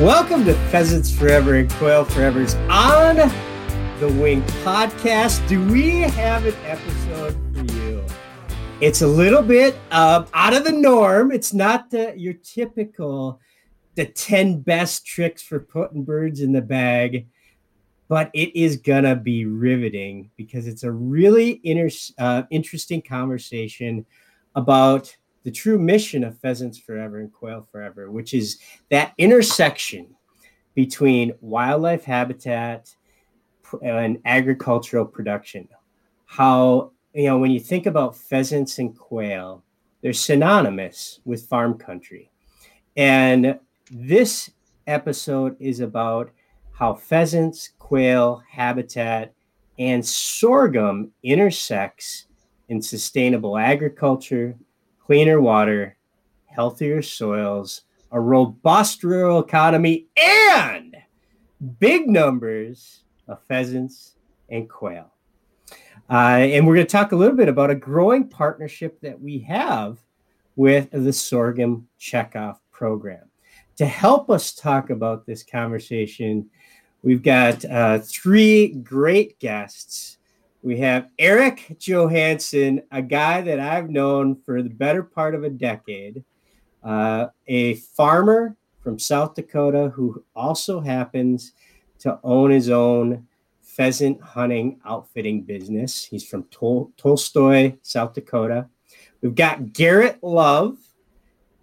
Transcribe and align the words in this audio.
Welcome 0.00 0.44
to 0.44 0.52
Pheasants 0.68 1.10
Forever 1.10 1.54
and 1.54 1.70
Quail 1.70 2.04
Forever's 2.04 2.54
On 2.68 3.16
the 3.98 4.08
Wing 4.20 4.42
podcast. 4.62 5.48
Do 5.48 5.66
we 5.72 6.00
have 6.00 6.44
an 6.44 6.54
episode 6.66 7.34
for 7.54 7.72
you? 7.72 8.04
It's 8.82 9.00
a 9.00 9.06
little 9.06 9.40
bit 9.40 9.74
uh, 9.90 10.26
out 10.34 10.52
of 10.52 10.64
the 10.64 10.72
norm. 10.72 11.32
It's 11.32 11.54
not 11.54 11.90
the, 11.90 12.12
your 12.14 12.34
typical 12.34 13.40
the 13.94 14.04
10 14.04 14.60
best 14.60 15.06
tricks 15.06 15.40
for 15.40 15.60
putting 15.60 16.04
birds 16.04 16.42
in 16.42 16.52
the 16.52 16.60
bag, 16.60 17.28
but 18.06 18.30
it 18.34 18.54
is 18.54 18.76
gonna 18.76 19.16
be 19.16 19.46
riveting 19.46 20.30
because 20.36 20.66
it's 20.66 20.82
a 20.82 20.92
really 20.92 21.58
inter- 21.64 22.12
uh, 22.18 22.42
interesting 22.50 23.00
conversation 23.00 24.04
about 24.54 25.16
the 25.46 25.52
true 25.52 25.78
mission 25.78 26.24
of 26.24 26.36
Pheasants 26.40 26.76
Forever 26.76 27.20
and 27.20 27.32
Quail 27.32 27.68
Forever, 27.70 28.10
which 28.10 28.34
is 28.34 28.58
that 28.90 29.12
intersection 29.16 30.08
between 30.74 31.34
wildlife 31.40 32.02
habitat 32.02 32.92
and 33.80 34.18
agricultural 34.24 35.04
production. 35.04 35.68
How, 36.24 36.90
you 37.14 37.26
know, 37.26 37.38
when 37.38 37.52
you 37.52 37.60
think 37.60 37.86
about 37.86 38.16
pheasants 38.16 38.80
and 38.80 38.98
quail, 38.98 39.62
they're 40.02 40.12
synonymous 40.12 41.20
with 41.24 41.46
farm 41.46 41.78
country. 41.78 42.28
And 42.96 43.56
this 43.88 44.50
episode 44.88 45.54
is 45.60 45.78
about 45.78 46.32
how 46.72 46.94
pheasants, 46.94 47.70
quail, 47.78 48.42
habitat, 48.50 49.32
and 49.78 50.04
sorghum 50.04 51.12
intersects 51.22 52.24
in 52.68 52.82
sustainable 52.82 53.56
agriculture, 53.56 54.56
cleaner 55.06 55.40
water, 55.40 55.96
healthier 56.46 57.00
soils, 57.00 57.82
a 58.10 58.20
robust 58.20 59.04
rural 59.04 59.38
economy, 59.38 60.08
and 60.16 60.96
big 61.78 62.08
numbers 62.08 63.04
of 63.28 63.38
pheasants 63.46 64.16
and 64.48 64.68
quail. 64.68 65.12
Uh, 66.10 66.38
and 66.40 66.66
we're 66.66 66.74
going 66.74 66.86
to 66.86 66.90
talk 66.90 67.12
a 67.12 67.16
little 67.16 67.36
bit 67.36 67.48
about 67.48 67.70
a 67.70 67.74
growing 67.74 68.28
partnership 68.28 69.00
that 69.00 69.20
we 69.20 69.38
have 69.38 69.98
with 70.56 70.88
the 70.90 71.12
Sorghum 71.12 71.86
Checkoff 72.00 72.58
program. 72.72 73.30
To 73.76 73.86
help 73.86 74.28
us 74.28 74.54
talk 74.54 74.90
about 74.90 75.24
this 75.24 75.44
conversation, 75.44 76.50
we've 77.02 77.22
got 77.22 77.64
uh, 77.64 78.00
three 78.00 78.68
great 78.68 79.38
guests 79.38 80.15
we 80.66 80.78
have 80.78 81.12
Eric 81.16 81.76
Johansson, 81.78 82.82
a 82.90 83.00
guy 83.00 83.40
that 83.40 83.60
I've 83.60 83.88
known 83.88 84.34
for 84.44 84.62
the 84.62 84.68
better 84.68 85.04
part 85.04 85.36
of 85.36 85.44
a 85.44 85.48
decade, 85.48 86.24
uh, 86.82 87.26
a 87.46 87.74
farmer 87.74 88.56
from 88.82 88.98
South 88.98 89.36
Dakota 89.36 89.92
who 89.94 90.24
also 90.34 90.80
happens 90.80 91.52
to 92.00 92.18
own 92.24 92.50
his 92.50 92.68
own 92.68 93.28
pheasant 93.62 94.20
hunting 94.20 94.80
outfitting 94.84 95.42
business. 95.42 96.04
He's 96.04 96.26
from 96.26 96.42
Tol- 96.50 96.90
Tolstoy, 96.96 97.76
South 97.82 98.14
Dakota. 98.14 98.66
We've 99.20 99.36
got 99.36 99.72
Garrett 99.72 100.18
Love, 100.20 100.78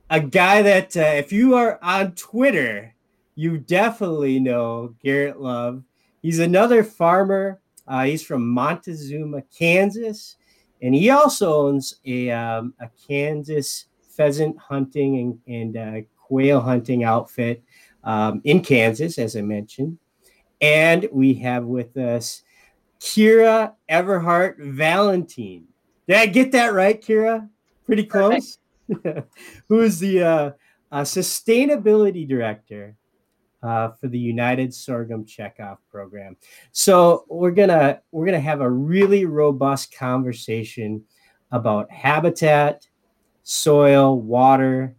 a 0.10 0.22
guy 0.22 0.62
that, 0.62 0.96
uh, 0.96 1.02
if 1.02 1.34
you 1.34 1.56
are 1.56 1.78
on 1.84 2.14
Twitter, 2.14 2.96
you 3.36 3.58
definitely 3.58 4.40
know 4.40 4.96
Garrett 5.04 5.42
Love. 5.42 5.84
He's 6.22 6.40
another 6.40 6.86
farmer 6.86 7.60
uh, 7.88 8.06
he's 8.06 8.24
from 8.24 8.50
Montezuma, 8.50 9.44
Kansas, 9.58 10.38
and 10.82 10.94
he 10.94 11.10
also 11.10 11.68
owns 11.68 11.96
a, 12.06 12.30
um, 12.30 12.74
a 12.80 12.90
Kansas 13.08 13.86
pheasant 14.02 14.58
hunting 14.58 15.40
and, 15.48 15.76
and 15.76 15.78
uh, 15.78 16.02
quail 16.18 16.62
hunting 16.62 17.04
outfit 17.04 17.64
um, 18.04 18.42
in 18.44 18.62
Kansas, 18.62 19.18
as 19.18 19.36
I 19.36 19.42
mentioned. 19.42 19.98
And 20.62 21.08
we 21.12 21.34
have 21.36 21.66
with 21.66 21.98
us 21.98 22.44
Kira 23.00 23.74
Everhart 23.90 24.58
Valentine. 24.60 25.66
Did 26.08 26.18
I 26.18 26.26
get 26.26 26.52
that 26.54 26.74
right, 26.74 27.02
Kira? 27.02 27.50
Pretty 27.86 28.06
close. 28.06 28.60
Who 29.68 29.82
is 29.82 30.00
the 30.00 30.24
uh, 30.24 30.52
uh, 30.92 31.02
sustainability 31.02 32.28
director 32.28 32.96
uh, 33.64 33.92
for 33.92 34.08
the 34.08 34.20
United 34.20 34.74
Sorghum 34.74 35.26
Checkoff 35.26 35.78
program. 35.90 36.36
So 36.72 37.26
we're 37.30 37.52
gonna 37.52 38.02
we're 38.12 38.26
gonna 38.26 38.40
have 38.40 38.62
a 38.62 38.70
really 38.70 39.26
robust 39.26 39.96
conversation 39.96 41.04
about 41.52 41.90
habitat, 41.90 42.88
soil, 43.44 44.20
water, 44.20 44.96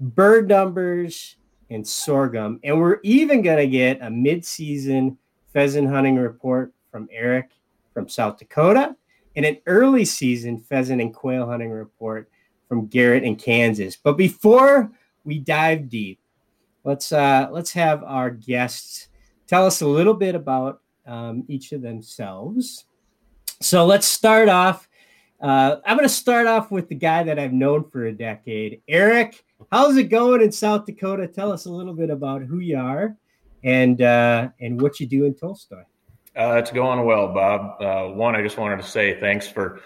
bird 0.00 0.48
numbers, 0.48 1.36
and 1.68 1.86
sorghum. 1.86 2.58
And 2.64 2.80
we're 2.80 3.00
even 3.02 3.42
gonna 3.42 3.66
get 3.66 3.98
a 4.00 4.10
mid-season 4.10 5.18
pheasant 5.52 5.88
hunting 5.88 6.16
report 6.16 6.72
from 6.90 7.08
Eric 7.12 7.50
from 7.92 8.08
South 8.08 8.38
Dakota, 8.38 8.96
and 9.36 9.44
an 9.44 9.58
early 9.66 10.04
season 10.04 10.58
pheasant 10.58 11.00
and 11.00 11.12
quail 11.12 11.46
hunting 11.46 11.70
report 11.70 12.30
from 12.68 12.86
Garrett 12.86 13.24
in 13.24 13.36
Kansas. 13.36 13.96
But 13.96 14.16
before 14.16 14.92
we 15.24 15.38
dive 15.38 15.88
deep, 15.88 16.19
let's 16.84 17.12
uh, 17.12 17.48
let's 17.50 17.72
have 17.72 18.02
our 18.04 18.30
guests 18.30 19.08
tell 19.50 19.66
us 19.66 19.80
a 19.80 19.86
little 19.86 20.14
bit 20.14 20.36
about 20.36 20.80
um, 21.06 21.44
each 21.48 21.72
of 21.72 21.82
themselves. 21.82 22.84
So 23.60 23.84
let's 23.84 24.06
start 24.06 24.48
off. 24.48 24.88
Uh, 25.40 25.76
I'm 25.84 25.96
going 25.96 26.08
to 26.08 26.14
start 26.14 26.46
off 26.46 26.70
with 26.70 26.88
the 26.88 26.94
guy 26.94 27.24
that 27.24 27.36
I've 27.36 27.52
known 27.52 27.90
for 27.90 28.06
a 28.06 28.12
decade, 28.12 28.80
Eric. 28.86 29.42
How's 29.72 29.96
it 29.96 30.04
going 30.04 30.40
in 30.40 30.52
South 30.52 30.86
Dakota? 30.86 31.26
Tell 31.26 31.50
us 31.50 31.64
a 31.64 31.70
little 31.70 31.94
bit 31.94 32.10
about 32.10 32.42
who 32.42 32.60
you 32.60 32.78
are 32.78 33.16
and 33.64 34.00
uh, 34.00 34.50
and 34.60 34.80
what 34.80 35.00
you 35.00 35.06
do 35.06 35.24
in 35.24 35.34
Tolstoy. 35.34 35.82
Uh, 36.36 36.54
it's 36.54 36.70
going 36.70 37.04
well, 37.04 37.34
Bob. 37.34 37.82
Uh, 37.82 38.14
one, 38.14 38.36
I 38.36 38.42
just 38.42 38.56
wanted 38.56 38.76
to 38.76 38.86
say 38.86 39.18
thanks 39.18 39.48
for 39.48 39.80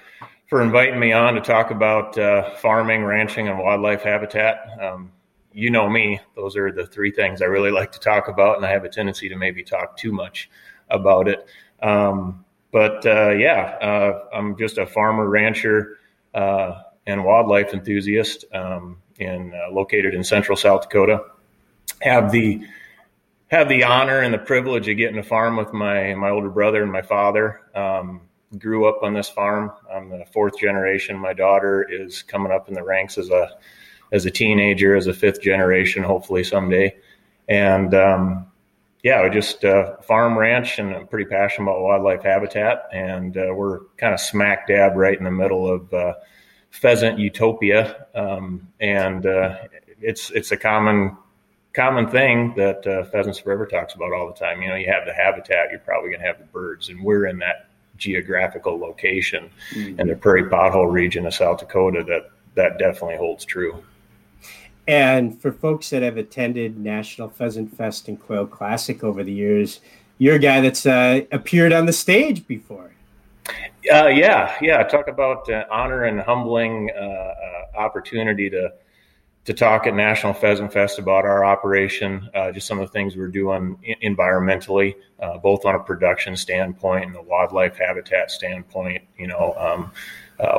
for 0.51 0.61
inviting 0.61 1.01
me 1.01 1.13
on 1.13 1.35
to 1.35 1.41
talk 1.41 1.71
about 1.71 2.19
uh, 2.19 2.55
farming, 2.57 3.03
ranching, 3.03 3.49
and 3.49 3.59
wildlife 3.59 4.03
habitat. 4.03 4.59
Um, 4.81 5.11
you 5.55 5.71
know 5.71 5.89
me; 5.89 6.21
those 6.35 6.57
are 6.57 6.73
the 6.73 6.87
three 6.87 7.11
things 7.11 7.41
I 7.41 7.47
really 7.47 7.71
like 7.71 7.93
to 7.93 8.01
talk 8.01 8.29
about, 8.29 8.57
and 8.57 8.67
I 8.67 8.71
have 8.71 8.85
a 8.85 8.89
tendency 8.89 9.29
to 9.29 9.37
maybe 9.37 9.63
talk 9.63 9.97
too 9.97 10.13
much 10.13 10.51
about 10.91 11.29
it. 11.29 11.47
Um, 11.81 12.45
but 12.73 13.07
uh, 13.07 13.31
yeah, 13.31 13.79
uh, 13.81 14.25
I'm 14.35 14.59
just 14.59 14.79
a 14.79 14.87
farmer, 14.87 15.29
rancher, 15.29 15.99
uh, 16.35 16.83
and 17.07 17.25
wildlife 17.25 17.73
enthusiast, 17.73 18.45
um, 18.53 18.99
in 19.19 19.55
uh, 19.55 19.71
located 19.71 20.13
in 20.13 20.25
central 20.25 20.57
South 20.57 20.83
Dakota. 20.83 21.25
Have 22.03 22.33
the 22.33 22.67
have 23.49 23.69
the 23.69 23.85
honor 23.85 24.21
and 24.21 24.35
the 24.35 24.39
privilege 24.39 24.89
of 24.89 24.97
getting 24.97 25.17
to 25.17 25.23
farm 25.23 25.57
with 25.57 25.73
my 25.73 26.15
my 26.15 26.31
older 26.31 26.51
brother 26.51 26.83
and 26.83 26.91
my 26.91 27.03
father. 27.03 27.61
Um, 27.75 28.23
grew 28.59 28.87
up 28.87 29.03
on 29.03 29.15
this 29.15 29.29
farm. 29.29 29.73
I'm 29.93 30.09
the 30.11 30.25
fourth 30.33 30.59
generation. 30.59 31.19
My 31.19 31.33
daughter 31.33 31.87
is 31.89 32.23
coming 32.23 32.53
up 32.53 32.69
in 32.69 32.75
the 32.75 32.83
ranks 32.83 33.19
as 33.19 33.31
a 33.31 33.57
as 34.15 34.25
a 34.25 34.31
teenager, 34.31 34.95
as 34.95 35.09
a 35.09 35.13
fifth 35.13 35.43
generation, 35.43 36.05
hopefully 36.05 36.45
someday. 36.45 36.95
And 37.49 37.93
um, 37.95 38.47
yeah, 39.03 39.23
we 39.25 39.29
just 39.29 39.65
uh, 39.65 39.97
farm 39.99 40.39
ranch, 40.39 40.79
and 40.79 40.95
I'm 40.95 41.09
pretty 41.09 41.29
passionate 41.29 41.69
about 41.69 41.83
wildlife 41.83 42.23
habitat. 42.23 42.89
And 42.93 43.37
uh, 43.37 43.53
we're 43.53 43.81
kind 43.99 44.15
of 44.15 44.21
smack 44.21 44.69
dab 44.69 44.95
right 44.95 45.19
in 45.19 45.25
the 45.25 45.33
middle 45.33 45.69
of 45.69 45.93
uh, 45.93 46.15
pheasant 46.71 47.19
utopia, 47.19 48.07
um, 48.15 48.69
and 48.81 49.27
uh, 49.27 49.59
it's 50.01 50.31
it's 50.31 50.53
a 50.53 50.57
common 50.57 51.17
common 51.73 52.09
thing 52.09 52.55
that 52.57 52.87
uh, 52.87 53.05
Pheasants 53.11 53.41
Forever 53.41 53.67
talks 53.67 53.95
about 53.95 54.13
all 54.13 54.29
the 54.29 54.39
time. 54.39 54.63
You 54.63 54.69
know, 54.69 54.77
you 54.77 54.87
have 54.87 55.07
the 55.07 55.13
habitat, 55.13 55.71
you're 55.73 55.81
probably 55.81 56.11
going 56.11 56.21
to 56.21 56.27
have 56.27 56.39
the 56.39 56.45
birds, 56.45 56.89
and 56.89 57.03
we're 57.03 57.27
in 57.27 57.41
that 57.41 57.69
geographical 57.97 58.79
location 58.79 59.51
mm-hmm. 59.73 59.99
in 60.01 60.07
the 60.07 60.15
prairie 60.15 60.45
pothole 60.45 60.91
region 60.91 61.27
of 61.27 61.35
South 61.35 61.59
Dakota 61.59 62.05
that 62.07 62.31
that 62.55 62.79
definitely 62.79 63.17
holds 63.17 63.45
true. 63.45 63.83
And 64.87 65.41
for 65.41 65.51
folks 65.51 65.91
that 65.91 66.03
have 66.03 66.17
attended 66.17 66.79
National 66.79 67.29
Pheasant 67.29 67.75
Fest 67.77 68.09
and 68.09 68.21
Quail 68.21 68.47
Classic 68.47 69.03
over 69.03 69.25
the 69.25 69.33
years, 69.33 69.81
you're 70.19 70.37
a 70.37 70.39
guy 70.39 70.61
that's 70.61 70.85
uh, 70.87 71.23
appeared 71.33 71.73
on 71.73 71.87
the 71.87 71.93
stage 71.93 72.47
before. 72.47 72.93
Uh, 73.93 74.07
yeah, 74.07 74.55
yeah. 74.61 74.83
Talk 74.83 75.09
about 75.09 75.51
uh, 75.51 75.65
honor 75.71 76.05
and 76.05 76.21
humbling 76.21 76.91
uh, 76.97 77.01
uh, 77.01 77.35
opportunity 77.77 78.49
to 78.51 78.73
to 79.45 79.53
talk 79.53 79.87
at 79.87 79.95
National 79.95 80.33
Pheasant 80.33 80.73
Fest 80.73 80.99
about 80.99 81.27
our 81.27 81.45
operation, 81.45 82.31
uh, 82.35 82.51
just 82.51 82.67
some 82.67 82.79
of 82.79 82.89
the 82.89 82.93
things 82.93 83.15
we're 83.15 83.29
doing 83.29 83.77
environmentally, 84.03 84.95
both 85.43 85.67
on 85.67 85.75
a 85.75 85.79
production 85.79 86.35
standpoint 86.35 87.05
and 87.05 87.17
a 87.17 87.21
wildlife 87.21 87.77
habitat 87.77 88.31
standpoint. 88.31 89.03
You 89.19 89.27
know, 89.27 89.55
um, 89.59 89.93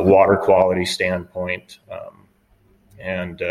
water 0.05 0.37
quality 0.37 0.85
standpoint, 0.85 1.79
um, 1.91 2.27
and 2.99 3.41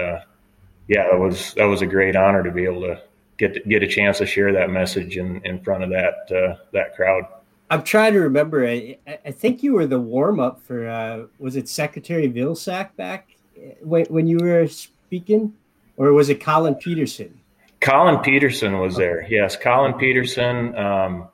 yeah, 0.89 1.09
that 1.11 1.19
was 1.19 1.55
that 1.55 1.65
was 1.65 1.83
a 1.83 1.87
great 1.87 2.17
honor 2.17 2.43
to 2.43 2.51
be 2.51 2.65
able 2.65 2.83
to 2.83 3.01
get 3.39 3.55
to, 3.55 3.61
get 3.61 3.83
a 3.83 3.87
chance 3.87 4.19
to 4.19 4.27
share 4.27 4.53
that 4.53 4.71
message 4.71 5.17
in, 5.17 5.41
in 5.45 5.63
front 5.63 5.85
of 5.85 5.91
that 5.91 6.31
uh, 6.31 6.57
that 6.73 6.95
crowd. 6.95 7.25
I'm 7.71 7.83
trying 7.83 8.13
to 8.13 8.21
remember. 8.21 8.67
I, 8.67 8.99
I 9.25 9.31
think 9.31 9.63
you 9.63 9.73
were 9.73 9.87
the 9.87 10.01
warm 10.01 10.39
up 10.41 10.61
for 10.61 10.89
uh, 10.89 11.27
was 11.39 11.57
it 11.57 11.69
Secretary 11.69 12.31
Vilsack 12.31 12.95
back 12.97 13.37
when 13.81 14.05
when 14.07 14.27
you 14.27 14.39
were 14.39 14.67
speaking, 14.69 15.55
or 15.97 16.13
was 16.13 16.29
it 16.29 16.41
Collin 16.41 16.75
Peterson? 16.75 17.41
Collin 17.81 18.19
Peterson 18.21 18.79
was 18.79 18.97
there. 18.97 19.27
Yes, 19.29 19.57
Collin 19.57 19.95
Peterson. 19.95 20.77
Um, 20.77 21.29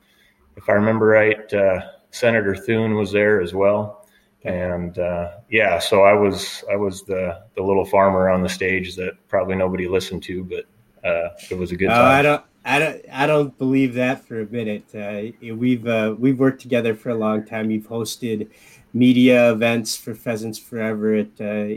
if 0.55 0.69
I 0.69 0.73
remember 0.73 1.05
right, 1.05 1.53
uh, 1.53 1.81
Senator 2.11 2.55
Thune 2.55 2.95
was 2.95 3.11
there 3.11 3.41
as 3.41 3.53
well. 3.53 4.00
And 4.43 4.97
uh, 4.97 5.31
yeah, 5.49 5.77
so 5.77 6.01
I 6.01 6.13
was 6.13 6.63
I 6.71 6.75
was 6.75 7.03
the 7.03 7.43
the 7.55 7.61
little 7.61 7.85
farmer 7.85 8.29
on 8.29 8.41
the 8.41 8.49
stage 8.49 8.95
that 8.95 9.13
probably 9.27 9.55
nobody 9.55 9.87
listened 9.87 10.23
to, 10.23 10.43
but 10.43 10.65
uh, 11.07 11.29
it 11.49 11.57
was 11.57 11.71
a 11.71 11.75
good 11.75 11.89
time. 11.89 12.19
I 12.19 12.21
don't 12.23 12.43
I 12.65 12.79
don't 12.79 13.05
I 13.11 13.27
don't 13.27 13.55
believe 13.57 13.93
that 13.95 14.25
for 14.25 14.41
a 14.41 14.45
minute. 14.47 14.85
Uh, 14.95 15.53
we've 15.53 15.85
uh, 15.85 16.15
we've 16.17 16.39
worked 16.39 16.61
together 16.61 16.95
for 16.95 17.09
a 17.09 17.15
long 17.15 17.45
time. 17.45 17.69
You've 17.69 17.87
hosted 17.87 18.49
media 18.93 19.51
events 19.51 19.95
for 19.95 20.15
Pheasants 20.15 20.57
Forever 20.57 21.15
at 21.15 21.39
uh, 21.39 21.75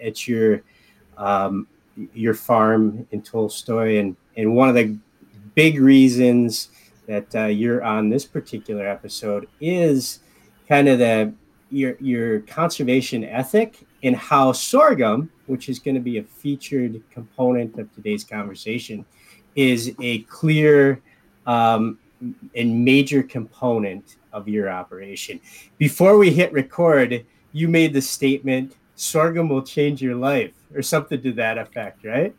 at 0.00 0.28
your 0.28 0.62
um, 1.16 1.66
your 2.14 2.34
farm 2.34 3.06
in 3.10 3.22
Tolstoy, 3.22 3.98
and 3.98 4.16
and 4.36 4.54
one 4.54 4.68
of 4.68 4.74
the 4.74 4.96
big 5.54 5.80
reasons 5.80 6.68
that 7.06 7.34
uh, 7.34 7.46
you're 7.46 7.82
on 7.82 8.10
this 8.10 8.24
particular 8.24 8.86
episode 8.86 9.48
is 9.60 10.20
kind 10.68 10.88
of 10.88 10.98
the 10.98 11.32
your 11.70 11.96
your 12.00 12.40
conservation 12.40 13.24
ethic 13.24 13.86
and 14.02 14.14
how 14.14 14.52
sorghum, 14.52 15.30
which 15.46 15.68
is 15.68 15.78
going 15.78 15.94
to 15.94 16.00
be 16.00 16.18
a 16.18 16.22
featured 16.22 17.02
component 17.10 17.78
of 17.78 17.92
today's 17.94 18.24
conversation, 18.24 19.04
is 19.54 19.94
a 20.00 20.18
clear 20.22 21.00
um, 21.46 21.98
and 22.54 22.84
major 22.84 23.22
component 23.22 24.16
of 24.32 24.48
your 24.48 24.70
operation. 24.70 25.40
Before 25.78 26.18
we 26.18 26.30
hit 26.30 26.52
record, 26.52 27.24
you 27.52 27.68
made 27.68 27.92
the 27.92 28.02
statement 28.02 28.76
sorghum 28.96 29.48
will 29.48 29.62
change 29.62 30.02
your 30.02 30.14
life 30.14 30.52
or 30.74 30.82
something 30.82 31.20
to 31.22 31.32
that 31.32 31.58
effect, 31.58 32.04
right? 32.04 32.34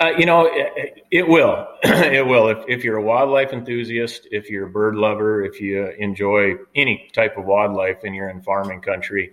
Uh, 0.00 0.12
you 0.16 0.26
know, 0.26 0.48
it, 0.50 1.04
it 1.10 1.28
will. 1.28 1.66
it 1.82 2.26
will. 2.26 2.48
If, 2.48 2.58
if, 2.68 2.84
you're 2.84 2.96
a 2.96 3.02
wildlife 3.02 3.52
enthusiast, 3.52 4.28
if 4.30 4.48
you're 4.48 4.66
a 4.66 4.70
bird 4.70 4.94
lover, 4.96 5.44
if 5.44 5.60
you 5.60 5.86
enjoy 5.98 6.54
any 6.74 7.10
type 7.12 7.36
of 7.36 7.44
wildlife 7.44 8.04
and 8.04 8.14
you're 8.14 8.30
in 8.30 8.40
farming 8.42 8.80
country, 8.80 9.32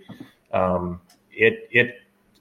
um, 0.52 1.00
it 1.30 1.68
it 1.70 1.96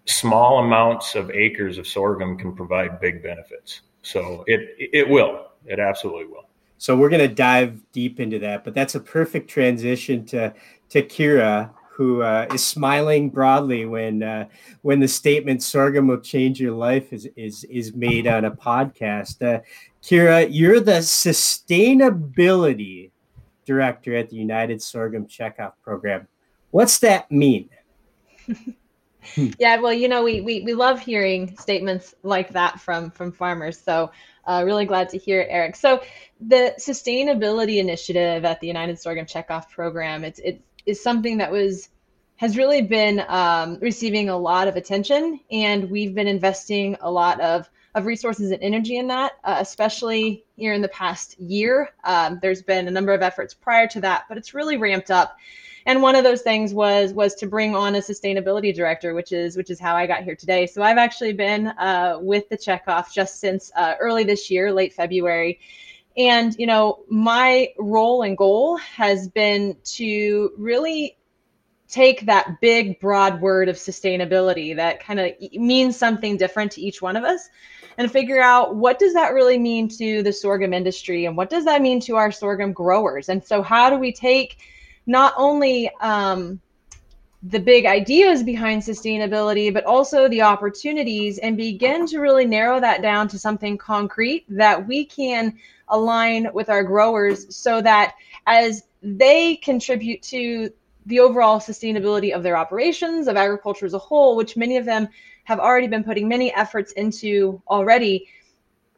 small 0.06 0.64
amounts 0.64 1.16
of 1.16 1.32
acres 1.32 1.78
of 1.78 1.88
sorghum 1.88 2.38
can 2.38 2.56
provide 2.56 3.00
big 3.00 3.24
benefits. 3.24 3.82
So 4.02 4.44
it 4.48 4.76
it 4.78 5.08
will. 5.08 5.48
It 5.66 5.80
absolutely 5.80 6.26
will. 6.26 6.48
So 6.78 6.96
we're 6.96 7.10
going 7.10 7.28
to 7.28 7.34
dive 7.34 7.82
deep 7.92 8.20
into 8.20 8.38
that, 8.40 8.64
but 8.64 8.74
that's 8.74 8.96
a 8.96 9.00
perfect 9.00 9.50
transition 9.50 10.26
to 10.28 10.54
to 10.90 11.02
Kira, 11.02 11.72
who 11.96 12.22
uh, 12.22 12.46
is 12.54 12.64
smiling 12.64 13.30
broadly 13.30 13.86
when 13.86 14.22
uh, 14.22 14.48
when 14.82 15.00
the 15.00 15.08
statement 15.08 15.64
"sorghum 15.64 16.08
will 16.08 16.20
change 16.20 16.60
your 16.60 16.74
life" 16.74 17.14
is 17.14 17.28
is 17.38 17.64
is 17.66 17.94
made 17.94 18.28
on 18.28 18.46
a 18.46 18.52
podcast. 18.52 19.42
Uh, 19.42 19.62
Kira, 20.04 20.48
you're 20.52 20.82
the 20.82 21.00
sustainability 21.00 23.12
director 23.66 24.16
at 24.16 24.30
the 24.30 24.36
United 24.36 24.82
Sorghum 24.82 25.26
Checkoff 25.26 25.74
Program. 25.82 26.28
What's 26.72 27.00
that 27.00 27.32
mean? 27.32 27.70
yeah, 29.58 29.80
well, 29.80 29.94
you 29.94 30.10
know, 30.10 30.24
we, 30.24 30.42
we 30.42 30.64
we 30.64 30.74
love 30.74 31.00
hearing 31.00 31.56
statements 31.58 32.14
like 32.24 32.52
that 32.52 32.82
from 32.82 33.10
from 33.10 33.32
farmers. 33.32 33.80
So 33.80 34.12
uh, 34.46 34.64
really 34.66 34.86
glad 34.86 35.08
to 35.10 35.18
hear 35.18 35.42
it, 35.42 35.48
Eric. 35.50 35.78
So 35.78 36.04
the 36.42 36.76
sustainability 36.78 37.78
initiative 37.78 38.44
at 38.44 38.60
the 38.60 38.68
United 38.68 39.00
Sorghum 39.00 39.26
Checkoff 39.26 39.70
Program, 39.70 40.26
it's 40.26 40.40
it 40.40 40.62
is 40.86 41.02
something 41.02 41.38
that 41.38 41.52
was 41.52 41.90
has 42.38 42.58
really 42.58 42.82
been 42.82 43.24
um, 43.30 43.78
receiving 43.80 44.28
a 44.28 44.38
lot 44.38 44.68
of 44.68 44.76
attention, 44.76 45.40
and 45.52 45.90
we've 45.90 46.14
been 46.14 46.28
investing 46.28 46.98
a 47.02 47.10
lot 47.10 47.40
of 47.40 47.70
of 47.96 48.06
resources 48.06 48.52
and 48.52 48.62
energy 48.62 48.98
in 48.98 49.08
that, 49.08 49.34
uh, 49.46 49.56
especially 49.60 50.44
here 50.58 50.74
in 50.74 50.82
the 50.82 50.90
past 50.90 51.40
year. 51.40 51.92
Um, 52.04 52.40
there's 52.42 52.62
been 52.62 52.90
a 52.90 52.92
number 52.92 53.14
of 53.14 53.22
efforts 53.22 53.54
prior 53.54 53.88
to 53.88 54.02
that, 54.02 54.26
but 54.28 54.38
it's 54.38 54.54
really 54.54 54.76
ramped 54.76 55.12
up. 55.12 55.38
And 55.86 56.02
one 56.02 56.16
of 56.16 56.24
those 56.24 56.42
things 56.42 56.74
was 56.74 57.14
was 57.14 57.36
to 57.36 57.48
bring 57.48 57.76
on 57.76 57.96
a 57.96 58.00
sustainability 58.00 58.76
director, 58.76 59.14
which 59.14 59.32
is 59.32 59.56
which 59.56 59.70
is 59.70 59.80
how 59.80 59.96
I 59.96 60.08
got 60.08 60.24
here 60.24 60.36
today. 60.36 60.66
So 60.66 60.82
I've 60.82 60.98
actually 60.98 61.34
been 61.34 61.68
uh, 61.68 62.18
with 62.20 62.50
the 62.50 62.58
checkoff 62.58 63.14
just 63.14 63.40
since 63.40 63.72
uh, 63.76 63.94
early 64.00 64.24
this 64.24 64.50
year, 64.52 64.74
late 64.74 64.94
February, 64.94 65.60
and, 66.18 66.56
you 66.58 66.66
know, 66.66 67.04
my 67.10 67.74
role 67.78 68.22
and 68.22 68.38
goal 68.38 68.78
has 68.78 69.28
been 69.28 69.76
to 69.84 70.52
really 70.58 71.18
take 71.88 72.26
that 72.26 72.60
big, 72.62 73.00
broad 73.00 73.42
word 73.42 73.70
of 73.70 73.76
sustainability 73.76 74.76
that 74.76 75.00
kind 75.00 75.20
of 75.20 75.32
means 75.54 75.96
something 75.96 76.38
different 76.38 76.72
to 76.74 76.82
each 76.82 77.02
one 77.02 77.16
of 77.16 77.24
us 77.24 77.50
and 77.98 78.12
figure 78.12 78.42
out 78.42 78.76
what 78.76 79.00
does 79.00 79.14
that 79.14 79.34
really 79.34 79.58
mean 79.58 79.88
to 79.88 80.24
the 80.24 80.34
sorghum 80.34 80.74
industry 80.74 81.26
and 81.26 81.38
what 81.38 81.50
does 81.50 81.66
that 81.66 81.82
mean 81.82 82.00
to 82.02 82.16
our 82.16 82.32
sorghum 82.32 82.74
growers. 82.74 83.30
And 83.30 83.44
so 83.44 83.62
how 83.62 83.90
do 83.90 83.98
we 83.98 84.12
take 84.12 84.58
not 85.06 85.34
only 85.38 85.90
um, 86.02 86.60
the 87.48 87.60
big 87.60 87.86
ideas 87.86 88.42
behind 88.42 88.82
sustainability, 88.82 89.72
but 89.72 89.86
also 89.86 90.28
the 90.28 90.42
opportunities 90.42 91.38
and 91.38 91.56
begin 91.56 92.08
to 92.08 92.20
really 92.20 92.46
narrow 92.46 92.80
that 92.80 93.04
down 93.04 93.28
to 93.28 93.38
something 93.38 93.78
concrete 93.78 94.46
that 94.50 94.88
we 94.88 95.06
can 95.06 95.56
align 95.90 96.52
with 96.54 96.70
our 96.70 96.84
growers 96.84 97.56
so 97.56 97.82
that 97.82 98.16
as 98.48 98.84
they 99.04 99.58
contribute 99.58 100.24
to 100.24 100.72
the 101.06 101.20
overall 101.20 101.60
sustainability 101.60 102.34
of 102.34 102.42
their 102.42 102.58
operations, 102.58 103.28
of 103.28 103.36
agriculture 103.36 103.86
as 103.86 103.94
a 103.94 104.00
whole, 104.00 104.36
which 104.36 104.58
many 104.58 104.78
of 104.78 104.86
them 104.86 105.08
have 105.44 105.60
already 105.60 105.88
been 105.88 106.04
putting 106.04 106.28
many 106.28 106.52
efforts 106.56 106.94
into 106.94 107.62
already. 107.68 108.28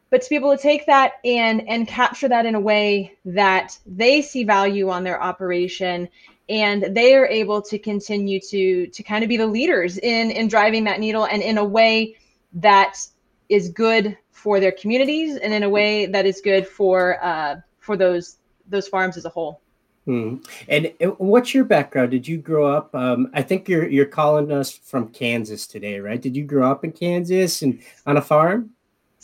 But 0.09 0.21
to 0.21 0.29
be 0.29 0.37
able 0.37 0.55
to 0.55 0.61
take 0.61 0.85
that 0.85 1.15
and 1.25 1.67
and 1.67 1.85
capture 1.85 2.29
that 2.29 2.45
in 2.45 2.55
a 2.55 2.59
way 2.61 3.17
that 3.25 3.77
they 3.85 4.21
see 4.21 4.45
value 4.45 4.89
on 4.89 5.03
their 5.03 5.21
operation 5.21 6.07
and 6.49 6.95
they 6.95 7.15
are 7.15 7.27
able 7.27 7.61
to 7.61 7.77
continue 7.77 8.39
to 8.39 8.87
to 8.87 9.03
kind 9.03 9.23
of 9.23 9.27
be 9.27 9.37
the 9.37 9.47
leaders 9.47 9.97
in 9.97 10.31
in 10.31 10.47
driving 10.47 10.83
that 10.85 10.99
needle 10.99 11.25
and 11.25 11.41
in 11.41 11.57
a 11.57 11.65
way 11.65 12.15
that 12.53 12.97
is 13.49 13.69
good 13.69 14.17
for 14.31 14.59
their 14.59 14.71
communities 14.71 15.37
and 15.37 15.53
in 15.53 15.63
a 15.63 15.69
way 15.69 16.05
that 16.05 16.25
is 16.25 16.41
good 16.41 16.67
for 16.67 17.23
uh, 17.23 17.55
for 17.79 17.97
those 17.97 18.37
those 18.67 18.87
farms 18.87 19.17
as 19.17 19.25
a 19.25 19.29
whole. 19.29 19.61
Hmm. 20.05 20.37
And 20.69 20.93
what's 21.17 21.53
your 21.53 21.65
background? 21.65 22.11
Did 22.11 22.25
you 22.25 22.37
grow 22.37 22.65
up? 22.65 22.95
Um, 22.95 23.29
I 23.33 23.41
think 23.41 23.67
you're 23.67 23.87
you're 23.87 24.05
calling 24.05 24.51
us 24.51 24.71
from 24.71 25.09
Kansas 25.09 25.67
today, 25.67 25.99
right? 25.99 26.21
Did 26.21 26.35
you 26.35 26.45
grow 26.45 26.71
up 26.71 26.85
in 26.85 26.93
Kansas 26.93 27.61
and 27.61 27.81
on 28.05 28.15
a 28.15 28.21
farm? 28.21 28.71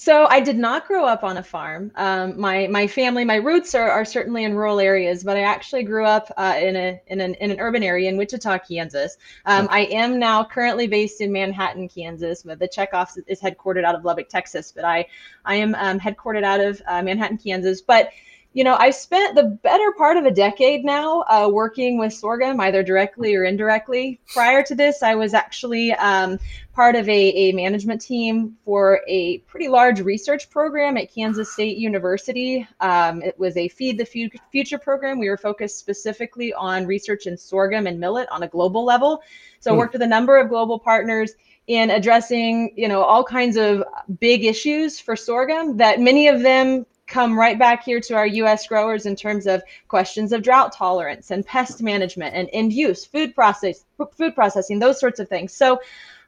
So 0.04 0.26
I 0.26 0.42
did 0.42 0.58
not 0.58 0.86
grow 0.86 1.06
up 1.06 1.24
on 1.24 1.38
a 1.38 1.44
farm. 1.44 1.90
Um, 1.96 2.38
my 2.38 2.68
my 2.68 2.88
family, 2.88 3.24
my 3.24 3.38
roots 3.38 3.74
are, 3.74 3.90
are 3.90 4.04
certainly 4.04 4.44
in 4.44 4.54
rural 4.54 4.82
areas, 4.82 5.24
but 5.24 5.38
I 5.38 5.44
actually 5.44 5.84
grew 5.84 6.04
up 6.04 6.30
uh, 6.36 6.58
in 6.60 6.76
a 6.76 7.02
in 7.08 7.22
an 7.22 7.36
in 7.36 7.52
an 7.52 7.60
urban 7.62 7.84
area 7.84 8.10
in 8.10 8.18
Wichita, 8.18 8.60
Kansas. 8.68 9.16
Um, 9.46 9.70
I 9.72 9.86
am 9.86 10.20
now 10.20 10.44
currently 10.44 10.88
based 10.88 11.22
in 11.22 11.32
Manhattan, 11.32 11.88
Kansas. 11.88 12.44
But 12.44 12.60
the 12.60 12.68
checkoff 12.68 13.18
is 13.28 13.40
headquartered 13.40 13.86
out 13.86 13.96
of 13.96 14.04
Lubbock, 14.04 14.28
Texas, 14.28 14.74
but 14.74 14.84
I 14.84 15.06
I 15.46 15.56
am 15.56 15.74
um, 15.76 16.02
headquartered 16.02 16.44
out 16.44 16.60
of 16.60 16.82
uh, 16.86 17.02
Manhattan, 17.02 17.38
Kansas. 17.38 17.82
But 17.82 18.10
you 18.54 18.64
know, 18.64 18.76
I 18.76 18.92
spent 18.92 19.36
the 19.36 19.44
better 19.44 19.92
part 19.98 20.16
of 20.16 20.26
a 20.26 20.32
decade 20.32 20.86
now 20.86 21.24
uh, 21.24 21.50
working 21.52 21.98
with 21.98 22.14
sorghum, 22.14 22.60
either 22.60 22.84
directly 22.84 23.34
or 23.34 23.44
indirectly. 23.44 24.20
Prior 24.32 24.62
to 24.64 24.76
this, 24.76 25.02
I 25.02 25.16
was 25.16 25.34
actually 25.34 25.92
um, 25.94 26.40
part 26.74 26.96
of 26.96 27.10
a, 27.10 27.12
a 27.12 27.52
management 27.54 28.00
team 28.02 28.56
for 28.64 29.02
a 29.08 29.40
pretty 29.40 29.70
large 29.70 30.02
research 30.02 30.52
program 30.52 30.98
at 30.98 31.12
Kansas 31.12 31.52
State 31.52 31.78
University. 31.78 32.68
Um, 32.80 33.24
it 33.24 33.38
was 33.40 33.58
a 33.58 33.68
Feed 33.70 33.98
the 33.98 34.06
Future 34.52 34.78
program. 34.78 35.18
We 35.18 35.30
were 35.30 35.38
focused 35.38 35.80
specifically 35.80 36.54
on 36.54 36.86
research 36.86 37.26
in 37.26 37.36
sorghum 37.36 37.88
and 37.88 38.00
millet 38.00 38.30
on 38.30 38.44
a 38.44 38.48
global 38.48 38.86
level. 38.86 39.24
So 39.62 39.72
I 39.72 39.74
hmm. 39.74 39.80
worked 39.80 39.94
with 39.94 40.04
a 40.04 40.08
number 40.08 40.38
of 40.38 40.50
global 40.50 40.78
partners 40.78 41.34
in 41.66 41.90
addressing, 41.90 42.74
you 42.76 42.88
know, 42.88 43.02
all 43.02 43.24
kinds 43.24 43.58
of 43.58 43.84
big 44.20 44.44
issues 44.44 45.00
for 45.00 45.16
sorghum 45.16 45.78
that 45.78 46.00
many 46.00 46.28
of 46.28 46.42
them 46.42 46.86
come 47.14 47.38
right 47.38 47.60
back 47.60 47.84
here 47.84 48.00
to 48.00 48.16
our 48.16 48.26
US 48.26 48.66
growers 48.66 49.06
in 49.06 49.16
terms 49.16 49.46
of 49.46 49.62
questions 49.88 50.34
of 50.34 50.42
drought 50.42 50.74
tolerance 50.74 51.30
and 51.30 51.46
pest 51.46 51.84
management 51.84 52.34
and 52.36 52.50
end 52.52 52.74
use, 52.74 53.06
food 53.06 53.36
process, 53.36 53.86
food 54.18 54.34
processing, 54.34 54.80
those 54.80 55.00
sorts 55.00 55.20
of 55.20 55.30
things. 55.30 55.54
So, 55.54 55.80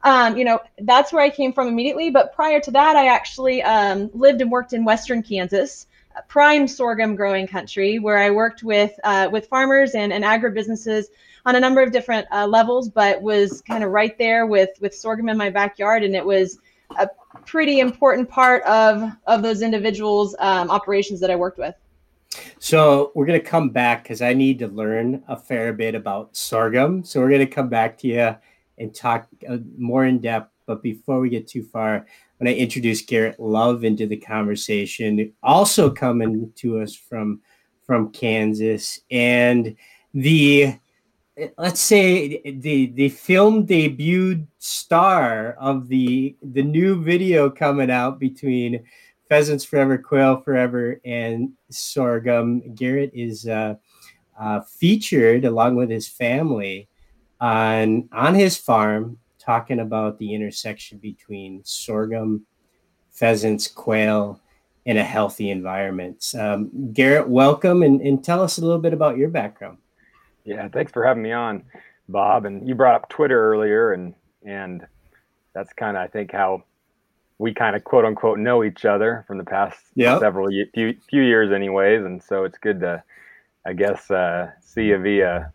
um, 0.04 0.38
you 0.38 0.46
know, 0.46 0.60
that's 0.78 1.12
where 1.12 1.24
I 1.24 1.32
came 1.32 1.54
from 1.54 1.68
immediately. 1.68 2.12
But 2.12 2.36
prior 2.36 2.60
to 2.60 2.72
that, 2.72 2.96
I 2.96 3.08
actually 3.08 3.64
um, 3.64 4.12
lived 4.14 4.42
and 4.42 4.52
worked 4.52 4.74
in 4.74 4.86
Western 4.86 5.24
Kansas, 5.24 5.88
prime 6.28 6.68
sorghum 6.68 7.16
growing 7.16 7.48
country, 7.48 7.98
where 7.98 8.20
I 8.20 8.30
worked 8.30 8.62
with 8.62 8.92
uh, 9.04 9.28
with 9.32 9.48
farmers 9.48 9.96
and, 9.96 10.14
and 10.14 10.24
agribusinesses 10.24 11.06
on 11.48 11.56
a 11.56 11.60
number 11.60 11.82
of 11.82 11.92
different 11.92 12.28
uh, 12.32 12.46
levels, 12.46 12.90
but 12.90 13.24
was 13.24 13.64
kind 13.64 13.84
of 13.84 13.90
right 13.90 14.16
there 14.20 14.46
with 14.46 14.70
with 14.82 14.94
sorghum 14.94 15.30
in 15.30 15.38
my 15.38 15.50
backyard, 15.50 16.04
and 16.04 16.16
it 16.16 16.26
was 16.26 16.60
a 17.00 17.10
pretty 17.46 17.80
important 17.80 18.30
part 18.30 18.64
of 18.64 19.12
of 19.28 19.42
those 19.42 19.62
individuals' 19.62 20.36
um, 20.40 20.70
operations 20.70 21.20
that 21.20 21.32
I 21.32 21.36
worked 21.36 21.58
with. 21.58 21.76
So 22.60 23.12
we're 23.16 23.26
going 23.26 23.40
to 23.40 23.46
come 23.46 23.70
back 23.70 24.04
because 24.04 24.22
I 24.22 24.34
need 24.34 24.60
to 24.60 24.68
learn 24.68 25.24
a 25.28 25.38
fair 25.38 25.74
bit 25.74 25.96
about 25.96 26.36
sorghum. 26.36 27.04
So 27.04 27.20
we're 27.20 27.30
going 27.30 27.48
to 27.48 27.48
come 27.48 27.70
back 27.70 27.98
to 28.00 28.08
you 28.08 28.36
and 28.78 28.94
talk 28.94 29.28
uh, 29.48 29.58
more 29.78 30.06
in 30.06 30.20
depth 30.20 30.52
But 30.66 30.84
before 30.84 31.20
we 31.20 31.30
get 31.30 31.48
too 31.48 31.64
far, 31.64 32.06
when 32.38 32.48
I 32.48 32.54
introduce 32.54 33.02
Garrett 33.02 33.40
Love 33.40 33.84
into 33.84 34.08
the 34.08 34.18
conversation, 34.18 35.32
also 35.44 35.90
coming 35.90 36.52
to 36.58 36.80
us 36.80 36.94
from 36.94 37.42
from 37.86 38.12
Kansas, 38.12 39.00
and 39.12 39.76
the 40.14 40.76
let's 41.58 41.82
say 41.82 42.42
the 42.46 42.88
the 42.88 43.10
film 43.10 43.66
debut 43.66 44.46
star 44.60 45.56
of 45.60 45.88
the 45.88 46.36
the 46.42 46.64
new 46.64 47.04
video 47.04 47.50
coming 47.50 47.92
out 47.92 48.20
between 48.20 48.84
pheasants 49.28 49.66
forever 49.66 49.98
quail 49.98 50.40
forever 50.42 51.00
and 51.04 51.52
sorghum. 51.70 52.74
Garrett 52.76 53.12
is 53.14 53.48
uh, 53.48 53.76
uh, 54.40 54.62
featured 54.62 55.46
along 55.46 55.76
with 55.76 55.90
his 55.90 56.08
family 56.08 56.88
on 57.42 58.08
on 58.12 58.34
his 58.34 58.56
farm 58.58 59.18
talking 59.38 59.80
about 59.80 60.18
the 60.18 60.34
intersection 60.34 60.98
between 61.00 61.64
sorghum 61.66 62.46
pheasants 63.12 63.68
quail 63.68 64.40
in 64.86 64.98
a 64.98 65.04
healthy 65.04 65.50
environment. 65.50 66.34
Um, 66.38 66.94
garrett 66.94 67.28
welcome 67.28 67.84
and, 67.84 68.00
and 68.02 68.24
tell 68.24 68.42
us 68.42 68.58
a 68.58 68.62
little 68.62 68.80
bit 68.80 68.94
about 68.94 69.18
your 69.18 69.30
background 69.30 69.80
yeah, 70.46 70.68
thanks 70.70 70.92
for 70.92 71.06
having 71.06 71.24
me 71.24 71.32
on, 71.32 71.64
Bob. 72.08 72.46
And 72.46 72.68
you 72.68 72.76
brought 72.76 72.96
up 72.96 73.10
Twitter 73.10 73.52
earlier, 73.52 73.92
and 73.94 74.14
and 74.46 74.86
that's 75.54 75.74
kind 75.74 75.98
of 75.98 76.04
I 76.04 76.08
think 76.08 76.32
how 76.32 76.64
we 77.38 77.54
kind 77.54 77.76
of 77.76 77.84
quote 77.84 78.06
unquote 78.06 78.40
know 78.40 78.64
each 78.64 78.86
other 78.86 79.26
from 79.28 79.38
the 79.38 79.44
past 79.44 79.80
yep. 79.96 80.20
several 80.20 80.48
few 80.74 80.96
few 81.10 81.22
years, 81.24 81.52
anyways. 81.52 82.06
And 82.06 82.22
so 82.22 82.44
it's 82.44 82.58
good 82.58 82.80
to, 82.82 83.04
I 83.66 83.74
guess, 83.74 84.10
uh, 84.10 84.52
see 84.62 84.86
you 84.86 84.98
via 85.00 85.52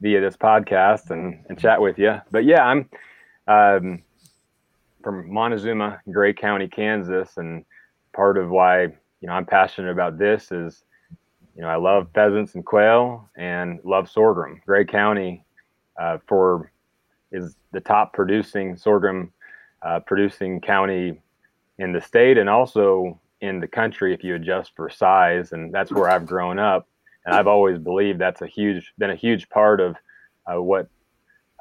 via 0.00 0.20
this 0.20 0.36
podcast 0.36 1.10
and 1.10 1.44
and 1.48 1.58
chat 1.58 1.80
with 1.80 1.98
you. 1.98 2.20
But 2.30 2.44
yeah, 2.44 2.64
I'm 2.64 2.90
um, 3.48 4.02
from 5.02 5.32
Montezuma, 5.32 6.00
Gray 6.10 6.34
County, 6.34 6.68
Kansas, 6.68 7.36
and 7.36 7.64
part 8.12 8.36
of 8.36 8.50
why 8.50 8.82
you 8.82 9.28
know 9.28 9.32
I'm 9.32 9.46
passionate 9.46 9.90
about 9.90 10.18
this 10.18 10.52
is 10.52 10.84
you 11.54 11.62
know, 11.62 11.68
I 11.68 11.76
love 11.76 12.08
pheasants 12.14 12.54
and 12.54 12.64
quail 12.64 13.28
and 13.36 13.78
love 13.84 14.08
sorghum. 14.10 14.60
Gray 14.66 14.84
County 14.84 15.44
uh, 16.00 16.18
for 16.26 16.72
is 17.30 17.56
the 17.72 17.80
top 17.80 18.12
producing 18.12 18.76
sorghum 18.76 19.32
uh, 19.82 20.00
producing 20.00 20.60
county 20.60 21.20
in 21.78 21.92
the 21.92 22.00
state 22.00 22.38
and 22.38 22.48
also 22.48 23.18
in 23.40 23.58
the 23.60 23.66
country 23.66 24.14
if 24.14 24.22
you 24.22 24.34
adjust 24.34 24.72
for 24.76 24.88
size. 24.88 25.52
And 25.52 25.72
that's 25.72 25.90
where 25.90 26.08
I've 26.08 26.26
grown 26.26 26.58
up. 26.58 26.88
And 27.26 27.34
I've 27.34 27.46
always 27.46 27.78
believed 27.78 28.20
that's 28.20 28.42
a 28.42 28.46
huge 28.46 28.92
been 28.98 29.10
a 29.10 29.16
huge 29.16 29.48
part 29.48 29.80
of 29.80 29.96
uh, 30.46 30.60
what 30.60 30.88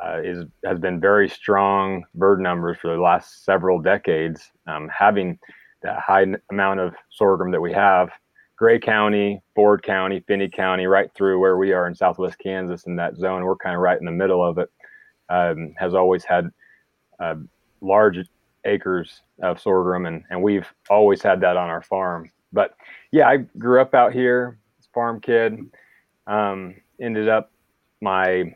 uh, 0.04 0.20
is 0.24 0.46
has 0.66 0.80
been 0.80 1.00
very 1.00 1.30
strong 1.30 2.04
bird 2.16 2.40
numbers 2.40 2.78
for 2.82 2.96
the 2.96 3.02
last 3.02 3.46
several 3.46 3.80
decades. 3.80 4.52
Um, 4.68 4.90
having 4.90 5.38
that 5.84 6.00
high 6.00 6.26
amount 6.50 6.80
of 6.80 6.94
sorghum 7.10 7.52
that 7.52 7.62
we 7.62 7.74
have 7.74 8.10
Gray 8.62 8.78
County, 8.78 9.42
Ford 9.56 9.82
County, 9.82 10.24
Finney 10.28 10.48
County, 10.48 10.86
right 10.86 11.12
through 11.16 11.40
where 11.40 11.58
we 11.58 11.74
are 11.74 11.88
in 11.88 11.96
Southwest 11.96 12.38
Kansas 12.38 12.86
in 12.86 12.96
that 12.98 13.18
zone. 13.18 13.44
We're 13.44 13.56
kind 13.56 13.74
of 13.76 13.82
right 13.82 14.00
in 14.00 14.06
the 14.06 14.12
middle 14.12 14.48
of 14.48 14.60
it. 14.60 14.70
Um, 15.30 15.74
has 15.80 15.96
always 15.96 16.24
had 16.24 16.48
uh, 17.20 17.38
large 17.82 18.20
acres 18.66 19.22
of 19.42 19.60
sorghum, 19.60 20.06
and 20.06 20.24
and 20.30 20.44
we've 20.44 20.72
always 20.92 21.24
had 21.24 21.42
that 21.42 21.58
on 21.58 21.70
our 21.70 21.82
farm. 21.82 22.30
But 22.54 22.76
yeah, 23.12 23.28
I 23.28 23.38
grew 23.38 23.82
up 23.82 23.96
out 23.96 24.14
here, 24.14 24.60
as 24.78 24.86
farm 24.94 25.22
kid. 25.22 25.58
Um, 26.28 26.76
ended 27.02 27.30
up 27.30 27.52
my 28.00 28.56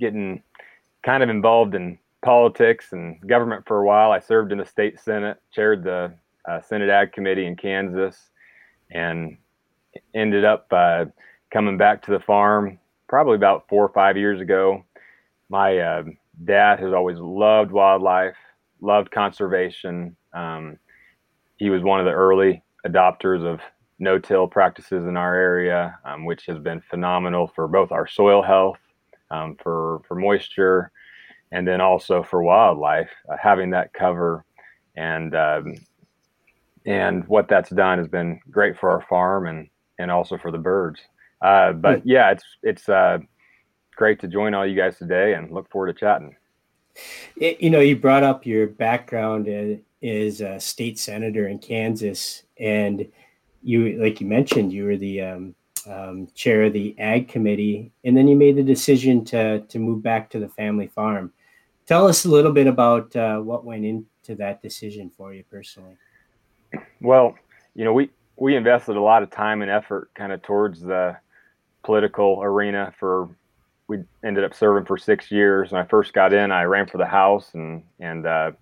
getting 0.00 0.42
kind 1.02 1.22
of 1.22 1.28
involved 1.28 1.74
in 1.74 1.98
politics 2.24 2.92
and 2.92 3.20
government 3.28 3.66
for 3.66 3.82
a 3.82 3.86
while. 3.86 4.12
I 4.12 4.18
served 4.18 4.50
in 4.50 4.56
the 4.56 4.64
state 4.64 4.98
senate, 4.98 5.36
chaired 5.52 5.84
the 5.84 6.14
uh, 6.48 6.62
Senate 6.62 6.88
Ag 6.88 7.12
Committee 7.12 7.46
in 7.46 7.54
Kansas, 7.54 8.29
and 8.90 9.36
ended 10.14 10.44
up 10.44 10.66
uh, 10.72 11.04
coming 11.52 11.76
back 11.76 12.02
to 12.02 12.10
the 12.10 12.20
farm 12.20 12.78
probably 13.08 13.34
about 13.34 13.68
four 13.68 13.84
or 13.84 13.92
five 13.92 14.16
years 14.16 14.40
ago. 14.40 14.84
My 15.48 15.78
uh, 15.78 16.02
dad 16.44 16.78
has 16.78 16.92
always 16.92 17.18
loved 17.18 17.72
wildlife, 17.72 18.36
loved 18.80 19.10
conservation. 19.10 20.16
Um, 20.32 20.78
he 21.56 21.70
was 21.70 21.82
one 21.82 21.98
of 21.98 22.06
the 22.06 22.12
early 22.12 22.62
adopters 22.86 23.44
of 23.44 23.60
no-till 23.98 24.46
practices 24.46 25.06
in 25.06 25.16
our 25.16 25.34
area, 25.34 25.98
um, 26.04 26.24
which 26.24 26.46
has 26.46 26.58
been 26.58 26.80
phenomenal 26.80 27.48
for 27.54 27.68
both 27.68 27.92
our 27.92 28.06
soil 28.06 28.42
health, 28.42 28.78
um, 29.30 29.56
for 29.62 30.00
for 30.06 30.14
moisture, 30.14 30.90
and 31.52 31.66
then 31.66 31.80
also 31.80 32.22
for 32.22 32.42
wildlife. 32.42 33.10
Uh, 33.30 33.36
having 33.42 33.70
that 33.70 33.92
cover 33.92 34.44
and 34.96 35.34
um, 35.34 35.74
and 36.86 37.26
what 37.28 37.48
that's 37.48 37.70
done 37.70 37.98
has 37.98 38.08
been 38.08 38.40
great 38.50 38.78
for 38.78 38.90
our 38.90 39.02
farm 39.02 39.46
and 39.46 39.68
and 39.98 40.10
also 40.10 40.38
for 40.38 40.50
the 40.50 40.58
birds. 40.58 41.00
Uh, 41.42 41.72
but 41.72 42.00
hmm. 42.00 42.08
yeah, 42.08 42.30
it's 42.30 42.44
it's 42.62 42.88
uh, 42.88 43.18
great 43.96 44.20
to 44.20 44.28
join 44.28 44.54
all 44.54 44.66
you 44.66 44.76
guys 44.76 44.98
today 44.98 45.34
and 45.34 45.50
look 45.50 45.70
forward 45.70 45.92
to 45.92 45.98
chatting. 45.98 46.34
It, 47.36 47.60
you 47.60 47.70
know, 47.70 47.80
you 47.80 47.96
brought 47.96 48.22
up 48.22 48.46
your 48.46 48.66
background 48.66 49.48
as 50.02 50.40
a 50.40 50.58
state 50.58 50.98
senator 50.98 51.48
in 51.48 51.58
Kansas, 51.58 52.42
and 52.58 53.06
you, 53.62 54.02
like 54.02 54.20
you 54.20 54.26
mentioned, 54.26 54.72
you 54.72 54.84
were 54.84 54.96
the 54.96 55.20
um, 55.22 55.54
um, 55.88 56.28
chair 56.34 56.64
of 56.64 56.72
the 56.72 56.98
ag 56.98 57.28
committee, 57.28 57.92
and 58.04 58.16
then 58.16 58.28
you 58.28 58.36
made 58.36 58.56
the 58.56 58.62
decision 58.62 59.24
to 59.26 59.60
to 59.60 59.78
move 59.78 60.02
back 60.02 60.30
to 60.30 60.38
the 60.38 60.48
family 60.48 60.88
farm. 60.88 61.32
Tell 61.86 62.06
us 62.06 62.24
a 62.24 62.30
little 62.30 62.52
bit 62.52 62.66
about 62.66 63.14
uh, 63.16 63.38
what 63.38 63.64
went 63.64 63.84
into 63.84 64.34
that 64.36 64.62
decision 64.62 65.10
for 65.10 65.34
you 65.34 65.44
personally. 65.50 65.96
Well, 67.00 67.36
you 67.74 67.84
know, 67.84 67.92
we 67.92 68.10
we 68.36 68.56
invested 68.56 68.96
a 68.96 69.02
lot 69.02 69.22
of 69.22 69.30
time 69.30 69.62
and 69.62 69.70
effort 69.70 70.10
kind 70.14 70.32
of 70.32 70.42
towards 70.42 70.80
the 70.80 71.16
political 71.82 72.40
arena 72.42 72.92
for 72.98 73.28
we 73.88 73.98
ended 74.24 74.44
up 74.44 74.54
serving 74.54 74.86
for 74.86 74.96
six 74.96 75.30
years. 75.30 75.72
When 75.72 75.80
I 75.80 75.84
first 75.86 76.12
got 76.12 76.32
in, 76.32 76.52
I 76.52 76.62
ran 76.62 76.86
for 76.86 76.98
the 76.98 77.06
House 77.06 77.50
and 77.54 77.82
and 77.98 78.26
uh, 78.26 78.52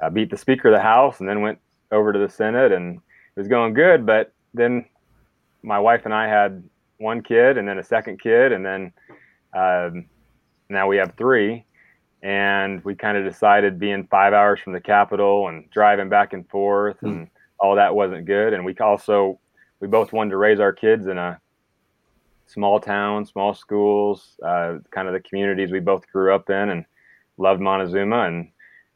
I 0.00 0.08
beat 0.08 0.30
the 0.30 0.36
Speaker 0.36 0.68
of 0.68 0.74
the 0.74 0.80
House, 0.82 1.20
and 1.20 1.28
then 1.28 1.40
went 1.40 1.58
over 1.92 2.12
to 2.12 2.18
the 2.18 2.28
Senate, 2.28 2.72
and 2.72 2.96
it 2.96 3.40
was 3.40 3.48
going 3.48 3.74
good. 3.74 4.06
But 4.06 4.32
then 4.54 4.86
my 5.62 5.78
wife 5.78 6.02
and 6.04 6.14
I 6.14 6.28
had 6.28 6.62
one 6.98 7.22
kid, 7.22 7.58
and 7.58 7.68
then 7.68 7.78
a 7.78 7.84
second 7.84 8.20
kid, 8.20 8.52
and 8.52 8.64
then 8.64 8.92
um, 9.54 10.06
now 10.68 10.88
we 10.88 10.96
have 10.96 11.14
three 11.16 11.64
and 12.26 12.84
we 12.84 12.96
kind 12.96 13.16
of 13.16 13.24
decided 13.24 13.78
being 13.78 14.04
five 14.10 14.32
hours 14.32 14.58
from 14.58 14.72
the 14.72 14.80
capital 14.80 15.46
and 15.46 15.70
driving 15.70 16.08
back 16.08 16.32
and 16.32 16.48
forth 16.50 16.96
mm. 17.00 17.08
and 17.08 17.30
all 17.60 17.76
that 17.76 17.94
wasn't 17.94 18.26
good. 18.26 18.52
And 18.52 18.64
we 18.64 18.76
also 18.78 19.38
we 19.78 19.86
both 19.86 20.12
wanted 20.12 20.30
to 20.30 20.36
raise 20.36 20.58
our 20.58 20.72
kids 20.72 21.06
in 21.06 21.18
a 21.18 21.40
small 22.46 22.80
town, 22.80 23.26
small 23.26 23.54
schools, 23.54 24.40
uh, 24.42 24.78
kind 24.90 25.06
of 25.06 25.14
the 25.14 25.20
communities 25.20 25.70
we 25.70 25.78
both 25.78 26.04
grew 26.10 26.34
up 26.34 26.50
in, 26.50 26.70
and 26.70 26.84
loved 27.38 27.60
Montezuma 27.60 28.22
and 28.22 28.48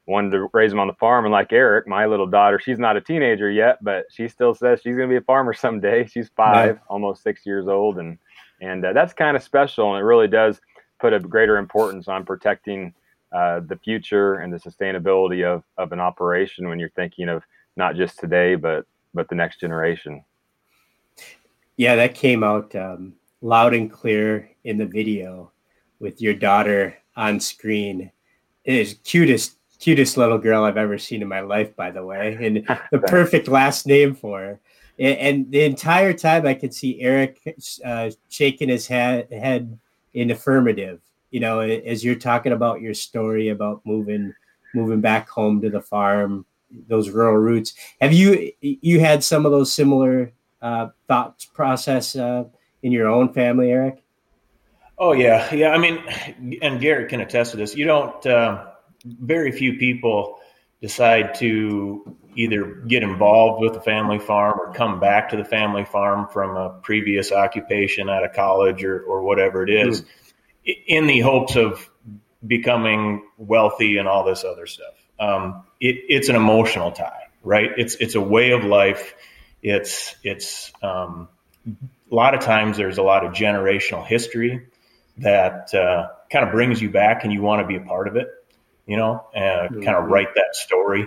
wanted 0.06 0.32
to 0.32 0.48
raise 0.52 0.72
them 0.72 0.80
on 0.80 0.88
the 0.88 0.94
farm. 0.94 1.24
And 1.24 1.30
like 1.30 1.52
Eric, 1.52 1.86
my 1.86 2.06
little 2.06 2.26
daughter, 2.26 2.58
she's 2.58 2.80
not 2.80 2.96
a 2.96 3.00
teenager 3.00 3.48
yet, 3.48 3.78
but 3.80 4.06
she 4.10 4.26
still 4.26 4.54
says 4.56 4.80
she's 4.82 4.96
going 4.96 5.08
to 5.08 5.12
be 5.12 5.18
a 5.18 5.24
farmer 5.24 5.52
someday. 5.54 6.04
She's 6.04 6.30
five, 6.30 6.80
almost 6.88 7.22
six 7.22 7.46
years 7.46 7.68
old, 7.68 7.98
and 7.98 8.18
and 8.60 8.84
uh, 8.84 8.92
that's 8.92 9.12
kind 9.12 9.36
of 9.36 9.42
special, 9.44 9.94
and 9.94 10.02
it 10.02 10.04
really 10.04 10.26
does 10.26 10.60
put 10.98 11.12
a 11.12 11.20
greater 11.20 11.58
importance 11.58 12.08
on 12.08 12.24
protecting 12.24 12.92
uh, 13.32 13.60
the 13.60 13.76
future 13.76 14.36
and 14.36 14.52
the 14.52 14.58
sustainability 14.58 15.44
of, 15.44 15.62
of 15.78 15.92
an 15.92 16.00
operation 16.00 16.68
when 16.68 16.78
you're 16.78 16.90
thinking 16.90 17.28
of 17.28 17.42
not 17.76 17.96
just 17.96 18.18
today 18.18 18.54
but 18.54 18.86
but 19.14 19.28
the 19.28 19.34
next 19.34 19.60
generation. 19.60 20.24
Yeah 21.76 21.96
that 21.96 22.14
came 22.14 22.42
out 22.42 22.74
um, 22.74 23.14
loud 23.40 23.74
and 23.74 23.90
clear 23.90 24.50
in 24.64 24.78
the 24.78 24.86
video 24.86 25.52
with 25.98 26.20
your 26.20 26.34
daughter 26.34 26.96
on 27.16 27.40
screen. 27.40 28.10
It 28.64 28.74
is 28.74 28.98
cutest 29.04 29.56
cutest 29.78 30.18
little 30.18 30.36
girl 30.36 30.64
i've 30.64 30.76
ever 30.76 30.98
seen 30.98 31.22
in 31.22 31.28
my 31.28 31.40
life 31.40 31.74
by 31.74 31.90
the 31.90 32.04
way 32.04 32.36
and 32.38 32.66
the 32.92 32.98
perfect 32.98 33.48
last 33.48 33.86
name 33.86 34.14
for 34.14 34.40
her. 34.40 34.60
And, 34.98 35.50
the 35.50 35.62
entire 35.62 36.12
time 36.12 36.46
i 36.46 36.52
could 36.52 36.74
see 36.74 37.00
eric 37.00 37.40
uh, 37.82 38.10
shaking 38.28 38.68
his 38.68 38.86
head, 38.86 39.32
head 39.32 39.78
in 40.12 40.30
affirmative 40.30 41.00
you 41.30 41.40
know, 41.40 41.60
as 41.60 42.04
you're 42.04 42.16
talking 42.16 42.52
about 42.52 42.80
your 42.80 42.94
story 42.94 43.48
about 43.48 43.80
moving 43.84 44.34
moving 44.74 45.00
back 45.00 45.28
home 45.28 45.60
to 45.60 45.70
the 45.70 45.80
farm, 45.80 46.44
those 46.88 47.10
rural 47.10 47.36
roots, 47.36 47.74
have 48.00 48.12
you 48.12 48.52
you 48.60 49.00
had 49.00 49.22
some 49.22 49.46
of 49.46 49.52
those 49.52 49.72
similar 49.72 50.32
uh, 50.60 50.88
thought 51.08 51.46
process 51.54 52.16
uh, 52.16 52.44
in 52.82 52.92
your 52.92 53.08
own 53.08 53.32
family, 53.32 53.70
Eric? 53.70 54.02
Oh 54.98 55.12
yeah, 55.12 55.52
yeah. 55.54 55.70
I 55.70 55.78
mean, 55.78 55.98
and 56.62 56.80
Garrett 56.80 57.08
can 57.08 57.20
attest 57.20 57.52
to 57.52 57.56
this. 57.56 57.76
You 57.76 57.86
don't. 57.86 58.26
Uh, 58.26 58.66
very 59.04 59.50
few 59.50 59.78
people 59.78 60.38
decide 60.82 61.34
to 61.34 62.16
either 62.36 62.64
get 62.86 63.02
involved 63.02 63.62
with 63.62 63.72
the 63.72 63.80
family 63.80 64.18
farm 64.18 64.58
or 64.60 64.72
come 64.74 65.00
back 65.00 65.28
to 65.30 65.36
the 65.36 65.44
family 65.44 65.84
farm 65.84 66.28
from 66.32 66.56
a 66.56 66.70
previous 66.82 67.32
occupation 67.32 68.08
out 68.08 68.24
of 68.24 68.32
college 68.34 68.84
or, 68.84 69.00
or 69.02 69.22
whatever 69.22 69.62
it 69.62 69.70
is. 69.70 70.02
Mm 70.02 70.06
in 70.64 71.06
the 71.06 71.20
hopes 71.20 71.56
of 71.56 71.88
becoming 72.46 73.22
wealthy 73.36 73.98
and 73.98 74.08
all 74.08 74.24
this 74.24 74.44
other 74.44 74.66
stuff. 74.66 74.94
Um, 75.18 75.64
it, 75.80 75.96
it's 76.08 76.28
an 76.28 76.36
emotional 76.36 76.92
tie, 76.92 77.28
right? 77.42 77.70
It's 77.76 77.94
it's 77.96 78.14
a 78.14 78.20
way 78.20 78.52
of 78.52 78.64
life. 78.64 79.14
It's 79.62 80.16
it's 80.22 80.72
um, 80.82 81.28
a 81.66 82.14
lot 82.14 82.34
of 82.34 82.40
times 82.40 82.76
there's 82.76 82.98
a 82.98 83.02
lot 83.02 83.24
of 83.24 83.32
generational 83.32 84.06
history 84.06 84.66
that 85.18 85.74
uh, 85.74 86.08
kind 86.30 86.46
of 86.46 86.52
brings 86.52 86.80
you 86.80 86.90
back, 86.90 87.24
and 87.24 87.32
you 87.32 87.42
want 87.42 87.62
to 87.62 87.66
be 87.66 87.76
a 87.76 87.80
part 87.80 88.08
of 88.08 88.16
it. 88.16 88.28
You 88.86 88.96
know, 88.96 89.26
uh, 89.34 89.38
mm-hmm. 89.38 89.82
kind 89.82 89.96
of 89.96 90.06
write 90.06 90.34
that 90.34 90.56
story. 90.56 91.06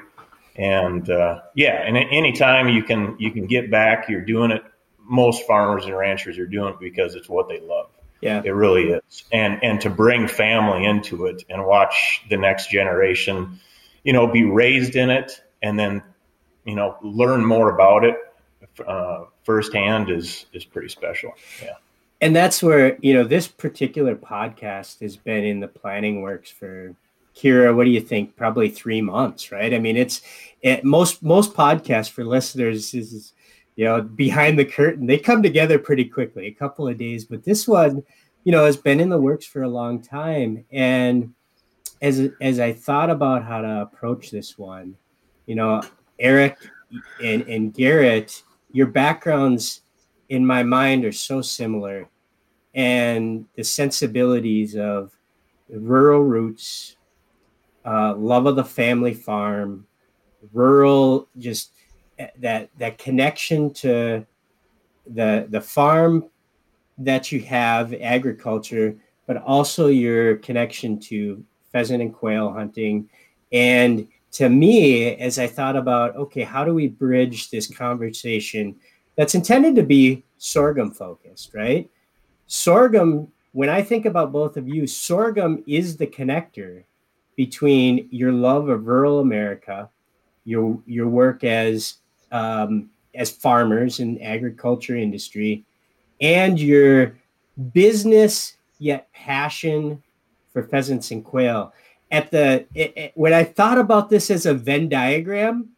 And 0.55 1.09
uh, 1.09 1.41
yeah, 1.55 1.81
and 1.81 1.97
anytime 1.97 2.69
you 2.69 2.83
can 2.83 3.15
you 3.19 3.31
can 3.31 3.47
get 3.47 3.71
back, 3.71 4.07
you're 4.09 4.21
doing 4.21 4.51
it. 4.51 4.63
Most 4.99 5.45
farmers 5.47 5.85
and 5.85 5.97
ranchers 5.97 6.37
are 6.37 6.45
doing 6.45 6.75
it 6.75 6.79
because 6.79 7.15
it's 7.15 7.27
what 7.27 7.49
they 7.49 7.59
love. 7.59 7.89
Yeah, 8.23 8.41
it 8.43 8.51
really 8.51 8.91
is. 8.91 9.23
And 9.31 9.63
and 9.63 9.81
to 9.81 9.89
bring 9.89 10.27
family 10.27 10.85
into 10.85 11.25
it 11.25 11.43
and 11.49 11.65
watch 11.65 12.23
the 12.29 12.37
next 12.37 12.69
generation, 12.71 13.59
you 14.03 14.13
know, 14.13 14.27
be 14.27 14.43
raised 14.43 14.95
in 14.95 15.09
it, 15.09 15.41
and 15.61 15.77
then 15.77 16.01
you 16.65 16.75
know 16.75 16.97
learn 17.01 17.45
more 17.45 17.73
about 17.73 18.05
it 18.05 18.15
uh, 18.87 19.25
firsthand 19.43 20.09
is 20.09 20.45
is 20.53 20.65
pretty 20.65 20.89
special. 20.89 21.33
Yeah. 21.61 21.75
And 22.21 22.35
that's 22.35 22.63
where 22.63 22.97
you 23.01 23.13
know 23.13 23.23
this 23.23 23.47
particular 23.47 24.15
podcast 24.15 25.01
has 25.01 25.17
been 25.17 25.43
in 25.43 25.59
the 25.59 25.67
planning 25.67 26.21
works 26.21 26.49
for 26.49 26.95
Kira, 27.35 27.75
what 27.75 27.85
do 27.85 27.89
you 27.89 27.99
think? 27.99 28.35
Probably 28.35 28.69
three 28.69 29.01
months, 29.01 29.51
right? 29.51 29.73
I 29.73 29.79
mean, 29.79 29.97
it's 29.97 30.21
it, 30.61 30.83
most 30.83 31.23
most 31.23 31.53
podcasts 31.53 32.09
for 32.09 32.23
listeners 32.23 32.93
is, 32.93 33.13
is, 33.13 33.33
you 33.75 33.85
know 33.85 34.01
behind 34.01 34.57
the 34.57 34.65
curtain. 34.65 35.05
They 35.05 35.17
come 35.17 35.43
together 35.43 35.79
pretty 35.79 36.05
quickly, 36.05 36.47
a 36.47 36.53
couple 36.53 36.87
of 36.87 36.97
days. 36.97 37.25
But 37.25 37.43
this 37.43 37.67
one, 37.67 38.03
you 38.43 38.51
know, 38.51 38.65
has 38.65 38.77
been 38.77 38.99
in 38.99 39.09
the 39.09 39.19
works 39.19 39.45
for 39.45 39.63
a 39.63 39.69
long 39.69 40.01
time. 40.01 40.65
And 40.71 41.33
as 42.01 42.29
as 42.41 42.59
I 42.59 42.73
thought 42.73 43.09
about 43.09 43.43
how 43.43 43.61
to 43.61 43.81
approach 43.81 44.31
this 44.31 44.57
one, 44.57 44.95
you 45.45 45.55
know, 45.55 45.81
Eric 46.19 46.57
and 47.23 47.43
and 47.43 47.73
Garrett, 47.73 48.43
your 48.71 48.87
backgrounds 48.87 49.81
in 50.29 50.45
my 50.45 50.63
mind 50.63 51.05
are 51.05 51.11
so 51.11 51.41
similar, 51.41 52.07
and 52.73 53.45
the 53.55 53.63
sensibilities 53.63 54.75
of 54.75 55.15
rural 55.69 56.23
roots 56.23 56.95
uh, 57.85 58.15
love 58.15 58.45
of 58.45 58.55
the 58.55 58.63
family 58.63 59.13
farm, 59.13 59.85
rural, 60.53 61.27
just 61.37 61.71
that 62.39 62.69
that 62.77 62.97
connection 62.97 63.73
to 63.73 64.25
the 65.07 65.47
the 65.49 65.61
farm 65.61 66.29
that 66.97 67.31
you 67.31 67.41
have, 67.41 67.93
agriculture, 67.93 68.95
but 69.25 69.37
also 69.37 69.87
your 69.87 70.37
connection 70.37 70.99
to 70.99 71.43
pheasant 71.71 72.01
and 72.01 72.13
quail 72.13 72.51
hunting. 72.51 73.09
And 73.51 74.07
to 74.33 74.49
me, 74.49 75.15
as 75.15 75.39
I 75.39 75.47
thought 75.47 75.75
about, 75.75 76.15
okay, 76.15 76.41
how 76.41 76.63
do 76.63 76.73
we 76.73 76.87
bridge 76.87 77.49
this 77.49 77.67
conversation 77.67 78.75
that's 79.15 79.35
intended 79.35 79.75
to 79.75 79.83
be 79.83 80.23
sorghum 80.37 80.91
focused, 80.91 81.53
right? 81.53 81.89
Sorghum, 82.47 83.31
when 83.51 83.69
I 83.69 83.81
think 83.81 84.05
about 84.05 84.31
both 84.31 84.57
of 84.57 84.67
you, 84.67 84.87
sorghum 84.87 85.63
is 85.67 85.97
the 85.97 86.07
connector 86.07 86.83
between 87.35 88.07
your 88.11 88.31
love 88.31 88.69
of 88.69 88.87
rural 88.87 89.19
America, 89.19 89.89
your 90.45 90.79
your 90.85 91.07
work 91.07 91.43
as 91.43 91.97
um, 92.33 92.89
as 93.15 93.29
farmers 93.29 94.01
in 94.01 94.21
agriculture 94.21 94.97
industry, 94.97 95.63
and 96.19 96.59
your 96.59 97.15
business 97.71 98.57
yet 98.79 99.11
passion 99.13 100.01
for 100.51 100.63
pheasants 100.63 101.11
and 101.11 101.23
quail. 101.23 101.73
At 102.11 102.31
the 102.31 102.65
it, 102.75 102.97
it, 102.97 103.11
when 103.15 103.33
I 103.33 103.43
thought 103.43 103.77
about 103.77 104.09
this 104.09 104.29
as 104.29 104.45
a 104.45 104.53
Venn 104.53 104.89
diagram, 104.89 105.69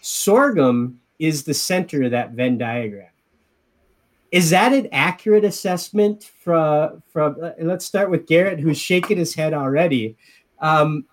sorghum 0.00 1.00
is 1.18 1.44
the 1.44 1.54
center 1.54 2.02
of 2.02 2.10
that 2.10 2.32
Venn 2.32 2.58
diagram. 2.58 3.08
Is 4.30 4.50
that 4.50 4.74
an 4.74 4.88
accurate 4.92 5.44
assessment 5.44 6.30
from 6.42 7.02
from? 7.10 7.36
Uh, 7.42 7.52
let's 7.60 7.86
start 7.86 8.10
with 8.10 8.26
Garrett, 8.26 8.60
who's 8.60 8.78
shaking 8.78 9.16
his 9.16 9.34
head 9.34 9.54
already. 9.54 10.16
Um, 10.60 11.06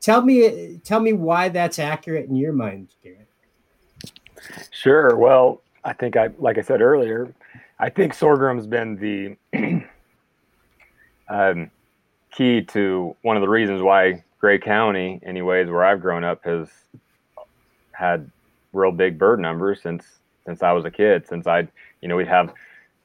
tell 0.00 0.22
me, 0.22 0.78
tell 0.84 1.00
me 1.00 1.14
why 1.14 1.48
that's 1.48 1.78
accurate 1.78 2.28
in 2.28 2.36
your 2.36 2.52
mind, 2.52 2.88
Garrett. 3.02 3.17
Sure. 4.70 5.16
Well, 5.16 5.62
I 5.84 5.92
think 5.92 6.16
I, 6.16 6.28
like 6.38 6.58
I 6.58 6.62
said 6.62 6.80
earlier, 6.80 7.32
I 7.78 7.90
think 7.90 8.14
sorghum's 8.14 8.66
been 8.66 8.96
the 8.96 9.36
um, 11.28 11.70
key 12.30 12.62
to 12.62 13.16
one 13.22 13.36
of 13.36 13.40
the 13.40 13.48
reasons 13.48 13.82
why 13.82 14.24
Gray 14.40 14.58
County, 14.58 15.20
anyways, 15.24 15.68
where 15.68 15.84
I've 15.84 16.00
grown 16.00 16.24
up, 16.24 16.44
has 16.44 16.68
had 17.92 18.30
real 18.72 18.92
big 18.92 19.18
bird 19.18 19.40
numbers 19.40 19.82
since 19.82 20.04
since 20.46 20.62
I 20.62 20.72
was 20.72 20.84
a 20.84 20.90
kid. 20.90 21.26
Since 21.28 21.46
I, 21.46 21.68
you 22.00 22.08
know, 22.08 22.16
we'd 22.16 22.28
have 22.28 22.52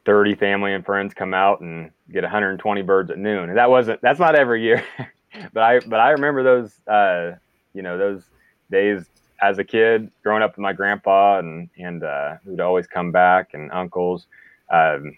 30 0.06 0.36
family 0.36 0.74
and 0.74 0.86
friends 0.86 1.14
come 1.14 1.34
out 1.34 1.62
and 1.62 1.92
get 2.12 2.24
120 2.24 2.82
birds 2.82 3.10
at 3.12 3.18
noon. 3.18 3.50
And 3.50 3.58
that 3.58 3.70
wasn't 3.70 4.02
that's 4.02 4.20
not 4.20 4.36
every 4.36 4.64
year. 4.64 4.84
but 5.54 5.64
I 5.64 5.80
but 5.80 6.00
I 6.00 6.12
remember 6.12 6.44
those 6.44 6.80
uh, 6.88 7.38
you 7.74 7.82
know 7.82 7.98
those 7.98 8.24
days 8.72 9.06
as 9.44 9.60
a 9.60 9.64
kid 9.64 10.10
growing 10.24 10.42
up 10.42 10.52
with 10.52 10.60
my 10.60 10.72
grandpa 10.72 11.38
and 11.40 11.70
and 11.78 12.04
uh, 12.04 12.36
who'd 12.46 12.62
always 12.62 12.88
come 12.88 13.12
back 13.12 13.50
and 13.54 13.72
uncles 13.72 14.28
um, 14.72 15.18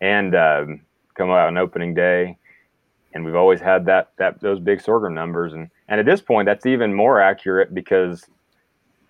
and 0.00 0.34
um, 0.34 0.80
come 1.14 1.30
out 1.30 1.46
on 1.46 1.58
opening 1.58 1.92
day. 1.92 2.36
And 3.12 3.24
we've 3.24 3.34
always 3.34 3.60
had 3.60 3.84
that 3.86 4.12
that 4.16 4.40
those 4.40 4.60
big 4.60 4.80
sorghum 4.80 5.14
numbers. 5.14 5.52
And 5.52 5.68
and 5.88 6.00
at 6.00 6.06
this 6.06 6.22
point 6.22 6.46
that's 6.46 6.64
even 6.64 6.94
more 6.94 7.20
accurate 7.20 7.74
because 7.74 8.24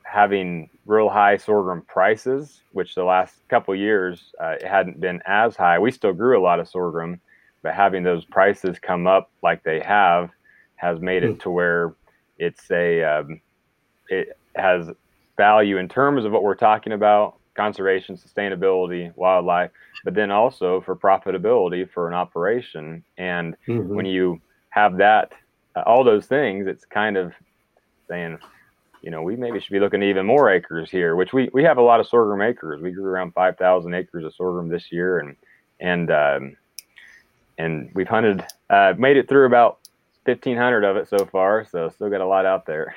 having 0.03 0.69
real 0.87 1.09
high 1.09 1.37
sorghum 1.37 1.83
prices 1.83 2.63
which 2.73 2.97
the 2.97 3.05
last 3.05 3.37
couple 3.49 3.73
years 3.77 4.33
uh, 4.43 4.57
it 4.61 4.67
hadn't 4.67 5.01
been 5.01 5.23
as 5.27 5.55
high. 5.55 5.79
We 5.79 5.93
still 5.93 6.13
grew 6.13 6.39
a 6.39 6.43
lot 6.43 6.59
of 6.59 6.69
sorghum 6.69 7.21
but 7.63 7.75
having 7.75 8.03
those 8.03 8.25
prices 8.25 8.79
come 8.81 9.07
up 9.07 9.31
like 9.43 9.63
they 9.63 9.79
have 9.81 10.31
has 10.75 10.99
made 10.99 11.23
it 11.23 11.33
hmm. 11.33 11.39
to 11.39 11.51
where 11.51 11.95
it's 12.39 12.69
a 12.71 13.05
um, 13.05 13.41
it 14.09 14.37
has 14.57 14.91
value 15.37 15.79
in 15.79 15.89
terms 15.89 16.25
of 16.25 16.33
what 16.33 16.43
we're 16.43 16.55
talking 16.55 16.93
about 16.93 17.37
conservation 17.57 18.17
sustainability 18.17 19.15
wildlife 19.17 19.71
but 20.05 20.15
then 20.15 20.31
also 20.31 20.81
for 20.81 20.95
profitability 20.95 21.89
for 21.91 22.09
an 22.09 22.15
operation 22.15 23.03
and 23.19 23.57
mm-hmm. 23.67 23.95
when 23.95 24.07
you 24.07 24.41
have 24.71 24.97
that 24.97 25.33
uh, 25.77 25.83
all 25.87 26.05
those 26.05 26.27
things 26.27 26.67
it's 26.67 26.85
kind 26.85 27.17
of 27.17 27.33
saying 28.09 28.39
you 29.03 29.11
know 29.11 29.23
we 29.23 29.37
maybe 29.37 29.59
should 29.61 29.73
be 29.73 29.81
looking 29.81 30.03
at 30.03 30.09
even 30.09 30.25
more 30.25 30.51
acres 30.51 30.91
here 30.91 31.17
which 31.17 31.33
we 31.33 31.51
we 31.53 31.65
have 31.65 31.79
a 31.79 31.83
lot 31.83 32.01
of 32.01 32.07
sorghum 32.07 32.41
acres 32.41 32.81
we 32.81 32.93
grew 32.93 33.07
around 33.07 33.33
5000 33.33 33.95
acres 33.95 34.25
of 34.25 34.35
sorghum 34.35 34.69
this 34.69 34.93
year 34.93 35.19
and 35.19 35.37
and 35.81 36.11
um, 36.11 36.57
and 37.61 37.91
we've 37.95 38.09
hunted, 38.09 38.45
uh, 38.71 38.95
made 38.97 39.17
it 39.17 39.29
through 39.29 39.47
about 39.47 39.81
1500 40.25 40.85
of 40.85 40.97
it 40.97 41.09
so 41.09 41.25
far. 41.27 41.67
So 41.71 41.89
still 41.91 42.11
got 42.11 42.21
a 42.21 42.27
lot 42.27 42.47
out 42.47 42.67
there. 42.67 42.95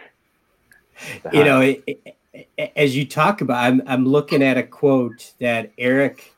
You 1.32 1.44
know, 1.44 1.62
it, 1.62 1.84
it, 1.86 2.72
as 2.76 2.96
you 2.96 3.06
talk 3.06 3.42
about, 3.42 3.64
I'm, 3.64 3.82
I'm 3.86 4.06
looking 4.06 4.42
at 4.42 4.58
a 4.58 4.64
quote 4.64 5.34
that 5.40 5.72
Eric, 5.78 6.34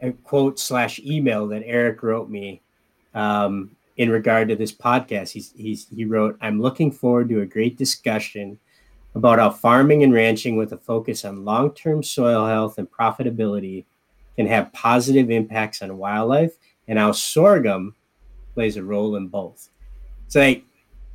a 0.00 0.12
quote 0.12 0.58
slash 0.58 0.98
email 1.00 1.46
that 1.48 1.62
Eric 1.64 2.02
wrote 2.02 2.28
me 2.28 2.60
um, 3.14 3.76
in 3.96 4.10
regard 4.10 4.48
to 4.48 4.56
this 4.56 4.72
podcast. 4.72 5.32
He's, 5.32 5.52
he's, 5.56 5.86
he 5.94 6.04
wrote, 6.04 6.38
I'm 6.40 6.60
looking 6.60 6.90
forward 6.92 7.28
to 7.30 7.40
a 7.40 7.46
great 7.46 7.76
discussion 7.76 8.58
about 9.14 9.38
how 9.38 9.50
farming 9.50 10.04
and 10.04 10.12
ranching 10.12 10.56
with 10.56 10.72
a 10.72 10.78
focus 10.78 11.24
on 11.24 11.44
long-term 11.44 12.02
soil 12.02 12.46
health 12.46 12.78
and 12.78 12.90
profitability 12.90 13.84
can 14.36 14.46
have 14.46 14.72
positive 14.72 15.30
impacts 15.30 15.82
on 15.82 15.98
wildlife 15.98 16.56
and 16.86 16.98
how 16.98 17.12
sorghum 17.12 17.94
plays 18.54 18.76
a 18.76 18.82
role 18.82 19.16
in 19.16 19.26
both. 19.26 19.68
So, 20.28 20.40
like, 20.40 20.64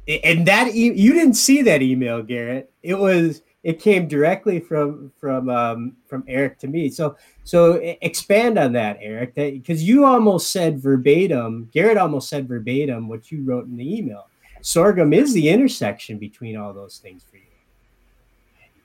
and 0.07 0.47
that 0.47 0.73
e- 0.75 0.93
you 0.93 1.13
didn't 1.13 1.35
see 1.35 1.61
that 1.63 1.81
email, 1.81 2.21
Garrett. 2.21 2.71
It 2.83 2.95
was 2.95 3.41
it 3.63 3.79
came 3.79 4.07
directly 4.07 4.59
from 4.59 5.11
from 5.17 5.49
um, 5.49 5.97
from 6.05 6.23
Eric 6.27 6.59
to 6.59 6.67
me. 6.67 6.89
So 6.89 7.17
so 7.43 7.73
expand 8.01 8.59
on 8.59 8.73
that, 8.73 8.97
Eric, 9.01 9.35
because 9.35 9.83
you 9.83 10.05
almost 10.05 10.51
said 10.51 10.79
verbatim. 10.79 11.69
Garrett 11.73 11.97
almost 11.97 12.29
said 12.29 12.47
verbatim 12.47 13.07
what 13.09 13.31
you 13.31 13.43
wrote 13.43 13.65
in 13.65 13.75
the 13.75 13.97
email. 13.97 14.27
Sorghum 14.61 15.13
is 15.13 15.33
the 15.33 15.49
intersection 15.49 16.17
between 16.17 16.57
all 16.57 16.73
those 16.73 16.97
things 16.97 17.23
for 17.23 17.37
you. 17.37 17.43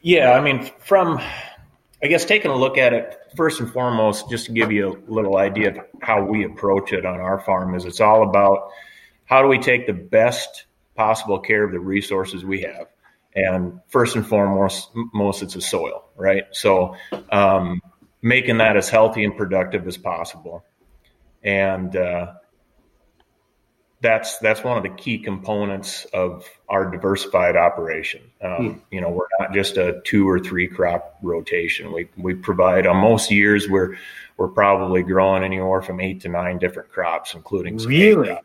Yeah, 0.03 0.33
I 0.33 0.41
mean, 0.41 0.71
from 0.79 1.21
I 2.03 2.07
guess 2.07 2.25
taking 2.25 2.51
a 2.51 2.57
look 2.57 2.79
at 2.79 2.95
it 2.95 3.19
first 3.37 3.61
and 3.61 3.71
foremost, 3.71 4.31
just 4.31 4.47
to 4.47 4.53
give 4.53 4.73
you 4.73 5.03
a 5.07 5.13
little 5.13 5.37
idea 5.37 5.71
of 5.71 5.79
how 6.01 6.25
we 6.25 6.45
approach 6.45 6.95
it 6.95 7.05
on 7.05 7.21
our 7.21 7.41
farm, 7.41 7.75
is 7.75 7.85
it's 7.85 8.01
all 8.01 8.23
about 8.23 8.71
how 9.27 9.43
do 9.43 9.49
we 9.49 9.59
take 9.59 9.87
the 9.87 9.93
best 9.93 10.65
possible 11.01 11.39
care 11.39 11.65
of 11.65 11.73
the 11.73 11.81
resources 11.81 12.45
we 12.45 12.61
have, 12.61 12.87
and 13.35 13.81
first 13.89 14.17
and 14.17 14.27
foremost, 14.27 14.91
most 15.15 15.43
it's 15.43 15.57
a 15.57 15.61
soil, 15.63 16.05
right? 16.15 16.45
So 16.51 16.95
um, 17.33 17.81
making 18.21 18.59
that 18.59 18.77
as 18.77 18.91
healthy 18.91 19.25
and 19.25 19.35
productive 19.35 19.87
as 19.87 19.97
possible, 19.97 20.63
and 21.43 21.97
uh, 21.97 22.35
that's 24.03 24.37
that's 24.41 24.63
one 24.63 24.77
of 24.77 24.83
the 24.83 24.91
key 24.91 25.19
components 25.19 26.05
of 26.13 26.47
our 26.69 26.91
diversified 26.91 27.57
operation. 27.57 28.21
Um, 28.43 28.57
hmm. 28.57 28.79
You 28.91 29.01
know, 29.01 29.09
we're 29.09 29.29
not 29.39 29.55
just 29.55 29.79
a 29.79 30.03
two 30.05 30.29
or 30.29 30.39
three 30.39 30.69
crop 30.69 31.17
rotation. 31.23 31.93
We 31.95 32.11
we 32.19 32.35
provide 32.35 32.87
on 32.87 32.99
most 32.99 33.31
years 33.31 33.71
we're 33.71 33.97
we're 34.37 34.49
probably 34.49 35.03
growing 35.03 35.45
anywhere 35.45 35.81
from 35.81 35.99
eight 35.99 36.21
to 36.23 36.29
nine 36.29 36.59
different 36.59 36.91
crops, 36.91 37.33
including 37.33 37.79
really. 37.79 38.37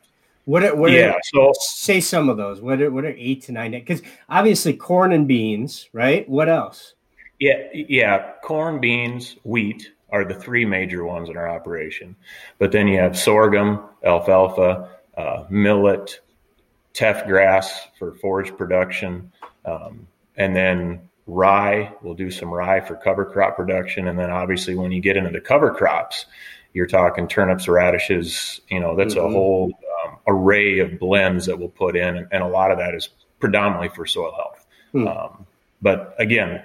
What 0.46 0.64
are, 0.64 0.76
what 0.76 0.92
yeah, 0.92 1.12
are, 1.12 1.20
so 1.24 1.54
say 1.60 2.00
some 2.00 2.30
of 2.30 2.38
those. 2.38 2.62
What 2.62 2.82
are, 2.82 2.92
what 2.92 3.04
are 3.04 3.16
eight 3.18 3.44
to 3.44 3.52
nine? 3.52 3.72
Because 3.72 4.02
obviously 4.30 4.74
corn 4.74 5.12
and 5.12 5.28
beans, 5.28 5.90
right? 5.92 6.28
What 6.30 6.50
else? 6.50 6.94
Yeah, 7.40 7.68
yeah, 7.74 8.32
corn, 8.44 8.80
beans, 8.80 9.36
wheat 9.44 9.92
are 10.12 10.24
the 10.24 10.36
three 10.36 10.64
major 10.64 11.04
ones 11.04 11.30
in 11.30 11.36
our 11.36 11.50
operation. 11.50 12.16
But 12.60 12.72
then 12.72 12.88
you 12.88 13.00
have 13.00 13.18
sorghum, 13.18 13.82
alfalfa, 14.04 14.90
uh, 15.18 15.46
millet, 15.50 16.22
teff 16.94 17.26
grass 17.28 17.88
for 17.98 18.14
forage 18.14 18.56
production, 18.56 19.32
um, 19.66 20.08
and 20.38 20.56
then 20.56 21.02
rye. 21.28 21.92
We'll 22.02 22.14
do 22.14 22.32
some 22.32 22.54
rye 22.54 22.82
for 22.82 22.96
cover 22.96 23.26
crop 23.26 23.56
production, 23.58 24.08
and 24.08 24.18
then 24.18 24.30
obviously 24.30 24.76
when 24.76 24.92
you 24.92 25.02
get 25.02 25.18
into 25.18 25.32
the 25.32 25.42
cover 25.42 25.72
crops, 25.74 26.28
you're 26.74 26.88
talking 26.88 27.28
turnips, 27.28 27.68
radishes. 27.68 28.62
You 28.70 28.80
know, 28.80 28.96
that's 28.96 29.16
mm-hmm. 29.16 29.26
a 29.26 29.30
whole 29.30 29.72
array 30.28 30.80
of 30.80 31.00
blends 31.00 31.46
that 31.46 31.58
we'll 31.58 31.70
put 31.70 31.96
in, 31.96 32.28
and 32.32 32.44
a 32.44 32.48
lot 32.48 32.72
of 32.72 32.78
that 32.78 32.96
is 32.96 33.10
predominantly 33.40 33.90
for 33.90 34.06
soil 34.06 34.34
health. 34.36 34.66
Mm. 34.94 35.16
Um, 35.16 35.46
but 35.82 36.16
again, 36.18 36.64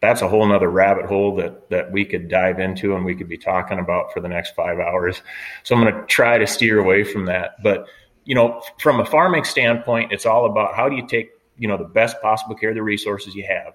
that's 0.00 0.20
a 0.20 0.28
whole 0.28 0.46
nother 0.46 0.70
rabbit 0.70 1.06
hole 1.06 1.34
that 1.36 1.68
that 1.70 1.90
we 1.90 2.04
could 2.04 2.28
dive 2.28 2.58
into 2.60 2.94
and 2.94 3.04
we 3.04 3.14
could 3.14 3.28
be 3.28 3.38
talking 3.38 3.78
about 3.78 4.12
for 4.12 4.20
the 4.20 4.28
next 4.28 4.54
five 4.54 4.78
hours. 4.78 5.22
So 5.62 5.74
I'm 5.74 5.80
going 5.80 5.94
to 5.94 6.06
try 6.06 6.38
to 6.38 6.46
steer 6.46 6.78
away 6.78 7.04
from 7.04 7.26
that. 7.26 7.62
But 7.62 7.86
you 8.24 8.34
know, 8.34 8.62
from 8.78 9.00
a 9.00 9.04
farming 9.04 9.44
standpoint, 9.44 10.12
it's 10.12 10.26
all 10.26 10.46
about 10.46 10.74
how 10.74 10.88
do 10.88 10.96
you 10.96 11.06
take 11.06 11.30
you 11.58 11.68
know 11.68 11.76
the 11.76 11.84
best 11.84 12.20
possible 12.20 12.54
care 12.54 12.70
of 12.70 12.74
the 12.74 12.82
resources 12.82 13.34
you 13.34 13.46
have, 13.48 13.74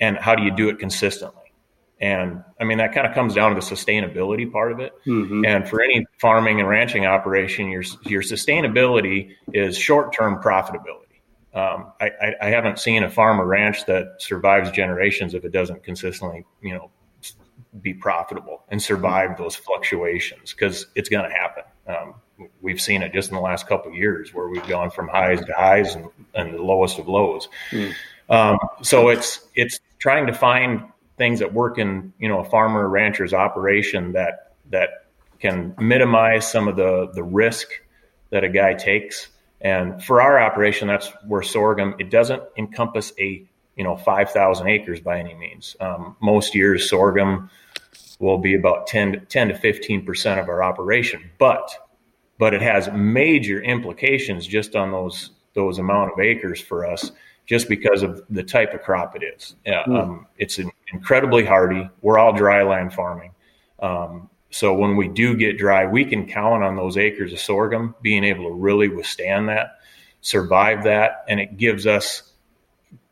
and 0.00 0.16
how 0.16 0.34
do 0.34 0.42
you 0.42 0.50
do 0.50 0.68
it 0.68 0.78
consistently. 0.78 1.43
And 2.04 2.44
I 2.60 2.64
mean 2.64 2.78
that 2.78 2.92
kind 2.92 3.06
of 3.06 3.14
comes 3.14 3.34
down 3.34 3.54
to 3.54 3.60
the 3.60 3.66
sustainability 3.74 4.50
part 4.50 4.72
of 4.72 4.80
it. 4.80 4.92
Mm-hmm. 5.06 5.44
And 5.46 5.68
for 5.68 5.82
any 5.82 6.06
farming 6.20 6.60
and 6.60 6.68
ranching 6.68 7.06
operation, 7.06 7.68
your 7.70 7.82
your 8.02 8.22
sustainability 8.22 9.30
is 9.52 9.78
short 9.78 10.12
term 10.12 10.42
profitability 10.42 11.04
um, 11.54 11.92
I, 12.00 12.34
I, 12.42 12.48
haven't 12.48 12.80
seen 12.80 13.04
a 13.04 13.10
farm 13.10 13.40
or 13.40 13.46
ranch 13.46 13.86
that 13.86 14.16
survives 14.18 14.72
generations 14.72 15.34
if 15.34 15.44
it 15.44 15.52
doesn't 15.52 15.84
consistently, 15.84 16.44
you 16.60 16.74
know, 16.74 16.90
be 17.80 17.94
profitable 17.94 18.64
and 18.70 18.82
survive 18.82 19.38
those 19.38 19.54
fluctuations 19.54 20.52
because 20.52 20.86
it's 20.96 21.08
going 21.08 21.28
to 21.28 21.34
happen. 21.34 21.62
Um, 21.86 22.14
we've 22.60 22.80
seen 22.80 23.02
it 23.02 23.12
just 23.12 23.30
in 23.30 23.36
the 23.36 23.40
last 23.40 23.68
couple 23.68 23.92
of 23.92 23.96
years 23.96 24.34
where 24.34 24.48
we've 24.48 24.66
gone 24.66 24.90
from 24.90 25.06
highs 25.06 25.44
to 25.44 25.52
highs 25.52 25.94
and, 25.94 26.08
and 26.34 26.54
the 26.54 26.62
lowest 26.62 26.98
of 26.98 27.06
lows. 27.06 27.48
Mm. 27.70 27.94
Um, 28.28 28.58
so 28.82 29.10
it's 29.10 29.46
it's 29.54 29.78
trying 30.00 30.26
to 30.26 30.32
find 30.32 30.82
things 31.16 31.38
that 31.38 31.52
work 31.52 31.78
in 31.78 32.12
you 32.18 32.28
know 32.28 32.40
a 32.40 32.44
farmer 32.44 32.88
rancher's 32.88 33.32
operation 33.32 34.12
that 34.12 34.52
that 34.70 35.06
can 35.40 35.74
minimize 35.78 36.50
some 36.50 36.68
of 36.68 36.76
the 36.76 37.10
the 37.14 37.22
risk 37.22 37.68
that 38.34 38.42
a 38.42 38.48
guy 38.48 38.74
takes. 38.74 39.28
And 39.60 40.02
for 40.02 40.20
our 40.20 40.40
operation, 40.40 40.88
that's 40.88 41.10
where 41.26 41.42
sorghum, 41.42 41.94
it 42.00 42.10
doesn't 42.10 42.42
encompass 42.58 43.12
a, 43.18 43.46
you 43.76 43.84
know, 43.84 43.96
5,000 43.96 44.66
acres 44.66 45.00
by 45.00 45.20
any 45.20 45.34
means. 45.34 45.76
Um, 45.80 46.16
most 46.20 46.54
years, 46.54 46.90
sorghum 46.90 47.48
will 48.18 48.38
be 48.38 48.54
about 48.54 48.88
10, 48.88 49.26
10 49.28 49.48
to 49.48 49.54
15% 49.54 50.40
of 50.40 50.48
our 50.48 50.64
operation, 50.64 51.30
but, 51.38 51.70
but 52.38 52.54
it 52.54 52.62
has 52.62 52.90
major 52.92 53.62
implications 53.62 54.46
just 54.46 54.74
on 54.74 54.90
those, 54.90 55.30
those 55.54 55.78
amount 55.78 56.12
of 56.12 56.18
acres 56.18 56.60
for 56.60 56.84
us, 56.84 57.12
just 57.46 57.68
because 57.68 58.02
of 58.02 58.22
the 58.30 58.42
type 58.42 58.72
of 58.74 58.82
crop 58.82 59.16
it 59.16 59.22
is. 59.22 59.54
Mm. 59.66 59.88
Um, 59.88 60.26
it's 60.38 60.58
incredibly 60.92 61.44
hardy. 61.44 61.88
We're 62.00 62.18
all 62.18 62.32
dry 62.32 62.62
land 62.62 62.92
farming. 62.94 63.32
Um, 63.80 64.30
so 64.50 64.72
when 64.72 64.96
we 64.96 65.08
do 65.08 65.36
get 65.36 65.58
dry, 65.58 65.84
we 65.84 66.04
can 66.04 66.26
count 66.26 66.62
on 66.62 66.76
those 66.76 66.96
acres 66.96 67.32
of 67.32 67.40
sorghum 67.40 67.94
being 68.02 68.24
able 68.24 68.44
to 68.44 68.54
really 68.54 68.88
withstand 68.88 69.48
that, 69.48 69.78
survive 70.20 70.84
that, 70.84 71.24
and 71.28 71.40
it 71.40 71.56
gives 71.56 71.86
us 71.86 72.32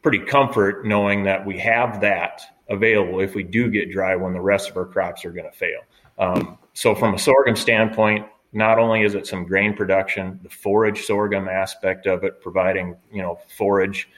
pretty 0.02 0.20
comfort 0.20 0.86
knowing 0.86 1.24
that 1.24 1.44
we 1.44 1.58
have 1.58 2.00
that 2.00 2.42
available 2.68 3.20
if 3.20 3.34
we 3.34 3.42
do 3.42 3.70
get 3.70 3.90
dry 3.90 4.16
when 4.16 4.32
the 4.32 4.40
rest 4.40 4.70
of 4.70 4.76
our 4.76 4.86
crops 4.86 5.24
are 5.24 5.32
going 5.32 5.50
to 5.50 5.56
fail. 5.56 5.80
Um, 6.18 6.58
so 6.74 6.94
from 6.94 7.14
a 7.14 7.18
sorghum 7.18 7.56
standpoint, 7.56 8.26
not 8.52 8.78
only 8.78 9.02
is 9.02 9.14
it 9.14 9.26
some 9.26 9.44
grain 9.44 9.74
production, 9.74 10.38
the 10.42 10.48
forage 10.48 11.04
sorghum 11.04 11.48
aspect 11.48 12.06
of 12.06 12.22
it, 12.24 12.40
providing 12.40 12.96
you 13.10 13.22
know 13.22 13.38
forage, 13.56 14.08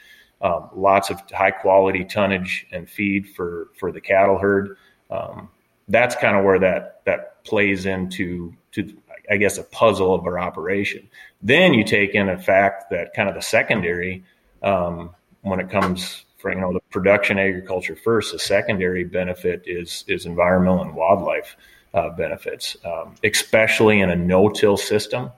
um, 0.44 0.68
lots 0.76 1.09
of 1.09 1.20
high 1.33 1.50
quality 1.50 2.04
tonnage 2.04 2.66
and 2.70 2.88
feed 2.88 3.28
for 3.30 3.70
for 3.76 3.90
the 3.90 4.00
cattle 4.00 4.38
herd. 4.38 4.76
Um, 5.11 5.48
that's 5.88 6.14
kind 6.14 6.37
of 6.37 6.44
where 6.44 6.59
that 6.61 7.00
that 7.07 7.42
plays 7.44 7.87
into 7.87 8.54
to 8.72 8.94
I 9.30 9.38
guess 9.38 9.57
a 9.57 9.64
puzzle 9.64 10.14
of 10.14 10.26
our 10.26 10.38
operation. 10.38 11.09
Then 11.42 11.72
you 11.72 11.83
take 11.83 12.14
in 12.14 12.28
a 12.28 12.38
fact 12.38 12.90
that 12.90 13.14
kind 13.14 13.28
of 13.28 13.35
the 13.35 13.42
secondary 13.42 14.22
um, 14.62 15.14
when 15.40 15.61
it 15.61 15.70
comes 15.70 16.24
for 16.37 16.52
you 16.52 16.61
know 16.61 16.74
the 16.74 16.80
production 16.90 17.38
agriculture 17.38 17.96
first, 17.96 18.33
the 18.33 18.38
secondary 18.38 19.04
benefit 19.04 19.62
is 19.66 20.04
is 20.09 20.26
environmental 20.26 20.83
and 20.83 20.94
wildlife 20.94 21.57
uh, 21.94 22.11
benefits, 22.11 22.76
um, 22.85 23.14
especially 23.24 24.00
in 24.00 24.11
a 24.11 24.16
no-till 24.16 24.76
system. 24.76 25.30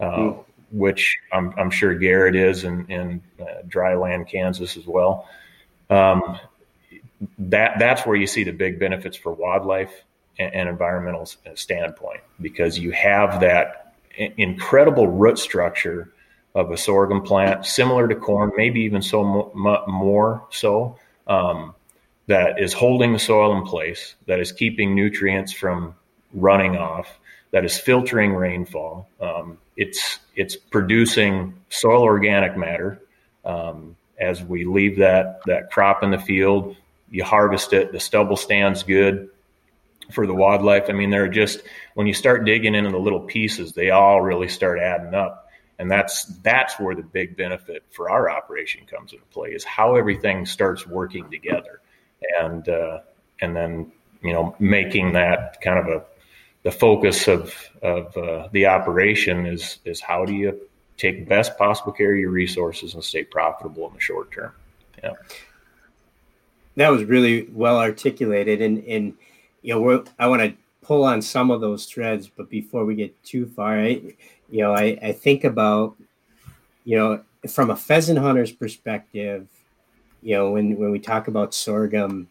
Uh, 0.00 0.16
mm. 0.16 0.44
Which 0.74 1.16
I'm, 1.32 1.54
I'm, 1.56 1.70
sure 1.70 1.94
Garrett 1.94 2.34
is 2.34 2.64
in, 2.64 2.86
in 2.90 3.22
uh, 3.40 3.62
dry 3.68 3.94
land 3.94 4.26
Kansas 4.28 4.76
as 4.76 4.86
well. 4.86 5.28
Um, 5.88 6.38
that 7.38 7.78
that's 7.78 8.04
where 8.04 8.16
you 8.16 8.26
see 8.26 8.42
the 8.42 8.52
big 8.52 8.80
benefits 8.80 9.16
for 9.16 9.32
wildlife 9.32 9.92
and, 10.38 10.52
and 10.52 10.68
environmental 10.68 11.26
standpoint 11.54 12.20
because 12.40 12.78
you 12.78 12.90
have 12.90 13.40
that 13.40 13.94
incredible 14.16 15.08
root 15.08 15.38
structure 15.38 16.12
of 16.54 16.70
a 16.70 16.76
sorghum 16.76 17.22
plant, 17.22 17.66
similar 17.66 18.06
to 18.06 18.14
corn, 18.14 18.52
maybe 18.56 18.80
even 18.80 19.02
so 19.02 19.24
mo- 19.54 19.84
more 19.88 20.46
so, 20.50 20.96
um, 21.26 21.74
that 22.26 22.60
is 22.60 22.72
holding 22.72 23.12
the 23.12 23.18
soil 23.18 23.56
in 23.56 23.64
place, 23.64 24.14
that 24.26 24.40
is 24.40 24.52
keeping 24.52 24.94
nutrients 24.94 25.52
from 25.52 25.94
running 26.32 26.76
off, 26.76 27.18
that 27.54 27.64
is 27.64 27.78
filtering 27.78 28.34
rainfall. 28.34 29.08
Um, 29.20 29.58
it's 29.76 30.18
it's 30.34 30.56
producing 30.56 31.54
soil 31.68 32.02
organic 32.02 32.56
matter. 32.56 33.00
Um, 33.44 33.94
as 34.18 34.42
we 34.42 34.64
leave 34.64 34.98
that 34.98 35.38
that 35.46 35.70
crop 35.70 36.02
in 36.02 36.10
the 36.10 36.18
field, 36.18 36.76
you 37.12 37.22
harvest 37.22 37.72
it, 37.72 37.92
the 37.92 38.00
stubble 38.00 38.36
stands 38.36 38.82
good 38.82 39.30
for 40.10 40.26
the 40.26 40.34
wildlife. 40.34 40.86
I 40.88 40.94
mean, 40.94 41.10
they're 41.10 41.28
just 41.28 41.62
when 41.94 42.08
you 42.08 42.12
start 42.12 42.44
digging 42.44 42.74
into 42.74 42.90
the 42.90 42.98
little 42.98 43.20
pieces, 43.20 43.70
they 43.72 43.90
all 43.90 44.20
really 44.20 44.48
start 44.48 44.80
adding 44.80 45.14
up. 45.14 45.48
And 45.78 45.88
that's 45.88 46.24
that's 46.42 46.80
where 46.80 46.96
the 46.96 47.04
big 47.04 47.36
benefit 47.36 47.84
for 47.92 48.10
our 48.10 48.28
operation 48.28 48.84
comes 48.86 49.12
into 49.12 49.24
play 49.26 49.50
is 49.50 49.62
how 49.62 49.94
everything 49.94 50.44
starts 50.44 50.88
working 50.88 51.30
together, 51.30 51.80
and 52.40 52.68
uh, 52.68 52.98
and 53.40 53.54
then 53.54 53.92
you 54.22 54.32
know 54.32 54.56
making 54.58 55.12
that 55.12 55.60
kind 55.60 55.78
of 55.78 55.86
a 55.86 56.04
the 56.64 56.72
focus 56.72 57.28
of 57.28 57.54
of 57.82 58.16
uh, 58.16 58.48
the 58.52 58.66
operation 58.66 59.46
is 59.46 59.78
is 59.84 60.00
how 60.00 60.24
do 60.24 60.34
you 60.34 60.60
take 60.96 61.28
best 61.28 61.56
possible 61.56 61.92
care 61.92 62.12
of 62.12 62.18
your 62.18 62.30
resources 62.30 62.94
and 62.94 63.02
stay 63.02 63.24
profitable 63.24 63.88
in 63.88 63.94
the 63.94 64.00
short 64.00 64.30
term. 64.32 64.52
Yeah 65.02 65.12
that 66.76 66.88
was 66.88 67.04
really 67.04 67.48
well 67.52 67.78
articulated 67.78 68.60
and 68.60 68.84
and 68.84 69.14
you 69.62 69.74
know 69.74 70.04
i 70.18 70.26
want 70.26 70.42
to 70.42 70.54
pull 70.82 71.04
on 71.04 71.22
some 71.22 71.50
of 71.50 71.60
those 71.60 71.86
threads 71.86 72.28
but 72.28 72.50
before 72.50 72.84
we 72.84 72.94
get 72.94 73.22
too 73.22 73.46
far 73.46 73.78
I, 73.78 74.00
you 74.50 74.60
know 74.60 74.74
I, 74.74 74.98
I 75.02 75.12
think 75.12 75.44
about 75.44 75.96
you 76.84 76.96
know 76.96 77.22
from 77.48 77.70
a 77.70 77.76
pheasant 77.76 78.18
hunter's 78.18 78.52
perspective 78.52 79.46
you 80.22 80.36
know 80.36 80.50
when 80.50 80.76
when 80.76 80.90
we 80.90 80.98
talk 80.98 81.28
about 81.28 81.54
sorghum 81.54 82.28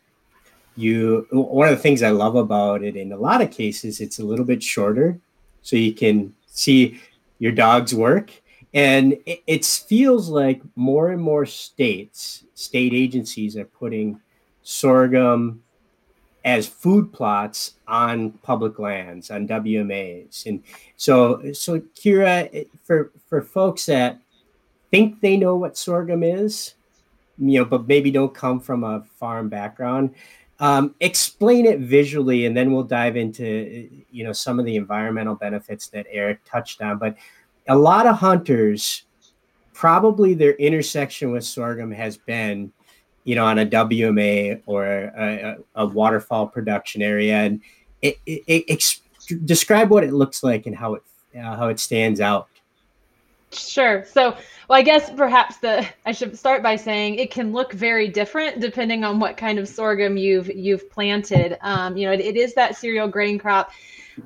you 0.75 1.27
one 1.31 1.67
of 1.67 1.75
the 1.75 1.81
things 1.81 2.03
i 2.03 2.09
love 2.09 2.35
about 2.35 2.83
it 2.83 2.95
in 2.95 3.11
a 3.11 3.17
lot 3.17 3.41
of 3.41 3.51
cases 3.51 4.01
it's 4.01 4.19
a 4.19 4.25
little 4.25 4.45
bit 4.45 4.61
shorter 4.61 5.19
so 5.61 5.75
you 5.75 5.93
can 5.93 6.33
see 6.47 6.99
your 7.39 7.51
dog's 7.51 7.93
work 7.93 8.31
and 8.73 9.13
it, 9.25 9.43
it 9.45 9.65
feels 9.65 10.29
like 10.29 10.61
more 10.75 11.11
and 11.11 11.21
more 11.21 11.45
states 11.45 12.43
state 12.55 12.93
agencies 12.93 13.55
are 13.55 13.65
putting 13.65 14.19
sorghum 14.63 15.61
as 16.45 16.67
food 16.67 17.11
plots 17.13 17.75
on 17.87 18.31
public 18.43 18.79
lands 18.79 19.31
on 19.31 19.47
WMAs. 19.47 20.45
And 20.45 20.63
so 20.97 21.53
so 21.53 21.79
Kira 21.79 22.67
for 22.83 23.11
for 23.27 23.41
folks 23.41 23.85
that 23.85 24.19
think 24.91 25.21
they 25.21 25.37
know 25.37 25.55
what 25.55 25.77
sorghum 25.77 26.23
is, 26.23 26.75
you 27.37 27.59
know, 27.59 27.65
but 27.65 27.87
maybe 27.87 28.11
don't 28.11 28.33
come 28.33 28.59
from 28.59 28.83
a 28.83 29.03
farm 29.19 29.49
background, 29.49 30.13
um, 30.63 30.95
explain 31.01 31.65
it 31.65 31.81
visually, 31.81 32.45
and 32.45 32.55
then 32.55 32.71
we'll 32.71 32.85
dive 32.85 33.17
into 33.17 33.89
you 34.09 34.23
know 34.23 34.31
some 34.31 34.59
of 34.59 34.65
the 34.65 34.77
environmental 34.77 35.35
benefits 35.35 35.89
that 35.89 36.05
Eric 36.09 36.39
touched 36.45 36.81
on. 36.81 36.97
But 36.97 37.17
a 37.67 37.75
lot 37.75 38.07
of 38.07 38.15
hunters 38.15 39.03
probably 39.73 40.33
their 40.33 40.53
intersection 40.53 41.33
with 41.33 41.43
sorghum 41.43 41.91
has 41.91 42.15
been 42.15 42.71
you 43.25 43.35
know 43.35 43.45
on 43.45 43.59
a 43.59 43.65
wma 43.65 44.61
or 44.65 44.85
a, 44.85 45.57
a, 45.75 45.83
a 45.83 45.85
waterfowl 45.85 46.47
production 46.47 47.01
area 47.01 47.35
and 47.35 47.61
it, 48.01 48.19
it, 48.25 48.63
it, 48.67 48.99
describe 49.45 49.89
what 49.89 50.03
it 50.03 50.13
looks 50.13 50.43
like 50.43 50.65
and 50.65 50.75
how 50.75 50.93
it 50.93 51.03
uh, 51.35 51.55
how 51.55 51.67
it 51.69 51.79
stands 51.79 52.21
out 52.21 52.47
Sure. 53.53 54.05
So, 54.05 54.35
well, 54.69 54.79
I 54.79 54.81
guess 54.81 55.09
perhaps 55.11 55.57
the 55.57 55.87
I 56.05 56.11
should 56.11 56.37
start 56.37 56.63
by 56.63 56.75
saying 56.75 57.15
it 57.15 57.31
can 57.31 57.51
look 57.51 57.73
very 57.73 58.07
different 58.07 58.59
depending 58.59 59.03
on 59.03 59.19
what 59.19 59.37
kind 59.37 59.59
of 59.59 59.67
sorghum 59.67 60.17
you've 60.17 60.49
you've 60.53 60.89
planted. 60.89 61.57
Um, 61.61 61.97
you 61.97 62.07
know, 62.07 62.13
it, 62.13 62.21
it 62.21 62.35
is 62.35 62.53
that 62.55 62.75
cereal 62.77 63.07
grain 63.07 63.37
crop. 63.37 63.71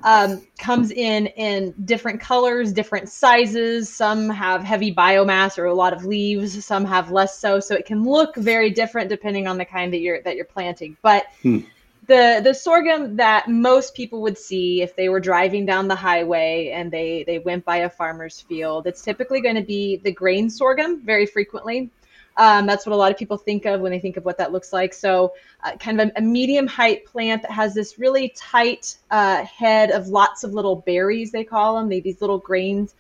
Um, 0.04 0.44
comes 0.60 0.92
in 0.92 1.26
in 1.28 1.74
different 1.84 2.22
colors, 2.22 2.72
different 2.72 3.10
sizes. 3.10 3.94
Some 3.94 4.30
have 4.30 4.64
heavy 4.64 4.94
biomass 4.94 5.58
or 5.58 5.66
a 5.66 5.74
lot 5.74 5.92
of 5.92 6.06
leaves. 6.06 6.64
Some 6.64 6.86
have 6.86 7.12
less 7.12 7.40
so. 7.40 7.60
So 7.60 7.76
it 7.76 7.86
can 7.86 8.04
look 8.04 8.36
very 8.36 8.70
different 8.70 9.10
depending 9.10 9.48
on 9.48 9.58
the 9.58 9.66
kind 9.66 9.92
that 9.94 10.00
you're 10.00 10.22
that 10.22 10.36
you're 10.36 10.46
planting. 10.46 10.98
But 11.02 11.26
hmm 11.42 11.60
the 12.08 12.40
the 12.44 12.54
sorghum 12.54 13.18
that 13.18 13.50
most 13.50 13.94
people 13.94 14.22
would 14.22 14.38
see 14.38 14.82
if 14.82 14.96
they 14.96 15.10
were 15.10 15.20
driving 15.20 15.66
down 15.66 15.88
the 15.88 15.96
highway 15.96 16.72
and 16.74 16.92
they 16.92 17.24
they 17.26 17.40
went 17.40 17.66
by 17.66 17.78
a 17.78 17.90
farmer's 17.90 18.42
field. 18.42 18.88
It's 18.88 19.02
typically 19.02 19.42
going 19.42 19.56
to 19.56 19.62
be 19.62 19.98
the 19.98 20.12
grain 20.12 20.50
sorghum 20.50 21.02
very 21.02 21.26
frequently. 21.26 21.90
Um, 22.38 22.68
that's 22.68 22.86
what 22.86 22.94
a 22.94 22.96
lot 22.96 23.12
of 23.12 23.18
people 23.18 23.38
think 23.38 23.66
of 23.66 23.82
when 23.82 23.92
they 23.92 24.00
think 24.00 24.16
of 24.16 24.24
what 24.24 24.38
that 24.38 24.52
looks 24.52 24.72
like. 24.72 24.94
So 24.94 25.34
uh, 25.64 25.76
kind 25.78 26.00
of 26.00 26.10
a, 26.10 26.20
a, 26.20 26.22
medium 26.22 26.68
height 26.68 27.04
plant 27.08 27.42
that 27.42 27.50
has 27.50 27.74
this 27.74 27.98
really 27.98 28.30
tight 28.38 28.96
uh, 29.10 29.44
head 29.44 29.90
of 29.90 30.08
lots 30.08 30.44
of 30.44 30.54
little 30.54 30.76
berries 30.76 31.32
they 31.32 31.44
call 31.44 31.76
them 31.76 31.90
they, 31.90 32.00
these 32.00 32.22
little 32.22 32.38
grains. 32.38 32.94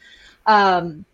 Um, 0.48 1.06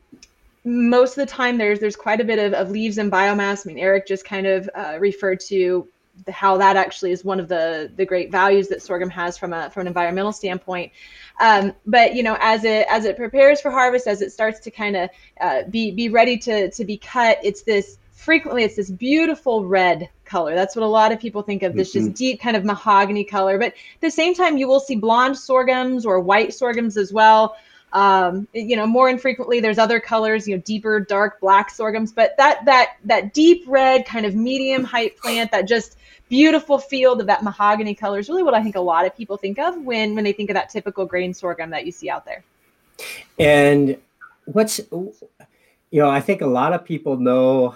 most 0.63 1.17
of 1.17 1.27
the 1.27 1.32
time 1.32 1.58
there's 1.58 1.79
there's 1.79 1.97
quite 1.97 2.21
a 2.21 2.23
bit 2.23 2.39
of, 2.39 2.53
of 2.53 2.71
leaves 2.71 2.97
and 2.97 3.12
biomass. 3.12 3.67
I 3.67 3.73
mean 3.73 3.77
eric 3.77 4.08
just 4.08 4.23
kind 4.23 4.47
of 4.47 4.69
uh, 4.73 4.97
referred 4.99 5.41
to 5.41 5.88
how 6.30 6.58
that 6.58 6.76
actually 6.76 7.12
is 7.12 7.23
one 7.23 7.39
of 7.39 7.47
the 7.47 7.91
the 7.95 8.06
great 8.06 8.32
values 8.32 8.67
that 8.67 8.82
sorghum 8.82 9.10
has 9.10 9.38
from 9.38 9.54
a 9.54 9.69
from 9.69 9.82
an 9.82 9.88
environmental 9.88 10.32
standpoint. 10.32 10.91
Um, 11.39 11.73
but 11.86 12.15
you 12.15 12.23
know, 12.23 12.38
as 12.39 12.63
it 12.63 12.86
as 12.89 13.06
it 13.06 13.17
prepares 13.17 13.62
for 13.62 13.71
harvest, 13.71 14.08
as 14.08 14.21
it 14.21 14.32
starts 14.32 14.60
to 14.62 14.71
kind 14.71 14.95
of 14.95 15.10
uh, 15.41 15.63
be 15.69 15.91
be 15.91 16.10
ready 16.10 16.38
to 16.38 16.69
to 16.71 16.86
be 16.86 16.97
cut, 16.97 17.39
it's 17.43 17.63
this 17.63 17.97
frequently 18.12 18.63
it's 18.63 18.76
this 18.76 18.89
beautiful 18.89 19.65
red 19.65 20.10
color. 20.23 20.56
That's 20.56 20.76
what 20.76 20.84
a 20.84 20.88
lot 20.88 21.12
of 21.12 21.19
people 21.19 21.41
think 21.41 21.63
of. 21.63 21.76
This 21.76 21.93
mm-hmm. 21.93 22.08
just 22.08 22.17
deep 22.17 22.39
kind 22.39 22.56
of 22.56 22.63
mahogany 22.63 23.23
color. 23.23 23.58
But 23.58 23.67
at 23.67 24.02
the 24.02 24.12
same 24.12 24.34
time, 24.34 24.58
you 24.58 24.67
will 24.67 24.80
see 24.80 24.95
blonde 24.95 25.38
sorghums 25.38 26.06
or 26.06 26.19
white 26.19 26.54
sorghums 26.54 26.97
as 26.97 27.12
well. 27.12 27.56
Um, 27.93 28.47
you 28.53 28.75
know, 28.75 28.88
more 28.88 29.08
infrequently, 29.08 29.60
there's 29.60 29.77
other 29.77 29.99
colors, 29.99 30.47
you 30.47 30.56
know, 30.56 30.62
deeper, 30.65 30.99
dark 30.99 31.39
black 31.39 31.69
sorghums, 31.69 32.12
but 32.12 32.36
that 32.38 32.65
that 32.65 32.97
that 33.06 33.34
deep 33.34 33.63
red 33.67 34.06
kind 34.06 34.25
of 34.25 34.34
medium 34.34 34.84
height 34.84 35.15
plant 35.17 35.51
that 35.51 35.67
just 35.67 35.97
beautiful 36.27 36.79
field 36.79 37.21
of 37.21 37.27
that 37.27 37.43
mahogany 37.43 37.93
color 37.93 38.17
is 38.17 38.27
really 38.27 38.41
what 38.41 38.56
I 38.56 38.63
think 38.63 38.75
a 38.75 38.82
lot 38.82 39.06
of 39.06 39.15
people 39.15 39.38
think 39.38 39.60
of 39.60 39.77
when 39.77 40.15
when 40.15 40.23
they 40.23 40.34
think 40.34 40.49
of 40.49 40.56
that 40.56 40.71
typical 40.71 41.06
grain 41.06 41.36
sorghum 41.36 41.69
that 41.69 41.86
you 41.86 41.91
see 41.91 42.10
out 42.10 42.25
there. 42.25 42.43
And 43.38 43.97
what's 44.45 44.79
you 44.89 45.13
know, 46.01 46.10
I 46.10 46.19
think 46.19 46.41
a 46.41 46.47
lot 46.47 46.73
of 46.73 46.84
people 46.84 47.17
know 47.17 47.75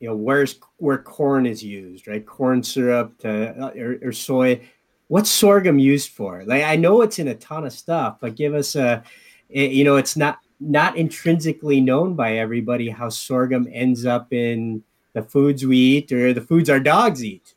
you 0.00 0.08
know 0.08 0.16
where's 0.16 0.58
where 0.78 0.96
corn 0.96 1.44
is 1.44 1.62
used, 1.62 2.08
right? 2.08 2.24
Corn 2.24 2.62
syrup 2.62 3.18
to, 3.18 3.50
uh, 3.50 3.70
or, 3.76 3.98
or 4.02 4.12
soy. 4.12 4.66
What's 5.08 5.30
sorghum 5.30 5.78
used 5.78 6.10
for? 6.10 6.44
Like 6.46 6.62
I 6.62 6.76
know 6.76 7.02
it's 7.02 7.18
in 7.18 7.28
a 7.28 7.34
ton 7.34 7.66
of 7.66 7.72
stuff, 7.74 8.18
but 8.20 8.36
give 8.36 8.54
us 8.54 8.74
a 8.74 9.02
you 9.48 9.84
know, 9.84 9.96
it's 9.96 10.16
not 10.16 10.38
not 10.60 10.96
intrinsically 10.96 11.80
known 11.80 12.14
by 12.14 12.36
everybody 12.36 12.88
how 12.90 13.08
sorghum 13.08 13.68
ends 13.72 14.04
up 14.04 14.32
in 14.32 14.82
the 15.12 15.22
foods 15.22 15.64
we 15.64 15.76
eat 15.76 16.12
or 16.12 16.32
the 16.32 16.40
foods 16.40 16.68
our 16.68 16.80
dogs 16.80 17.24
eat. 17.24 17.54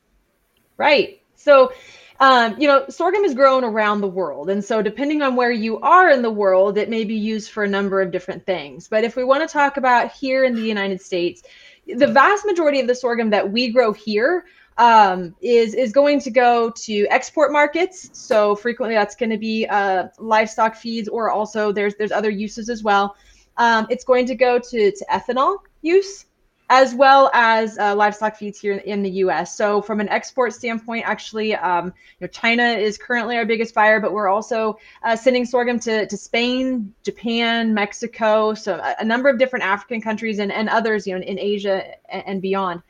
Right. 0.78 1.22
So, 1.36 1.74
um, 2.20 2.56
you 2.60 2.68
know, 2.68 2.86
sorghum 2.90 3.24
is 3.24 3.34
grown 3.34 3.64
around 3.64 4.02
the 4.02 4.08
world. 4.08 4.50
And 4.50 4.64
so, 4.64 4.82
depending 4.82 5.22
on 5.22 5.36
where 5.36 5.52
you 5.52 5.80
are 5.80 6.10
in 6.10 6.22
the 6.22 6.32
world, 6.32 6.78
it 6.78 6.90
may 6.90 7.04
be 7.04 7.16
used 7.16 7.52
for 7.52 7.64
a 7.64 7.68
number 7.68 8.02
of 8.02 8.12
different 8.12 8.46
things. 8.46 8.88
But 8.88 9.04
if 9.04 9.16
we 9.16 9.24
want 9.24 9.48
to 9.48 9.52
talk 9.52 9.78
about 9.78 10.12
here 10.12 10.44
in 10.44 10.54
the 10.54 10.62
United 10.62 11.02
States, 11.02 11.42
the 11.88 12.08
vast 12.08 12.46
majority 12.46 12.80
of 12.80 12.88
the 12.88 12.96
sorghum 12.96 13.32
that 13.32 13.52
we 13.52 13.72
grow 13.72 13.92
here 13.92 14.46
um, 14.78 15.36
is 15.42 15.74
is 15.74 15.92
going 15.92 16.20
to 16.22 16.32
go 16.32 16.72
to 16.72 17.08
export 17.08 17.52
markets. 17.52 18.10
So 18.14 18.56
frequently, 18.56 18.96
that's 18.96 19.16
going 19.16 19.30
to 19.30 19.38
be 19.38 19.68
uh, 19.68 20.08
livestock 20.18 20.76
feeds, 20.76 21.08
or 21.08 21.32
also 21.32 21.72
there's 21.72 21.96
there's 21.96 22.12
other 22.12 22.30
uses 22.30 22.70
as 22.70 22.84
well. 22.84 23.16
Um, 23.58 23.88
it's 23.90 24.04
going 24.04 24.26
to 24.28 24.36
go 24.36 24.60
to 24.60 24.92
to 24.92 25.06
ethanol 25.12 25.60
use 25.82 26.26
as 26.72 26.96
well 26.96 27.30
as 27.34 27.78
uh, 27.78 27.94
livestock 27.94 28.38
feeds 28.38 28.58
here 28.58 28.78
in 28.78 29.04
the 29.04 29.10
U.S. 29.26 29.58
So 29.58 29.82
from 29.82 30.00
an 30.00 30.08
export 30.08 30.54
standpoint, 30.54 31.04
actually, 31.06 31.54
um, 31.54 31.88
you 31.88 31.92
know, 32.22 32.28
China 32.28 32.64
is 32.64 32.98
currently 32.98 33.36
our 33.36 33.46
biggest 33.46 33.76
buyer, 33.76 34.00
but 34.00 34.14
we're 34.14 34.30
also 34.30 34.80
uh, 35.04 35.18
sending 35.18 35.44
sorghum 35.44 35.82
to, 35.82 36.08
to 36.08 36.18
Spain, 36.18 36.94
Japan, 37.04 37.74
Mexico, 37.74 38.54
so 38.54 38.76
a, 38.76 38.96
a, 39.00 39.04
number 39.04 39.28
of 39.28 39.38
different 39.38 39.66
African 39.66 40.00
countries 40.00 40.40
and, 40.40 40.50
and 40.50 40.70
others, 40.70 41.06
you 41.06 41.14
know, 41.14 41.22
in 41.22 41.38
Asia 41.38 41.84
and, 42.10 42.24
and 42.26 42.42
beyond. 42.42 42.82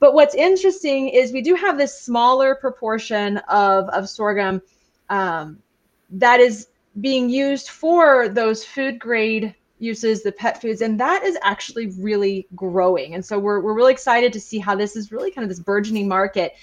But 0.00 0.14
what's 0.14 0.34
interesting 0.34 1.08
is 1.08 1.32
we 1.32 1.42
do 1.42 1.54
have 1.54 1.78
this 1.78 1.98
smaller 2.00 2.54
proportion 2.54 3.38
of, 3.48 3.88
of 3.88 4.08
sorghum 4.08 4.62
um, 5.08 5.58
that 6.10 6.40
is 6.40 6.68
being 7.00 7.28
used 7.28 7.68
for 7.68 8.28
those 8.28 8.64
food 8.64 8.98
grade 8.98 9.54
uses 9.80 10.22
the 10.22 10.32
pet 10.32 10.60
foods 10.60 10.82
and 10.82 10.98
that 10.98 11.22
is 11.22 11.38
actually 11.42 11.86
really 11.98 12.46
growing. 12.56 13.14
And 13.14 13.24
so 13.24 13.38
we're, 13.38 13.60
we're 13.60 13.74
really 13.74 13.92
excited 13.92 14.32
to 14.32 14.40
see 14.40 14.58
how 14.58 14.74
this 14.74 14.96
is 14.96 15.12
really 15.12 15.30
kind 15.30 15.44
of 15.44 15.48
this 15.48 15.60
burgeoning 15.60 16.08
market. 16.08 16.54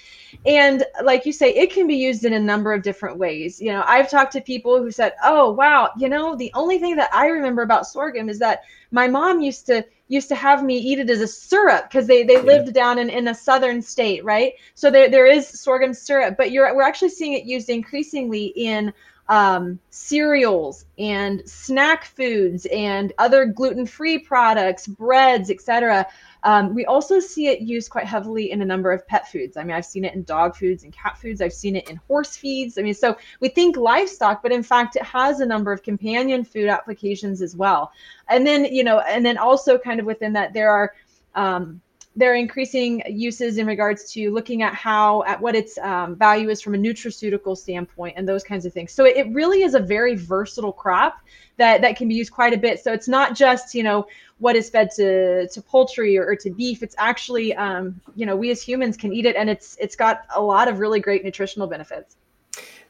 And 0.44 0.84
like 1.02 1.24
you 1.24 1.32
say 1.32 1.54
it 1.54 1.72
can 1.72 1.86
be 1.86 1.96
used 1.96 2.24
in 2.24 2.34
a 2.34 2.38
number 2.38 2.72
of 2.72 2.82
different 2.82 3.16
ways. 3.16 3.60
You 3.60 3.72
know 3.72 3.82
i've 3.86 4.10
talked 4.10 4.32
to 4.32 4.40
people 4.40 4.82
who 4.82 4.90
said 4.90 5.14
oh 5.24 5.52
wow 5.52 5.90
you 5.96 6.08
know 6.08 6.36
the 6.36 6.50
only 6.54 6.78
thing 6.78 6.96
that 6.96 7.10
i 7.14 7.28
remember 7.28 7.62
about 7.62 7.86
sorghum 7.86 8.28
is 8.28 8.38
that 8.40 8.64
my 8.90 9.08
mom 9.08 9.40
used 9.40 9.66
to 9.66 9.84
used 10.08 10.28
to 10.28 10.34
have 10.34 10.62
me 10.62 10.76
eat 10.78 10.98
it 10.98 11.10
as 11.10 11.20
a 11.20 11.26
syrup 11.26 11.84
because 11.88 12.06
they, 12.06 12.22
they 12.22 12.34
yeah. 12.34 12.40
lived 12.40 12.72
down 12.72 12.98
in, 12.98 13.10
in 13.10 13.28
a 13.28 13.34
southern 13.34 13.82
state 13.82 14.24
right 14.24 14.54
so 14.74 14.90
there, 14.90 15.10
there 15.10 15.26
is 15.26 15.46
sorghum 15.48 15.92
syrup 15.94 16.36
but 16.36 16.50
you're 16.50 16.74
we're 16.74 16.82
actually 16.82 17.08
seeing 17.08 17.32
it 17.32 17.44
used 17.44 17.68
increasingly 17.68 18.46
in 18.56 18.92
um, 19.28 19.78
cereals 19.90 20.84
and 20.98 21.42
snack 21.48 22.04
foods 22.04 22.66
and 22.66 23.12
other 23.18 23.44
gluten-free 23.44 24.20
products, 24.20 24.86
breads, 24.86 25.50
etc. 25.50 26.06
Um, 26.44 26.74
we 26.74 26.84
also 26.86 27.18
see 27.18 27.48
it 27.48 27.60
used 27.60 27.90
quite 27.90 28.06
heavily 28.06 28.52
in 28.52 28.62
a 28.62 28.64
number 28.64 28.92
of 28.92 29.06
pet 29.08 29.30
foods. 29.30 29.56
I 29.56 29.64
mean, 29.64 29.74
I've 29.74 29.84
seen 29.84 30.04
it 30.04 30.14
in 30.14 30.22
dog 30.22 30.54
foods 30.54 30.84
and 30.84 30.92
cat 30.92 31.18
foods. 31.18 31.40
I've 31.40 31.52
seen 31.52 31.74
it 31.74 31.90
in 31.90 31.96
horse 32.08 32.36
feeds. 32.36 32.78
I 32.78 32.82
mean, 32.82 32.94
so 32.94 33.16
we 33.40 33.48
think 33.48 33.76
livestock, 33.76 34.42
but 34.42 34.52
in 34.52 34.62
fact, 34.62 34.94
it 34.94 35.02
has 35.02 35.40
a 35.40 35.46
number 35.46 35.72
of 35.72 35.82
companion 35.82 36.44
food 36.44 36.68
applications 36.68 37.42
as 37.42 37.56
well. 37.56 37.90
And 38.28 38.46
then, 38.46 38.66
you 38.66 38.84
know, 38.84 39.00
and 39.00 39.26
then 39.26 39.38
also 39.38 39.76
kind 39.76 39.98
of 39.98 40.06
within 40.06 40.32
that, 40.34 40.52
there 40.52 40.70
are 40.70 40.94
um, 41.34 41.80
there 42.16 42.32
are 42.32 42.36
increasing 42.36 43.02
uses 43.06 43.58
in 43.58 43.66
regards 43.66 44.10
to 44.12 44.30
looking 44.32 44.62
at 44.62 44.74
how 44.74 45.22
at 45.24 45.38
what 45.38 45.54
its 45.54 45.76
um, 45.78 46.16
value 46.16 46.48
is 46.48 46.62
from 46.62 46.74
a 46.74 46.78
nutraceutical 46.78 47.56
standpoint 47.56 48.14
and 48.16 48.26
those 48.26 48.42
kinds 48.42 48.64
of 48.64 48.72
things. 48.72 48.90
So 48.90 49.04
it 49.04 49.28
really 49.32 49.62
is 49.62 49.74
a 49.74 49.80
very 49.80 50.16
versatile 50.16 50.72
crop 50.72 51.18
that 51.58 51.82
that 51.82 51.96
can 51.96 52.08
be 52.08 52.14
used 52.14 52.32
quite 52.32 52.54
a 52.54 52.56
bit. 52.56 52.82
So 52.82 52.92
it's 52.92 53.06
not 53.06 53.34
just 53.34 53.74
you 53.74 53.82
know 53.82 54.06
what 54.38 54.56
is 54.56 54.70
fed 54.70 54.90
to 54.92 55.46
to 55.46 55.62
poultry 55.62 56.16
or, 56.16 56.26
or 56.26 56.36
to 56.36 56.50
beef. 56.50 56.82
It's 56.82 56.94
actually 56.98 57.54
um, 57.54 58.00
you 58.14 58.24
know 58.24 58.34
we 58.34 58.50
as 58.50 58.62
humans 58.62 58.96
can 58.96 59.12
eat 59.12 59.26
it 59.26 59.36
and 59.36 59.50
it's 59.50 59.76
it's 59.78 59.94
got 59.94 60.24
a 60.34 60.40
lot 60.40 60.68
of 60.68 60.78
really 60.78 61.00
great 61.00 61.22
nutritional 61.22 61.66
benefits. 61.66 62.16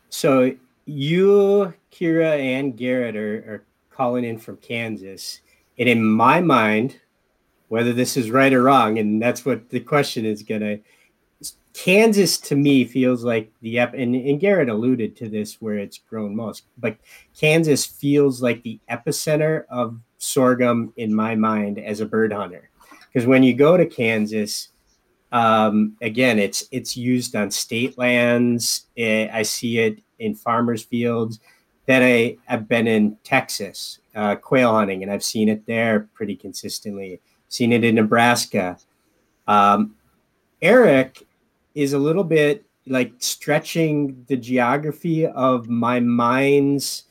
So 0.08 0.54
you 0.84 1.74
kira 1.90 2.38
and 2.38 2.76
garrett 2.76 3.16
are, 3.16 3.38
are 3.38 3.64
calling 3.90 4.24
in 4.24 4.38
from 4.38 4.56
kansas. 4.58 5.40
And 5.78 5.88
in 5.88 6.02
my 6.02 6.40
mind 6.40 7.00
whether 7.68 7.92
this 7.92 8.16
is 8.16 8.30
right 8.30 8.52
or 8.52 8.62
wrong, 8.62 8.98
and 8.98 9.20
that's 9.20 9.44
what 9.44 9.70
the 9.70 9.80
question 9.80 10.24
is 10.24 10.42
gonna. 10.42 10.78
Kansas 11.74 12.38
to 12.38 12.56
me 12.56 12.86
feels 12.86 13.22
like 13.22 13.52
the 13.60 13.78
ep, 13.78 13.92
and, 13.92 14.14
and 14.14 14.40
Garrett 14.40 14.70
alluded 14.70 15.14
to 15.16 15.28
this 15.28 15.60
where 15.60 15.76
it's 15.76 15.98
grown 15.98 16.34
most, 16.34 16.64
but 16.78 16.96
Kansas 17.38 17.84
feels 17.84 18.40
like 18.40 18.62
the 18.62 18.80
epicenter 18.90 19.64
of 19.68 20.00
sorghum 20.16 20.94
in 20.96 21.14
my 21.14 21.34
mind 21.34 21.78
as 21.78 22.00
a 22.00 22.06
bird 22.06 22.32
hunter, 22.32 22.70
because 23.12 23.26
when 23.26 23.42
you 23.42 23.52
go 23.52 23.76
to 23.76 23.84
Kansas, 23.84 24.70
um, 25.32 25.96
again, 26.00 26.38
it's 26.38 26.66
it's 26.70 26.96
used 26.96 27.36
on 27.36 27.50
state 27.50 27.98
lands. 27.98 28.86
It, 28.96 29.28
I 29.30 29.42
see 29.42 29.78
it 29.80 29.98
in 30.18 30.34
farmers' 30.34 30.82
fields. 30.82 31.40
Then 31.84 32.02
I 32.02 32.38
I've 32.48 32.68
been 32.68 32.86
in 32.86 33.18
Texas 33.22 33.98
uh, 34.14 34.36
quail 34.36 34.72
hunting, 34.72 35.02
and 35.02 35.12
I've 35.12 35.24
seen 35.24 35.50
it 35.50 35.66
there 35.66 36.08
pretty 36.14 36.36
consistently 36.36 37.20
seen 37.48 37.72
it 37.72 37.84
in 37.84 37.94
Nebraska. 37.94 38.78
Um, 39.46 39.94
Eric 40.62 41.22
is 41.74 41.92
a 41.92 41.98
little 41.98 42.24
bit 42.24 42.64
like 42.86 43.12
stretching 43.18 44.24
the 44.28 44.36
geography 44.36 45.26
of 45.26 45.68
my 45.68 46.00
mind's 46.00 47.04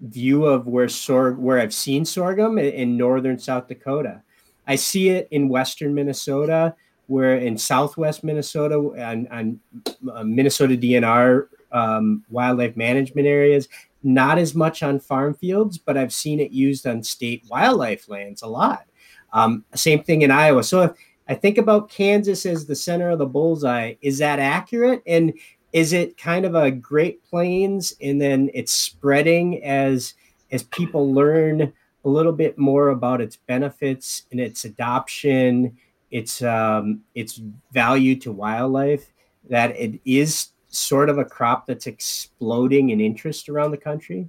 view 0.00 0.44
of 0.44 0.66
where 0.66 0.86
sorg 0.86 1.36
where 1.36 1.58
I've 1.58 1.74
seen 1.74 2.04
sorghum 2.04 2.58
in, 2.58 2.66
in 2.66 2.96
northern 2.96 3.38
South 3.38 3.68
Dakota. 3.68 4.22
I 4.66 4.76
see 4.76 5.10
it 5.10 5.28
in 5.30 5.48
western 5.48 5.94
Minnesota, 5.94 6.74
where 7.06 7.36
in 7.36 7.56
southwest 7.56 8.22
Minnesota 8.22 8.90
and, 8.96 9.26
and 9.30 9.58
uh, 10.12 10.22
Minnesota 10.24 10.76
DNR 10.76 11.48
um, 11.72 12.24
wildlife 12.30 12.76
management 12.76 13.26
areas. 13.26 13.68
Not 14.02 14.38
as 14.38 14.54
much 14.54 14.82
on 14.82 15.00
farm 15.00 15.34
fields, 15.34 15.76
but 15.76 15.96
I've 15.96 16.12
seen 16.12 16.38
it 16.38 16.52
used 16.52 16.86
on 16.86 17.02
state 17.02 17.44
wildlife 17.50 18.08
lands 18.08 18.42
a 18.42 18.46
lot. 18.46 18.84
Um, 19.32 19.64
same 19.74 20.02
thing 20.02 20.22
in 20.22 20.30
Iowa. 20.30 20.62
So 20.62 20.82
if 20.82 20.92
I 21.28 21.34
think 21.34 21.58
about 21.58 21.90
Kansas 21.90 22.46
as 22.46 22.66
the 22.66 22.74
center 22.74 23.10
of 23.10 23.18
the 23.18 23.26
bullseye, 23.26 23.94
is 24.00 24.18
that 24.18 24.38
accurate? 24.38 25.02
And 25.06 25.34
is 25.72 25.92
it 25.92 26.16
kind 26.16 26.44
of 26.46 26.54
a 26.54 26.70
Great 26.70 27.22
Plains 27.24 27.94
and 28.00 28.20
then 28.20 28.50
it's 28.54 28.72
spreading 28.72 29.62
as 29.64 30.14
as 30.50 30.62
people 30.62 31.12
learn 31.12 31.72
a 32.04 32.08
little 32.08 32.32
bit 32.32 32.58
more 32.58 32.88
about 32.88 33.20
its 33.20 33.36
benefits 33.36 34.22
and 34.30 34.40
its 34.40 34.64
adoption, 34.64 35.76
its 36.10 36.40
um, 36.42 37.02
its 37.14 37.40
value 37.72 38.16
to 38.16 38.32
wildlife, 38.32 39.12
that 39.50 39.76
it 39.76 40.00
is 40.06 40.48
sort 40.70 41.10
of 41.10 41.18
a 41.18 41.24
crop 41.24 41.66
that's 41.66 41.86
exploding 41.86 42.90
in 42.90 43.00
interest 43.00 43.48
around 43.48 43.72
the 43.72 43.76
country? 43.76 44.28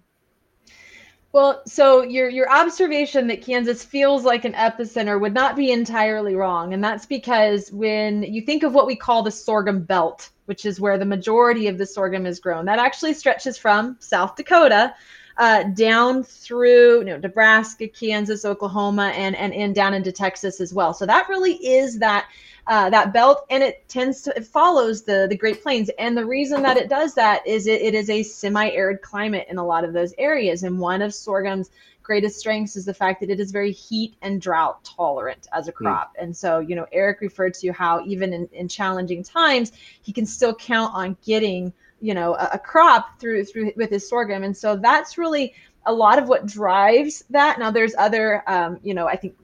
Well, 1.31 1.61
so 1.67 2.01
your 2.01 2.27
your 2.27 2.49
observation 2.49 3.27
that 3.27 3.43
Kansas 3.43 3.83
feels 3.85 4.23
like 4.23 4.45
an 4.45 4.53
epicenter 4.53 5.21
would 5.21 5.33
not 5.33 5.55
be 5.55 5.71
entirely 5.71 6.35
wrong, 6.35 6.73
and 6.73 6.83
that's 6.83 7.05
because 7.05 7.71
when 7.71 8.23
you 8.23 8.41
think 8.41 8.63
of 8.63 8.73
what 8.73 8.87
we 8.87 8.95
call 8.95 9.21
the 9.21 9.29
sorghum 9.29 9.81
belt, 9.81 10.29
which 10.45 10.65
is 10.65 10.79
where 10.79 10.97
the 10.97 11.05
majority 11.05 11.67
of 11.67 11.77
the 11.77 11.85
sorghum 11.85 12.25
is 12.25 12.39
grown, 12.39 12.65
that 12.65 12.79
actually 12.79 13.13
stretches 13.13 13.59
from 13.59 13.95
South 13.99 14.35
Dakota 14.35 14.95
uh, 15.39 15.63
down 15.63 16.21
through 16.21 16.99
you 16.99 17.05
know 17.05 17.17
Nebraska, 17.17 17.87
Kansas, 17.87 18.45
Oklahoma, 18.45 19.07
and 19.15 19.35
and 19.35 19.53
and 19.53 19.73
down 19.73 19.93
into 19.93 20.11
Texas 20.11 20.61
as 20.61 20.73
well. 20.73 20.93
So 20.93 21.05
that 21.05 21.27
really 21.29 21.53
is 21.53 21.97
that 21.99 22.29
uh, 22.67 22.89
that 22.91 23.13
belt, 23.13 23.45
and 23.49 23.63
it 23.63 23.87
tends 23.87 24.21
to 24.23 24.33
it 24.35 24.45
follows 24.45 25.03
the 25.03 25.25
the 25.29 25.37
Great 25.37 25.63
Plains. 25.63 25.89
And 25.97 26.15
the 26.15 26.25
reason 26.25 26.61
that 26.63 26.77
it 26.77 26.89
does 26.89 27.15
that 27.15 27.47
is 27.47 27.65
it, 27.65 27.81
it 27.81 27.95
is 27.95 28.09
a 28.09 28.21
semi-arid 28.21 29.01
climate 29.01 29.47
in 29.49 29.57
a 29.57 29.65
lot 29.65 29.83
of 29.83 29.93
those 29.93 30.13
areas. 30.17 30.63
And 30.63 30.77
one 30.77 31.01
of 31.01 31.13
sorghum's 31.13 31.71
greatest 32.03 32.39
strengths 32.39 32.75
is 32.75 32.85
the 32.85 32.93
fact 32.93 33.21
that 33.21 33.29
it 33.29 33.39
is 33.39 33.51
very 33.51 33.71
heat 33.71 34.15
and 34.23 34.41
drought 34.41 34.83
tolerant 34.83 35.47
as 35.53 35.67
a 35.67 35.71
hmm. 35.71 35.77
crop. 35.77 36.17
Mm. 36.17 36.23
And 36.23 36.35
so, 36.35 36.59
you 36.59 36.75
know, 36.75 36.87
Eric 36.91 37.21
referred 37.21 37.53
to 37.55 37.71
how 37.71 38.03
even 38.03 38.33
in, 38.33 38.49
in 38.51 38.67
challenging 38.67 39.23
times, 39.23 39.71
he 40.01 40.11
can 40.11 40.25
still 40.25 40.55
count 40.55 40.93
on 40.95 41.15
getting, 41.23 41.71
you 42.01 42.13
know, 42.13 42.35
a, 42.35 42.51
a 42.53 42.59
crop 42.59 43.19
through 43.19 43.45
through 43.45 43.73
with 43.75 43.89
his 43.89 44.07
sorghum. 44.07 44.43
And 44.43 44.55
so 44.55 44.75
that's 44.75 45.17
really 45.17 45.53
a 45.85 45.93
lot 45.93 46.19
of 46.19 46.27
what 46.27 46.45
drives 46.45 47.23
that. 47.29 47.59
Now, 47.59 47.71
there's 47.71 47.95
other, 47.97 48.43
um, 48.47 48.79
you 48.83 48.93
know, 48.93 49.07
I 49.07 49.15
think 49.15 49.35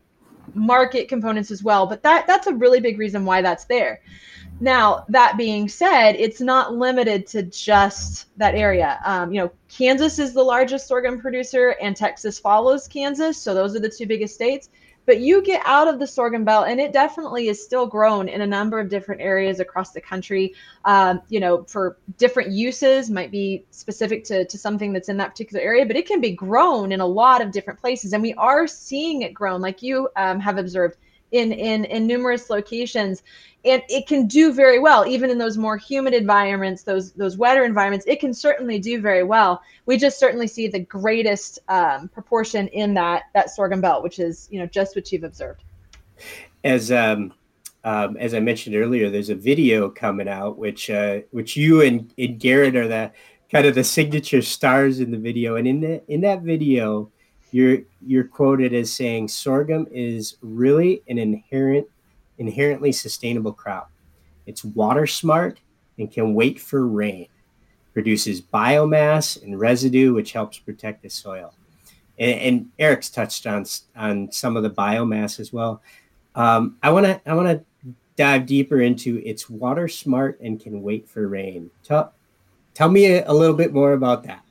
market 0.53 1.07
components 1.07 1.51
as 1.51 1.63
well. 1.63 1.85
But 1.87 2.03
that 2.03 2.27
that's 2.27 2.47
a 2.47 2.53
really 2.53 2.79
big 2.79 2.97
reason 2.97 3.25
why 3.25 3.41
that's 3.41 3.65
there. 3.65 4.01
Now, 4.61 5.05
that 5.09 5.35
being 5.35 5.67
said, 5.67 6.13
it's 6.13 6.39
not 6.39 6.73
limited 6.73 7.27
to 7.27 7.43
just 7.43 8.27
that 8.37 8.55
area. 8.55 8.99
Um, 9.03 9.33
you 9.33 9.41
know, 9.41 9.51
Kansas 9.67 10.17
is 10.17 10.33
the 10.33 10.43
largest 10.43 10.87
sorghum 10.87 11.19
producer, 11.19 11.75
and 11.81 11.95
Texas 11.95 12.39
follows 12.39 12.87
Kansas. 12.87 13.37
So 13.37 13.53
those 13.53 13.75
are 13.75 13.79
the 13.79 13.89
two 13.89 14.05
biggest 14.05 14.33
states. 14.33 14.69
But 15.05 15.19
you 15.19 15.41
get 15.41 15.61
out 15.65 15.87
of 15.87 15.99
the 15.99 16.07
sorghum 16.07 16.43
belt, 16.43 16.67
and 16.67 16.79
it 16.79 16.91
definitely 16.91 17.47
is 17.47 17.63
still 17.63 17.85
grown 17.85 18.27
in 18.27 18.41
a 18.41 18.47
number 18.47 18.79
of 18.79 18.89
different 18.89 19.21
areas 19.21 19.59
across 19.59 19.91
the 19.91 20.01
country. 20.01 20.53
Um, 20.85 21.21
you 21.29 21.39
know, 21.39 21.63
for 21.63 21.97
different 22.17 22.51
uses, 22.51 23.09
might 23.09 23.31
be 23.31 23.65
specific 23.71 24.23
to, 24.25 24.45
to 24.45 24.57
something 24.57 24.93
that's 24.93 25.09
in 25.09 25.17
that 25.17 25.29
particular 25.29 25.63
area, 25.63 25.85
but 25.85 25.95
it 25.95 26.07
can 26.07 26.21
be 26.21 26.31
grown 26.31 26.91
in 26.91 27.01
a 27.01 27.05
lot 27.05 27.41
of 27.41 27.51
different 27.51 27.79
places. 27.79 28.13
And 28.13 28.21
we 28.21 28.33
are 28.35 28.67
seeing 28.67 29.21
it 29.21 29.33
grown, 29.33 29.61
like 29.61 29.81
you 29.81 30.09
um, 30.15 30.39
have 30.39 30.57
observed 30.57 30.97
in, 31.31 31.51
in, 31.51 31.85
in 31.85 32.07
numerous 32.07 32.49
locations. 32.49 33.23
And 33.63 33.81
it 33.89 34.07
can 34.07 34.27
do 34.27 34.53
very 34.53 34.77
well 34.77 35.07
even 35.07 35.29
in 35.31 35.39
those 35.39 35.57
more 35.57 35.75
humid 35.75 36.13
environments 36.13 36.83
those 36.83 37.13
those 37.13 37.35
wetter 37.35 37.65
environments 37.65 38.05
it 38.07 38.19
can 38.19 38.31
certainly 38.31 38.77
do 38.77 39.01
very 39.01 39.23
well. 39.23 39.61
We 39.87 39.97
just 39.97 40.19
certainly 40.19 40.45
see 40.45 40.67
the 40.67 40.79
greatest 40.79 41.57
um, 41.67 42.07
proportion 42.09 42.67
in 42.67 42.93
that 42.93 43.23
that 43.33 43.49
sorghum 43.49 43.81
belt 43.81 44.03
which 44.03 44.19
is 44.19 44.47
you 44.51 44.59
know 44.59 44.67
just 44.67 44.95
what 44.95 45.11
you've 45.11 45.23
observed. 45.23 45.63
As 46.63 46.91
um, 46.91 47.33
um, 47.85 48.17
as 48.17 48.33
I 48.33 48.39
mentioned 48.39 48.75
earlier, 48.75 49.11
there's 49.11 49.29
a 49.29 49.35
video 49.35 49.89
coming 49.89 50.27
out 50.27 50.57
which 50.57 50.89
uh, 50.89 51.19
which 51.31 51.55
you 51.55 51.81
and, 51.81 52.11
and 52.17 52.39
Garrett 52.39 52.75
are 52.75 52.87
the 52.87 53.11
kind 53.51 53.67
of 53.67 53.75
the 53.75 53.83
signature 53.83 54.41
stars 54.41 54.99
in 54.99 55.11
the 55.11 55.17
video. 55.17 55.55
And 55.55 55.67
in 55.67 55.81
the 55.81 56.03
in 56.11 56.21
that 56.21 56.41
video, 56.41 57.11
you're 57.51 57.79
you're 58.05 58.23
quoted 58.23 58.73
as 58.73 58.91
saying 58.91 59.27
sorghum 59.27 59.87
is 59.91 60.37
really 60.41 61.01
an 61.07 61.17
inherent 61.17 61.87
inherently 62.37 62.91
sustainable 62.91 63.53
crop. 63.53 63.89
It's 64.45 64.63
water 64.63 65.07
smart 65.07 65.59
and 65.97 66.11
can 66.11 66.33
wait 66.33 66.59
for 66.59 66.87
rain. 66.87 67.27
Produces 67.93 68.41
biomass 68.41 69.41
and 69.41 69.59
residue, 69.59 70.13
which 70.13 70.33
helps 70.33 70.59
protect 70.59 71.01
the 71.01 71.09
soil. 71.09 71.53
And, 72.19 72.39
and 72.39 72.69
Eric's 72.77 73.09
touched 73.09 73.47
on 73.47 73.65
on 73.95 74.31
some 74.31 74.57
of 74.57 74.63
the 74.63 74.69
biomass 74.69 75.39
as 75.39 75.53
well. 75.53 75.81
Um, 76.35 76.77
I 76.83 76.91
want 76.91 77.05
to 77.05 77.21
I 77.25 77.33
want 77.33 77.47
to 77.47 77.93
dive 78.17 78.45
deeper 78.45 78.81
into 78.81 79.21
it's 79.25 79.49
water 79.49 79.87
smart 79.87 80.39
and 80.41 80.59
can 80.59 80.81
wait 80.81 81.07
for 81.07 81.27
rain. 81.27 81.69
Tell 81.83 82.13
tell 82.73 82.89
me 82.89 83.05
a, 83.05 83.29
a 83.29 83.33
little 83.33 83.55
bit 83.55 83.73
more 83.73 83.93
about 83.93 84.23
that 84.23 84.44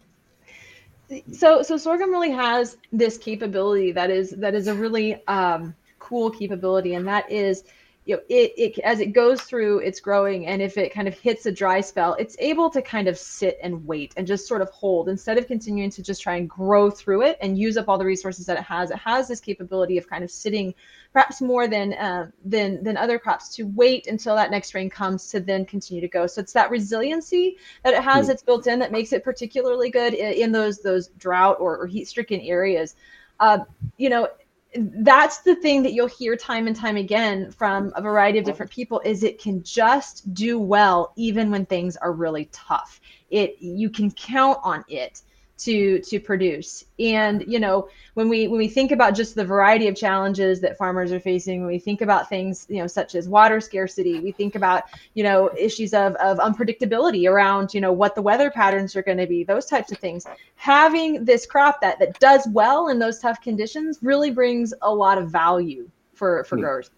so 1.32 1.62
so 1.62 1.76
sorghum 1.76 2.10
really 2.10 2.30
has 2.30 2.76
this 2.92 3.18
capability 3.18 3.92
that 3.92 4.10
is 4.10 4.30
that 4.30 4.54
is 4.54 4.66
a 4.68 4.74
really 4.74 5.26
um, 5.26 5.74
cool 5.98 6.30
capability, 6.30 6.94
and 6.94 7.06
that 7.06 7.30
is 7.30 7.64
you 8.04 8.16
know 8.16 8.22
it, 8.28 8.52
it 8.56 8.78
as 8.80 9.00
it 9.00 9.12
goes 9.12 9.42
through 9.42 9.78
its 9.78 10.00
growing 10.00 10.46
and 10.46 10.60
if 10.60 10.76
it 10.76 10.92
kind 10.92 11.08
of 11.08 11.18
hits 11.18 11.46
a 11.46 11.52
dry 11.52 11.80
spell 11.80 12.14
it's 12.14 12.36
able 12.38 12.68
to 12.70 12.82
kind 12.82 13.08
of 13.08 13.16
sit 13.16 13.58
and 13.62 13.86
wait 13.86 14.12
and 14.16 14.26
just 14.26 14.46
sort 14.46 14.62
of 14.62 14.68
hold 14.70 15.08
instead 15.08 15.38
of 15.38 15.46
continuing 15.46 15.90
to 15.90 16.02
just 16.02 16.22
try 16.22 16.36
and 16.36 16.48
grow 16.48 16.90
through 16.90 17.22
it 17.22 17.38
and 17.40 17.58
use 17.58 17.76
up 17.76 17.88
all 17.88 17.98
the 17.98 18.04
resources 18.04 18.46
that 18.46 18.58
it 18.58 18.64
has. 18.64 18.90
It 18.90 18.98
has 18.98 19.28
this 19.28 19.40
capability 19.40 19.98
of 19.98 20.08
kind 20.08 20.24
of 20.24 20.30
sitting 20.30 20.74
perhaps 21.12 21.40
more 21.40 21.68
than 21.68 21.94
uh, 21.94 22.30
than 22.44 22.82
than 22.82 22.96
other 22.96 23.18
crops 23.18 23.54
to 23.56 23.64
wait 23.64 24.06
until 24.06 24.34
that 24.36 24.50
next 24.50 24.74
rain 24.74 24.90
comes 24.90 25.28
to 25.30 25.40
then 25.40 25.64
continue 25.64 26.00
to 26.00 26.08
go. 26.08 26.26
So 26.26 26.40
it's 26.40 26.52
that 26.52 26.70
resiliency 26.70 27.58
that 27.82 27.94
it 27.94 28.02
has 28.02 28.24
mm. 28.24 28.28
that's 28.28 28.42
built 28.42 28.66
in 28.66 28.78
that 28.80 28.92
makes 28.92 29.12
it 29.12 29.24
particularly 29.24 29.90
good 29.90 30.14
in, 30.14 30.32
in 30.32 30.52
those 30.52 30.78
those 30.78 31.08
drought 31.18 31.56
or, 31.60 31.76
or 31.78 31.86
heat 31.86 32.08
stricken 32.08 32.40
areas. 32.40 32.96
Uh, 33.40 33.58
you 33.96 34.08
know 34.08 34.28
that's 34.76 35.38
the 35.38 35.54
thing 35.56 35.82
that 35.82 35.92
you'll 35.92 36.06
hear 36.08 36.36
time 36.36 36.66
and 36.66 36.74
time 36.74 36.96
again 36.96 37.50
from 37.50 37.92
a 37.94 38.02
variety 38.02 38.38
of 38.38 38.44
different 38.44 38.72
people 38.72 39.00
is 39.04 39.22
it 39.22 39.40
can 39.40 39.62
just 39.62 40.32
do 40.34 40.58
well 40.58 41.12
even 41.16 41.50
when 41.50 41.64
things 41.66 41.96
are 41.96 42.12
really 42.12 42.46
tough. 42.52 43.00
It 43.30 43.56
you 43.60 43.90
can 43.90 44.10
count 44.10 44.58
on 44.62 44.84
it 44.88 45.22
to 45.64 45.98
to 46.00 46.20
produce. 46.20 46.84
And 46.98 47.44
you 47.46 47.58
know 47.58 47.88
when 48.14 48.28
we 48.28 48.48
when 48.48 48.58
we 48.58 48.68
think 48.68 48.92
about 48.92 49.14
just 49.14 49.34
the 49.34 49.44
variety 49.44 49.88
of 49.88 49.96
challenges 49.96 50.60
that 50.60 50.76
farmers 50.76 51.12
are 51.12 51.20
facing 51.20 51.60
when 51.60 51.68
we 51.68 51.78
think 51.78 52.00
about 52.00 52.28
things 52.28 52.66
you 52.68 52.78
know 52.78 52.86
such 52.86 53.14
as 53.14 53.28
water 53.28 53.60
scarcity 53.60 54.20
we 54.20 54.32
think 54.32 54.54
about 54.54 54.84
you 55.14 55.24
know 55.24 55.50
issues 55.58 55.94
of, 55.94 56.14
of 56.16 56.38
unpredictability 56.38 57.30
around 57.30 57.74
you 57.74 57.80
know 57.80 57.92
what 57.92 58.14
the 58.14 58.22
weather 58.22 58.50
patterns 58.50 58.94
are 58.94 59.02
going 59.02 59.18
to 59.18 59.26
be 59.26 59.44
those 59.44 59.66
types 59.66 59.90
of 59.90 59.98
things. 59.98 60.26
Having 60.56 61.24
this 61.24 61.46
crop 61.46 61.80
that 61.80 61.98
that 61.98 62.18
does 62.20 62.46
well 62.52 62.88
in 62.88 62.98
those 62.98 63.18
tough 63.18 63.40
conditions 63.40 63.98
really 64.02 64.30
brings 64.30 64.72
a 64.82 64.94
lot 64.94 65.18
of 65.18 65.30
value 65.30 65.88
for 66.12 66.44
for 66.44 66.56
hmm. 66.56 66.62
growers. 66.62 66.90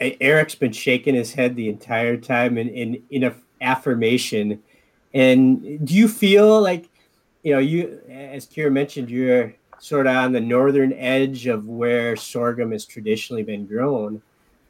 Eric's 0.00 0.56
been 0.56 0.72
shaking 0.72 1.14
his 1.14 1.32
head 1.32 1.54
the 1.54 1.68
entire 1.68 2.16
time 2.16 2.58
in 2.58 2.68
in, 2.68 3.02
in 3.10 3.24
a 3.24 3.34
affirmation. 3.60 4.62
And 5.14 5.86
do 5.86 5.94
you 5.94 6.08
feel 6.08 6.60
like 6.60 6.88
you 7.42 7.52
know, 7.52 7.58
you 7.58 8.00
as 8.08 8.46
Kira 8.46 8.72
mentioned, 8.72 9.10
you're 9.10 9.54
sort 9.78 10.06
of 10.06 10.14
on 10.14 10.32
the 10.32 10.40
northern 10.40 10.92
edge 10.92 11.46
of 11.46 11.66
where 11.66 12.14
sorghum 12.14 12.70
has 12.72 12.84
traditionally 12.84 13.42
been 13.42 13.66
grown. 13.66 14.22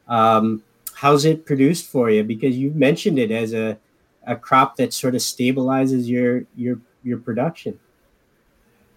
Um, 0.08 0.62
how's 0.94 1.24
it 1.24 1.44
produced 1.44 1.86
for 1.86 2.10
you? 2.10 2.24
Because 2.24 2.56
you 2.56 2.70
mentioned 2.70 3.18
it 3.18 3.30
as 3.30 3.52
a, 3.52 3.78
a 4.26 4.36
crop 4.36 4.76
that 4.76 4.94
sort 4.94 5.14
of 5.14 5.20
stabilizes 5.20 6.06
your 6.06 6.44
your 6.56 6.80
your 7.02 7.18
production. 7.18 7.78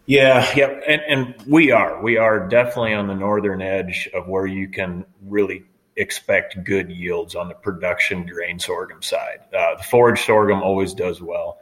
Yeah, 0.05 0.47
yep, 0.55 0.83
and, 0.87 1.01
and 1.07 1.35
we 1.47 1.71
are 1.71 2.01
we 2.01 2.17
are 2.17 2.47
definitely 2.47 2.93
on 2.93 3.07
the 3.07 3.15
northern 3.15 3.61
edge 3.61 4.07
of 4.13 4.27
where 4.27 4.45
you 4.45 4.69
can 4.69 5.03
really 5.25 5.65
expect 5.97 6.63
good 6.63 6.91
yields 6.91 7.35
on 7.35 7.47
the 7.47 7.55
production 7.55 8.25
grain 8.25 8.59
sorghum 8.59 9.01
side. 9.01 9.39
Uh, 9.53 9.75
the 9.75 9.83
forage 9.83 10.21
sorghum 10.21 10.61
always 10.61 10.93
does 10.93 11.21
well. 11.21 11.57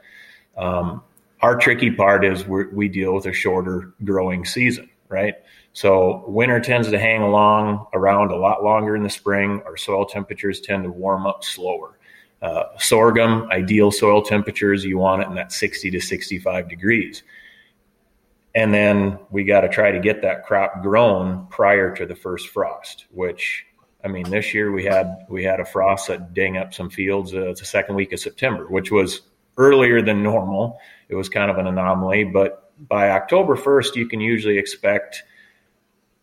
Um, 0.58 1.04
our 1.44 1.58
tricky 1.58 1.92
part 1.92 2.24
is 2.24 2.48
we 2.48 2.88
deal 2.88 3.14
with 3.14 3.26
a 3.26 3.34
shorter 3.34 3.94
growing 4.06 4.46
season, 4.46 4.90
right? 5.10 5.36
So 5.74 6.24
winter 6.26 6.62
tends 6.62 6.90
to 6.90 6.98
hang 6.98 7.22
along 7.22 7.86
around 7.94 8.32
a 8.32 8.38
lot 8.38 8.64
longer 8.64 8.96
in 8.96 9.04
the 9.04 9.10
spring. 9.10 9.62
Our 9.66 9.76
soil 9.76 10.06
temperatures 10.06 10.62
tend 10.62 10.86
to 10.86 10.92
warm 10.92 11.28
up 11.28 11.44
slower. 11.44 12.00
Uh, 12.42 12.64
sorghum, 12.78 13.50
ideal 13.52 13.92
soil 13.92 14.22
temperatures, 14.22 14.86
you 14.86 14.98
want 14.98 15.22
it 15.22 15.28
in 15.28 15.36
that 15.36 15.52
60 15.52 15.92
to 15.92 16.00
65 16.00 16.70
degrees. 16.70 17.24
and 18.56 18.74
then 18.74 19.20
we 19.32 19.44
got 19.44 19.62
to 19.62 19.70
try 19.70 19.92
to 19.92 20.00
get 20.00 20.22
that 20.22 20.46
crop 20.46 20.82
grown 20.82 21.48
prior 21.48 21.96
to 21.96 22.06
the 22.06 22.16
first 22.16 22.50
frost. 22.50 23.06
Which 23.12 23.66
I 24.04 24.08
mean, 24.08 24.30
this 24.30 24.54
year 24.54 24.72
we 24.72 24.86
had 24.86 25.26
we 25.30 25.44
had 25.44 25.60
a 25.60 25.66
frost 25.66 26.08
that 26.08 26.34
dang 26.34 26.58
up 26.58 26.74
some 26.74 26.90
fields 26.90 27.34
uh, 27.34 27.54
the 27.58 27.66
second 27.66 27.96
week 27.96 28.14
of 28.14 28.20
September, 28.20 28.68
which 28.68 28.92
was 28.92 29.22
earlier 29.58 30.02
than 30.02 30.24
normal. 30.24 30.80
It 31.14 31.16
was 31.16 31.30
kind 31.30 31.52
of 31.52 31.60
an 31.60 31.68
anomaly, 31.68 32.24
but 32.24 32.72
by 32.88 33.12
October 33.12 33.56
1st, 33.56 33.96
you 33.96 34.08
can 34.08 34.20
usually 34.20 34.58
expect 34.58 35.24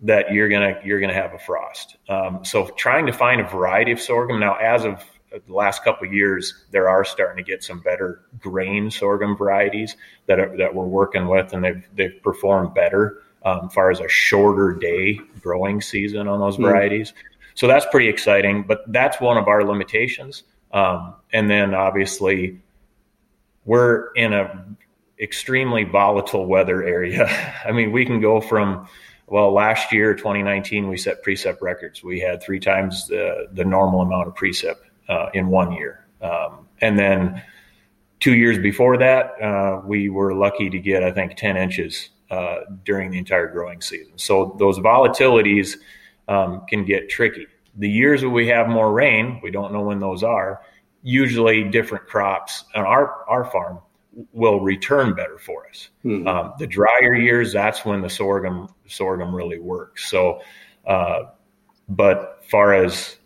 that 0.00 0.32
you're 0.32 0.48
gonna 0.48 0.80
you're 0.84 0.98
gonna 0.98 1.14
have 1.14 1.32
a 1.34 1.38
frost. 1.38 1.96
Um, 2.08 2.44
so 2.44 2.66
trying 2.76 3.06
to 3.06 3.12
find 3.12 3.40
a 3.40 3.44
variety 3.44 3.92
of 3.92 4.00
sorghum 4.00 4.40
now, 4.40 4.54
as 4.56 4.84
of 4.84 5.04
the 5.30 5.52
last 5.52 5.84
couple 5.84 6.08
of 6.08 6.12
years, 6.12 6.64
there 6.72 6.88
are 6.88 7.04
starting 7.04 7.36
to 7.42 7.48
get 7.48 7.62
some 7.62 7.78
better 7.80 8.22
grain 8.40 8.90
sorghum 8.90 9.36
varieties 9.36 9.96
that 10.26 10.40
are, 10.40 10.56
that 10.56 10.74
we're 10.74 10.86
working 10.86 11.28
with, 11.28 11.52
and 11.52 11.62
they've 11.62 11.86
they've 11.94 12.20
performed 12.22 12.74
better 12.74 13.22
um, 13.44 13.66
as 13.66 13.72
far 13.72 13.90
as 13.92 14.00
a 14.00 14.08
shorter 14.08 14.72
day 14.72 15.20
growing 15.40 15.80
season 15.80 16.26
on 16.26 16.40
those 16.40 16.56
mm. 16.56 16.64
varieties. 16.64 17.12
So 17.54 17.68
that's 17.68 17.86
pretty 17.86 18.08
exciting, 18.08 18.64
but 18.66 18.90
that's 18.90 19.20
one 19.20 19.36
of 19.36 19.46
our 19.46 19.64
limitations. 19.64 20.42
Um, 20.72 21.14
and 21.32 21.50
then 21.50 21.74
obviously, 21.74 22.58
we're 23.64 24.12
in 24.12 24.32
a 24.32 24.66
extremely 25.20 25.84
volatile 25.84 26.46
weather 26.46 26.82
area. 26.82 27.26
I 27.64 27.72
mean, 27.72 27.92
we 27.92 28.04
can 28.04 28.20
go 28.20 28.40
from 28.40 28.88
well, 29.30 29.52
last 29.52 29.92
year, 29.92 30.12
2019, 30.12 30.88
we 30.88 30.96
set 30.96 31.24
precip 31.24 31.62
records. 31.62 32.02
We 32.02 32.18
had 32.18 32.42
three 32.42 32.58
times 32.58 33.06
the, 33.06 33.46
the 33.52 33.64
normal 33.64 34.00
amount 34.00 34.26
of 34.26 34.34
precip 34.34 34.74
uh, 35.08 35.28
in 35.32 35.46
one 35.46 35.70
year. 35.70 36.04
Um, 36.20 36.66
and 36.80 36.98
then 36.98 37.40
two 38.18 38.34
years 38.34 38.58
before 38.58 38.98
that, 38.98 39.40
uh, 39.40 39.82
we 39.84 40.08
were 40.08 40.34
lucky 40.34 40.68
to 40.70 40.80
get, 40.80 41.04
I 41.04 41.12
think, 41.12 41.36
10 41.36 41.56
inches 41.56 42.10
uh, 42.28 42.56
during 42.84 43.12
the 43.12 43.18
entire 43.18 43.46
growing 43.46 43.80
season. 43.80 44.14
So 44.16 44.56
those 44.58 44.80
volatilities 44.80 45.76
um, 46.26 46.64
can 46.68 46.84
get 46.84 47.08
tricky. 47.08 47.46
The 47.76 47.88
years 47.88 48.22
that 48.22 48.30
we 48.30 48.48
have 48.48 48.68
more 48.68 48.92
rain, 48.92 49.38
we 49.44 49.52
don't 49.52 49.72
know 49.72 49.82
when 49.82 50.00
those 50.00 50.24
are, 50.24 50.60
usually 51.02 51.64
different 51.64 52.06
crops 52.06 52.64
on 52.74 52.84
our, 52.84 53.24
our 53.28 53.44
farm 53.44 53.80
will 54.32 54.60
return 54.60 55.14
better 55.14 55.38
for 55.38 55.68
us. 55.68 55.88
Hmm. 56.02 56.26
Um, 56.26 56.52
the 56.58 56.66
drier 56.66 57.14
years, 57.14 57.52
that's 57.52 57.84
when 57.84 58.00
the 58.00 58.10
sorghum 58.10 58.68
sorghum 58.86 59.34
really 59.34 59.58
works. 59.58 60.10
So, 60.10 60.40
uh, 60.86 61.22
but 61.88 62.42
far 62.50 62.74
as 62.74 63.16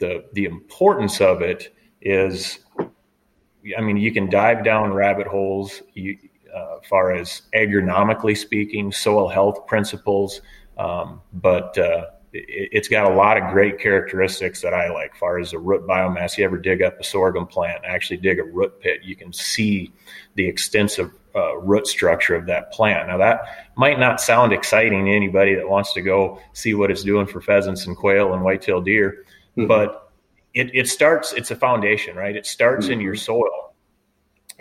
the 0.00 0.24
the 0.32 0.44
importance 0.44 1.20
of 1.20 1.42
it 1.42 1.74
is, 2.00 2.58
I 2.80 3.80
mean, 3.80 3.96
you 3.96 4.12
can 4.12 4.28
dive 4.28 4.64
down 4.64 4.92
rabbit 4.92 5.26
holes. 5.26 5.82
You, 5.94 6.18
uh, 6.54 6.78
far 6.88 7.12
as 7.12 7.42
agronomically 7.54 8.36
speaking, 8.36 8.92
soil 8.92 9.28
health 9.28 9.66
principles, 9.66 10.42
um, 10.76 11.22
but 11.32 11.78
uh, 11.78 12.06
it, 12.32 12.74
has 12.74 12.88
got 12.88 13.10
a 13.10 13.14
lot 13.14 13.36
of 13.36 13.52
great 13.52 13.78
characteristics 13.78 14.60
that 14.62 14.74
I 14.74 14.90
like. 14.90 15.14
Far 15.16 15.38
as 15.38 15.50
the 15.50 15.58
root 15.58 15.86
biomass, 15.86 16.38
you 16.38 16.44
ever 16.44 16.58
dig 16.58 16.82
up 16.82 16.98
a 16.98 17.04
sorghum 17.04 17.46
plant, 17.46 17.84
actually 17.84 18.18
dig 18.18 18.38
a 18.38 18.44
root 18.44 18.80
pit, 18.80 19.00
you 19.02 19.16
can 19.16 19.32
see 19.32 19.92
the 20.34 20.46
extensive 20.46 21.10
uh, 21.34 21.56
root 21.58 21.86
structure 21.86 22.34
of 22.34 22.46
that 22.46 22.72
plant. 22.72 23.08
Now 23.08 23.18
that 23.18 23.70
might 23.76 23.98
not 23.98 24.20
sound 24.20 24.52
exciting 24.52 25.06
to 25.06 25.10
anybody 25.10 25.54
that 25.54 25.68
wants 25.68 25.92
to 25.94 26.02
go 26.02 26.40
see 26.52 26.74
what 26.74 26.90
it's 26.90 27.02
doing 27.02 27.26
for 27.26 27.40
pheasants 27.40 27.86
and 27.86 27.96
quail 27.96 28.34
and 28.34 28.42
white-tailed 28.42 28.84
deer, 28.84 29.24
mm-hmm. 29.56 29.66
but 29.66 30.12
it, 30.54 30.74
it 30.74 30.88
starts. 30.88 31.32
It's 31.32 31.50
a 31.50 31.56
foundation, 31.56 32.16
right? 32.16 32.36
It 32.36 32.46
starts 32.46 32.86
mm-hmm. 32.86 32.94
in 32.94 33.00
your 33.00 33.16
soil, 33.16 33.74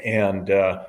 and 0.04 0.50
uh, 0.50 0.86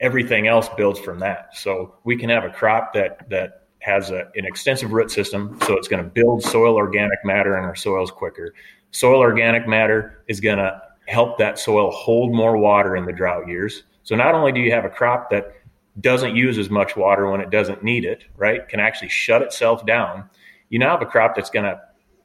everything 0.00 0.46
else 0.46 0.68
builds 0.76 0.98
from 0.98 1.18
that. 1.18 1.50
So 1.54 1.96
we 2.04 2.16
can 2.16 2.30
have 2.30 2.44
a 2.44 2.50
crop 2.50 2.94
that 2.94 3.28
that 3.28 3.65
has 3.86 4.10
a, 4.10 4.28
an 4.34 4.44
extensive 4.44 4.92
root 4.92 5.12
system, 5.12 5.56
so 5.64 5.74
it's 5.74 5.86
going 5.86 6.02
to 6.02 6.10
build 6.10 6.42
soil 6.42 6.74
organic 6.74 7.24
matter 7.24 7.56
in 7.56 7.62
our 7.62 7.76
soils 7.76 8.10
quicker. 8.10 8.52
Soil 8.90 9.20
organic 9.20 9.68
matter 9.68 10.24
is 10.26 10.40
going 10.40 10.58
to 10.58 10.82
help 11.06 11.38
that 11.38 11.56
soil 11.56 11.92
hold 11.92 12.34
more 12.34 12.56
water 12.56 12.96
in 12.96 13.04
the 13.04 13.12
drought 13.12 13.46
years. 13.46 13.84
So 14.02 14.16
not 14.16 14.34
only 14.34 14.50
do 14.50 14.58
you 14.58 14.72
have 14.72 14.84
a 14.84 14.88
crop 14.88 15.30
that 15.30 15.52
doesn't 16.00 16.34
use 16.34 16.58
as 16.58 16.68
much 16.68 16.96
water 16.96 17.30
when 17.30 17.40
it 17.40 17.50
doesn't 17.50 17.84
need 17.84 18.04
it, 18.04 18.24
right? 18.36 18.68
Can 18.68 18.80
actually 18.80 19.08
shut 19.08 19.40
itself 19.40 19.86
down. 19.86 20.28
You 20.68 20.80
now 20.80 20.90
have 20.90 21.02
a 21.02 21.06
crop 21.06 21.36
that's 21.36 21.50
going 21.50 21.66
to 21.66 21.80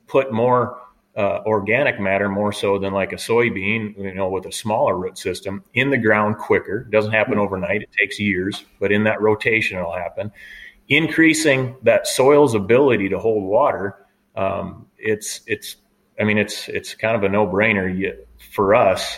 put 0.08 0.34
more 0.34 0.80
uh, 1.16 1.42
organic 1.46 2.00
matter, 2.00 2.28
more 2.28 2.52
so 2.52 2.80
than 2.80 2.92
like 2.92 3.14
a 3.14 3.18
soybean, 3.18 3.96
you 4.00 4.16
know, 4.16 4.30
with 4.30 4.48
a 4.48 4.52
smaller 4.52 4.98
root 4.98 5.20
system 5.20 5.64
in 5.76 5.92
the 5.92 5.98
ground 5.98 6.38
quicker. 6.40 6.88
It 6.88 6.92
doesn't 6.92 7.12
happen 7.12 7.38
overnight. 7.38 7.84
It 7.84 7.92
takes 7.92 8.20
years, 8.20 8.66
but 8.80 8.92
in 8.92 9.04
that 9.04 9.22
rotation, 9.22 9.78
it'll 9.78 9.94
happen 9.94 10.32
increasing 10.92 11.78
that 11.84 12.06
soil's 12.06 12.54
ability 12.54 13.08
to 13.10 13.18
hold 13.18 13.46
water, 13.46 13.96
um, 14.36 14.88
it's 14.98 15.40
it's 15.48 15.78
I 16.20 16.26
mean 16.26 16.38
it's 16.38 16.68
it's 16.68 16.94
kind 16.94 17.16
of 17.16 17.24
a 17.24 17.30
no 17.30 17.48
brainer. 17.48 18.18
For 18.52 18.76
us, 18.76 19.18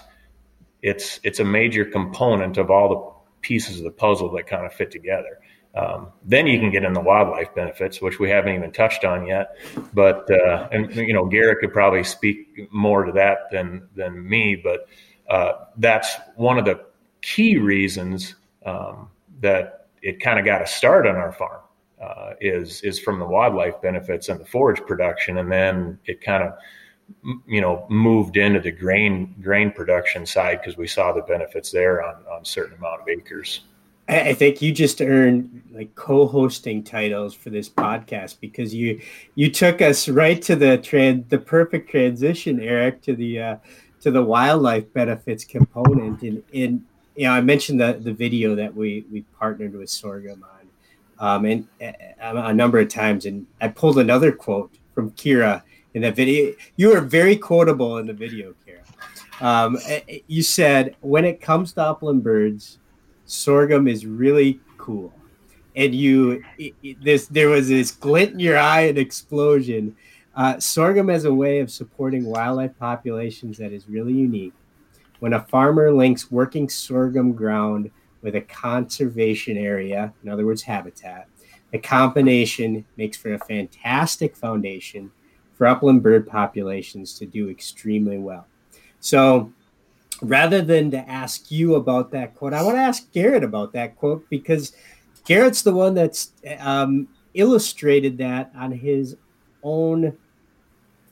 it's 0.84 1.20
it's 1.24 1.40
a 1.40 1.44
major 1.44 1.84
component 1.84 2.58
of 2.58 2.70
all 2.70 2.90
the 2.90 3.42
pieces 3.42 3.80
of 3.80 3.84
the 3.84 3.92
puzzle 3.92 4.32
that 4.34 4.46
kind 4.48 4.66
of 4.66 4.74
fit 4.74 4.92
together. 4.92 5.40
Um, 5.76 6.10
then 6.24 6.46
you 6.46 6.60
can 6.60 6.70
get 6.70 6.84
in 6.84 6.94
the 6.94 7.02
wildlife 7.02 7.56
benefits, 7.56 8.00
which 8.00 8.20
we 8.20 8.30
haven't 8.30 8.54
even 8.54 8.72
touched 8.72 9.04
on 9.04 9.26
yet. 9.26 9.58
But 9.96 10.30
uh, 10.30 10.70
and 10.72 10.96
you 10.96 11.14
know, 11.14 11.26
Garrett 11.26 11.60
could 11.60 11.74
probably 11.74 12.04
speak 12.04 12.72
more 12.72 13.04
to 13.04 13.12
that 13.14 13.50
than 13.52 13.90
than 13.96 14.30
me. 14.30 14.56
But 14.56 14.88
uh, 15.28 15.54
that's 15.78 16.16
one 16.36 16.60
of 16.60 16.66
the 16.66 16.86
key 17.24 17.58
reasons 17.58 18.36
um, 18.64 19.10
that 19.42 19.83
it 20.04 20.20
kind 20.20 20.38
of 20.38 20.46
got 20.46 20.62
a 20.62 20.68
start 20.68 21.08
on 21.08 21.16
our 21.16 21.32
farm 21.32 21.62
uh, 22.02 22.34
is 22.42 22.82
is 22.82 23.00
from 23.00 23.18
the 23.18 23.26
wildlife 23.26 23.82
benefits 23.82 24.30
and 24.30 24.40
the 24.40 24.46
forage 24.46 24.82
production, 24.82 25.38
and 25.38 25.52
then 25.52 25.98
it 26.06 26.22
kind 26.22 26.44
of 26.44 26.54
you 27.48 27.62
know 27.62 27.86
moved 27.90 28.38
into 28.38 28.60
the 28.60 28.72
grain 28.72 29.34
grain 29.42 29.72
production 29.72 30.26
side 30.26 30.60
because 30.60 30.78
we 30.78 30.88
saw 30.88 31.14
the 31.14 31.22
benefits 31.22 31.72
there 31.72 32.04
on 32.04 32.16
on 32.32 32.46
certain 32.46 32.78
amount 32.78 33.02
of 33.02 33.08
acres. 33.08 33.62
I 34.10 34.34
think 34.34 34.62
you 34.62 34.74
just 34.74 35.02
earned 35.02 35.62
like 35.72 35.96
co-hosting 35.96 36.84
titles 36.84 37.34
for 37.34 37.50
this 37.50 37.70
podcast 37.70 38.42
because 38.42 38.76
you 38.76 39.00
you 39.36 39.50
took 39.50 39.82
us 39.82 40.10
right 40.10 40.42
to 40.42 40.58
the 40.58 40.78
trend 40.78 41.30
the 41.30 41.38
perfect 41.38 41.90
transition, 41.90 42.60
Eric, 42.60 43.02
to 43.04 43.16
the 43.16 43.40
uh, 43.40 43.56
to 44.02 44.12
the 44.12 44.22
wildlife 44.22 44.92
benefits 44.92 45.46
component. 45.46 46.22
And 46.22 46.44
in 46.52 46.84
you 47.16 47.26
know, 47.26 47.32
I 47.32 47.42
mentioned 47.42 47.80
the 47.80 47.94
the 47.94 48.14
video 48.14 48.56
that 48.56 48.74
we 48.76 49.06
we 49.12 49.22
partnered 49.40 49.74
with 49.74 49.90
Sorghum 49.90 50.44
on 50.44 50.64
um, 51.20 51.46
and 51.46 51.68
uh, 51.82 51.92
a 52.22 52.54
number 52.54 52.80
of 52.80 52.90
times. 52.90 53.26
And 53.26 53.48
I 53.62 53.70
pulled 53.70 53.98
another 53.98 54.32
quote 54.32 54.74
from 54.94 55.12
Kira 55.12 55.64
in 55.94 56.02
that 56.02 56.16
video. 56.16 56.54
You 56.76 56.96
are 56.96 57.02
very 57.02 57.36
quotable 57.36 57.98
in 57.98 58.08
the 58.08 58.14
video, 58.14 58.54
Kira. 58.66 59.42
Um, 59.42 59.78
you 60.28 60.44
said, 60.44 60.96
when 61.02 61.26
it 61.26 61.42
comes 61.42 61.74
to 61.74 61.82
upland 61.82 62.24
birds, 62.24 62.80
sorghum 63.26 63.88
is 63.88 64.06
really 64.06 64.60
cool. 64.78 65.14
And 65.76 65.96
you, 65.96 66.44
it, 66.58 66.74
it, 66.84 67.04
this, 67.04 67.28
there 67.28 67.50
was 67.50 67.68
this 67.68 67.92
glint 67.92 68.34
in 68.34 68.40
your 68.40 68.58
eye 68.58 68.82
and 68.82 68.98
explosion. 68.98 69.96
Uh, 70.36 70.60
sorghum 70.60 71.10
as 71.10 71.26
a 71.26 71.34
way 71.34 71.60
of 71.60 71.72
supporting 71.72 72.26
wildlife 72.26 72.78
populations 72.80 73.58
that 73.58 73.72
is 73.72 73.88
really 73.88 74.14
unique. 74.14 74.54
When 75.24 75.32
a 75.32 75.46
farmer 75.46 75.90
links 75.90 76.30
working 76.30 76.68
sorghum 76.68 77.32
ground 77.32 77.90
with 78.22 78.36
a 78.36 78.42
conservation 78.42 79.56
area, 79.56 80.14
in 80.22 80.28
other 80.28 80.46
words, 80.46 80.64
habitat. 80.64 81.30
The 81.72 81.80
combination 81.80 82.84
makes 82.98 83.16
for 83.16 83.34
a 83.34 83.40
fantastic 83.40 84.36
foundation 84.36 85.14
for 85.54 85.66
upland 85.66 86.04
bird 86.04 86.28
populations 86.28 87.18
to 87.20 87.26
do 87.26 87.50
extremely 87.50 88.18
well. 88.18 88.46
So, 89.00 89.54
rather 90.22 90.62
than 90.62 90.92
to 90.92 91.10
ask 91.10 91.50
you 91.50 91.76
about 91.76 92.12
that 92.12 92.36
quote, 92.36 92.52
I 92.52 92.62
want 92.62 92.76
to 92.76 92.82
ask 92.82 93.10
Garrett 93.14 93.46
about 93.46 93.72
that 93.72 93.96
quote 93.96 94.30
because 94.30 94.74
Garrett's 95.24 95.62
the 95.62 95.74
one 95.74 95.94
that's 95.94 96.34
um, 96.60 97.08
illustrated 97.34 98.18
that 98.18 98.52
on 98.58 98.74
his 98.74 99.16
own 99.64 100.18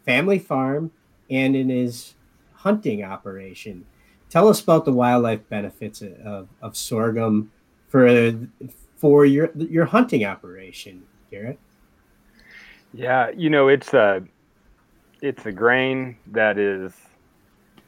family 0.06 0.40
farm 0.40 0.92
and 1.30 1.56
in 1.56 1.70
his 1.70 2.16
hunting 2.56 3.06
operation. 3.06 3.86
Tell 4.32 4.48
us 4.48 4.62
about 4.62 4.86
the 4.86 4.94
wildlife 4.94 5.48
benefits 5.50 6.02
of, 6.02 6.48
of 6.62 6.78
sorghum 6.78 7.52
for 7.90 8.34
for 8.96 9.26
your 9.26 9.52
your 9.56 9.84
hunting 9.84 10.24
operation, 10.24 11.04
Garrett. 11.30 11.60
Yeah, 12.94 13.32
you 13.36 13.50
know 13.50 13.68
it's 13.68 13.94
a 13.94 14.24
it's 15.22 15.46
a 15.46 15.52
grain 15.52 16.16
that 16.28 16.58
is 16.58 16.94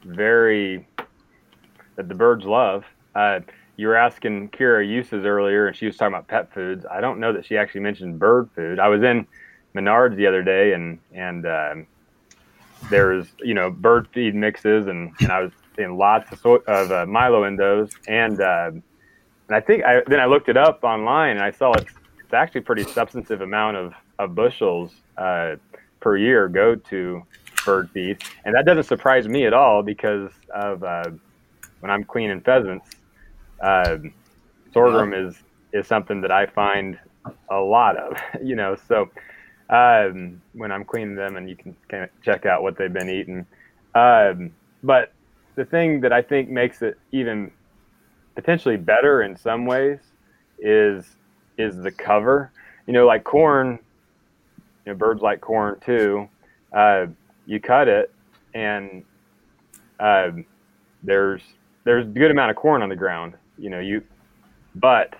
very 0.04 0.86
that 1.96 2.08
the 2.08 2.14
birds 2.14 2.44
love. 2.44 2.84
Uh, 3.14 3.40
you 3.76 3.86
were 3.86 3.96
asking 3.96 4.50
Kira 4.50 4.86
uses 4.86 5.24
earlier, 5.24 5.68
and 5.68 5.74
she 5.74 5.86
was 5.86 5.96
talking 5.96 6.12
about 6.12 6.28
pet 6.28 6.52
foods. 6.52 6.84
I 6.90 7.00
don't 7.00 7.20
know 7.20 7.32
that 7.32 7.46
she 7.46 7.56
actually 7.56 7.80
mentioned 7.80 8.18
bird 8.18 8.50
food. 8.54 8.78
I 8.78 8.88
was 8.88 9.02
in 9.02 9.26
Menards 9.74 10.16
the 10.16 10.26
other 10.26 10.42
day, 10.42 10.74
and 10.74 10.98
and 11.14 11.46
um, 11.46 11.86
there's 12.90 13.28
you 13.42 13.54
know 13.54 13.70
bird 13.70 14.08
feed 14.12 14.34
mixes, 14.34 14.88
and, 14.88 15.10
and 15.20 15.32
I 15.32 15.40
was 15.40 15.52
in 15.78 15.96
lots 15.96 16.30
of, 16.32 16.38
so- 16.38 16.62
of 16.66 16.90
uh, 16.90 17.06
Milo 17.06 17.44
in 17.44 17.56
those, 17.56 17.90
and 18.08 18.40
uh, 18.40 18.70
and 19.48 19.56
I 19.56 19.60
think 19.60 19.84
I 19.84 20.02
then 20.06 20.20
I 20.20 20.26
looked 20.26 20.48
it 20.48 20.56
up 20.56 20.84
online 20.84 21.36
and 21.36 21.44
I 21.44 21.50
saw 21.50 21.72
it's 21.72 21.92
it's 22.20 22.32
actually 22.32 22.62
pretty 22.62 22.84
substantive 22.84 23.40
amount 23.40 23.76
of, 23.76 23.94
of 24.18 24.34
bushels 24.34 24.92
uh, 25.18 25.56
per 26.00 26.16
year 26.16 26.48
go 26.48 26.74
to 26.74 27.22
bird 27.64 27.90
feed, 27.90 28.22
and 28.44 28.54
that 28.54 28.66
doesn't 28.66 28.84
surprise 28.84 29.28
me 29.28 29.46
at 29.46 29.52
all 29.52 29.82
because 29.82 30.30
of 30.52 30.82
uh, 30.82 31.10
when 31.80 31.90
I'm 31.90 32.04
cleaning 32.04 32.40
pheasants, 32.40 32.88
uh, 33.60 33.98
sorghum 34.72 35.12
yeah. 35.12 35.28
is 35.28 35.36
is 35.72 35.86
something 35.86 36.20
that 36.20 36.30
I 36.30 36.46
find 36.46 36.98
a 37.50 37.60
lot 37.60 37.96
of, 37.96 38.16
you 38.42 38.56
know. 38.56 38.76
So 38.88 39.10
um, 39.68 40.40
when 40.52 40.72
I'm 40.72 40.84
cleaning 40.84 41.14
them, 41.14 41.36
and 41.36 41.48
you 41.48 41.56
can 41.56 41.76
kind 41.88 42.04
of 42.04 42.10
check 42.22 42.46
out 42.46 42.62
what 42.62 42.76
they've 42.76 42.92
been 42.92 43.10
eating. 43.10 43.46
Um, 43.94 44.52
but 44.82 45.12
the 45.54 45.64
thing 45.64 46.00
that 46.00 46.12
I 46.12 46.22
think 46.22 46.48
makes 46.48 46.82
it 46.82 46.98
even 47.12 47.50
potentially 48.34 48.76
better 48.76 49.22
in 49.22 49.36
some 49.36 49.66
ways 49.66 49.98
is 50.58 51.16
is 51.58 51.76
the 51.76 51.90
cover. 51.90 52.50
You 52.86 52.92
know, 52.92 53.06
like 53.06 53.24
corn. 53.24 53.78
You 54.84 54.92
know, 54.92 54.98
birds 54.98 55.22
like 55.22 55.40
corn 55.40 55.80
too. 55.80 56.28
Uh, 56.72 57.06
you 57.46 57.60
cut 57.60 57.88
it, 57.88 58.12
and 58.54 59.04
uh, 60.00 60.30
there's 61.02 61.42
there's 61.84 62.06
a 62.06 62.10
good 62.10 62.30
amount 62.30 62.50
of 62.50 62.56
corn 62.56 62.82
on 62.82 62.88
the 62.88 62.96
ground. 62.96 63.34
You 63.56 63.70
know, 63.70 63.80
you, 63.80 64.02
but 64.74 65.14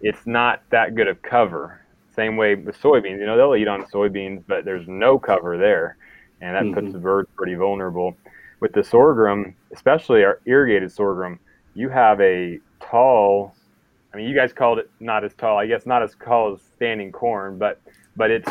it's 0.00 0.26
not 0.26 0.62
that 0.70 0.94
good 0.94 1.08
of 1.08 1.20
cover. 1.22 1.80
Same 2.14 2.36
way 2.36 2.54
with 2.54 2.80
soybeans. 2.80 3.18
You 3.18 3.26
know, 3.26 3.36
they'll 3.36 3.56
eat 3.56 3.68
on 3.68 3.84
soybeans, 3.84 4.42
but 4.46 4.64
there's 4.64 4.86
no 4.86 5.18
cover 5.18 5.58
there, 5.58 5.96
and 6.40 6.54
that 6.54 6.64
mm-hmm. 6.64 6.74
puts 6.74 6.92
the 6.92 6.98
birds 6.98 7.28
pretty 7.36 7.54
vulnerable. 7.54 8.16
With 8.62 8.74
the 8.74 8.84
sorghum, 8.84 9.56
especially 9.72 10.22
our 10.22 10.38
irrigated 10.46 10.92
sorghum, 10.92 11.40
you 11.74 11.88
have 11.88 12.20
a 12.20 12.60
tall. 12.80 13.56
I 14.14 14.16
mean, 14.16 14.28
you 14.28 14.36
guys 14.36 14.52
called 14.52 14.78
it 14.78 14.88
not 15.00 15.24
as 15.24 15.34
tall. 15.34 15.58
I 15.58 15.66
guess 15.66 15.84
not 15.84 16.00
as 16.00 16.14
tall 16.24 16.52
as 16.52 16.60
standing 16.76 17.10
corn, 17.10 17.58
but 17.58 17.80
but 18.14 18.30
it's 18.30 18.48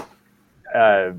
uh, 0.76 1.12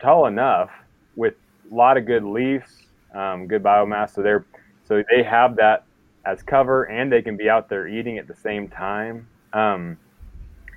tall 0.00 0.26
enough 0.26 0.68
with 1.14 1.34
a 1.70 1.72
lot 1.72 1.96
of 1.96 2.06
good 2.06 2.24
leaves, 2.24 2.88
um, 3.14 3.46
good 3.46 3.62
biomass. 3.62 4.16
So 4.16 4.20
they're 4.20 4.44
so 4.82 5.04
they 5.08 5.22
have 5.22 5.54
that 5.54 5.84
as 6.26 6.42
cover, 6.42 6.90
and 6.90 7.12
they 7.12 7.22
can 7.22 7.36
be 7.36 7.48
out 7.48 7.68
there 7.68 7.86
eating 7.86 8.18
at 8.18 8.26
the 8.26 8.34
same 8.34 8.66
time. 8.66 9.28
Um, 9.52 9.96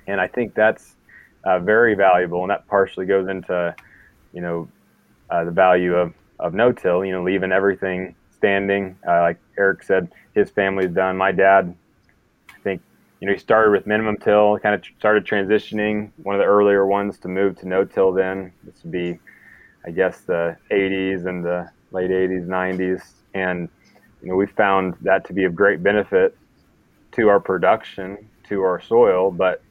and 0.06 0.20
I 0.20 0.28
think 0.28 0.54
that's 0.54 0.94
uh, 1.42 1.58
very 1.58 1.96
valuable, 1.96 2.42
and 2.42 2.50
that 2.50 2.68
partially 2.68 3.06
goes 3.06 3.28
into 3.28 3.74
you 4.32 4.42
know 4.42 4.68
uh, 5.28 5.42
the 5.42 5.50
value 5.50 5.96
of 5.96 6.14
of 6.38 6.54
no 6.54 6.72
till. 6.72 7.04
You 7.04 7.12
know, 7.12 7.22
leaving 7.22 7.52
everything 7.52 8.14
standing. 8.36 8.96
Uh, 9.06 9.20
like 9.22 9.38
Eric 9.58 9.82
said, 9.82 10.10
his 10.34 10.50
family's 10.50 10.90
done. 10.90 11.16
My 11.16 11.32
dad, 11.32 11.74
I 12.50 12.60
think, 12.62 12.82
you 13.20 13.26
know, 13.26 13.32
he 13.32 13.38
started 13.38 13.70
with 13.70 13.86
minimum 13.86 14.16
till, 14.18 14.58
kind 14.58 14.74
of 14.74 14.82
started 14.98 15.24
transitioning. 15.24 16.10
One 16.22 16.34
of 16.34 16.40
the 16.40 16.46
earlier 16.46 16.86
ones 16.86 17.18
to 17.20 17.28
move 17.28 17.58
to 17.60 17.68
no 17.68 17.84
till. 17.84 18.12
Then 18.12 18.52
this 18.64 18.74
would 18.82 18.92
be 18.92 19.18
I 19.86 19.90
guess 19.90 20.20
the 20.20 20.56
80s 20.70 21.26
and 21.26 21.44
the 21.44 21.68
late 21.92 22.10
80s, 22.10 22.46
90s, 22.46 23.02
and 23.34 23.68
you 24.22 24.28
know 24.28 24.36
we 24.36 24.46
found 24.46 24.94
that 25.02 25.26
to 25.26 25.32
be 25.32 25.44
of 25.44 25.54
great 25.54 25.82
benefit 25.82 26.36
to 27.12 27.28
our 27.28 27.38
production, 27.38 28.28
to 28.48 28.62
our 28.62 28.80
soil, 28.80 29.30
but 29.30 29.62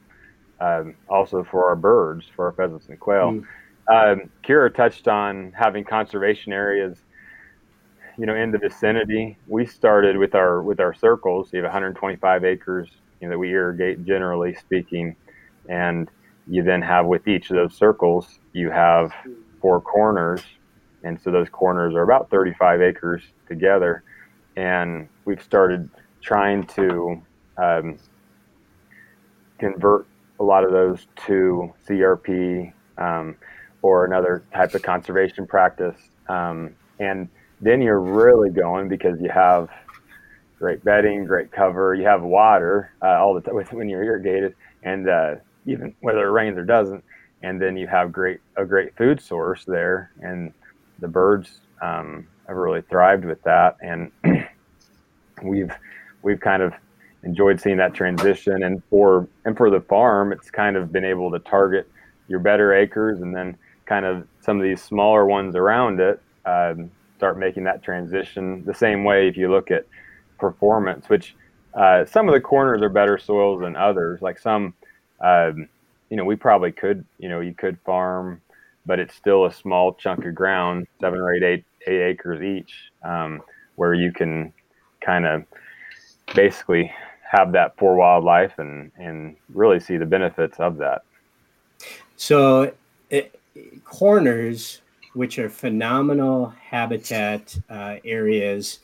um, 0.60 0.94
also 1.08 1.42
for 1.44 1.66
our 1.66 1.76
birds, 1.76 2.24
for 2.34 2.46
our 2.46 2.52
pheasants 2.52 2.88
and 2.88 2.98
quail. 2.98 3.32
Mm. 3.32 3.46
Um, 3.88 4.30
Kira 4.42 4.74
touched 4.74 5.08
on 5.08 5.52
having 5.52 5.84
conservation 5.84 6.52
areas, 6.52 6.96
you 8.16 8.26
know, 8.26 8.34
in 8.34 8.50
the 8.50 8.58
vicinity. 8.58 9.36
We 9.46 9.66
started 9.66 10.16
with 10.16 10.34
our 10.34 10.62
with 10.62 10.80
our 10.80 10.94
circles. 10.94 11.50
You 11.52 11.58
have 11.58 11.64
125 11.64 12.44
acres, 12.44 12.88
you 13.20 13.28
know, 13.28 13.32
that 13.32 13.38
we 13.38 13.50
irrigate, 13.50 14.04
generally 14.04 14.54
speaking, 14.54 15.16
and 15.68 16.08
you 16.46 16.62
then 16.62 16.82
have 16.82 17.06
with 17.06 17.26
each 17.26 17.50
of 17.50 17.56
those 17.56 17.74
circles, 17.74 18.38
you 18.52 18.70
have 18.70 19.12
four 19.60 19.80
corners. 19.80 20.42
And 21.02 21.20
so 21.20 21.30
those 21.30 21.48
corners 21.48 21.94
are 21.94 22.02
about 22.02 22.30
35 22.30 22.82
acres 22.82 23.22
together. 23.48 24.02
And 24.56 25.08
we've 25.24 25.42
started 25.42 25.88
trying 26.22 26.66
to 26.68 27.22
um, 27.58 27.98
convert 29.58 30.06
a 30.40 30.44
lot 30.44 30.64
of 30.64 30.72
those 30.72 31.06
to 31.26 31.72
CRP 31.86 32.72
um, 32.98 33.36
or 33.84 34.06
another 34.06 34.42
type 34.54 34.74
of 34.74 34.80
conservation 34.80 35.46
practice. 35.46 35.94
Um, 36.30 36.70
and 37.00 37.28
then 37.60 37.82
you're 37.82 38.00
really 38.00 38.48
going 38.48 38.88
because 38.88 39.20
you 39.20 39.28
have 39.28 39.68
great 40.58 40.82
bedding, 40.82 41.26
great 41.26 41.52
cover, 41.52 41.94
you 41.94 42.04
have 42.04 42.22
water 42.22 42.90
uh, 43.02 43.20
all 43.20 43.34
the 43.34 43.42
time 43.42 43.56
when 43.72 43.90
you're 43.90 44.02
irrigated, 44.02 44.54
and 44.84 45.06
uh, 45.06 45.34
even 45.66 45.94
whether 46.00 46.26
it 46.26 46.30
rains 46.30 46.56
or 46.56 46.64
doesn't, 46.64 47.04
and 47.42 47.60
then 47.60 47.76
you 47.76 47.86
have 47.86 48.10
great 48.10 48.40
a 48.56 48.64
great 48.64 48.96
food 48.96 49.20
source 49.20 49.66
there, 49.66 50.10
and 50.22 50.54
the 51.00 51.08
birds 51.08 51.60
um, 51.82 52.26
have 52.48 52.56
really 52.56 52.80
thrived 52.88 53.26
with 53.26 53.42
that, 53.42 53.76
and 53.82 54.10
we've 55.42 55.72
we've 56.22 56.40
kind 56.40 56.62
of 56.62 56.72
enjoyed 57.22 57.60
seeing 57.60 57.76
that 57.76 57.92
transition, 57.92 58.62
and 58.62 58.82
for 58.88 59.28
and 59.44 59.58
for 59.58 59.68
the 59.68 59.82
farm, 59.82 60.32
it's 60.32 60.50
kind 60.50 60.74
of 60.74 60.90
been 60.90 61.04
able 61.04 61.30
to 61.30 61.38
target 61.40 61.86
your 62.28 62.38
better 62.38 62.72
acres, 62.72 63.20
and 63.20 63.36
then 63.36 63.54
kind 63.86 64.04
of 64.04 64.26
some 64.40 64.58
of 64.58 64.62
these 64.62 64.82
smaller 64.82 65.26
ones 65.26 65.56
around 65.56 66.00
it 66.00 66.20
um, 66.46 66.90
start 67.16 67.38
making 67.38 67.64
that 67.64 67.82
transition 67.82 68.64
the 68.64 68.74
same 68.74 69.04
way. 69.04 69.28
If 69.28 69.36
you 69.36 69.50
look 69.50 69.70
at 69.70 69.86
performance, 70.38 71.08
which 71.08 71.34
uh, 71.74 72.04
some 72.04 72.28
of 72.28 72.34
the 72.34 72.40
corners 72.40 72.82
are 72.82 72.88
better 72.88 73.18
soils 73.18 73.60
than 73.60 73.76
others, 73.76 74.22
like 74.22 74.38
some. 74.38 74.74
Um, 75.20 75.68
you 76.10 76.16
know, 76.16 76.24
we 76.24 76.36
probably 76.36 76.70
could, 76.70 77.04
you 77.18 77.28
know, 77.28 77.40
you 77.40 77.54
could 77.54 77.78
farm, 77.84 78.40
but 78.86 79.00
it's 79.00 79.14
still 79.14 79.46
a 79.46 79.52
small 79.52 79.94
chunk 79.94 80.24
of 80.24 80.34
ground, 80.34 80.86
seven 81.00 81.18
or 81.18 81.34
eight, 81.34 81.42
eight, 81.42 81.64
eight 81.86 82.02
acres 82.02 82.42
each, 82.42 82.92
um, 83.02 83.42
where 83.76 83.94
you 83.94 84.12
can 84.12 84.52
kind 85.00 85.26
of 85.26 85.44
basically 86.34 86.92
have 87.28 87.52
that 87.52 87.76
for 87.78 87.96
wildlife 87.96 88.52
and, 88.58 88.92
and 88.96 89.36
really 89.52 89.80
see 89.80 89.96
the 89.96 90.06
benefits 90.06 90.60
of 90.60 90.76
that. 90.76 91.02
So, 92.16 92.72
it, 93.10 93.40
corners, 93.84 94.80
which 95.14 95.38
are 95.38 95.48
phenomenal 95.48 96.52
habitat 96.60 97.56
uh, 97.70 97.96
areas, 98.04 98.80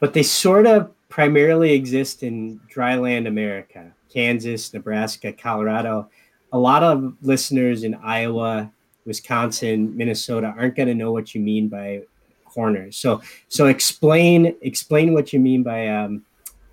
but 0.00 0.14
they 0.14 0.22
sort 0.22 0.66
of 0.66 0.90
primarily 1.08 1.72
exist 1.72 2.22
in 2.22 2.60
dryland 2.72 3.26
America. 3.26 3.92
Kansas, 4.12 4.72
Nebraska, 4.74 5.32
Colorado. 5.32 6.08
A 6.52 6.58
lot 6.58 6.82
of 6.82 7.14
listeners 7.22 7.84
in 7.84 7.94
Iowa, 7.94 8.72
Wisconsin, 9.04 9.96
Minnesota 9.96 10.54
aren't 10.56 10.76
going 10.76 10.88
to 10.88 10.94
know 10.94 11.12
what 11.12 11.34
you 11.34 11.40
mean 11.40 11.68
by 11.68 12.02
corners. 12.44 12.96
So, 12.96 13.22
so 13.48 13.66
explain 13.66 14.56
explain 14.62 15.12
what 15.12 15.32
you 15.32 15.38
mean 15.38 15.62
by 15.62 15.88
um, 15.88 16.24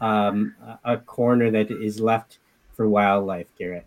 um, 0.01 0.55
a 0.83 0.97
corner 0.97 1.51
that 1.51 1.69
is 1.69 1.99
left 1.99 2.39
for 2.75 2.89
wildlife, 2.89 3.47
Garrett. 3.57 3.85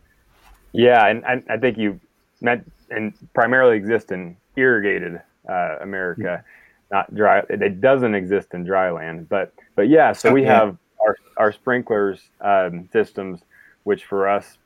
Yeah, 0.73 1.07
and 1.07 1.25
I, 1.25 1.43
I 1.49 1.57
think 1.57 1.77
you 1.79 1.99
meant 2.41 2.71
and 2.91 3.13
primarily 3.35 3.77
exist 3.77 4.13
in 4.13 4.37
irrigated 4.57 5.21
uh, 5.49 5.77
America, 5.81 6.45
not 6.91 7.15
dry. 7.15 7.43
It 7.49 7.81
doesn't 7.81 8.15
exist 8.15 8.49
in 8.53 8.65
dry 8.65 8.91
land, 8.91 9.29
but 9.29 9.53
but 9.77 9.89
yeah. 9.89 10.13
So 10.13 10.33
we 10.33 10.45
have 10.45 10.77
our 11.01 11.17
our 11.37 11.53
sprinklers 11.53 12.21
um, 12.41 12.89
systems, 12.93 13.41
which 13.85 14.05
for 14.05 14.29
us, 14.29 14.59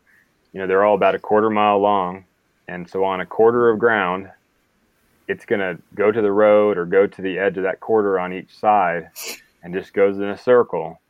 you 0.52 0.60
know, 0.60 0.66
they're 0.66 0.84
all 0.84 0.94
about 0.94 1.14
a 1.14 1.18
quarter 1.18 1.50
mile 1.50 1.78
long, 1.78 2.24
and 2.68 2.88
so 2.88 3.04
on 3.04 3.20
a 3.20 3.26
quarter 3.26 3.70
of 3.70 3.78
ground, 3.78 4.30
it's 5.28 5.44
going 5.44 5.60
to 5.60 5.80
go 5.94 6.10
to 6.10 6.22
the 6.22 6.32
road 6.32 6.78
or 6.78 6.84
go 6.86 7.06
to 7.06 7.22
the 7.22 7.38
edge 7.38 7.56
of 7.56 7.62
that 7.64 7.80
quarter 7.80 8.18
on 8.18 8.32
each 8.32 8.58
side, 8.58 9.10
and 9.62 9.74
just 9.74 9.92
goes 9.92 10.18
in 10.18 10.24
a 10.24 10.38
circle. 10.38 11.00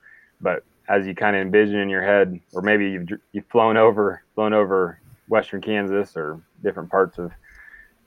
But 0.40 0.64
as 0.88 1.06
you 1.06 1.14
kind 1.14 1.34
of 1.36 1.42
envision 1.42 1.78
in 1.78 1.88
your 1.88 2.02
head, 2.02 2.38
or 2.52 2.62
maybe 2.62 2.90
you've 2.90 3.08
you've 3.32 3.46
flown 3.46 3.76
over 3.76 4.22
flown 4.34 4.52
over 4.52 4.98
western 5.28 5.60
Kansas 5.60 6.16
or 6.16 6.40
different 6.62 6.90
parts 6.90 7.18
of, 7.18 7.32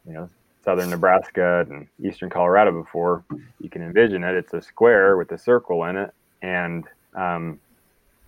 you 0.06 0.14
know, 0.14 0.30
southern 0.64 0.90
Nebraska 0.90 1.66
and 1.70 1.88
eastern 2.04 2.30
Colorado 2.30 2.72
before, 2.72 3.24
you 3.62 3.70
can 3.70 3.82
envision 3.82 4.24
it. 4.24 4.36
It's 4.36 4.54
a 4.54 4.62
square 4.62 5.18
with 5.18 5.32
a 5.32 5.38
circle 5.38 5.86
in 5.86 5.96
it, 5.96 6.14
and 6.42 6.84
um, 7.16 7.60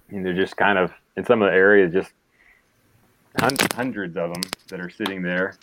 and 0.09 0.25
they're 0.25 0.33
just 0.33 0.55
kind 0.55 0.77
of 0.77 0.91
in 1.17 1.25
some 1.25 1.41
of 1.41 1.51
the 1.51 1.55
areas 1.55 1.91
just 1.91 2.13
hundreds 3.75 4.17
of 4.17 4.33
them 4.33 4.41
that 4.69 4.79
are 4.79 4.89
sitting 4.89 5.21
there, 5.21 5.57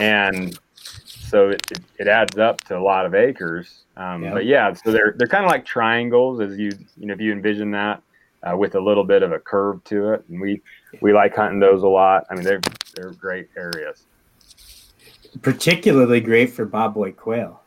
and 0.00 0.58
so 0.74 1.50
it, 1.50 1.62
it, 1.70 1.80
it 1.98 2.08
adds 2.08 2.36
up 2.38 2.60
to 2.64 2.76
a 2.76 2.82
lot 2.82 3.06
of 3.06 3.14
acres. 3.14 3.84
Um, 3.96 4.24
yeah. 4.24 4.32
But 4.32 4.46
yeah, 4.46 4.72
so 4.72 4.92
they're 4.92 5.14
they're 5.16 5.28
kind 5.28 5.44
of 5.44 5.50
like 5.50 5.64
triangles, 5.64 6.40
as 6.40 6.58
you 6.58 6.72
you 6.98 7.06
know 7.06 7.14
if 7.14 7.20
you 7.20 7.32
envision 7.32 7.70
that 7.70 8.02
uh, 8.46 8.56
with 8.56 8.74
a 8.74 8.80
little 8.80 9.04
bit 9.04 9.22
of 9.22 9.32
a 9.32 9.38
curve 9.38 9.82
to 9.84 10.12
it, 10.12 10.24
and 10.28 10.40
we 10.40 10.62
we 11.00 11.12
like 11.12 11.34
hunting 11.34 11.60
those 11.60 11.82
a 11.82 11.88
lot. 11.88 12.24
I 12.30 12.34
mean, 12.34 12.44
they're 12.44 12.60
they're 12.94 13.10
great 13.12 13.48
areas. 13.56 14.06
Particularly 15.42 16.20
great 16.20 16.50
for 16.50 16.66
bobwhite 16.66 17.16
quail. 17.16 17.62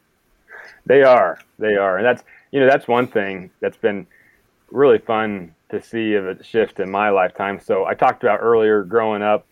They 0.86 1.04
are, 1.04 1.40
they 1.60 1.76
are, 1.76 1.98
and 1.98 2.06
that's 2.06 2.24
you 2.52 2.60
know 2.60 2.68
that's 2.68 2.88
one 2.88 3.08
thing 3.08 3.52
that's 3.60 3.78
been 3.78 4.08
really 4.72 5.00
fun 5.00 5.54
to 5.70 5.82
see 5.82 6.14
of 6.14 6.28
a 6.28 6.44
shift 6.44 6.80
in 6.80 6.90
my 6.90 7.10
lifetime. 7.10 7.60
So 7.60 7.86
I 7.86 7.94
talked 7.94 8.24
about 8.24 8.40
earlier 8.42 8.84
growing 8.84 9.22
up, 9.22 9.46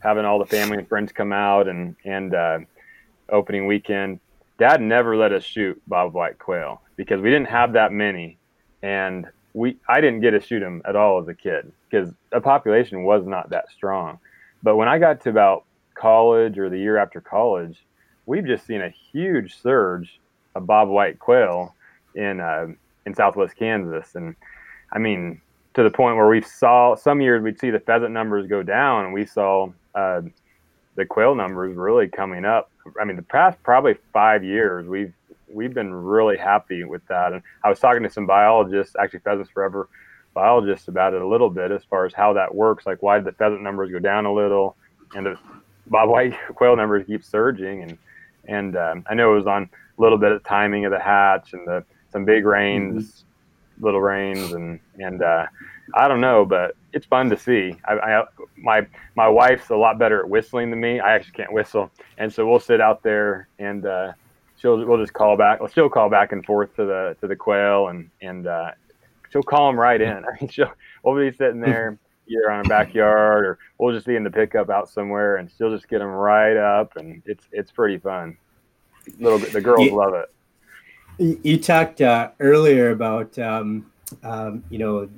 having 0.00 0.24
all 0.24 0.38
the 0.38 0.46
family 0.46 0.78
and 0.78 0.88
friends 0.88 1.12
come 1.12 1.32
out 1.32 1.68
and 1.68 1.94
and 2.04 2.34
uh, 2.34 2.58
opening 3.28 3.66
weekend. 3.66 4.20
Dad 4.58 4.82
never 4.82 5.16
let 5.16 5.32
us 5.32 5.44
shoot 5.44 5.80
bob 5.86 6.14
white 6.14 6.38
quail 6.40 6.82
because 6.96 7.20
we 7.20 7.30
didn't 7.30 7.48
have 7.48 7.74
that 7.74 7.92
many, 7.92 8.38
and 8.82 9.28
we 9.54 9.76
I 9.88 10.00
didn't 10.00 10.20
get 10.20 10.32
to 10.32 10.40
shoot 10.40 10.60
them 10.60 10.82
at 10.84 10.96
all 10.96 11.20
as 11.20 11.28
a 11.28 11.34
kid 11.34 11.72
because 11.90 12.12
the 12.30 12.40
population 12.40 13.04
was 13.04 13.26
not 13.26 13.50
that 13.50 13.70
strong. 13.70 14.18
But 14.62 14.76
when 14.76 14.88
I 14.88 14.98
got 14.98 15.20
to 15.22 15.30
about 15.30 15.64
college 15.94 16.58
or 16.58 16.68
the 16.68 16.78
year 16.78 16.98
after 16.98 17.20
college, 17.20 17.84
we've 18.26 18.46
just 18.46 18.66
seen 18.66 18.82
a 18.82 18.88
huge 18.88 19.56
surge 19.60 20.20
of 20.54 20.66
bob 20.66 20.88
white 20.88 21.18
quail 21.18 21.74
in 22.14 22.40
uh, 22.40 22.66
in 23.06 23.14
Southwest 23.14 23.56
Kansas, 23.56 24.14
and 24.14 24.34
I 24.92 24.98
mean 24.98 25.40
to 25.74 25.82
the 25.82 25.90
point 25.90 26.16
where 26.16 26.28
we 26.28 26.42
saw 26.42 26.96
some 26.96 27.20
years 27.20 27.42
we'd 27.42 27.60
see 27.60 27.70
the 27.70 27.80
pheasant 27.80 28.12
numbers 28.12 28.46
go 28.46 28.62
down, 28.62 29.04
and 29.04 29.14
we 29.14 29.24
saw 29.24 29.70
uh, 29.94 30.22
the 30.96 31.06
quail 31.06 31.34
numbers 31.34 31.76
really 31.76 32.08
coming 32.08 32.44
up. 32.44 32.70
I 33.00 33.04
mean, 33.04 33.16
the 33.16 33.22
past 33.22 33.62
probably 33.62 33.94
five 34.12 34.42
years, 34.42 34.86
we've 34.88 35.12
we've 35.50 35.74
been 35.74 35.92
really 35.92 36.36
happy 36.36 36.84
with 36.84 37.06
that. 37.08 37.32
And 37.32 37.42
I 37.64 37.68
was 37.68 37.78
talking 37.78 38.02
to 38.02 38.10
some 38.10 38.26
biologists, 38.26 38.96
actually 39.00 39.20
Pheasants 39.20 39.50
Forever 39.50 39.88
biologists, 40.34 40.88
about 40.88 41.14
it 41.14 41.22
a 41.22 41.26
little 41.26 41.50
bit 41.50 41.70
as 41.70 41.82
far 41.84 42.04
as 42.04 42.14
how 42.14 42.32
that 42.34 42.54
works. 42.54 42.86
Like, 42.86 43.02
why 43.02 43.16
did 43.16 43.24
the 43.24 43.32
pheasant 43.32 43.62
numbers 43.62 43.90
go 43.90 43.98
down 43.98 44.26
a 44.26 44.32
little, 44.32 44.76
and 45.14 45.26
the 45.26 45.38
bob 45.86 46.10
white 46.10 46.34
quail 46.54 46.76
numbers 46.76 47.06
keep 47.06 47.24
surging? 47.24 47.82
And 47.82 47.98
and 48.46 48.76
um, 48.76 49.04
I 49.08 49.14
know 49.14 49.32
it 49.32 49.36
was 49.36 49.46
on 49.46 49.64
a 49.98 50.02
little 50.02 50.18
bit 50.18 50.32
of 50.32 50.42
timing 50.44 50.84
of 50.84 50.92
the 50.92 50.98
hatch 50.98 51.52
and 51.52 51.66
the 51.66 51.84
some 52.10 52.24
big 52.24 52.44
rains, 52.44 53.04
mm-hmm. 53.04 53.84
little 53.84 54.00
rains, 54.00 54.52
and 54.52 54.80
and 54.98 55.22
uh, 55.22 55.46
I 55.94 56.08
don't 56.08 56.20
know, 56.20 56.44
but 56.44 56.76
it's 56.92 57.06
fun 57.06 57.30
to 57.30 57.38
see. 57.38 57.76
I, 57.86 57.94
I, 57.94 58.24
my 58.56 58.86
my 59.16 59.28
wife's 59.28 59.70
a 59.70 59.76
lot 59.76 59.98
better 59.98 60.20
at 60.20 60.28
whistling 60.28 60.70
than 60.70 60.80
me. 60.80 61.00
I 61.00 61.14
actually 61.14 61.32
can't 61.32 61.52
whistle, 61.52 61.90
and 62.16 62.32
so 62.32 62.46
we'll 62.46 62.60
sit 62.60 62.80
out 62.80 63.02
there 63.02 63.48
and 63.58 63.86
uh, 63.86 64.12
she'll 64.60 64.84
we'll 64.84 64.98
just 64.98 65.12
call 65.12 65.36
back. 65.36 65.60
Well, 65.60 65.68
she'll 65.68 65.88
call 65.88 66.10
back 66.10 66.32
and 66.32 66.44
forth 66.44 66.74
to 66.76 66.84
the 66.84 67.16
to 67.20 67.26
the 67.26 67.36
quail, 67.36 67.88
and 67.88 68.10
and 68.20 68.46
uh, 68.46 68.72
she'll 69.30 69.42
call 69.42 69.68
them 69.68 69.78
right 69.78 70.00
in. 70.00 70.24
I 70.24 70.40
mean, 70.40 70.48
she'll 70.50 70.72
we'll 71.02 71.16
be 71.16 71.36
sitting 71.36 71.60
there 71.60 71.98
either 72.28 72.50
on 72.50 72.66
a 72.66 72.68
backyard 72.68 73.44
or 73.46 73.58
we'll 73.78 73.94
just 73.94 74.06
be 74.06 74.16
in 74.16 74.24
the 74.24 74.30
pickup 74.30 74.70
out 74.70 74.88
somewhere, 74.88 75.36
and 75.36 75.50
she'll 75.56 75.70
just 75.70 75.88
get 75.88 75.98
them 75.98 76.08
right 76.08 76.56
up, 76.56 76.96
and 76.96 77.22
it's 77.26 77.46
it's 77.52 77.70
pretty 77.70 77.98
fun. 77.98 78.36
Little 79.18 79.38
the 79.38 79.60
girls 79.60 79.86
you, 79.86 79.96
love 79.96 80.14
it. 80.14 81.40
You 81.44 81.58
talked 81.58 82.00
uh, 82.00 82.30
earlier 82.40 82.90
about 82.90 83.38
um, 83.38 83.90
um, 84.22 84.62
you 84.70 84.78
know 84.78 85.08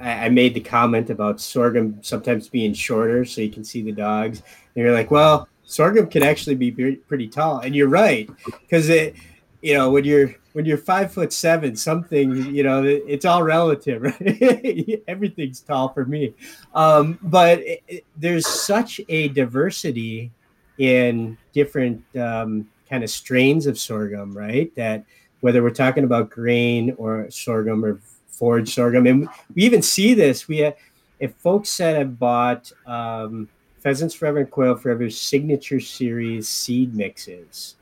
I 0.00 0.28
made 0.30 0.54
the 0.54 0.60
comment 0.60 1.10
about 1.10 1.40
sorghum 1.40 1.98
sometimes 2.02 2.48
being 2.48 2.72
shorter 2.72 3.24
so 3.24 3.42
you 3.42 3.50
can 3.50 3.64
see 3.64 3.82
the 3.82 3.92
dogs. 3.92 4.42
And 4.74 4.84
you're 4.84 4.94
like, 4.94 5.10
well, 5.10 5.48
sorghum 5.70 6.08
can 6.08 6.22
actually 6.22 6.56
be 6.56 6.70
pretty 6.96 7.28
tall, 7.28 7.60
and 7.60 7.74
you're 7.74 7.88
right 7.88 8.28
because 8.60 8.88
it, 8.88 9.14
you 9.62 9.74
know, 9.74 9.90
when 9.90 10.04
you're 10.04 10.34
when 10.52 10.64
you're 10.64 10.78
five 10.78 11.12
foot 11.12 11.32
seven, 11.32 11.76
something 11.76 12.54
you 12.54 12.62
know, 12.62 12.82
it's 12.84 13.24
all 13.24 13.42
relative, 13.42 14.02
right? 14.20 15.02
Everything's 15.06 15.60
tall 15.60 15.90
for 15.90 16.04
me, 16.04 16.34
um, 16.74 17.18
but 17.22 17.60
it, 17.60 17.82
it, 17.88 18.04
there's 18.16 18.46
such 18.46 19.00
a 19.08 19.28
diversity 19.28 20.30
in 20.78 21.36
different 21.52 22.02
um, 22.16 22.68
kind 22.88 23.04
of 23.04 23.10
strains 23.10 23.66
of 23.66 23.78
sorghum, 23.78 24.36
right? 24.36 24.74
That 24.74 25.04
whether 25.40 25.62
we're 25.62 25.70
talking 25.70 26.04
about 26.04 26.30
grain 26.30 26.94
or 26.98 27.30
sorghum 27.30 27.84
or 27.84 28.00
forage 28.28 28.74
sorghum. 28.74 29.06
And 29.06 29.28
we 29.54 29.62
even 29.62 29.82
see 29.82 30.14
this. 30.14 30.48
We 30.48 30.72
if 31.20 31.34
folks 31.34 31.76
that 31.76 31.96
have 31.96 32.18
bought 32.18 32.72
um, 32.86 33.48
Pheasants 33.80 34.14
Forever 34.14 34.40
and 34.40 34.50
Quail 34.50 34.76
Forever 34.76 35.10
signature 35.10 35.80
series 35.80 36.48
seed 36.48 36.94
mixes, 36.94 37.76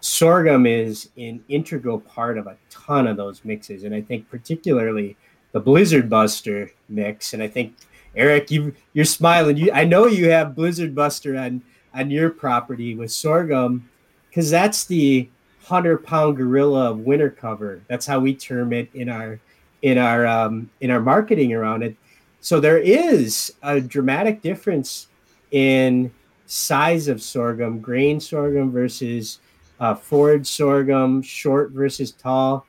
sorghum 0.00 0.66
is 0.66 1.10
an 1.16 1.42
integral 1.48 2.00
part 2.00 2.38
of 2.38 2.46
a 2.46 2.56
ton 2.70 3.06
of 3.06 3.16
those 3.16 3.44
mixes. 3.44 3.84
And 3.84 3.94
I 3.94 4.00
think 4.00 4.30
particularly 4.30 5.16
the 5.52 5.60
Blizzard 5.60 6.10
Buster 6.10 6.70
mix. 6.88 7.32
And 7.32 7.42
I 7.42 7.48
think 7.48 7.74
Eric, 8.14 8.50
you 8.50 8.74
you're 8.92 9.04
smiling. 9.04 9.56
You 9.56 9.70
I 9.72 9.84
know 9.84 10.06
you 10.06 10.30
have 10.30 10.54
Blizzard 10.54 10.94
Buster 10.94 11.36
on 11.36 11.62
on 11.94 12.10
your 12.10 12.30
property 12.30 12.94
with 12.94 13.10
sorghum 13.10 13.88
because 14.28 14.50
that's 14.50 14.84
the 14.84 15.28
hundred 15.62 15.98
pound 15.98 16.36
gorilla 16.36 16.90
of 16.90 17.00
winter 17.00 17.30
cover. 17.30 17.82
That's 17.88 18.06
how 18.06 18.20
we 18.20 18.34
term 18.34 18.72
it 18.72 18.88
in 18.94 19.08
our 19.08 19.40
in 19.82 19.98
our 19.98 20.26
um, 20.26 20.70
in 20.80 20.90
our 20.90 21.00
marketing 21.00 21.52
around 21.52 21.82
it. 21.82 21.96
So 22.40 22.60
there 22.60 22.78
is 22.78 23.52
a 23.62 23.80
dramatic 23.80 24.40
difference 24.40 25.08
in 25.50 26.12
size 26.46 27.08
of 27.08 27.20
sorghum, 27.20 27.80
grain 27.80 28.20
sorghum 28.20 28.70
versus 28.70 29.40
uh, 29.80 29.94
forage 29.94 30.46
sorghum, 30.46 31.22
short 31.22 31.72
versus 31.72 32.12
tall. 32.12 32.66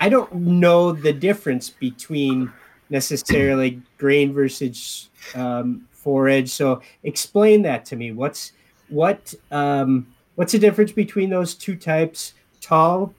I 0.00 0.08
don't 0.08 0.34
know 0.34 0.92
the 0.92 1.12
difference 1.12 1.70
between 1.70 2.52
necessarily 2.90 3.80
grain 3.96 4.32
versus 4.32 5.08
um, 5.34 5.86
forage. 5.92 6.50
So 6.50 6.82
explain 7.04 7.62
that 7.62 7.84
to 7.86 7.96
me. 7.96 8.12
What's 8.12 8.52
what 8.88 9.32
um, 9.50 10.06
what's 10.34 10.52
the 10.52 10.58
difference 10.58 10.92
between 10.92 11.30
those 11.30 11.54
two 11.54 11.76
types? 11.76 12.34
Tall 12.60 13.14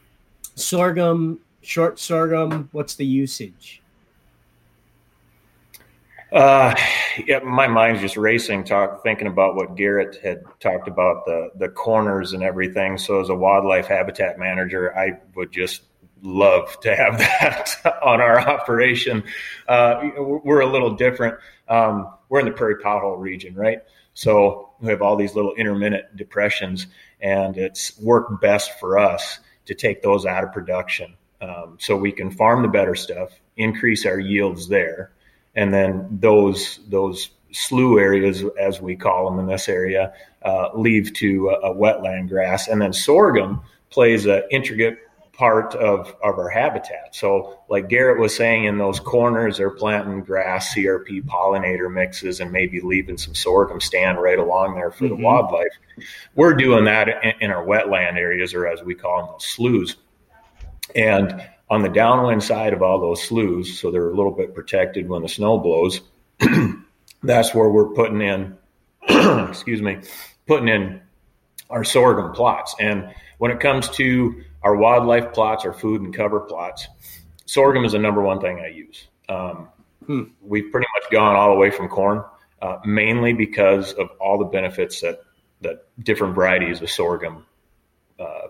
sorghum 0.55 1.39
short 1.61 1.99
sorghum? 1.99 2.69
What's 2.71 2.95
the 2.95 3.05
usage? 3.05 3.81
Uh, 6.35 6.75
yeah, 7.25 7.39
my 7.39 7.65
mind's 7.65 8.01
just 8.01 8.17
racing, 8.17 8.65
talk 8.65 9.01
thinking 9.03 9.27
about 9.27 9.55
what 9.55 9.75
Garrett 9.75 10.17
had 10.21 10.43
talked 10.59 10.89
about 10.89 11.25
the 11.25 11.49
the 11.55 11.69
corners 11.69 12.33
and 12.33 12.43
everything. 12.43 12.97
So, 12.97 13.21
as 13.21 13.29
a 13.29 13.35
wildlife 13.35 13.87
habitat 13.87 14.37
manager, 14.37 14.95
I 14.97 15.13
would 15.35 15.53
just 15.53 15.83
love 16.21 16.77
to 16.81 16.93
have 16.93 17.17
that 17.19 17.75
on 18.03 18.19
our 18.19 18.37
operation. 18.37 19.23
Uh, 19.67 20.09
we're 20.17 20.59
a 20.59 20.69
little 20.69 20.95
different. 20.95 21.35
Um, 21.69 22.13
we're 22.27 22.41
in 22.41 22.45
the 22.45 22.51
prairie 22.51 22.83
pothole 22.83 23.17
region, 23.17 23.55
right? 23.55 23.79
So 24.13 24.71
we 24.81 24.89
have 24.89 25.01
all 25.01 25.15
these 25.15 25.35
little 25.35 25.53
intermittent 25.55 26.15
depressions, 26.17 26.87
and 27.21 27.57
it's 27.57 27.97
worked 27.99 28.41
best 28.41 28.77
for 28.79 28.97
us 28.97 29.39
to 29.65 29.73
take 29.73 30.01
those 30.01 30.25
out 30.25 30.43
of 30.43 30.51
production 30.51 31.15
um, 31.41 31.77
so 31.79 31.95
we 31.95 32.11
can 32.11 32.31
farm 32.31 32.61
the 32.61 32.67
better 32.67 32.95
stuff, 32.95 33.29
increase 33.57 34.05
our 34.05 34.19
yields 34.19 34.67
there, 34.67 35.11
and 35.55 35.73
then 35.73 36.07
those 36.11 36.79
those 36.89 37.29
slough 37.51 37.99
areas, 37.99 38.43
as 38.59 38.81
we 38.81 38.95
call 38.95 39.29
them 39.29 39.39
in 39.39 39.47
this 39.47 39.69
area, 39.69 40.13
uh, 40.43 40.69
leave 40.75 41.13
to 41.13 41.49
a, 41.49 41.71
a, 41.71 41.75
wetland 41.75 42.27
grass, 42.27 42.67
and 42.67 42.81
then 42.81 42.91
sorghum 42.91 43.61
plays 43.89 44.25
an 44.25 44.43
intricate 44.51 44.99
part 45.31 45.73
of, 45.75 46.07
of 46.23 46.37
our 46.37 46.49
habitat. 46.49 47.13
So, 47.13 47.59
like 47.69 47.87
Garrett 47.87 48.19
was 48.19 48.35
saying, 48.35 48.65
in 48.65 48.77
those 48.77 48.99
corners, 48.99 49.57
they're 49.57 49.69
planting 49.69 50.21
grass, 50.21 50.73
CRP 50.73 51.23
pollinator 51.23 51.91
mixes, 51.91 52.39
and 52.39 52.51
maybe 52.51 52.81
leaving 52.81 53.17
some 53.17 53.35
sorghum 53.35 53.79
stand 53.79 54.21
right 54.21 54.39
along 54.39 54.75
there 54.75 54.91
for 54.91 55.05
mm-hmm. 55.05 55.15
the 55.15 55.23
wildlife. 55.23 55.71
We're 56.35 56.55
doing 56.55 56.85
that 56.85 57.07
in, 57.07 57.33
in, 57.41 57.51
our 57.51 57.65
wetland 57.65 58.17
areas, 58.17 58.53
or 58.53 58.67
as 58.67 58.83
we 58.83 58.95
call 58.95 59.17
them, 59.17 59.27
those 59.33 59.45
sloughs. 59.45 59.95
And 60.95 61.41
on 61.69 61.81
the 61.81 61.89
downwind 61.89 62.43
side 62.43 62.73
of 62.73 62.81
all 62.81 62.99
those 62.99 63.23
sloughs, 63.23 63.79
so 63.79 63.91
they're 63.91 64.09
a 64.09 64.15
little 64.15 64.31
bit 64.31 64.53
protected 64.53 65.09
when 65.09 65.21
the 65.21 65.29
snow 65.29 65.57
blows, 65.57 66.01
that's 67.23 67.53
where 67.53 67.69
we're 67.69 67.93
putting 67.93 68.21
in, 68.21 68.57
excuse 69.49 69.81
me, 69.81 69.99
putting 70.47 70.67
in 70.67 71.01
our 71.69 71.83
sorghum 71.83 72.33
plots. 72.33 72.75
And 72.79 73.13
when 73.37 73.51
it 73.51 73.59
comes 73.59 73.89
to 73.91 74.43
our 74.61 74.75
wildlife 74.75 75.33
plots, 75.33 75.65
our 75.65 75.73
food 75.73 76.01
and 76.01 76.13
cover 76.13 76.39
plots, 76.41 76.87
sorghum 77.45 77.85
is 77.85 77.93
the 77.93 77.99
number 77.99 78.21
one 78.21 78.39
thing 78.39 78.59
I 78.59 78.67
use. 78.67 79.07
Um, 79.27 79.69
hmm. 80.05 80.23
We've 80.41 80.71
pretty 80.71 80.87
much 80.95 81.11
gone 81.11 81.35
all 81.35 81.49
the 81.49 81.59
way 81.59 81.71
from 81.71 81.87
corn, 81.87 82.23
uh, 82.61 82.77
mainly 82.85 83.33
because 83.33 83.93
of 83.93 84.09
all 84.19 84.37
the 84.37 84.45
benefits 84.45 85.01
that 85.01 85.21
that 85.61 85.87
different 86.03 86.35
varieties 86.35 86.81
of 86.81 86.89
sorghum 86.89 87.45
uh, 88.19 88.47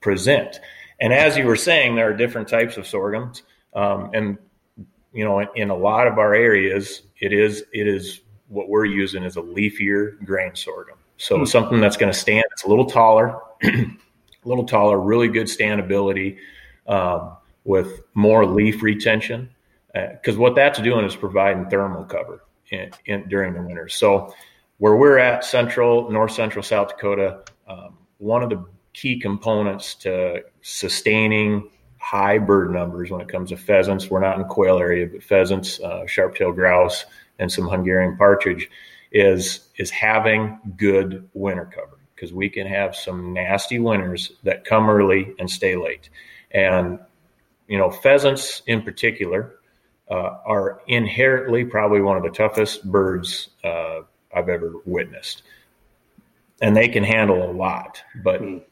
present. 0.00 0.60
And 1.00 1.12
as 1.12 1.36
you 1.36 1.46
were 1.46 1.56
saying, 1.56 1.96
there 1.96 2.08
are 2.08 2.14
different 2.14 2.48
types 2.48 2.76
of 2.76 2.86
sorghums, 2.86 3.42
um, 3.74 4.10
and 4.14 4.38
you 5.12 5.24
know, 5.24 5.40
in, 5.40 5.48
in, 5.54 5.70
a 5.70 5.76
lot 5.76 6.06
of 6.06 6.18
our 6.18 6.34
areas, 6.34 7.02
it 7.20 7.32
is 7.32 7.64
it 7.72 7.86
is 7.86 8.20
what 8.48 8.68
we're 8.68 8.84
using 8.84 9.24
is 9.24 9.36
a 9.36 9.42
leafier 9.42 10.22
grain 10.24 10.54
sorghum. 10.54 10.96
So 11.16 11.36
mm-hmm. 11.36 11.44
something 11.44 11.80
that's 11.80 11.96
going 11.96 12.12
to 12.12 12.18
stand. 12.18 12.44
It's 12.52 12.64
a 12.64 12.68
little 12.68 12.86
taller, 12.86 13.38
a 13.62 13.86
little 14.44 14.64
taller, 14.64 15.00
really 15.00 15.28
good 15.28 15.46
standability, 15.46 16.38
um, 16.86 17.36
with 17.64 18.02
more 18.14 18.44
leaf 18.44 18.82
retention. 18.82 19.50
Because 19.92 20.36
uh, 20.36 20.40
what 20.40 20.56
that's 20.56 20.80
doing 20.80 21.04
is 21.04 21.14
providing 21.14 21.70
thermal 21.70 22.04
cover 22.04 22.42
in, 22.70 22.90
in, 23.06 23.28
during 23.28 23.54
the 23.54 23.62
winter. 23.62 23.88
So 23.88 24.34
where 24.78 24.96
we're 24.96 25.18
at, 25.18 25.44
central, 25.44 26.10
north 26.10 26.32
central 26.32 26.64
South 26.64 26.88
Dakota, 26.88 27.44
um, 27.68 27.96
one 28.18 28.42
of 28.42 28.50
the 28.50 28.64
key 28.94 29.18
components 29.18 29.94
to 29.96 30.42
sustaining 30.62 31.68
high 31.98 32.38
bird 32.38 32.70
numbers 32.70 33.10
when 33.10 33.20
it 33.20 33.28
comes 33.28 33.50
to 33.50 33.56
pheasants. 33.56 34.08
We're 34.08 34.20
not 34.20 34.38
in 34.38 34.44
quail 34.44 34.78
area, 34.78 35.06
but 35.06 35.22
pheasants, 35.22 35.80
uh, 35.80 36.06
sharp-tailed 36.06 36.54
grouse, 36.54 37.04
and 37.38 37.50
some 37.50 37.68
Hungarian 37.68 38.16
partridge 38.16 38.70
is 39.10 39.68
is 39.76 39.90
having 39.90 40.58
good 40.76 41.28
winter 41.34 41.70
cover 41.74 41.98
because 42.14 42.32
we 42.32 42.48
can 42.48 42.66
have 42.66 42.94
some 42.94 43.32
nasty 43.32 43.78
winters 43.78 44.32
that 44.42 44.64
come 44.64 44.88
early 44.88 45.34
and 45.38 45.50
stay 45.50 45.76
late. 45.76 46.10
And 46.52 46.98
you 47.68 47.78
know, 47.78 47.90
pheasants 47.90 48.62
in 48.66 48.82
particular 48.82 49.56
uh, 50.10 50.38
are 50.44 50.82
inherently 50.86 51.64
probably 51.64 52.00
one 52.00 52.16
of 52.16 52.22
the 52.22 52.30
toughest 52.30 52.84
birds 52.84 53.48
uh, 53.64 54.00
I've 54.34 54.48
ever 54.48 54.74
witnessed, 54.84 55.42
and 56.60 56.76
they 56.76 56.88
can 56.88 57.02
handle 57.02 57.50
a 57.50 57.52
lot, 57.52 58.02
but. 58.22 58.40
Mm 58.40 58.62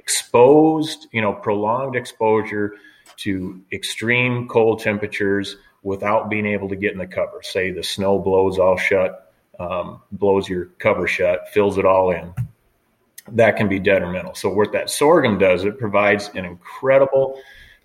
exposed, 0.00 1.06
you 1.12 1.20
know, 1.20 1.32
prolonged 1.32 1.94
exposure 1.94 2.74
to 3.18 3.60
extreme 3.70 4.48
cold 4.48 4.80
temperatures 4.80 5.56
without 5.82 6.30
being 6.30 6.46
able 6.46 6.70
to 6.70 6.76
get 6.76 6.92
in 6.92 6.98
the 6.98 7.06
cover. 7.06 7.42
Say 7.42 7.70
the 7.70 7.82
snow 7.82 8.18
blows 8.18 8.58
all 8.58 8.78
shut, 8.78 9.32
um, 9.58 10.00
blows 10.10 10.48
your 10.48 10.66
cover 10.78 11.06
shut, 11.06 11.48
fills 11.50 11.76
it 11.76 11.84
all 11.84 12.12
in. 12.12 12.32
That 13.32 13.56
can 13.56 13.68
be 13.68 13.78
detrimental. 13.78 14.34
So 14.34 14.48
what 14.50 14.72
that 14.72 14.88
sorghum 14.88 15.38
does, 15.38 15.64
it 15.64 15.78
provides 15.78 16.30
an 16.34 16.46
incredible 16.46 17.38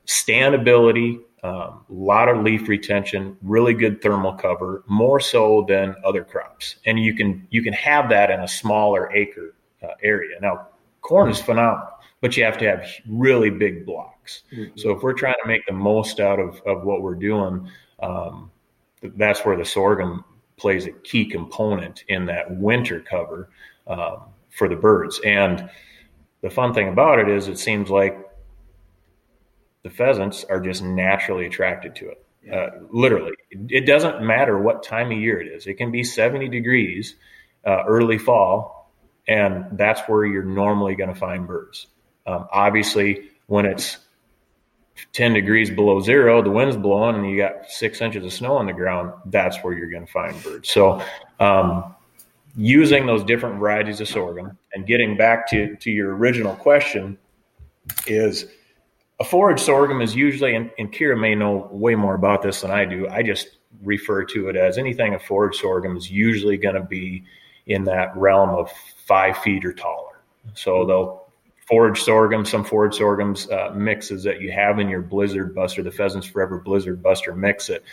standability, 0.08 1.20
a 1.44 1.48
um, 1.48 1.86
lot 1.90 2.30
of 2.30 2.44
leaf 2.44 2.70
retention, 2.70 3.36
really 3.44 3.74
good 3.74 4.02
thermal 4.02 4.34
cover, 4.34 4.84
more 4.88 5.20
so 5.20 5.66
than 5.68 5.96
other 6.06 6.24
crops. 6.24 6.78
And 6.86 6.98
you 6.98 7.14
can 7.14 7.46
you 7.52 7.62
can 7.62 7.74
have 7.74 8.10
that 8.10 8.32
in 8.32 8.40
a 8.40 8.48
smaller 8.48 9.12
acre 9.14 9.54
uh, 9.84 9.88
area. 10.02 10.38
Now, 10.42 10.70
corn 11.02 11.30
is 11.30 11.42
phenomenal 11.42 11.95
but 12.26 12.36
you 12.36 12.44
have 12.44 12.58
to 12.58 12.66
have 12.66 12.90
really 13.08 13.52
big 13.52 13.86
blocks. 13.86 14.42
Mm-hmm. 14.52 14.80
So 14.80 14.90
if 14.90 15.04
we're 15.04 15.14
trying 15.14 15.36
to 15.44 15.48
make 15.48 15.64
the 15.68 15.74
most 15.74 16.20
out 16.20 16.40
of, 16.40 16.60
of 16.66 16.84
what 16.84 17.04
we're 17.04 17.14
doing, 17.14 17.70
um, 18.02 18.50
that's 19.04 19.46
where 19.46 19.56
the 19.56 19.64
sorghum 19.64 20.26
plays 20.58 20.88
a 20.88 20.92
key 20.92 21.28
component 21.28 22.04
in 22.08 22.26
that 22.26 22.50
winter 22.50 23.00
cover 23.00 23.50
um, 23.86 24.24
for 24.50 24.68
the 24.68 24.76
birds. 24.76 25.22
And 25.24 25.70
the 26.42 26.50
fun 26.50 26.74
thing 26.74 26.88
about 26.90 27.20
it 27.20 27.30
is, 27.30 27.48
it 27.48 27.60
seems 27.60 27.92
like 27.92 28.18
the 29.84 29.92
pheasants 29.92 30.46
are 30.46 30.60
just 30.60 30.82
naturally 30.82 31.46
attracted 31.46 31.96
to 31.98 32.10
it. 32.10 32.26
Yeah. 32.44 32.56
Uh, 32.56 32.70
literally, 32.90 33.34
it 33.52 33.86
doesn't 33.86 34.24
matter 34.24 34.60
what 34.60 34.82
time 34.82 35.12
of 35.12 35.20
year 35.20 35.40
it 35.40 35.48
is. 35.48 35.68
It 35.68 35.76
can 35.76 35.92
be 35.92 36.04
70 36.04 36.50
degrees 36.50 37.18
uh, 37.64 37.84
early 37.86 38.18
fall, 38.18 38.92
and 39.28 39.78
that's 39.78 40.02
where 40.08 40.26
you're 40.26 40.42
normally 40.42 40.96
going 40.96 41.14
to 41.14 41.20
find 41.20 41.46
birds. 41.46 41.86
Um, 42.26 42.48
obviously, 42.52 43.30
when 43.48 43.66
it's 43.66 43.98
10 45.14 45.34
degrees 45.34 45.70
below 45.70 46.00
zero, 46.00 46.42
the 46.42 46.50
wind's 46.50 46.78
blowing, 46.78 47.16
and 47.16 47.30
you 47.30 47.38
got 47.38 47.70
six 47.70 48.02
inches 48.02 48.26
of 48.26 48.34
snow 48.34 48.56
on 48.58 48.66
the 48.66 48.74
ground, 48.74 49.14
that's 49.26 49.58
where 49.58 49.74
you're 49.74 49.90
going 49.90 50.06
to 50.06 50.12
find 50.12 50.42
birds. 50.44 50.70
So, 50.70 51.04
um, 51.40 51.96
using 52.56 53.06
those 53.06 53.24
different 53.24 53.60
varieties 53.60 54.00
of 54.00 54.08
sorghum 54.08 54.58
and 54.74 54.88
getting 54.88 55.18
back 55.18 55.50
to, 55.50 55.76
to 55.76 55.92
your 55.92 56.16
original 56.16 56.56
question 56.56 57.18
is 58.08 58.46
a 59.20 59.24
forage 59.24 59.60
sorghum 59.60 60.02
is 60.02 60.16
usually, 60.16 60.56
and, 60.56 60.72
and 60.80 60.92
Kira 60.92 61.20
may 61.20 61.36
know 61.36 61.68
way 61.72 61.96
more 61.96 62.16
about 62.16 62.42
this 62.42 62.62
than 62.62 62.72
I 62.72 62.86
do. 62.86 63.08
I 63.10 63.24
just 63.24 63.58
refer 63.84 64.24
to 64.26 64.50
it 64.50 64.56
as 64.56 64.78
anything 64.78 65.14
a 65.14 65.20
forage 65.20 65.58
sorghum 65.58 65.98
is 65.98 66.10
usually 66.10 66.58
going 66.58 66.76
to 66.76 66.84
be 66.84 67.24
in 67.68 67.84
that 67.86 68.16
realm 68.16 68.50
of 68.50 68.72
five 69.06 69.38
feet 69.40 69.66
or 69.66 69.74
taller. 69.74 70.20
So 70.54 70.86
they'll 70.86 71.25
forage 71.68 72.02
sorghum, 72.02 72.46
some 72.46 72.64
forage 72.64 72.96
sorghums 72.96 73.50
uh, 73.50 73.72
mixes 73.76 74.24
that 74.24 74.42
you 74.42 74.52
have 74.52 74.80
in 74.80 74.90
your 74.90 75.02
Blizzard 75.02 75.56
Buster, 75.56 75.84
the 75.84 75.92
Pheasants 75.92 76.28
Forever 76.28 76.60
Blizzard 76.60 77.02
Buster 77.02 77.36
mix 77.36 77.70
it. 77.70 77.84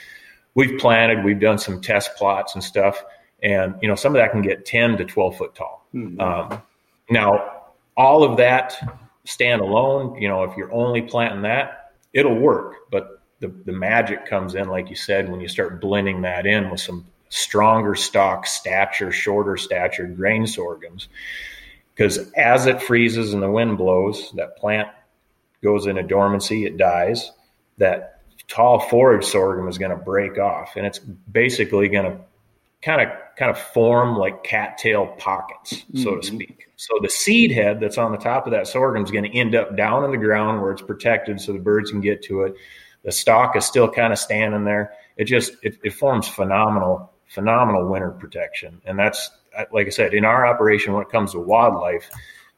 We've 0.54 0.78
planted, 0.78 1.24
we've 1.24 1.40
done 1.40 1.58
some 1.58 1.80
test 1.80 2.14
plots 2.16 2.54
and 2.54 2.62
stuff, 2.62 3.02
and 3.42 3.74
you 3.80 3.88
know 3.88 3.94
some 3.94 4.14
of 4.14 4.20
that 4.20 4.32
can 4.32 4.42
get 4.42 4.66
10 4.66 4.98
to 4.98 5.04
12 5.04 5.36
foot 5.36 5.54
tall. 5.54 5.86
Mm-hmm. 5.94 6.20
Um, 6.20 6.62
now, 7.10 7.62
all 7.96 8.24
of 8.24 8.36
that 8.36 8.76
stand 9.24 9.60
alone, 9.60 10.20
you 10.20 10.28
know, 10.28 10.44
if 10.44 10.56
you're 10.56 10.72
only 10.72 11.02
planting 11.02 11.42
that, 11.42 11.92
it'll 12.12 12.38
work, 12.38 12.90
but 12.90 13.22
the, 13.40 13.48
the 13.64 13.72
magic 13.72 14.26
comes 14.26 14.54
in, 14.54 14.68
like 14.68 14.88
you 14.88 14.96
said, 14.96 15.30
when 15.30 15.40
you 15.40 15.48
start 15.48 15.80
blending 15.80 16.22
that 16.22 16.46
in 16.46 16.70
with 16.70 16.80
some 16.80 17.06
stronger 17.28 17.94
stock, 17.94 18.46
stature, 18.46 19.10
shorter 19.10 19.56
stature 19.56 20.06
grain 20.06 20.46
sorghums 20.46 21.08
because 21.95 22.30
as 22.32 22.66
it 22.66 22.82
freezes 22.82 23.34
and 23.34 23.43
the 23.43 23.51
wind 23.51 23.78
blows, 23.78 24.32
that 24.36 24.57
plant 24.57 24.88
goes 25.62 25.86
into 25.86 26.03
dormancy, 26.03 26.64
it 26.64 26.76
dies. 26.76 27.30
That 27.78 28.20
tall 28.49 28.80
forage 28.80 29.24
sorghum 29.24 29.68
is 29.68 29.78
going 29.78 29.90
to 29.90 29.97
break 29.97 30.38
off, 30.38 30.76
and 30.76 30.86
it's 30.86 30.99
basically 30.99 31.88
going 31.88 32.05
to 32.05 32.18
kind 32.82 33.01
of 33.01 33.09
kind 33.36 33.51
of 33.51 33.59
form 33.59 34.16
like 34.16 34.45
cattail 34.45 35.07
pockets, 35.18 35.84
so 35.95 36.11
mm-hmm. 36.11 36.20
to 36.20 36.26
speak. 36.26 36.66
So 36.76 36.99
the 37.01 37.09
seed 37.09 37.53
head 37.53 37.80
that's 37.80 37.99
on 37.99 38.12
the 38.12 38.18
top 38.18 38.47
of 38.47 38.53
that 38.53 38.66
sorghum 38.66 39.05
is 39.05 39.11
going 39.11 39.24
to 39.24 39.36
end 39.36 39.55
up 39.55 39.76
down 39.76 40.05
in 40.05 40.11
the 40.11 40.18
ground 40.18 40.61
where 40.61 40.72
it's 40.72 40.82
protected, 40.82 41.40
so 41.40 41.53
the 41.53 41.59
birds 41.59 41.90
can 41.90 42.01
get 42.01 42.22
to 42.24 42.43
it. 42.43 42.55
The 43.05 43.12
stalk 43.12 43.57
is 43.57 43.64
still 43.64 43.90
kind 43.90 44.12
of 44.12 44.18
standing 44.18 44.64
there. 44.64 44.93
It 45.16 45.24
just 45.24 45.55
it, 45.62 45.78
it 45.82 45.95
forms 45.95 46.28
phenomenal 46.28 47.11
phenomenal 47.28 47.88
winter 47.88 48.11
protection, 48.11 48.80
and 48.84 48.99
that's 48.99 49.30
like 49.72 49.86
I 49.86 49.90
said, 49.90 50.14
in 50.14 50.24
our 50.24 50.46
operation, 50.46 50.92
when 50.92 51.03
it 51.03 51.11
comes 51.11 51.32
to 51.32 51.40
wildlife, 51.40 52.11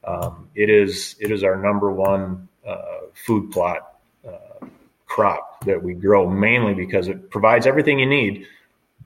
um, 0.05 0.49
it 0.55 0.71
is 0.71 1.17
it 1.21 1.31
is 1.31 1.43
our 1.43 1.57
number 1.57 1.91
one 1.91 2.49
uh, 2.67 3.07
food 3.15 3.51
plot 3.51 3.99
uh, 4.27 4.67
crop 5.07 5.65
that 5.65 5.83
we 5.83 5.95
grow 5.95 6.29
mainly 6.29 6.75
because 6.75 7.09
it 7.09 7.31
provides 7.31 7.67
everything 7.67 7.99
you 7.99 8.07
need 8.07 8.47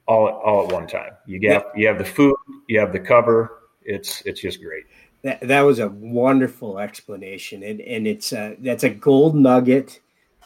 all 0.07 0.29
all 0.29 0.67
at 0.67 0.73
one 0.73 0.87
time. 0.87 1.13
You 1.27 1.39
get 1.39 1.67
you 1.77 1.87
have 1.87 1.99
the 1.99 2.05
food, 2.05 2.37
you 2.67 2.81
have 2.81 2.93
the 2.93 3.01
cover. 3.01 3.61
It's 3.83 4.23
it's 4.27 4.41
just 4.41 4.61
great. 4.63 4.85
That, 5.23 5.41
that 5.41 5.61
was 5.63 5.79
a 5.81 5.89
wonderful 5.89 6.79
explanation, 6.79 7.63
and 7.63 7.81
and 7.81 8.07
it's 8.07 8.33
a, 8.33 8.57
that's 8.61 8.85
a 8.85 8.91
gold 8.91 9.35
nugget 9.35 10.01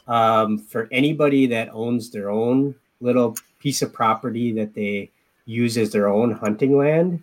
um, 0.07 0.59
for 0.59 0.89
anybody 0.91 1.47
that 1.47 1.69
owns 1.73 2.11
their 2.11 2.31
own 2.31 2.75
little 3.01 3.37
piece 3.59 3.83
of 3.83 3.93
property 3.93 4.53
that 4.53 4.75
they 4.75 5.11
use 5.45 5.77
as 5.77 5.91
their 5.91 6.09
own 6.09 6.33
hunting 6.33 6.77
land 6.77 7.23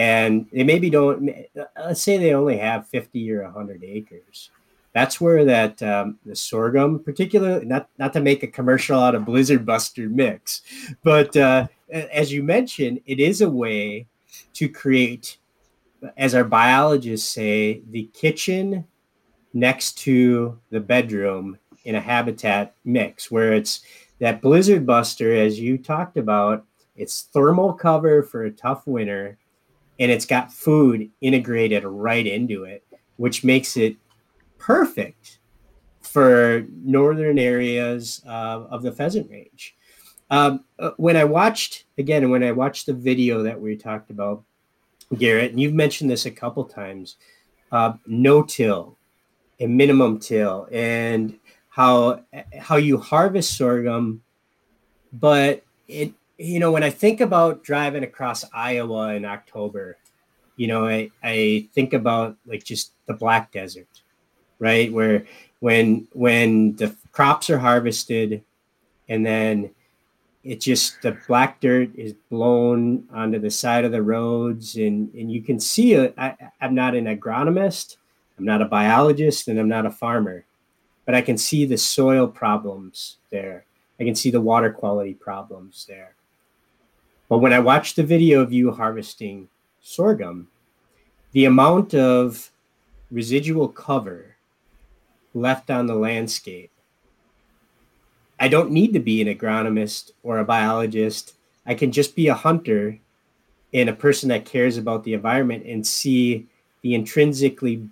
and 0.00 0.46
they 0.50 0.64
maybe 0.64 0.88
don't 0.88 1.30
let's 1.76 2.00
say 2.00 2.16
they 2.16 2.32
only 2.32 2.56
have 2.56 2.88
50 2.88 3.32
or 3.32 3.42
100 3.42 3.84
acres. 3.84 4.48
That's 4.94 5.20
where 5.20 5.44
that 5.44 5.82
um, 5.82 6.18
the 6.24 6.34
sorghum 6.34 7.00
particularly 7.00 7.66
not 7.66 7.90
not 7.98 8.14
to 8.14 8.20
make 8.20 8.42
a 8.42 8.46
commercial 8.46 8.98
out 8.98 9.14
of 9.14 9.26
blizzard 9.26 9.66
buster 9.66 10.08
mix 10.08 10.62
but 11.04 11.36
uh, 11.36 11.68
as 11.92 12.32
you 12.32 12.42
mentioned 12.42 13.00
it 13.04 13.20
is 13.20 13.42
a 13.42 13.50
way 13.50 14.06
to 14.54 14.68
create 14.70 15.36
as 16.16 16.34
our 16.34 16.44
biologists 16.44 17.30
say 17.30 17.82
the 17.90 18.08
kitchen 18.14 18.86
next 19.52 19.98
to 19.98 20.58
the 20.70 20.80
bedroom 20.80 21.58
in 21.84 21.94
a 21.94 22.00
habitat 22.00 22.74
mix 22.84 23.30
where 23.30 23.52
it's 23.52 23.82
that 24.18 24.40
blizzard 24.40 24.86
buster 24.86 25.34
as 25.34 25.60
you 25.60 25.76
talked 25.76 26.16
about 26.16 26.64
it's 26.96 27.28
thermal 27.34 27.72
cover 27.74 28.22
for 28.22 28.44
a 28.44 28.50
tough 28.50 28.86
winter 28.86 29.38
and 30.00 30.10
it's 30.10 30.26
got 30.26 30.52
food 30.52 31.10
integrated 31.20 31.84
right 31.84 32.26
into 32.26 32.64
it, 32.64 32.82
which 33.18 33.44
makes 33.44 33.76
it 33.76 33.96
perfect 34.58 35.38
for 36.00 36.66
northern 36.82 37.38
areas 37.38 38.22
uh, 38.26 38.64
of 38.70 38.82
the 38.82 38.90
pheasant 38.90 39.30
range. 39.30 39.76
Um, 40.30 40.64
uh, 40.78 40.92
when 40.96 41.16
I 41.16 41.24
watched 41.24 41.84
again, 41.98 42.30
when 42.30 42.42
I 42.42 42.52
watched 42.52 42.86
the 42.86 42.94
video 42.94 43.42
that 43.42 43.60
we 43.60 43.76
talked 43.76 44.10
about, 44.10 44.42
Garrett, 45.18 45.50
and 45.50 45.60
you've 45.60 45.74
mentioned 45.74 46.10
this 46.10 46.24
a 46.24 46.30
couple 46.30 46.64
times, 46.64 47.16
uh, 47.70 47.92
no 48.06 48.42
till 48.42 48.96
and 49.60 49.76
minimum 49.76 50.18
till, 50.18 50.66
and 50.72 51.38
how 51.68 52.24
how 52.58 52.76
you 52.76 52.96
harvest 52.96 53.56
sorghum, 53.56 54.22
but 55.12 55.62
it 55.88 56.14
you 56.40 56.58
know, 56.58 56.72
when 56.72 56.82
I 56.82 56.90
think 56.90 57.20
about 57.20 57.62
driving 57.62 58.02
across 58.02 58.46
Iowa 58.54 59.14
in 59.14 59.26
October, 59.26 59.98
you 60.56 60.68
know, 60.68 60.86
I, 60.86 61.10
I 61.22 61.68
think 61.74 61.92
about 61.92 62.36
like 62.46 62.64
just 62.64 62.92
the 63.06 63.12
black 63.12 63.52
desert, 63.52 64.02
right? 64.58 64.90
Where 64.90 65.26
when 65.60 66.08
when 66.12 66.76
the 66.76 66.96
crops 67.12 67.50
are 67.50 67.58
harvested 67.58 68.42
and 69.08 69.24
then 69.26 69.70
it 70.42 70.60
just 70.60 71.02
the 71.02 71.18
black 71.28 71.60
dirt 71.60 71.90
is 71.94 72.14
blown 72.30 73.06
onto 73.12 73.38
the 73.38 73.50
side 73.50 73.84
of 73.84 73.92
the 73.92 74.02
roads 74.02 74.76
and 74.76 75.12
and 75.12 75.30
you 75.30 75.42
can 75.42 75.60
see 75.60 75.92
it 75.92 76.14
I, 76.16 76.34
i'm 76.62 76.74
not 76.74 76.94
an 76.94 77.04
agronomist 77.04 77.98
i'm 78.38 78.46
not 78.46 78.62
a 78.62 78.64
biologist 78.64 79.48
and 79.48 79.60
i'm 79.60 79.68
not 79.68 79.84
a 79.84 79.90
farmer 79.90 80.46
but 81.04 81.14
i 81.14 81.20
can 81.20 81.36
see 81.36 81.66
the 81.66 81.76
soil 81.76 82.26
problems 82.26 83.18
there 83.30 83.66
i 84.00 84.04
can 84.04 84.14
see 84.14 84.30
the 84.30 84.40
water 84.40 84.72
quality 84.72 85.12
problems 85.12 85.84
there 85.86 86.14
but 87.30 87.38
when 87.38 87.54
I 87.54 87.60
watched 87.60 87.96
the 87.96 88.02
video 88.02 88.42
of 88.42 88.52
you 88.52 88.72
harvesting 88.72 89.48
sorghum, 89.80 90.48
the 91.32 91.46
amount 91.46 91.94
of 91.94 92.50
residual 93.10 93.68
cover 93.68 94.36
left 95.32 95.70
on 95.70 95.86
the 95.86 95.94
landscape 95.94 96.70
I 98.40 98.48
don't 98.48 98.70
need 98.70 98.94
to 98.94 99.00
be 99.00 99.20
an 99.20 99.28
agronomist 99.28 100.12
or 100.22 100.38
a 100.38 100.44
biologist. 100.46 101.34
I 101.66 101.74
can 101.74 101.92
just 101.92 102.16
be 102.16 102.28
a 102.28 102.34
hunter 102.34 102.98
and 103.74 103.90
a 103.90 103.92
person 103.92 104.30
that 104.30 104.46
cares 104.46 104.78
about 104.78 105.04
the 105.04 105.12
environment 105.12 105.66
and 105.66 105.86
see 105.86 106.46
the 106.80 106.94
intrinsically 106.94 107.86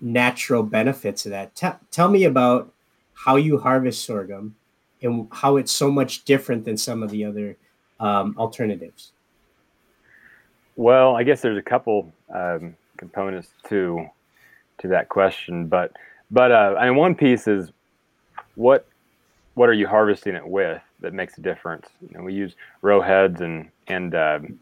natural 0.00 0.64
benefits 0.64 1.24
of 1.26 1.30
that. 1.30 1.54
T- 1.54 1.68
tell 1.92 2.08
me 2.08 2.24
about 2.24 2.72
how 3.14 3.36
you 3.36 3.58
harvest 3.58 4.04
sorghum 4.04 4.56
and 5.00 5.28
how 5.30 5.56
it's 5.56 5.72
so 5.72 5.92
much 5.92 6.24
different 6.24 6.64
than 6.64 6.76
some 6.76 7.04
of 7.04 7.10
the 7.10 7.24
other 7.24 7.56
um, 8.00 8.34
alternatives. 8.38 9.12
Well, 10.76 11.16
I 11.16 11.24
guess 11.24 11.40
there's 11.40 11.58
a 11.58 11.62
couple 11.62 12.12
um, 12.34 12.76
components 12.96 13.48
to 13.68 14.08
to 14.78 14.88
that 14.88 15.08
question, 15.08 15.66
but 15.66 15.92
but 16.30 16.52
uh, 16.52 16.76
I 16.78 16.86
mean, 16.86 16.96
one 16.96 17.14
piece 17.14 17.48
is 17.48 17.72
what 18.54 18.86
what 19.54 19.68
are 19.68 19.74
you 19.74 19.88
harvesting 19.88 20.36
it 20.36 20.46
with 20.46 20.80
that 21.00 21.12
makes 21.12 21.36
a 21.38 21.40
difference? 21.40 21.88
You 22.00 22.16
know, 22.16 22.24
we 22.24 22.34
use 22.34 22.54
row 22.82 23.00
heads 23.00 23.40
and 23.40 23.70
and 23.88 24.14
um, 24.14 24.60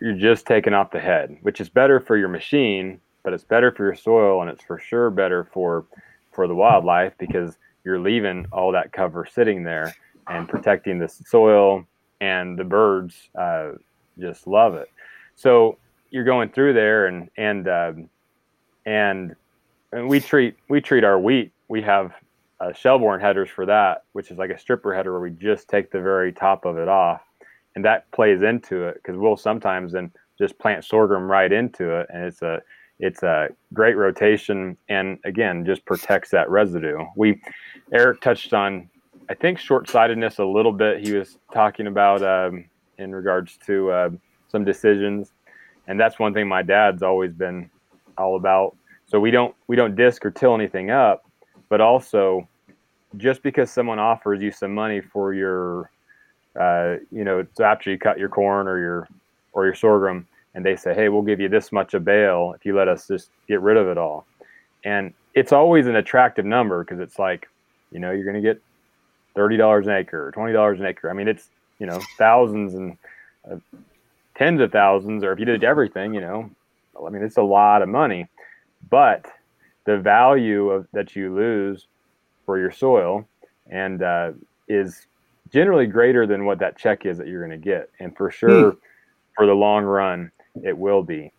you're 0.00 0.14
just 0.14 0.46
taking 0.46 0.72
off 0.72 0.92
the 0.92 1.00
head, 1.00 1.36
which 1.42 1.60
is 1.60 1.68
better 1.68 1.98
for 2.00 2.16
your 2.16 2.28
machine, 2.28 3.00
but 3.22 3.32
it's 3.32 3.44
better 3.44 3.72
for 3.72 3.84
your 3.84 3.94
soil 3.94 4.40
and 4.40 4.50
it's 4.50 4.62
for 4.62 4.78
sure 4.78 5.10
better 5.10 5.44
for 5.52 5.84
for 6.32 6.46
the 6.46 6.54
wildlife 6.54 7.12
because 7.18 7.58
you're 7.84 7.98
leaving 7.98 8.46
all 8.52 8.72
that 8.72 8.92
cover 8.92 9.26
sitting 9.26 9.64
there 9.64 9.94
and 10.28 10.48
protecting 10.48 10.98
the 10.98 11.08
soil 11.08 11.84
and 12.20 12.58
the 12.58 12.64
birds 12.64 13.28
uh, 13.38 13.72
just 14.18 14.46
love 14.46 14.74
it. 14.74 14.88
So 15.34 15.78
you're 16.10 16.24
going 16.24 16.50
through 16.50 16.74
there 16.74 17.06
and 17.06 17.30
and 17.36 17.68
um, 17.68 18.08
and 18.86 19.34
and 19.92 20.08
we 20.08 20.20
treat 20.20 20.56
we 20.68 20.80
treat 20.80 21.04
our 21.04 21.18
wheat. 21.18 21.52
We 21.68 21.82
have 21.82 22.12
uh, 22.60 22.72
Shelbourne 22.72 23.20
headers 23.20 23.48
for 23.48 23.64
that, 23.66 24.04
which 24.12 24.30
is 24.30 24.38
like 24.38 24.50
a 24.50 24.58
stripper 24.58 24.94
header 24.94 25.12
where 25.12 25.20
we 25.20 25.30
just 25.30 25.68
take 25.68 25.90
the 25.90 26.00
very 26.00 26.32
top 26.32 26.64
of 26.64 26.76
it 26.76 26.88
off, 26.88 27.22
and 27.74 27.84
that 27.84 28.10
plays 28.10 28.42
into 28.42 28.84
it 28.84 28.94
because 28.94 29.18
we'll 29.18 29.36
sometimes 29.36 29.92
then 29.92 30.12
just 30.38 30.58
plant 30.58 30.84
sorghum 30.84 31.30
right 31.30 31.52
into 31.52 31.90
it, 31.98 32.06
and 32.12 32.24
it's 32.24 32.42
a 32.42 32.62
it's 32.98 33.22
a 33.22 33.48
great 33.72 33.96
rotation 33.96 34.76
and 34.90 35.18
again 35.24 35.64
just 35.64 35.84
protects 35.86 36.30
that 36.30 36.50
residue. 36.50 36.98
We 37.16 37.40
Eric 37.92 38.20
touched 38.20 38.52
on 38.52 38.90
I 39.30 39.34
think 39.34 39.60
short-sightedness 39.60 40.40
a 40.40 40.44
little 40.44 40.72
bit. 40.72 41.06
He 41.06 41.12
was 41.12 41.38
talking 41.54 41.86
about 41.86 42.20
um, 42.22 42.64
in 42.98 43.14
regards 43.14 43.56
to 43.64 43.90
uh, 43.92 44.10
some 44.48 44.64
decisions, 44.64 45.32
and 45.86 46.00
that's 46.00 46.18
one 46.18 46.34
thing 46.34 46.48
my 46.48 46.62
dad's 46.62 47.04
always 47.04 47.32
been 47.32 47.70
all 48.18 48.34
about. 48.34 48.76
So 49.06 49.20
we 49.20 49.30
don't 49.30 49.54
we 49.68 49.76
don't 49.76 49.94
disc 49.94 50.26
or 50.26 50.32
till 50.32 50.52
anything 50.52 50.90
up, 50.90 51.30
but 51.68 51.80
also 51.80 52.48
just 53.16 53.42
because 53.44 53.70
someone 53.70 54.00
offers 54.00 54.42
you 54.42 54.50
some 54.50 54.74
money 54.74 55.00
for 55.00 55.32
your 55.32 55.92
uh, 56.58 56.96
you 57.12 57.22
know 57.22 57.46
so 57.56 57.62
after 57.62 57.88
you 57.88 57.98
cut 57.98 58.18
your 58.18 58.28
corn 58.28 58.66
or 58.66 58.78
your 58.78 59.08
or 59.52 59.64
your 59.64 59.74
sorghum 59.74 60.26
and 60.54 60.64
they 60.64 60.74
say 60.74 60.92
hey 60.94 61.08
we'll 61.08 61.22
give 61.22 61.40
you 61.40 61.48
this 61.48 61.70
much 61.70 61.94
a 61.94 62.00
bale 62.00 62.52
if 62.56 62.64
you 62.64 62.76
let 62.76 62.88
us 62.88 63.06
just 63.06 63.30
get 63.48 63.60
rid 63.60 63.76
of 63.76 63.86
it 63.88 63.98
all 63.98 64.26
and 64.84 65.12
it's 65.34 65.52
always 65.52 65.86
an 65.86 65.96
attractive 65.96 66.44
number 66.44 66.84
because 66.84 67.00
it's 67.00 67.18
like 67.18 67.48
you 67.92 67.98
know 67.98 68.10
you're 68.10 68.24
going 68.24 68.40
to 68.40 68.40
get 68.40 68.60
$30 69.36 69.84
an 69.84 69.90
acre 69.90 70.28
or 70.28 70.32
$20 70.32 70.78
an 70.78 70.86
acre. 70.86 71.10
I 71.10 71.12
mean 71.12 71.28
it's 71.28 71.48
you 71.78 71.86
know 71.86 72.00
thousands 72.18 72.74
and 72.74 72.96
uh, 73.50 73.56
tens 74.36 74.60
of 74.60 74.72
thousands 74.72 75.24
or 75.24 75.32
if 75.32 75.38
you 75.38 75.44
did 75.44 75.64
everything 75.64 76.14
you 76.14 76.20
know 76.20 76.50
i 77.06 77.10
mean 77.10 77.22
it's 77.22 77.36
a 77.36 77.42
lot 77.42 77.82
of 77.82 77.88
money. 77.88 78.28
But 78.88 79.26
the 79.84 79.98
value 79.98 80.70
of 80.70 80.86
that 80.92 81.14
you 81.16 81.34
lose 81.34 81.86
for 82.46 82.58
your 82.58 82.70
soil 82.70 83.26
and 83.70 84.02
uh, 84.02 84.32
is 84.68 85.06
generally 85.52 85.86
greater 85.86 86.26
than 86.26 86.44
what 86.44 86.58
that 86.60 86.78
check 86.78 87.06
is 87.06 87.18
that 87.18 87.26
you're 87.26 87.46
going 87.46 87.58
to 87.58 87.64
get. 87.64 87.90
And 87.98 88.16
for 88.16 88.30
sure 88.30 88.72
hmm. 88.72 88.78
for 89.36 89.46
the 89.46 89.54
long 89.54 89.84
run 89.84 90.30
it 90.62 90.76
will 90.76 91.02
be. 91.02 91.32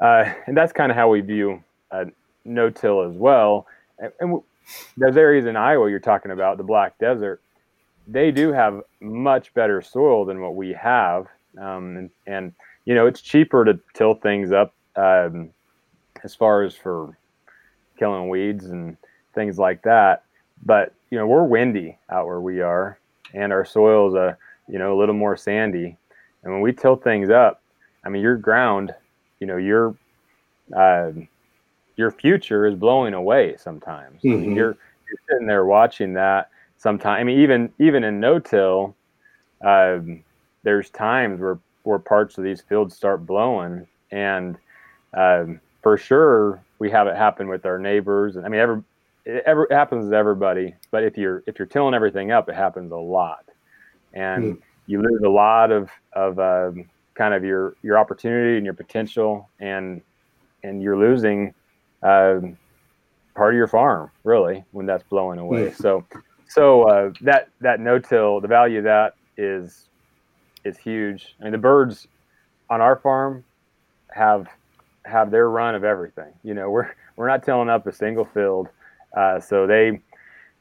Uh, 0.00 0.32
and 0.46 0.56
that's 0.56 0.72
kind 0.72 0.90
of 0.90 0.96
how 0.96 1.08
we 1.08 1.20
view 1.20 1.62
uh, 1.90 2.04
no-till 2.44 3.02
as 3.02 3.16
well. 3.16 3.66
And, 3.98 4.12
and 4.20 4.40
those 4.96 5.16
areas 5.16 5.46
in 5.46 5.56
iowa 5.56 5.88
you're 5.88 5.98
talking 5.98 6.30
about 6.30 6.56
the 6.56 6.64
black 6.64 6.98
desert 6.98 7.40
they 8.08 8.30
do 8.30 8.52
have 8.52 8.82
much 9.00 9.52
better 9.54 9.82
soil 9.82 10.24
than 10.24 10.40
what 10.40 10.54
we 10.54 10.72
have 10.72 11.26
um, 11.58 11.96
and, 11.96 12.10
and, 12.26 12.52
you 12.84 12.94
know 12.94 13.06
it's 13.06 13.20
cheaper 13.20 13.64
to 13.64 13.78
till 13.94 14.14
things 14.14 14.52
up 14.52 14.72
um, 14.96 15.50
as 16.22 16.34
far 16.34 16.62
as 16.62 16.74
for 16.74 17.16
killing 17.98 18.28
weeds 18.28 18.66
and 18.66 18.96
things 19.34 19.58
like 19.58 19.82
that. 19.82 20.24
But 20.64 20.94
you 21.10 21.18
know, 21.18 21.26
we're 21.26 21.44
windy 21.44 21.98
out 22.10 22.26
where 22.26 22.40
we 22.40 22.60
are, 22.60 22.98
and 23.34 23.52
our 23.52 23.64
soil 23.64 24.08
is 24.08 24.14
a 24.14 24.36
you 24.68 24.78
know 24.78 24.96
a 24.96 24.98
little 24.98 25.14
more 25.14 25.36
sandy. 25.36 25.96
And 26.42 26.52
when 26.52 26.62
we 26.62 26.72
till 26.72 26.96
things 26.96 27.30
up, 27.30 27.62
I 28.04 28.08
mean, 28.08 28.22
your 28.22 28.36
ground, 28.36 28.94
you 29.40 29.46
know, 29.46 29.56
your 29.56 29.96
uh, 30.76 31.12
your 31.96 32.10
future 32.10 32.66
is 32.66 32.74
blowing 32.74 33.14
away 33.14 33.56
sometimes. 33.58 34.18
Mm-hmm. 34.18 34.28
I 34.28 34.30
mean, 34.30 34.40
mm-hmm. 34.40 34.56
you're 34.56 34.76
you're 35.08 35.20
sitting 35.28 35.46
there 35.46 35.64
watching 35.64 36.14
that. 36.14 36.50
Sometimes, 36.78 37.20
I 37.20 37.24
mean, 37.24 37.40
even 37.40 37.72
even 37.78 38.04
in 38.04 38.20
no-till, 38.20 38.94
um, 39.64 40.22
there's 40.62 40.90
times 40.90 41.40
where 41.40 41.58
where 41.84 41.98
parts 41.98 42.38
of 42.38 42.44
these 42.44 42.60
fields 42.60 42.94
start 42.94 43.24
blowing, 43.24 43.86
and 44.10 44.58
um, 45.14 45.60
for 45.86 45.96
sure 45.96 46.60
we 46.78 46.90
have 46.90 47.06
it 47.06 47.16
happen 47.16 47.48
with 47.48 47.64
our 47.64 47.78
neighbors 47.78 48.34
and 48.34 48.44
i 48.44 48.48
mean 48.48 48.60
every 48.60 48.82
it, 49.24 49.42
ever, 49.46 49.64
it 49.64 49.72
happens 49.72 50.10
to 50.10 50.16
everybody 50.16 50.74
but 50.90 51.04
if 51.04 51.16
you're 51.16 51.44
if 51.46 51.60
you're 51.60 51.66
tilling 51.66 51.94
everything 51.94 52.32
up 52.32 52.48
it 52.48 52.56
happens 52.56 52.90
a 52.90 52.96
lot 52.96 53.44
and 54.14 54.56
mm. 54.56 54.62
you 54.86 55.00
lose 55.00 55.22
a 55.24 55.28
lot 55.28 55.70
of 55.70 55.88
of 56.14 56.40
um, 56.40 56.88
kind 57.14 57.34
of 57.34 57.44
your 57.44 57.76
your 57.82 57.98
opportunity 57.98 58.56
and 58.56 58.64
your 58.64 58.74
potential 58.74 59.48
and 59.60 60.02
and 60.64 60.82
you're 60.82 60.98
losing 60.98 61.54
um, 62.06 62.56
part 63.34 63.54
of 63.54 63.58
your 63.58 63.66
farm 63.66 64.10
really 64.24 64.64
when 64.72 64.86
that's 64.86 65.04
blowing 65.04 65.38
away 65.38 65.68
mm. 65.68 65.74
so 65.76 66.04
so 66.48 66.82
uh, 66.84 67.12
that 67.20 67.48
that 67.60 67.80
no-till 67.80 68.40
the 68.40 68.48
value 68.48 68.78
of 68.78 68.84
that 68.84 69.14
is 69.36 69.88
is 70.64 70.78
huge 70.78 71.34
i 71.40 71.44
mean 71.44 71.52
the 71.52 71.58
birds 71.58 72.08
on 72.70 72.80
our 72.80 72.96
farm 72.96 73.44
have 74.12 74.48
have 75.06 75.30
their 75.30 75.48
run 75.48 75.74
of 75.74 75.84
everything. 75.84 76.32
You 76.42 76.54
know, 76.54 76.70
we're 76.74 76.90
we're 77.16 77.28
not 77.28 77.44
tilling 77.44 77.68
up 77.68 77.86
a 77.86 77.92
single 77.92 78.24
field, 78.24 78.68
uh, 79.16 79.40
so 79.40 79.66
they 79.66 80.00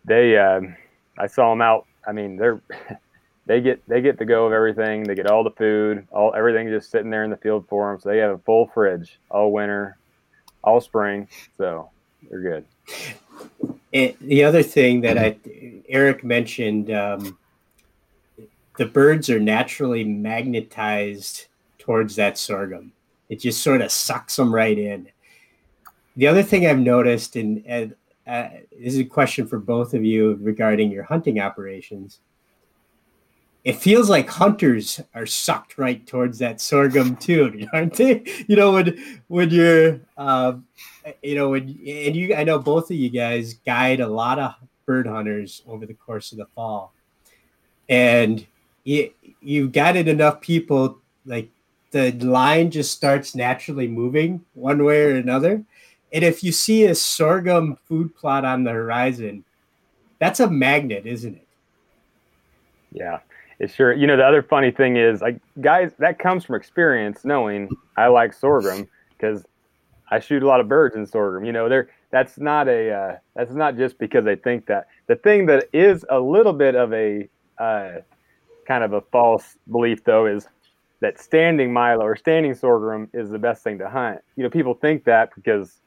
they 0.06 0.38
um, 0.38 0.76
I 1.18 1.28
saw 1.28 1.50
them 1.50 1.62
out. 1.62 1.86
I 2.08 2.12
mean, 2.12 2.38
they're 2.38 2.62
they 3.46 3.62
get 3.62 3.82
they 3.88 4.02
get 4.02 4.18
the 4.18 4.26
go 4.26 4.46
of 4.46 4.54
everything. 4.54 5.04
They 5.04 5.16
get 5.16 5.30
all 5.30 5.44
the 5.44 5.52
food, 5.52 6.08
all 6.12 6.34
everything 6.36 6.70
just 6.70 6.92
sitting 6.92 7.10
there 7.10 7.24
in 7.24 7.30
the 7.30 7.38
field 7.38 7.66
for 7.68 7.92
them. 7.92 8.00
So 8.00 8.10
they 8.10 8.20
have 8.20 8.32
a 8.32 8.38
full 8.40 8.68
fridge 8.74 9.20
all 9.30 9.52
winter, 9.52 9.98
all 10.66 10.82
spring. 10.82 11.28
So 11.58 11.90
they're 12.30 12.42
good. 12.42 12.66
And 13.94 14.14
the 14.20 14.44
other 14.44 14.64
thing 14.64 15.02
that 15.02 15.18
I 15.18 15.38
Eric 15.88 16.24
mentioned, 16.24 16.92
um, 16.92 17.38
the 18.78 18.86
birds 18.86 19.30
are 19.30 19.40
naturally 19.40 20.04
magnetized 20.04 21.46
towards 21.78 22.16
that 22.18 22.38
sorghum. 22.38 22.92
It 23.30 23.40
just 23.40 23.62
sort 23.62 23.82
of 23.82 23.92
sucks 23.92 24.36
them 24.36 24.54
right 24.54 24.78
in. 24.78 25.08
The 26.18 26.28
other 26.28 26.44
thing 26.44 26.66
I've 26.66 26.80
noticed, 26.80 27.36
and, 27.36 27.64
and 27.66 27.96
uh, 28.28 28.50
this 28.72 28.94
is 28.94 29.00
a 29.00 29.06
question 29.06 29.48
for 29.48 29.60
both 29.60 29.94
of 29.94 30.04
you 30.04 30.38
regarding 30.42 30.92
your 30.92 31.04
hunting 31.04 31.40
operations. 31.40 32.20
It 33.66 33.78
feels 33.78 34.12
like 34.12 34.30
hunters 34.30 35.02
are 35.16 35.26
sucked 35.26 35.80
right 35.80 36.06
towards 36.06 36.38
that 36.38 36.62
sorghum 36.62 37.16
too, 37.16 37.68
aren't 37.74 37.96
they? 37.96 38.24
You 38.48 38.56
know, 38.56 38.74
when 38.74 39.24
when 39.28 39.50
you're, 39.50 40.02
uh, 40.18 40.54
you 41.24 41.34
know, 41.34 41.50
when 41.50 41.64
and 41.64 42.16
you, 42.16 42.36
I 42.36 42.44
know 42.44 42.60
both 42.60 42.92
of 42.92 42.96
you 42.96 43.10
guys 43.10 43.56
guide 43.56 44.00
a 44.02 44.08
lot 44.08 44.38
of 44.38 44.54
bird 44.86 45.08
hunters 45.08 45.64
over 45.68 45.88
the 45.88 45.96
course 45.96 46.32
of 46.32 46.38
the 46.38 46.46
fall, 46.46 46.94
and 47.90 48.46
you 48.84 49.12
you 49.42 49.68
guided 49.68 50.08
enough 50.08 50.42
people 50.42 51.00
like 51.26 51.50
the 51.90 52.12
line 52.12 52.70
just 52.70 52.92
starts 52.92 53.34
naturally 53.34 53.88
moving 53.88 54.46
one 54.54 54.84
way 54.84 55.06
or 55.06 55.16
another. 55.16 55.64
And 56.14 56.24
if 56.24 56.44
you 56.44 56.52
see 56.52 56.86
a 56.86 56.94
sorghum 56.94 57.78
food 57.88 58.16
plot 58.16 58.46
on 58.46 58.64
the 58.64 58.72
horizon, 58.72 59.44
that's 60.20 60.40
a 60.40 60.50
magnet, 60.50 61.08
isn't 61.08 61.36
it? 61.36 61.48
Yeah, 62.92 63.20
it's 63.60 63.74
sure. 63.74 63.94
You 63.94 64.08
know, 64.08 64.18
the 64.18 64.26
other 64.26 64.44
funny 64.44 64.72
thing 64.72 64.98
is, 64.98 65.22
like, 65.22 65.40
guys, 65.62 65.92
that 66.00 66.20
comes 66.20 66.46
from 66.46 66.56
experience, 66.56 67.24
knowing 67.24 67.70
I 67.98 68.08
like 68.08 68.34
sorghum 68.34 68.88
because 69.10 69.46
I 70.10 70.20
shoot 70.20 70.44
a 70.44 70.48
lot 70.48 70.60
of 70.60 70.68
birds 70.68 70.96
in 70.96 71.06
sorghum. 71.06 71.46
You 71.46 71.52
know, 71.52 71.70
they're 71.70 71.90
that's 72.12 72.38
not 72.38 72.68
a 72.68 72.92
uh, 72.92 73.18
that's 73.36 73.54
not 73.54 73.78
just 73.78 73.98
because 73.98 74.26
they 74.26 74.36
think 74.36 74.68
that. 74.68 74.88
The 75.08 75.16
thing 75.16 75.46
that 75.48 75.70
is 75.74 76.06
a 76.10 76.20
little 76.20 76.54
bit 76.54 76.76
of 76.76 76.94
a 76.94 77.30
uh, 77.58 78.02
kind 78.68 78.84
of 78.84 78.94
a 78.94 79.02
false 79.02 79.58
belief, 79.72 80.04
though, 80.04 80.26
is 80.26 80.48
that 81.02 81.20
standing 81.20 81.72
milo 81.72 82.04
or 82.04 82.16
standing 82.16 82.54
sorghum 82.54 83.10
is 83.14 83.30
the 83.30 83.40
best 83.40 83.64
thing 83.64 83.78
to 83.80 83.90
hunt. 83.90 84.20
You 84.36 84.44
know, 84.44 84.50
people 84.50 84.74
think 84.74 85.06
that 85.06 85.34
because 85.36 85.82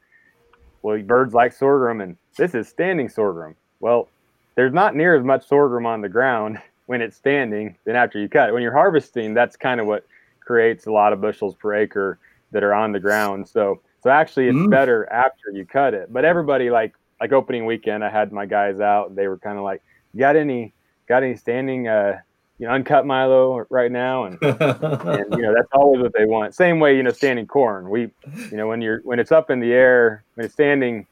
well, 0.81 1.01
birds 1.01 1.33
like 1.33 1.53
sorghum 1.53 2.01
and 2.01 2.17
this 2.37 2.55
is 2.55 2.67
standing 2.67 3.09
sorghum. 3.09 3.55
Well, 3.79 4.07
there's 4.55 4.73
not 4.73 4.95
near 4.95 5.15
as 5.15 5.23
much 5.23 5.47
sorghum 5.47 5.85
on 5.85 6.01
the 6.01 6.09
ground 6.09 6.59
when 6.89 7.03
it's 7.03 7.15
standing 7.15 7.75
than 7.85 7.95
after 7.95 8.19
you 8.19 8.27
cut 8.27 8.49
it. 8.49 8.51
When 8.51 8.63
you're 8.63 8.73
harvesting, 8.73 9.35
that's 9.35 9.55
kind 9.55 9.79
of 9.79 9.85
what 9.85 10.07
creates 10.39 10.87
a 10.87 10.91
lot 10.91 11.13
of 11.13 11.21
bushels 11.21 11.53
per 11.53 11.75
acre 11.75 12.17
that 12.49 12.63
are 12.63 12.73
on 12.73 12.93
the 12.93 12.99
ground. 12.99 13.47
So 13.47 13.79
so 14.01 14.09
actually 14.09 14.47
it's 14.47 14.57
mm. 14.57 14.71
better 14.71 15.07
after 15.11 15.51
you 15.53 15.65
cut 15.65 15.93
it. 15.93 16.11
But 16.11 16.25
everybody 16.25 16.71
like 16.71 16.95
like 17.21 17.31
opening 17.31 17.67
weekend, 17.67 18.03
I 18.03 18.09
had 18.09 18.31
my 18.31 18.47
guys 18.47 18.79
out. 18.79 19.15
They 19.15 19.27
were 19.27 19.37
kind 19.37 19.59
of 19.59 19.63
like, 19.63 19.83
"Got 20.17 20.35
any 20.35 20.73
got 21.07 21.21
any 21.21 21.35
standing 21.35 21.87
uh, 21.87 22.21
you 22.57 22.65
know 22.65 22.73
uncut 22.73 23.05
Milo 23.05 23.67
right 23.69 23.91
now?" 23.91 24.23
And, 24.23 24.39
and 24.41 25.25
you 25.35 25.43
know 25.43 25.53
that's 25.53 25.69
always 25.73 26.01
what 26.01 26.13
they 26.17 26.25
want. 26.25 26.55
Same 26.55 26.79
way 26.79 26.97
you 26.97 27.03
know 27.03 27.11
standing 27.11 27.45
corn. 27.45 27.87
We 27.87 28.09
you 28.49 28.57
know 28.57 28.67
when 28.67 28.81
you're 28.81 29.01
when 29.01 29.19
it's 29.19 29.31
up 29.31 29.51
in 29.51 29.59
the 29.59 29.73
air 29.73 30.23
when 30.33 30.45
it's 30.45 30.55
standing, 30.55 31.05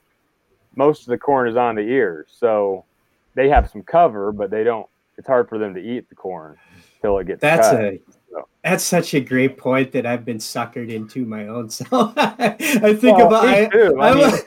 most 0.75 1.01
of 1.01 1.09
the 1.09 1.19
corn 1.19 1.47
is 1.47 1.55
on 1.55 1.75
the 1.75 1.83
ears, 1.83 2.29
so 2.31 2.83
they 3.35 3.47
have 3.49 3.69
some 3.69 3.83
cover, 3.83 4.31
but 4.31 4.49
they 4.49 4.63
don't. 4.63 4.87
It's 5.17 5.27
hard 5.27 5.49
for 5.49 5.57
them 5.57 5.73
to 5.73 5.81
eat 5.81 6.09
the 6.09 6.15
corn 6.15 6.57
until 6.95 7.17
it 7.19 7.27
gets. 7.27 7.41
That's 7.41 7.69
cut. 7.69 7.83
a 7.83 7.99
that's 8.63 8.83
such 8.83 9.13
a 9.13 9.21
great 9.21 9.57
point 9.57 9.91
that 9.93 10.05
I've 10.05 10.25
been 10.25 10.37
suckered 10.37 10.91
into 10.91 11.25
my 11.25 11.47
own 11.47 11.69
self. 11.71 12.13
I 12.17 12.93
think 12.93 13.17
well, 13.17 13.27
about 13.27 13.45
I, 13.45 13.69
I, 13.99 14.15
was, 14.15 14.43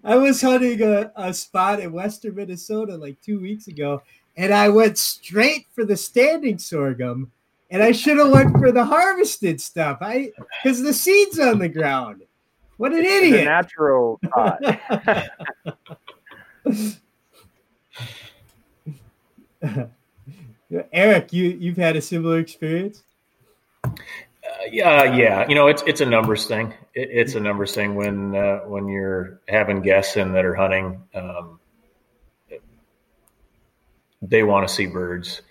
I, 0.04 0.16
was, 0.16 0.40
hunting 0.40 0.80
a, 0.82 1.10
a 1.16 1.34
spot 1.34 1.80
in 1.80 1.92
western 1.92 2.36
Minnesota 2.36 2.96
like 2.96 3.20
two 3.20 3.40
weeks 3.40 3.66
ago, 3.66 4.02
and 4.36 4.54
I 4.54 4.68
went 4.68 4.96
straight 4.96 5.66
for 5.72 5.84
the 5.84 5.96
standing 5.96 6.58
sorghum, 6.58 7.32
and 7.70 7.82
I 7.82 7.92
should 7.92 8.18
have 8.18 8.30
went 8.30 8.56
for 8.58 8.70
the 8.70 8.84
harvested 8.84 9.60
stuff. 9.60 9.98
I 10.00 10.30
because 10.62 10.82
the 10.82 10.94
seeds 10.94 11.38
on 11.38 11.58
the 11.58 11.68
ground. 11.68 12.22
What 12.76 12.92
an 12.92 13.00
it's 13.04 13.12
idiot! 13.12 13.44
natural 13.44 14.20
thought. 14.32 14.60
Eric, 20.92 21.32
you 21.32 21.56
you've 21.58 21.76
had 21.76 21.96
a 21.96 22.02
similar 22.02 22.38
experience. 22.38 23.02
Uh, 23.84 23.90
yeah, 24.70 25.04
yeah. 25.04 25.48
You 25.48 25.54
know, 25.54 25.66
it's 25.66 25.82
it's 25.86 26.00
a 26.00 26.06
numbers 26.06 26.46
thing. 26.46 26.74
It, 26.94 27.08
it's 27.10 27.34
a 27.34 27.40
numbers 27.40 27.74
thing 27.74 27.94
when 27.94 28.34
uh, 28.34 28.60
when 28.60 28.88
you're 28.88 29.40
having 29.48 29.82
guests 29.82 30.16
in 30.16 30.32
that 30.32 30.44
are 30.44 30.54
hunting. 30.54 31.02
Um, 31.14 31.60
they 34.20 34.42
want 34.42 34.66
to 34.66 34.74
see 34.74 34.86
birds, 34.86 35.42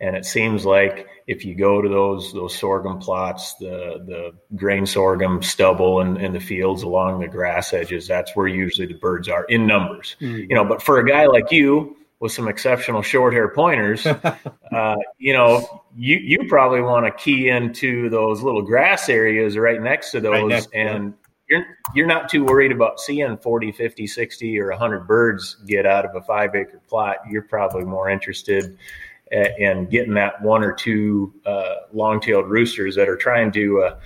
and 0.00 0.16
it 0.16 0.24
seems 0.24 0.64
like 0.66 1.06
if 1.26 1.44
you 1.44 1.54
go 1.54 1.80
to 1.80 1.88
those 1.88 2.32
those 2.32 2.56
sorghum 2.56 2.98
plots, 2.98 3.54
the 3.54 4.02
the 4.06 4.56
grain 4.56 4.86
sorghum 4.86 5.42
stubble 5.42 6.00
and 6.00 6.18
in, 6.18 6.26
in, 6.26 6.32
the 6.32 6.40
fields 6.40 6.82
along 6.82 7.20
the 7.20 7.28
grass 7.28 7.72
edges, 7.72 8.06
that's 8.06 8.34
where 8.36 8.46
usually 8.46 8.86
the 8.86 8.94
birds 8.94 9.28
are 9.28 9.44
in 9.44 9.66
numbers. 9.66 10.16
Mm-hmm. 10.20 10.50
You 10.50 10.54
know, 10.54 10.64
but 10.64 10.82
for 10.82 10.98
a 10.98 11.08
guy 11.08 11.26
like 11.26 11.50
you 11.50 11.96
with 12.20 12.32
some 12.32 12.48
exceptional 12.48 13.02
short 13.02 13.34
hair 13.34 13.48
pointers, 13.48 14.06
uh, 14.72 14.96
you 15.18 15.32
know, 15.32 15.84
you 15.94 16.16
you 16.16 16.48
probably 16.48 16.80
want 16.80 17.06
to 17.06 17.12
key 17.12 17.48
into 17.48 18.08
those 18.08 18.42
little 18.42 18.62
grass 18.62 19.08
areas 19.08 19.56
right 19.56 19.80
next 19.82 20.10
to 20.12 20.20
those, 20.20 20.32
right 20.32 20.46
next, 20.46 20.68
and 20.74 21.14
yeah. 21.48 21.58
you're 21.58 21.66
you're 21.94 22.06
not 22.06 22.28
too 22.28 22.44
worried 22.44 22.72
about 22.72 23.00
seeing 23.00 23.36
40, 23.36 23.72
50, 23.72 24.06
60, 24.06 24.60
or 24.60 24.70
100 24.70 25.06
birds 25.06 25.56
get 25.66 25.86
out 25.86 26.04
of 26.04 26.14
a 26.14 26.22
five 26.22 26.54
acre 26.54 26.80
plot. 26.88 27.18
You're 27.30 27.42
probably 27.42 27.84
more 27.84 28.08
interested 28.08 28.78
in 29.30 29.86
getting 29.86 30.14
that 30.14 30.40
one 30.40 30.62
or 30.62 30.72
two 30.72 31.34
uh, 31.44 31.76
long 31.92 32.20
tailed 32.20 32.48
roosters 32.48 32.94
that 32.94 33.08
are 33.08 33.16
trying 33.16 33.50
to 33.52 33.82
uh, 33.82 33.98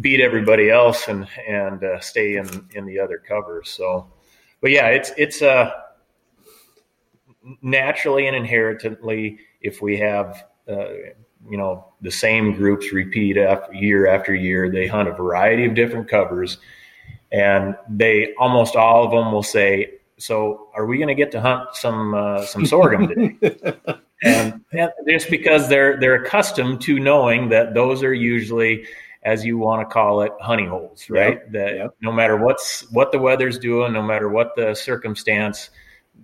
beat 0.00 0.20
everybody 0.20 0.70
else 0.70 1.08
and 1.08 1.26
and 1.46 1.82
uh, 1.84 2.00
stay 2.00 2.36
in 2.36 2.68
in 2.74 2.86
the 2.86 2.98
other 2.98 3.18
covers. 3.18 3.70
So, 3.70 4.06
but 4.60 4.70
yeah, 4.70 4.88
it's 4.88 5.12
it's 5.16 5.42
a 5.42 5.50
uh, 5.50 5.72
naturally 7.62 8.26
and 8.26 8.36
inherently, 8.36 9.38
if 9.60 9.82
we 9.82 9.98
have 9.98 10.44
uh, 10.68 10.88
you 11.48 11.58
know 11.58 11.86
the 12.00 12.10
same 12.10 12.54
groups 12.54 12.92
repeat 12.92 13.36
after 13.36 13.74
year 13.74 14.06
after 14.06 14.34
year, 14.34 14.70
they 14.70 14.86
hunt 14.86 15.08
a 15.08 15.12
variety 15.12 15.64
of 15.64 15.74
different 15.74 16.08
covers, 16.08 16.58
and 17.32 17.76
they 17.88 18.34
almost 18.38 18.76
all 18.76 19.04
of 19.04 19.10
them 19.10 19.32
will 19.32 19.42
say, 19.42 19.94
"So, 20.18 20.68
are 20.74 20.86
we 20.86 20.96
going 20.96 21.08
to 21.08 21.14
get 21.14 21.32
to 21.32 21.40
hunt 21.40 21.74
some 21.74 22.14
uh, 22.14 22.44
some 22.46 22.66
sorghum 22.66 23.08
today?" 23.08 23.36
and, 24.22 24.64
and 24.72 24.90
just 25.08 25.30
because 25.30 25.68
they're 25.68 25.98
they're 25.98 26.22
accustomed 26.22 26.80
to 26.82 26.98
knowing 26.98 27.48
that 27.50 27.74
those 27.74 28.02
are 28.02 28.14
usually 28.14 28.84
as 29.24 29.44
you 29.44 29.56
want 29.56 29.80
to 29.80 29.92
call 29.92 30.20
it, 30.20 30.32
honey 30.40 30.66
holes, 30.66 31.08
right? 31.08 31.40
Yep, 31.44 31.52
that 31.52 31.76
yep. 31.76 31.96
no 32.02 32.12
matter 32.12 32.36
what's 32.36 32.90
what 32.90 33.10
the 33.10 33.18
weather's 33.18 33.58
doing, 33.58 33.92
no 33.92 34.02
matter 34.02 34.28
what 34.28 34.54
the 34.54 34.74
circumstance, 34.74 35.70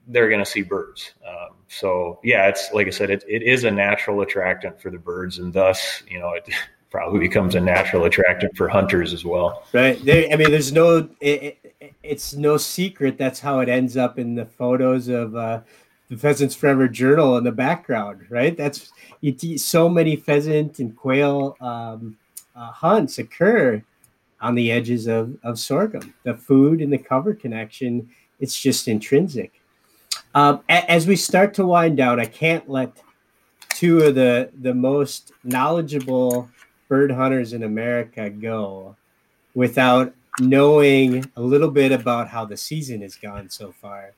they're 0.09 0.29
going 0.29 0.45
to 0.45 0.51
see 0.51 0.63
birds. 0.63 1.13
Um, 1.27 1.57
so 1.69 2.19
yeah, 2.25 2.49
it's 2.49 2.73
like 2.73 2.87
I 2.87 2.91
said, 2.91 3.11
it, 3.11 3.25
it 3.29 3.43
is 3.43 3.65
a 3.65 3.71
natural 3.71 4.21
attractant 4.23 4.81
for 4.81 4.91
the 4.91 4.99
birds, 4.99 5.39
and 5.39 5.53
thus, 5.53 6.03
you 6.09 6.19
know, 6.19 6.33
it 6.33 6.49
probably 6.91 7.21
becomes 7.21 7.55
a 7.55 7.61
natural 7.61 8.05
attractant 8.05 8.57
for 8.57 8.69
hunters 8.69 9.13
as 9.13 9.25
well. 9.25 9.65
Right. 9.73 10.05
There, 10.05 10.27
I 10.33 10.37
mean, 10.37 10.51
there's 10.51 10.73
no, 10.73 11.09
it, 11.21 11.59
it, 11.81 11.95
it's 12.03 12.35
no 12.35 12.57
secret. 12.57 13.17
That's 13.17 13.39
how 13.39 13.61
it 13.61 13.69
ends 13.69 13.97
up 13.97 14.19
in 14.19 14.35
the 14.35 14.47
photos 14.47 15.07
of 15.07 15.37
uh, 15.37 15.61
the 16.09 16.17
Pheasants 16.17 16.57
Forever 16.57 16.89
Journal 16.89 17.39
in 17.39 17.45
the 17.45 17.53
background, 17.53 18.27
right? 18.29 18.57
That's 18.57 18.93
you, 19.21 19.57
so 19.57 19.89
many 19.89 20.17
pheasant 20.17 20.81
and 20.81 20.97
quail 20.97 21.57
um, 21.61 22.17
uh, 22.57 22.73
hunts 22.73 23.19
occur 23.19 23.83
on 24.41 24.57
the 24.57 24.73
edges 24.73 25.07
of, 25.07 25.37
of 25.45 25.59
sorghum. 25.59 26.13
The 26.25 26.35
food 26.35 26.81
and 26.81 26.93
the 26.93 26.99
cover 26.99 27.35
connection, 27.35 28.11
it's 28.41 28.61
just 28.61 28.89
intrinsic. 28.89 29.60
Um, 30.35 30.61
as 30.69 31.07
we 31.07 31.17
start 31.17 31.55
to 31.55 31.67
wind 31.67 31.97
down, 31.97 32.21
I 32.21 32.27
can't 32.27 32.69
let 32.69 32.93
two 33.71 34.01
of 34.01 34.15
the 34.15 34.51
the 34.61 34.75
most 34.75 35.33
knowledgeable 35.43 36.49
bird 36.89 37.11
hunters 37.11 37.53
in 37.53 37.63
America 37.63 38.31
go 38.31 38.97
without 39.55 40.15
knowing 40.41 41.25
a 41.37 41.41
little 41.41 41.71
bit 41.71 41.93
about 41.93 42.29
how 42.29 42.45
the 42.45 42.57
season 42.57 43.03
has 43.03 43.17
gone 43.17 43.49
so 43.49 43.73
far. 43.73 44.13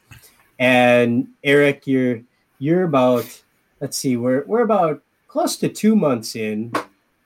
And 0.59 1.29
Eric, 1.43 1.87
you're 1.87 2.21
you're 2.59 2.85
about 2.85 3.43
let's 3.81 3.97
see, 3.97 4.17
we're 4.17 4.45
we're 4.45 4.63
about 4.63 5.03
close 5.29 5.57
to 5.57 5.69
two 5.69 5.97
months 5.97 6.37
in 6.37 6.73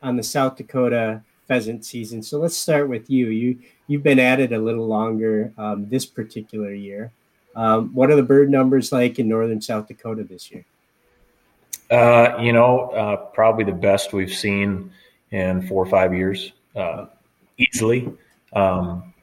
on 0.03 0.17
the 0.17 0.23
South 0.23 0.57
Dakota 0.57 1.23
pheasant 1.49 1.85
season. 1.85 2.23
So 2.23 2.39
let's 2.39 2.57
start 2.57 2.89
with 2.89 3.11
you. 3.11 3.29
You 3.29 3.59
you've 3.89 4.03
been 4.03 4.21
at 4.21 4.41
it 4.41 4.53
a 4.53 4.59
little 4.59 4.87
longer 4.87 5.53
um, 5.59 5.89
this 5.89 6.07
particular 6.07 6.73
year. 6.73 7.13
Um, 7.57 7.95
what 7.95 8.11
are 8.11 8.17
the 8.17 8.23
bird 8.23 8.51
numbers 8.51 8.93
like 8.93 9.19
in 9.19 9.29
northern 9.29 9.63
South 9.63 9.89
Dakota 9.89 10.23
this 10.23 10.51
year? 10.53 10.65
Uh, 11.91 12.37
you 12.41 12.53
know, 12.53 12.91
uh, 12.91 13.17
probably 13.17 13.65
the 13.65 13.73
best 13.73 14.13
we've 14.13 14.33
seen 14.33 14.91
in 15.31 15.67
four 15.67 15.83
or 15.83 15.87
five 15.89 16.13
years, 16.13 16.53
uh, 16.77 17.07
easily. 17.57 18.13
Um, 18.53 19.15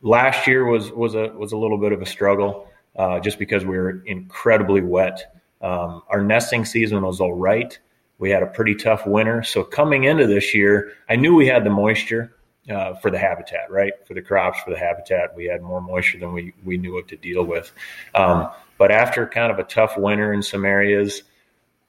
last 0.00 0.46
year 0.46 0.64
was 0.64 0.90
was 0.90 1.14
a 1.14 1.28
was 1.28 1.52
a 1.52 1.56
little 1.56 1.78
bit 1.78 1.92
of 1.92 2.00
a 2.00 2.06
struggle, 2.06 2.68
uh, 2.96 3.20
just 3.20 3.38
because 3.38 3.64
we 3.64 3.76
were 3.76 4.02
incredibly 4.06 4.80
wet. 4.80 5.34
Um, 5.60 6.02
our 6.08 6.22
nesting 6.22 6.64
season 6.64 7.02
was 7.02 7.20
all 7.20 7.34
right. 7.34 7.78
We 8.18 8.30
had 8.30 8.42
a 8.42 8.46
pretty 8.46 8.74
tough 8.74 9.06
winter, 9.06 9.42
so 9.42 9.64
coming 9.64 10.04
into 10.04 10.26
this 10.26 10.54
year, 10.54 10.92
I 11.08 11.16
knew 11.16 11.34
we 11.34 11.46
had 11.46 11.64
the 11.64 11.70
moisture 11.70 12.34
uh, 12.70 12.94
for 12.94 13.10
the 13.10 13.18
habitat, 13.18 13.70
right? 13.70 13.92
For 14.06 14.14
the 14.14 14.22
crops, 14.22 14.60
for 14.60 14.70
the 14.70 14.78
habitat, 14.78 15.34
we 15.34 15.46
had 15.46 15.62
more 15.62 15.80
moisture 15.80 16.18
than 16.18 16.32
we, 16.32 16.54
we 16.64 16.78
knew 16.78 16.94
what 16.94 17.08
to 17.08 17.16
deal 17.16 17.44
with. 17.44 17.72
Um, 18.14 18.50
but 18.78 18.90
after 18.90 19.26
kind 19.26 19.50
of 19.50 19.58
a 19.58 19.64
tough 19.64 19.96
winter 19.96 20.32
in 20.32 20.42
some 20.42 20.64
areas, 20.64 21.22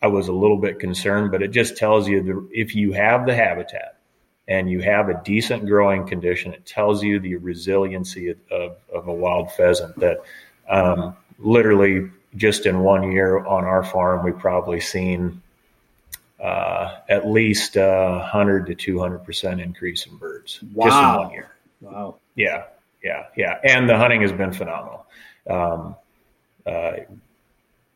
I 0.02 0.08
was 0.08 0.28
a 0.28 0.34
little 0.34 0.58
bit 0.58 0.80
concerned, 0.80 1.32
but 1.32 1.42
it 1.42 1.52
just 1.52 1.78
tells 1.78 2.08
you 2.08 2.24
the, 2.24 2.50
if 2.52 2.76
you 2.76 2.92
have 2.94 3.26
the 3.26 3.36
habitat 3.36 3.98
and 4.48 4.70
you 4.70 4.82
have 4.82 5.10
a 5.10 5.22
decent 5.24 5.68
growing 5.68 6.08
condition, 6.08 6.54
it 6.54 6.66
tells 6.66 7.04
you 7.04 7.20
the 7.20 7.36
resiliency 7.36 8.30
of, 8.30 8.38
of, 8.52 8.78
of 8.94 9.08
a 9.08 9.14
wild 9.14 9.52
pheasant 9.52 9.98
that 10.00 10.18
um, 10.68 11.16
literally 11.40 12.10
just 12.36 12.66
in 12.66 12.80
one 12.80 13.12
year 13.12 13.46
on 13.46 13.64
our 13.64 13.84
farm, 13.84 14.26
we've 14.26 14.40
probably 14.40 14.80
seen 14.80 15.42
uh, 16.44 17.00
at 17.08 17.28
least 17.28 17.78
uh, 17.78 18.18
100 18.20 18.68
to 18.68 18.76
200 18.76 19.20
percent 19.20 19.62
increase 19.62 20.06
in 20.06 20.18
birds 20.18 20.60
wow. 20.74 20.86
just 20.86 20.98
in 20.98 21.20
one 21.20 21.32
year. 21.32 21.52
Wow. 21.82 22.16
Yeah, 22.36 22.64
yeah, 23.02 23.28
yeah. 23.38 23.60
And 23.64 23.89
the 23.89 23.98
hunting 23.98 24.22
has 24.22 24.34
been 24.34 24.52
phenomenal. 24.52 25.06
Um, 25.50 25.96
uh, 26.66 26.91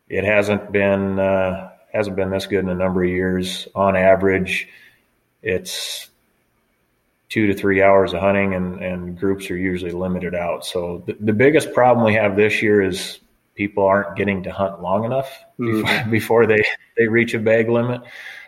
it 0.07 0.23
hasn't 0.23 0.71
been 0.71 1.19
uh, 1.19 1.71
hasn't 1.93 2.15
been 2.15 2.29
this 2.29 2.47
good 2.47 2.63
in 2.63 2.69
a 2.69 2.75
number 2.75 3.03
of 3.03 3.09
years. 3.09 3.67
On 3.75 3.97
average, 3.97 4.69
it's 5.43 6.09
two 7.29 7.47
to 7.47 7.53
three 7.53 7.81
hours 7.81 8.13
of 8.13 8.21
hunting, 8.21 8.53
and, 8.53 8.81
and 8.81 9.19
groups 9.19 9.51
are 9.51 9.57
usually 9.57 9.91
limited 9.91 10.33
out. 10.33 10.65
So 10.65 11.03
the, 11.05 11.17
the 11.19 11.33
biggest 11.33 11.73
problem 11.73 12.05
we 12.05 12.13
have 12.13 12.37
this 12.37 12.61
year 12.61 12.81
is 12.81 13.19
people 13.57 13.85
aren't 13.85 14.15
getting 14.15 14.43
to 14.43 14.51
hunt 14.51 14.81
long 14.81 15.03
enough 15.03 15.43
mm-hmm. 15.59 15.81
before, 15.81 16.05
before, 16.11 16.45
they, 16.45 16.63
they 16.95 17.07
reach 17.07 17.33
a 17.33 17.39
bag 17.39 17.67
limit. 17.67 18.01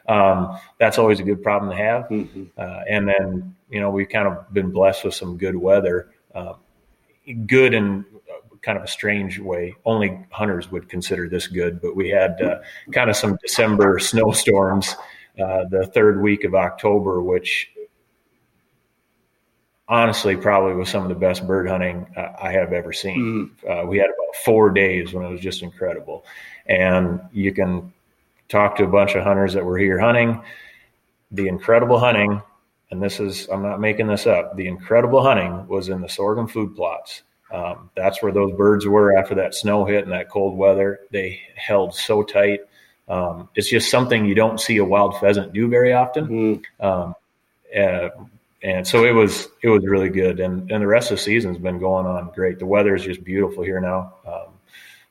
Um, 0.08 0.58
that's 0.80 0.98
always 0.98 1.20
a 1.20 1.24
good 1.24 1.44
problem 1.44 1.72
to 1.72 1.78
have. 1.78 2.04
Mm-hmm. 2.04 2.44
Uh, 2.58 2.82
and 2.90 3.08
then, 3.08 3.56
you 3.70 3.80
know, 3.80 3.90
we've 3.90 4.10
kind 4.10 4.28
of 4.28 4.52
been 4.54 4.72
blessed 4.72 5.04
with 5.04 5.14
some 5.14 5.38
good 5.38 5.56
weather, 5.56 6.12
uh, 6.34 6.54
good 7.46 7.74
in 7.74 8.06
kind 8.62 8.78
of 8.78 8.84
a 8.84 8.88
strange 8.88 9.40
way. 9.40 9.76
Only 9.86 10.26
hunters 10.32 10.72
would 10.72 10.90
consider 10.90 11.30
this 11.30 11.48
good, 11.48 11.82
but 11.82 11.96
we 11.96 12.10
had 12.10 12.42
uh, 12.42 12.60
kind 12.92 13.10
of 13.10 13.16
some 13.16 13.38
December 13.42 14.00
snowstorms 14.00 14.96
uh, 15.40 15.66
the 15.70 15.90
third 15.94 16.22
week 16.22 16.44
of 16.44 16.56
October, 16.56 17.22
which 17.22 17.72
honestly 19.90 20.38
probably 20.38 20.74
was 20.76 20.90
some 20.90 21.04
of 21.04 21.10
the 21.10 21.16
best 21.16 21.46
bird 21.46 21.68
hunting 21.68 22.08
uh, 22.16 22.34
I 22.42 22.52
have 22.54 22.72
ever 22.72 22.94
seen. 22.94 23.52
Mm. 23.66 23.88
we 23.88 23.98
had 23.98 24.08
about 24.08 24.36
four 24.46 24.70
days 24.70 25.14
when 25.14 25.26
it 25.26 25.30
was 25.30 25.42
just 25.42 25.64
incredible, 25.64 26.26
and 26.68 27.20
you 27.34 27.52
can 27.52 27.92
talk 28.48 28.78
to 28.78 28.86
a 28.86 28.88
bunch 28.88 29.16
of 29.16 29.24
hunters 29.24 29.54
that 29.54 29.66
were 29.66 29.78
here 29.78 30.00
hunting. 30.00 30.42
The 31.32 31.48
incredible 31.48 32.00
hunting 32.00 32.42
and 32.92 33.02
this 33.02 33.20
is 33.20 33.48
I'm 33.50 33.62
not 33.62 33.80
making 33.80 34.08
this 34.08 34.26
up. 34.26 34.56
The 34.56 34.68
incredible 34.68 35.22
hunting 35.22 35.68
was 35.68 35.90
in 35.90 36.02
the 36.02 36.10
sorghum 36.10 36.48
food 36.48 36.76
plots. 36.76 37.24
Um, 37.52 37.90
that's 37.96 38.22
where 38.22 38.32
those 38.32 38.54
birds 38.54 38.86
were 38.86 39.18
after 39.18 39.36
that 39.36 39.56
snow 39.56 39.86
hit 39.86 40.04
and 40.04 40.12
that 40.12 40.30
cold 40.30 40.58
weather. 40.58 41.00
They 41.12 41.42
held 41.56 41.96
so 41.96 42.24
tight. 42.24 42.62
Um, 43.08 43.50
it's 43.56 43.70
just 43.70 43.90
something 43.90 44.26
you 44.26 44.36
don't 44.36 44.60
see 44.60 44.78
a 44.78 44.86
wild 44.86 45.20
pheasant 45.20 45.54
do 45.54 45.68
very 45.68 45.94
often. 45.94 46.28
Mm-hmm. 46.28 46.86
Um, 46.86 47.16
uh, 47.76 48.10
and 48.62 48.86
so 48.86 49.06
it 49.06 49.12
was 49.12 49.50
it 49.62 49.70
was 49.70 49.86
really 49.86 50.10
good. 50.10 50.40
And 50.40 50.70
and 50.72 50.82
the 50.82 50.88
rest 50.88 51.12
of 51.12 51.18
the 51.18 51.24
season's 51.24 51.58
been 51.58 51.80
going 51.80 52.06
on 52.06 52.32
great. 52.34 52.60
The 52.60 52.66
weather 52.66 52.96
is 52.96 53.04
just 53.04 53.24
beautiful 53.24 53.64
here 53.64 53.80
now. 53.80 54.16
Um, 54.28 54.54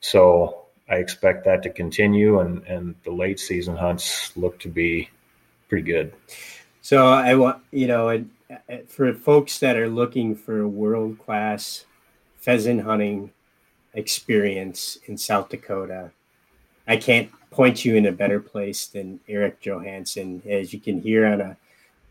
so 0.01 0.67
I 0.89 0.97
expect 0.97 1.45
that 1.45 1.63
to 1.63 1.71
continue. 1.71 2.41
And 2.41 2.63
and 2.67 2.95
the 3.05 3.11
late 3.11 3.41
season 3.41 3.77
hunts 3.77 4.37
look 4.37 4.59
to 4.61 4.69
be 4.69 5.09
pretty 5.69 5.85
good. 5.85 6.13
So 6.83 7.09
I 7.09 7.35
want 7.35 7.63
you 7.71 7.87
know, 7.87 8.25
for 8.89 9.15
folks 9.15 9.59
that 9.61 9.77
are 9.77 9.89
looking 9.89 10.35
for 10.37 10.61
a 10.61 10.69
world 10.69 11.19
class 11.19 11.85
pheasant 12.37 12.83
hunting 12.83 13.33
experience 13.95 14.99
in 15.07 15.17
South 15.17 15.49
Dakota, 15.49 16.11
I 16.87 16.99
can't 16.99 17.31
point 17.51 17.85
you 17.85 17.97
in 17.97 18.05
a 18.05 18.13
better 18.13 18.41
place 18.41 18.87
than 18.87 19.21
Eric 19.27 19.61
Johansson. 19.61 20.43
As 20.47 20.75
you 20.75 20.81
can 20.81 21.01
hear 21.01 21.27
on 21.27 21.41
a 21.41 21.57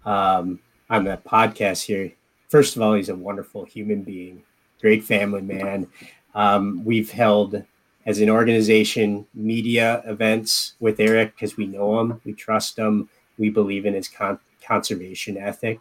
um, 0.09 0.59
on 0.89 1.03
the 1.03 1.19
podcast 1.25 1.83
here, 1.85 2.11
first 2.49 2.75
of 2.75 2.81
all, 2.81 2.93
he's 2.93 3.09
a 3.09 3.15
wonderful 3.15 3.65
human 3.65 4.01
being, 4.01 4.43
great 4.81 5.03
family 5.03 5.41
man. 5.41 5.87
Um, 6.33 6.83
we've 6.85 7.11
held 7.11 7.63
as 8.05 8.19
an 8.19 8.29
organization 8.29 9.27
media 9.33 10.01
events 10.05 10.75
with 10.79 10.99
Eric 10.99 11.35
because 11.35 11.57
we 11.57 11.67
know 11.67 11.99
him, 11.99 12.21
we 12.23 12.33
trust 12.33 12.77
him, 12.77 13.09
we 13.37 13.49
believe 13.49 13.85
in 13.85 13.93
his 13.93 14.07
con- 14.07 14.39
conservation 14.65 15.37
ethic, 15.37 15.79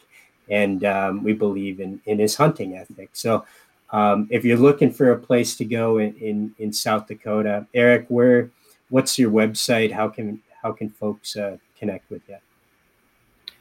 and 0.51 0.85
um, 0.85 1.23
we 1.23 1.33
believe 1.33 1.81
in 1.81 2.01
in 2.07 2.19
his 2.19 2.35
hunting 2.35 2.77
ethic. 2.77 3.11
So, 3.13 3.45
um, 3.91 4.27
if 4.31 4.45
you're 4.45 4.59
looking 4.59 4.91
for 4.91 5.13
a 5.13 5.19
place 5.19 5.57
to 5.57 5.65
go 5.65 5.99
in, 5.99 6.15
in, 6.17 6.55
in 6.59 6.73
South 6.73 7.07
Dakota, 7.07 7.67
Eric, 7.75 8.07
where 8.09 8.51
what's 8.89 9.19
your 9.19 9.31
website? 9.31 9.93
How 9.93 10.09
can 10.09 10.43
how 10.63 10.73
can 10.73 10.91
folks 10.91 11.37
uh, 11.37 11.59
connect 11.79 12.11
with 12.11 12.23
you? 12.29 12.39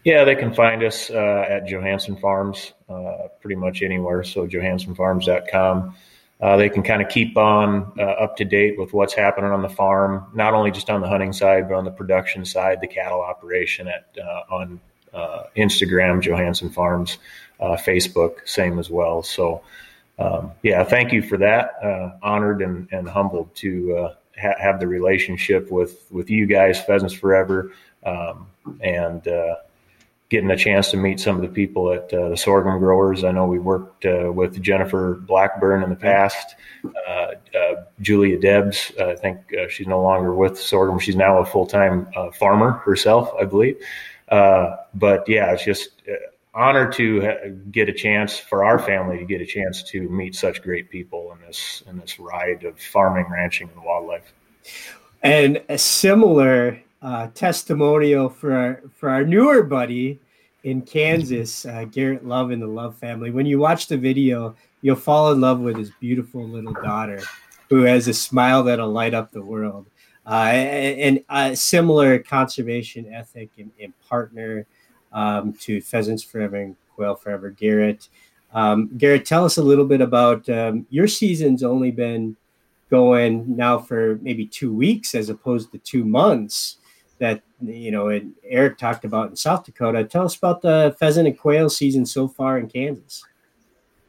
Yeah, 0.06 0.24
they 0.24 0.36
can 0.36 0.54
find 0.54 0.84
us 0.84 1.10
uh, 1.10 1.46
at 1.50 1.68
Johansson 1.68 2.16
Farms, 2.16 2.74
uh, 2.88 3.28
pretty 3.42 3.56
much 3.56 3.82
anywhere. 3.82 4.24
So 4.24 4.48
johanssonfarms.com. 4.48 5.96
Uh, 6.40 6.58
they 6.58 6.70
can 6.70 6.84
kind 6.84 7.02
of 7.02 7.10
keep 7.10 7.36
on 7.38 7.92
uh, 7.98 8.04
up 8.04 8.38
to 8.38 8.46
date 8.46 8.78
with 8.78 8.94
what's 8.94 9.16
happening 9.16 9.50
on 9.50 9.64
the 9.64 9.70
farm, 9.70 10.28
not 10.36 10.54
only 10.54 10.70
just 10.70 10.92
on 10.92 11.02
the 11.02 11.08
hunting 11.08 11.34
side, 11.34 11.68
but 11.68 11.76
on 11.76 11.86
the 11.86 11.92
production 11.92 12.46
side, 12.46 12.82
the 12.82 12.88
cattle 12.88 13.20
operation 13.20 13.88
at 13.88 14.06
uh, 14.22 14.54
on 14.54 14.80
uh, 15.12 15.44
Instagram, 15.58 16.22
Johansson 16.22 16.70
Farms, 16.70 17.18
uh, 17.60 17.76
Facebook, 17.76 18.48
same 18.48 18.78
as 18.78 18.92
well. 18.92 19.24
So, 19.24 19.64
um, 20.20 20.52
yeah, 20.62 20.84
thank 20.84 21.14
you 21.14 21.24
for 21.24 21.38
that. 21.38 22.20
Honored 22.22 22.62
and, 22.62 22.88
and 22.92 23.10
humbled 23.10 23.56
to 23.56 24.12
ha- 24.40 24.60
have 24.60 24.80
the 24.80 24.88
relationship 24.88 25.72
with 25.72 26.06
with 26.12 26.30
you 26.30 26.46
guys, 26.46 26.80
Pheasants 26.80 27.14
Forever, 27.16 27.72
um, 28.06 28.46
and 28.82 29.26
getting 30.36 30.52
a 30.52 30.58
chance 30.58 30.92
to 30.92 30.98
meet 30.98 31.18
some 31.18 31.38
of 31.38 31.42
the 31.42 31.48
people 31.48 31.94
at 31.94 32.14
uh, 32.14 32.28
the 32.28 32.36
sorghum 32.36 32.78
growers. 32.78 33.24
I 33.24 33.32
know 33.32 33.46
we 33.46 33.58
worked 33.58 34.06
uh, 34.06 34.30
with 34.34 34.62
Jennifer 34.62 35.14
Blackburn 35.14 35.82
in 35.82 35.90
the 35.90 35.96
past, 35.96 36.56
uh, 37.08 37.28
Julia 38.02 38.38
Debs. 38.38 38.92
I 39.00 39.16
think 39.16 39.40
she's 39.70 39.88
no 39.88 40.02
longer 40.02 40.36
with 40.36 40.60
sorghum. 40.60 41.00
She's 41.00 41.16
now 41.16 41.38
a 41.38 41.46
full 41.46 41.66
time 41.66 42.08
farmer 42.34 42.72
herself, 42.72 43.32
I 43.40 43.46
believe. 43.46 43.78
Uh, 44.28 44.76
but 44.94 45.28
yeah, 45.30 45.54
it's 45.54 45.64
just 45.64 46.02
uh, 46.10 46.16
honor 46.54 46.92
to 46.92 47.62
get 47.72 47.88
a 47.88 47.94
chance 47.94 48.38
for 48.38 48.66
our 48.66 48.78
family 48.78 49.18
to 49.20 49.26
get 49.26 49.40
a 49.40 49.46
chance 49.46 49.84
to 49.84 50.10
meet 50.10 50.36
such 50.36 50.62
great 50.62 50.90
people 50.90 51.32
in 51.32 51.48
this 51.48 51.82
in 51.88 51.98
this 51.98 52.20
ride 52.20 52.66
of 52.66 52.78
farming, 52.78 53.28
ranching, 53.32 53.70
and 53.74 53.82
wildlife. 53.86 54.34
And 55.24 55.62
a 55.70 55.78
similar 55.78 56.82
uh, 57.02 57.28
testimonial 57.34 58.30
for 58.30 58.54
our, 58.54 58.82
for 58.96 59.10
our 59.10 59.24
newer 59.24 59.64
buddy 59.64 60.20
in 60.66 60.82
Kansas, 60.82 61.64
uh, 61.68 61.86
Garrett 61.86 62.26
Love 62.26 62.50
and 62.50 62.60
the 62.60 62.68
Love 62.68 62.98
family. 62.98 63.30
When 63.30 63.46
you 63.46 63.60
watch 63.60 63.86
the 63.86 63.98
video, 63.98 64.56
you'll 64.82 64.96
fall 64.96 65.32
in 65.32 65.40
love 65.40 65.60
with 65.60 65.78
his 65.78 65.92
beautiful 66.00 66.44
little 66.44 66.74
daughter, 66.74 67.22
who 67.70 67.84
has 67.84 68.08
a 68.08 68.14
smile 68.14 68.64
that'll 68.64 68.92
light 68.92 69.14
up 69.14 69.32
the 69.32 69.44
world 69.44 69.86
uh, 70.26 70.50
and 70.50 71.24
a 71.30 71.56
similar 71.56 72.18
conservation 72.18 73.06
ethic 73.14 73.52
and, 73.60 73.72
and 73.80 73.94
partner 74.02 74.66
um, 75.14 75.54
to 75.54 75.82
Pheasants 75.82 76.24
Forever 76.24 76.56
and 76.56 76.76
Quail 76.96 77.16
Forever, 77.16 77.52
Garrett. 77.52 78.10
Um, 78.52 78.90
Garrett, 78.98 79.24
tell 79.24 79.46
us 79.46 79.58
a 79.58 79.64
little 79.64 79.86
bit 79.86 80.02
about 80.02 80.50
um, 80.50 80.88
your 80.90 81.08
season's 81.08 81.62
only 81.62 81.92
been 81.92 82.36
going 82.90 83.56
now 83.56 83.78
for 83.78 84.18
maybe 84.24 84.48
two 84.48 84.74
weeks 84.74 85.14
as 85.14 85.30
opposed 85.30 85.72
to 85.74 85.78
two 85.80 86.06
months 86.06 86.78
that 87.20 87.42
you 87.62 87.92
know 87.92 88.10
and 88.10 88.34
Eric 88.44 88.78
talked 88.78 89.06
about 89.06 89.30
in 89.30 89.36
South 89.36 89.64
Dakota. 89.64 90.04
Tell 90.04 90.26
us 90.26 90.36
about 90.36 90.62
the 90.62 90.96
pheasant 91.00 91.28
and 91.28 91.38
quail 91.38 91.70
season 91.70 92.06
so 92.06 92.28
far 92.28 92.58
in 92.58 92.68
Kansas. 92.68 93.24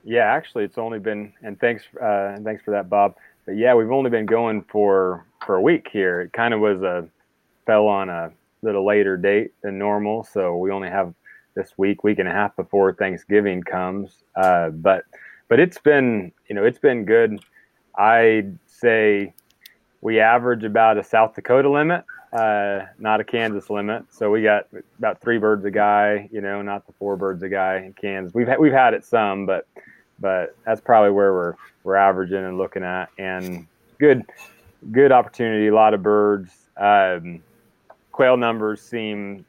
Yeah, 0.05 0.25
actually, 0.25 0.65
it's 0.65 0.79
only 0.79 0.99
been 0.99 1.33
and 1.43 1.59
thanks 1.59 1.85
uh, 2.01 2.35
and 2.35 2.45
thanks 2.45 2.63
for 2.63 2.71
that, 2.73 2.89
Bob. 2.89 3.17
But 3.45 3.57
yeah, 3.57 3.75
we've 3.75 3.91
only 3.91 4.11
been 4.11 4.27
going 4.27 4.63
for 4.71 5.27
for 5.45 5.57
a 5.57 5.63
week 5.63 5.89
here. 5.93 6.23
It 6.23 6.33
kind 6.33 6.55
of 6.55 6.61
was 6.61 6.83
a 6.83 7.09
fell 7.67 7.87
on 7.87 8.09
a 8.09 8.33
little 8.63 8.87
later 8.87 9.17
date 9.17 9.53
than 9.63 9.79
normal, 9.79 10.25
so 10.25 10.57
we 10.57 10.71
only 10.71 10.89
have 10.89 11.15
this 11.55 11.73
week, 11.77 12.05
week 12.05 12.19
and 12.19 12.29
a 12.29 12.33
half 12.33 12.55
before 12.55 12.93
Thanksgiving 12.93 13.63
comes. 13.63 14.23
Uh, 14.37 14.71
but 14.71 15.05
but 15.49 15.59
it's 15.59 15.79
been 15.79 16.33
you 16.49 16.55
know 16.55 16.65
it's 16.65 16.79
been 16.79 17.05
good. 17.05 17.41
I'd 17.97 18.59
say 18.67 19.33
we 20.03 20.21
average 20.21 20.63
about 20.63 20.99
a 20.99 21.03
South 21.03 21.35
Dakota 21.35 21.71
limit, 21.71 22.05
uh, 22.33 22.87
not 22.99 23.21
a 23.21 23.25
Kansas 23.25 23.71
limit. 23.71 24.05
So 24.11 24.31
we 24.31 24.43
got 24.43 24.67
about 24.99 25.21
three 25.21 25.39
birds 25.39 25.65
a 25.65 25.71
guy, 25.71 26.29
you 26.33 26.41
know, 26.41 26.63
not 26.63 26.87
the 26.87 26.93
four 26.93 27.17
birds 27.17 27.43
a 27.43 27.49
guy 27.49 27.79
in 27.79 27.93
Kansas. 27.93 28.35
We've 28.35 28.49
had, 28.49 28.59
we've 28.59 28.73
had 28.73 28.95
it 28.95 29.05
some, 29.05 29.47
but 29.47 29.67
but 30.19 30.57
that's 30.65 30.81
probably 30.81 31.11
where 31.11 31.33
we're 31.33 31.55
we're 31.85 31.97
averaging 31.97 32.45
and 32.45 32.59
looking 32.59 32.83
at. 32.83 33.09
And 33.19 33.67
good 33.99 34.25
good 34.93 35.13
opportunity, 35.13 35.69
a 35.69 35.75
lot 35.75 35.95
of 35.95 36.03
birds. 36.03 36.53
Um, 36.77 37.43
quail 38.13 38.37
numbers 38.37 38.81
seem, 38.81 39.45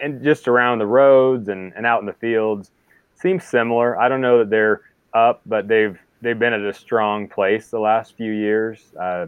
and 0.00 0.22
just 0.22 0.48
around 0.48 0.78
the 0.78 0.86
roads 0.86 1.48
and, 1.48 1.72
and 1.76 1.86
out 1.86 2.00
in 2.00 2.06
the 2.06 2.12
fields, 2.14 2.70
seem 3.14 3.40
similar. 3.40 3.98
I 3.98 4.08
don't 4.08 4.20
know 4.20 4.38
that 4.38 4.50
they're 4.50 4.82
up, 5.14 5.42
but 5.46 5.68
they've 5.68 5.98
they've 6.20 6.38
been 6.38 6.52
at 6.52 6.60
a 6.60 6.74
strong 6.74 7.28
place 7.28 7.68
the 7.68 7.78
last 7.80 8.16
few 8.16 8.32
years. 8.32 8.82
Uh, 8.98 9.26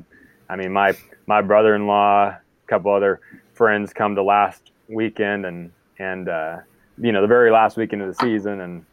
I 0.48 0.56
mean, 0.56 0.72
my 0.72 0.96
my 1.26 1.42
brother-in-law, 1.42 2.36
couple 2.70 2.92
other 2.92 3.20
friends 3.52 3.92
come 3.92 4.14
to 4.14 4.22
last 4.22 4.70
weekend 4.88 5.44
and 5.44 5.70
and 5.98 6.28
uh, 6.28 6.58
you 6.98 7.12
know 7.12 7.20
the 7.20 7.28
very 7.28 7.50
last 7.50 7.76
weekend 7.76 8.00
of 8.02 8.08
the 8.08 8.14
season 8.14 8.60
and 8.60 8.84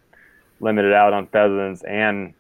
limited 0.60 0.94
out 0.94 1.14
on 1.14 1.28
pheasants 1.28 1.84
and 1.84 2.34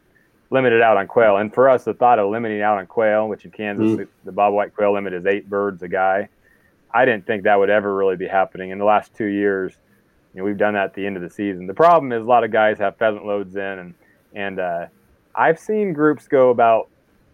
limited 0.49 0.81
out 0.81 0.97
on 0.97 1.07
quail. 1.07 1.37
And 1.37 1.53
for 1.53 1.69
us, 1.69 1.83
the 1.83 1.93
thought 1.93 2.19
of 2.19 2.29
limiting 2.29 2.61
out 2.61 2.77
on 2.77 2.87
quail, 2.87 3.27
which 3.27 3.45
in 3.45 3.51
Kansas, 3.51 3.91
mm. 3.91 3.97
the, 3.97 4.07
the 4.25 4.31
bobwhite 4.31 4.73
quail 4.73 4.93
limit 4.93 5.13
is 5.13 5.25
eight 5.25 5.49
birds 5.49 5.83
a 5.83 5.87
guy. 5.87 6.29
I 6.93 7.05
didn't 7.05 7.27
think 7.27 7.43
that 7.43 7.59
would 7.59 7.69
ever 7.69 7.93
really 7.93 8.15
be 8.15 8.27
happening. 8.27 8.71
In 8.71 8.77
the 8.77 8.85
last 8.85 9.13
two 9.13 9.25
years, 9.25 9.73
you 10.33 10.39
know, 10.39 10.45
we've 10.45 10.57
done 10.57 10.73
that 10.73 10.85
at 10.85 10.93
the 10.93 11.05
end 11.05 11.17
of 11.17 11.21
the 11.21 11.29
season. 11.29 11.67
The 11.67 11.73
problem 11.73 12.11
is 12.11 12.23
a 12.23 12.27
lot 12.27 12.43
of 12.43 12.51
guys 12.51 12.77
have 12.79 12.97
pheasant 12.97 13.25
loads 13.25 13.55
in, 13.55 13.61
and 13.61 13.93
and 14.33 14.59
uh, 14.59 14.85
I've 15.35 15.59
seen 15.59 15.93
groups 15.93 16.27
go 16.27 16.49
about 16.49 16.89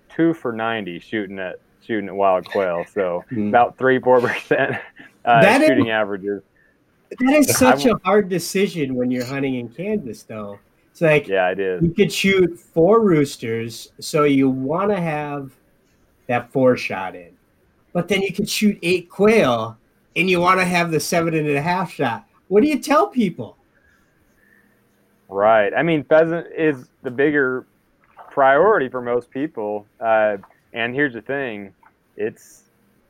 two 0.10 0.34
for 0.34 0.52
ninety 0.52 1.00
shooting 1.00 1.40
at 1.40 1.60
shooting 1.86 2.08
at 2.08 2.16
wild 2.16 2.50
quail. 2.50 2.86
So 2.92 3.24
mm. 3.32 3.50
about 3.50 3.78
three 3.78 4.00
four 4.00 4.22
percent 4.22 4.78
uh, 5.26 5.60
shooting 5.60 5.88
is, 5.88 5.92
averages. 5.92 6.44
That 7.20 7.34
is 7.34 7.58
such 7.58 7.86
a 7.86 8.00
hard 8.04 8.30
decision 8.30 8.96
when 8.96 9.12
you're 9.12 9.26
hunting 9.26 9.56
in 9.56 9.70
Kansas, 9.70 10.24
though. 10.24 10.60
It's 10.92 11.02
like 11.02 11.28
yeah, 11.28 11.48
I 11.48 11.54
did. 11.54 11.82
You 11.82 11.90
could 11.90 12.12
shoot 12.12 12.60
four 12.60 13.02
roosters, 13.02 13.92
so 14.00 14.24
you 14.24 14.50
want 14.50 14.92
to 14.92 15.02
have 15.02 15.52
that 16.28 16.52
four 16.52 16.78
shot 16.78 17.16
in, 17.16 17.32
but 17.94 18.08
then 18.08 18.22
you 18.22 18.34
could 18.34 18.48
shoot 18.48 18.78
eight 18.84 19.10
quail, 19.10 19.78
and 20.16 20.30
you 20.30 20.40
want 20.40 20.60
to 20.60 20.66
have 20.66 20.92
the 20.92 21.00
seven 21.00 21.34
and 21.34 21.50
a 21.50 21.62
half 21.62 21.92
shot. 21.92 22.26
What 22.48 22.62
do 22.62 22.70
you 22.70 22.80
tell 22.80 23.08
people? 23.08 23.58
Right. 25.28 25.74
I 25.74 25.82
mean, 25.82 26.04
pheasant 26.04 26.48
is 26.56 26.90
the 27.02 27.10
bigger 27.10 27.66
priority 28.30 28.90
for 28.90 29.02
most 29.02 29.32
people. 29.32 29.88
Uh, 30.00 30.38
and 30.74 30.94
here's 30.94 31.14
the 31.14 31.22
thing, 31.22 31.74
it's 32.18 32.64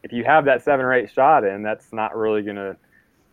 if 0.03 0.11
you 0.11 0.23
have 0.25 0.45
that 0.45 0.63
seven 0.63 0.85
or 0.85 0.93
eight 0.93 1.11
shot 1.11 1.43
in, 1.43 1.63
that's 1.63 1.91
not 1.93 2.15
really 2.15 2.41
going 2.41 2.57
to 2.57 2.75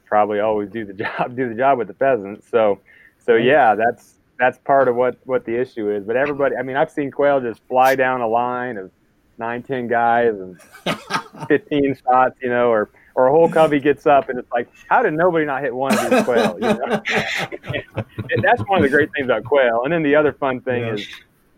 probably 0.06 0.40
always 0.40 0.70
do 0.70 0.84
the 0.84 0.92
job 1.04 1.36
do 1.36 1.48
the 1.48 1.54
job 1.54 1.78
with 1.78 1.88
the 1.88 1.94
pheasants. 1.94 2.48
So 2.48 2.80
so 3.24 3.34
yeah, 3.34 3.74
that's 3.74 4.14
that's 4.38 4.58
part 4.58 4.88
of 4.88 4.96
what 4.96 5.18
what 5.24 5.44
the 5.44 5.60
issue 5.60 5.90
is. 5.90 6.04
But 6.04 6.16
everybody, 6.16 6.56
I 6.56 6.62
mean, 6.62 6.76
I've 6.76 6.90
seen 6.90 7.10
quail 7.10 7.40
just 7.40 7.60
fly 7.68 7.94
down 7.94 8.20
a 8.20 8.28
line 8.28 8.76
of 8.76 8.90
nine, 9.38 9.62
ten 9.62 9.88
guys 9.88 10.34
and 10.34 10.60
fifteen 11.48 11.96
shots, 12.04 12.36
you 12.42 12.48
know, 12.48 12.70
or 12.70 12.90
or 13.14 13.26
a 13.26 13.30
whole 13.30 13.50
covey 13.50 13.80
gets 13.80 14.06
up 14.06 14.28
and 14.28 14.38
it's 14.38 14.50
like, 14.52 14.68
how 14.88 15.02
did 15.02 15.12
nobody 15.14 15.44
not 15.44 15.62
hit 15.62 15.74
one 15.74 15.92
of 15.92 16.10
these 16.10 16.22
quail? 16.22 16.54
You 16.54 16.68
know? 16.68 17.02
that's 18.42 18.62
one 18.62 18.78
of 18.78 18.82
the 18.82 18.88
great 18.88 19.10
things 19.12 19.26
about 19.26 19.44
quail. 19.44 19.82
And 19.84 19.92
then 19.92 20.02
the 20.02 20.14
other 20.14 20.32
fun 20.32 20.60
thing 20.60 20.84
yeah. 20.84 20.94
is, 20.94 21.06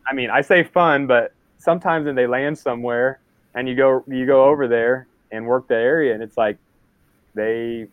I 0.07 0.15
mean, 0.15 0.31
I 0.31 0.40
say 0.40 0.65
fun, 0.65 1.07
but 1.07 1.35
sometimes 1.62 2.06
when 2.06 2.16
they 2.16 2.26
land 2.26 2.59
somewhere 2.59 3.20
and 3.55 3.68
you 3.68 3.74
go 3.74 4.05
you 4.09 4.26
go 4.26 4.44
over 4.44 4.66
there 4.66 5.06
and 5.30 5.47
work 5.47 5.68
the 5.68 5.76
area, 5.76 6.12
and 6.12 6.22
it's 6.22 6.36
like 6.36 6.59
they 7.34 7.86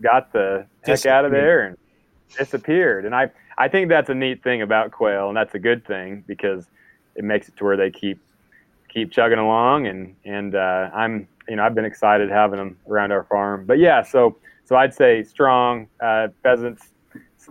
got 0.00 0.32
the 0.32 0.66
heck 0.82 1.04
out 1.06 1.24
of 1.24 1.32
there 1.32 1.66
and 1.66 1.76
disappeared. 2.38 3.04
And 3.04 3.14
I 3.14 3.30
I 3.58 3.68
think 3.68 3.88
that's 3.88 4.10
a 4.10 4.14
neat 4.14 4.42
thing 4.42 4.62
about 4.62 4.92
quail, 4.92 5.28
and 5.28 5.36
that's 5.36 5.54
a 5.54 5.58
good 5.58 5.84
thing 5.84 6.24
because 6.26 6.66
it 7.16 7.24
makes 7.24 7.48
it 7.48 7.56
to 7.56 7.64
where 7.64 7.76
they 7.76 7.90
keep 7.90 8.18
keep 8.88 9.10
chugging 9.10 9.38
along. 9.38 9.86
And 9.86 10.14
and 10.24 10.54
uh, 10.54 10.90
I'm 10.94 11.26
you 11.48 11.56
know 11.56 11.64
I've 11.64 11.74
been 11.74 11.84
excited 11.84 12.30
having 12.30 12.58
them 12.58 12.78
around 12.88 13.12
our 13.12 13.24
farm. 13.24 13.64
But 13.66 13.78
yeah, 13.78 14.02
so 14.02 14.36
so 14.64 14.76
I'd 14.76 14.94
say 14.94 15.24
strong 15.24 15.88
uh, 16.00 16.28
pheasants. 16.42 16.90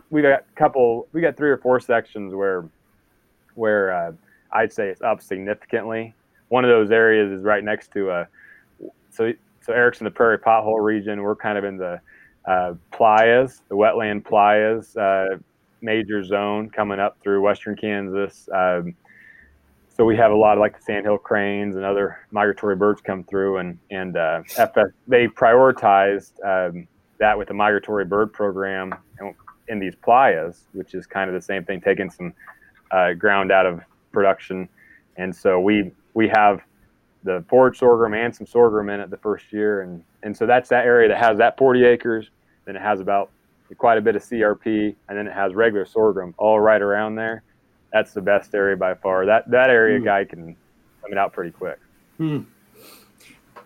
We 0.10 0.22
got 0.22 0.40
a 0.40 0.56
couple. 0.56 1.08
We 1.12 1.22
got 1.22 1.36
three 1.36 1.50
or 1.50 1.58
four 1.58 1.80
sections 1.80 2.34
where 2.34 2.66
where 3.56 3.92
uh, 3.92 4.12
I'd 4.54 4.72
say 4.72 4.88
it's 4.90 5.02
up 5.02 5.22
significantly. 5.22 6.14
One 6.50 6.64
of 6.64 6.70
those 6.70 6.92
areas 6.92 7.32
is 7.32 7.44
right 7.44 7.64
next 7.64 7.92
to 7.94 8.12
a 8.12 8.28
so 9.10 9.32
so 9.62 9.74
Eric's 9.74 10.00
in 10.00 10.06
the 10.06 10.12
prairie 10.12 10.38
pothole 10.38 10.84
region. 10.84 11.22
We're 11.22 11.36
kind 11.36 11.58
of 11.58 11.64
in 11.64 11.78
the 11.78 12.00
uh, 12.46 12.74
playas, 12.92 13.62
the 13.70 13.76
wetland 13.76 14.24
playas, 14.24 14.98
uh, 14.98 15.38
major 15.82 16.24
zone 16.24 16.70
coming 16.70 17.00
up 17.00 17.18
through 17.22 17.42
western 17.42 17.76
Kansas. 17.76 18.50
Um, 18.54 18.96
so 19.96 20.04
we 20.06 20.18
have 20.18 20.32
a 20.32 20.36
lot 20.36 20.54
of 20.54 20.60
like 20.60 20.78
the 20.78 20.84
sandhill 20.84 21.18
cranes 21.18 21.76
and 21.76 21.86
other 21.86 22.20
migratory 22.32 22.76
birds 22.76 23.00
come 23.02 23.24
through, 23.24 23.58
and 23.58 23.80
and 23.92 24.18
uh, 24.18 24.42
FS, 24.58 24.88
they 25.08 25.28
prioritized 25.28 26.34
um, 26.44 26.88
that 27.20 27.38
with 27.38 27.48
the 27.48 27.54
migratory 27.54 28.06
bird 28.06 28.34
program 28.34 28.94
in 29.68 29.80
these 29.80 29.96
playas, 29.96 30.62
which 30.74 30.94
is 30.94 31.06
kind 31.06 31.30
of 31.30 31.36
the 31.36 31.42
same 31.42 31.64
thing, 31.64 31.80
taking 31.80 32.10
some 32.10 32.34
uh, 32.92 33.14
ground 33.14 33.52
out 33.52 33.66
of 33.66 33.82
production, 34.14 34.70
and 35.18 35.36
so 35.36 35.60
we 35.60 35.92
we 36.14 36.30
have 36.30 36.62
the 37.24 37.44
forage 37.50 37.80
sorghum 37.80 38.14
and 38.14 38.36
some 38.36 38.46
sorghum 38.46 38.90
in 38.90 39.00
it 39.00 39.10
the 39.10 39.18
first 39.18 39.52
year, 39.52 39.82
and 39.82 40.04
and 40.24 40.36
so 40.36 40.46
that's 40.46 40.70
that 40.70 40.86
area 40.86 41.10
that 41.10 41.18
has 41.18 41.38
that 41.38 41.58
40 41.58 41.84
acres. 41.84 42.30
Then 42.66 42.78
it 42.78 42.82
has 42.82 43.02
about 43.02 43.30
quite 43.78 43.98
a 43.98 44.02
bit 44.02 44.16
of 44.16 44.22
CRP, 44.22 44.96
and 45.10 45.18
then 45.18 45.28
it 45.28 45.34
has 45.34 45.54
regular 45.54 45.86
sorghum 45.86 46.34
all 46.38 46.60
right 46.60 46.82
around 46.82 47.16
there. 47.16 47.44
That's 47.92 48.14
the 48.14 48.22
best 48.22 48.56
area 48.56 48.78
by 48.78 48.96
far. 48.96 49.26
That 49.26 49.50
that 49.52 49.70
area 49.70 50.00
mm. 50.00 50.06
guy 50.06 50.26
can 50.26 50.56
come 51.02 51.18
out 51.18 51.34
pretty 51.34 51.52
quick. 51.52 51.80
Hmm. 52.18 52.42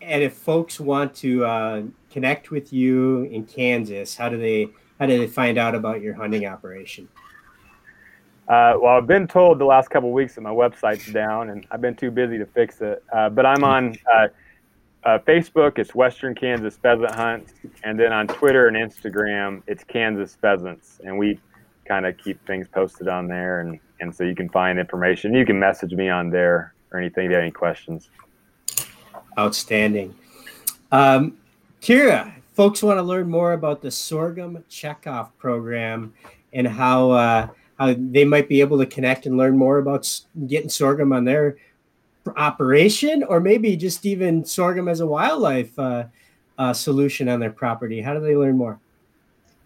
And 0.01 0.23
if 0.23 0.33
folks 0.33 0.79
want 0.79 1.15
to 1.15 1.45
uh, 1.45 1.81
connect 2.11 2.51
with 2.51 2.71
you 2.71 3.23
in 3.23 3.45
Kansas, 3.45 4.15
how 4.15 4.29
do 4.29 4.37
they 4.37 4.69
how 4.99 5.05
do 5.05 5.17
they 5.17 5.27
find 5.27 5.57
out 5.57 5.75
about 5.75 6.01
your 6.01 6.13
hunting 6.13 6.45
operation? 6.45 7.07
Uh, 8.47 8.75
well, 8.81 8.95
I've 8.95 9.07
been 9.07 9.27
told 9.27 9.59
the 9.59 9.65
last 9.65 9.89
couple 9.89 10.11
weeks 10.11 10.35
that 10.35 10.41
my 10.41 10.51
website's 10.51 11.11
down, 11.11 11.49
and 11.49 11.67
I've 11.69 11.81
been 11.81 11.95
too 11.95 12.11
busy 12.11 12.37
to 12.37 12.45
fix 12.45 12.79
it. 12.79 13.03
Uh, 13.11 13.29
but 13.29 13.45
I'm 13.45 13.63
on 13.65 13.97
uh, 14.13 14.27
uh, 15.03 15.19
Facebook. 15.19 15.77
It's 15.79 15.93
Western 15.93 16.33
Kansas 16.33 16.77
Pheasant 16.77 17.13
Hunt, 17.13 17.53
and 17.83 17.99
then 17.99 18.13
on 18.13 18.25
Twitter 18.27 18.67
and 18.67 18.77
Instagram, 18.77 19.63
it's 19.67 19.83
Kansas 19.83 20.37
Pheasants, 20.39 21.01
and 21.03 21.17
we 21.17 21.39
kind 21.85 22.05
of 22.05 22.17
keep 22.17 22.45
things 22.47 22.69
posted 22.69 23.09
on 23.09 23.27
there, 23.27 23.59
and 23.59 23.79
and 23.99 24.15
so 24.15 24.23
you 24.23 24.35
can 24.35 24.47
find 24.49 24.79
information. 24.79 25.33
You 25.33 25.45
can 25.45 25.59
message 25.59 25.91
me 25.91 26.07
on 26.07 26.29
there 26.29 26.73
or 26.91 26.99
anything 26.99 27.25
if 27.25 27.31
you 27.31 27.35
have 27.35 27.41
any 27.41 27.51
questions. 27.51 28.09
Outstanding, 29.37 30.15
um, 30.91 31.37
Kira. 31.81 32.33
Folks 32.53 32.81
want 32.81 32.97
to 32.97 33.03
learn 33.03 33.29
more 33.29 33.53
about 33.53 33.83
the 33.83 33.91
sorghum 33.91 34.63
checkoff 34.67 35.29
program 35.37 36.11
and 36.53 36.67
how 36.67 37.11
uh, 37.11 37.47
how 37.77 37.95
they 37.97 38.25
might 38.25 38.49
be 38.49 38.61
able 38.61 38.77
to 38.79 38.85
connect 38.85 39.25
and 39.25 39.37
learn 39.37 39.57
more 39.57 39.77
about 39.77 40.21
getting 40.47 40.69
sorghum 40.69 41.13
on 41.13 41.25
their 41.25 41.57
operation, 42.35 43.23
or 43.23 43.39
maybe 43.39 43.75
just 43.77 44.05
even 44.05 44.43
sorghum 44.43 44.87
as 44.87 44.99
a 44.99 45.07
wildlife 45.07 45.77
uh, 45.79 46.05
uh, 46.57 46.73
solution 46.73 47.29
on 47.29 47.39
their 47.39 47.51
property. 47.51 48.01
How 48.01 48.13
do 48.13 48.19
they 48.19 48.35
learn 48.35 48.57
more? 48.57 48.79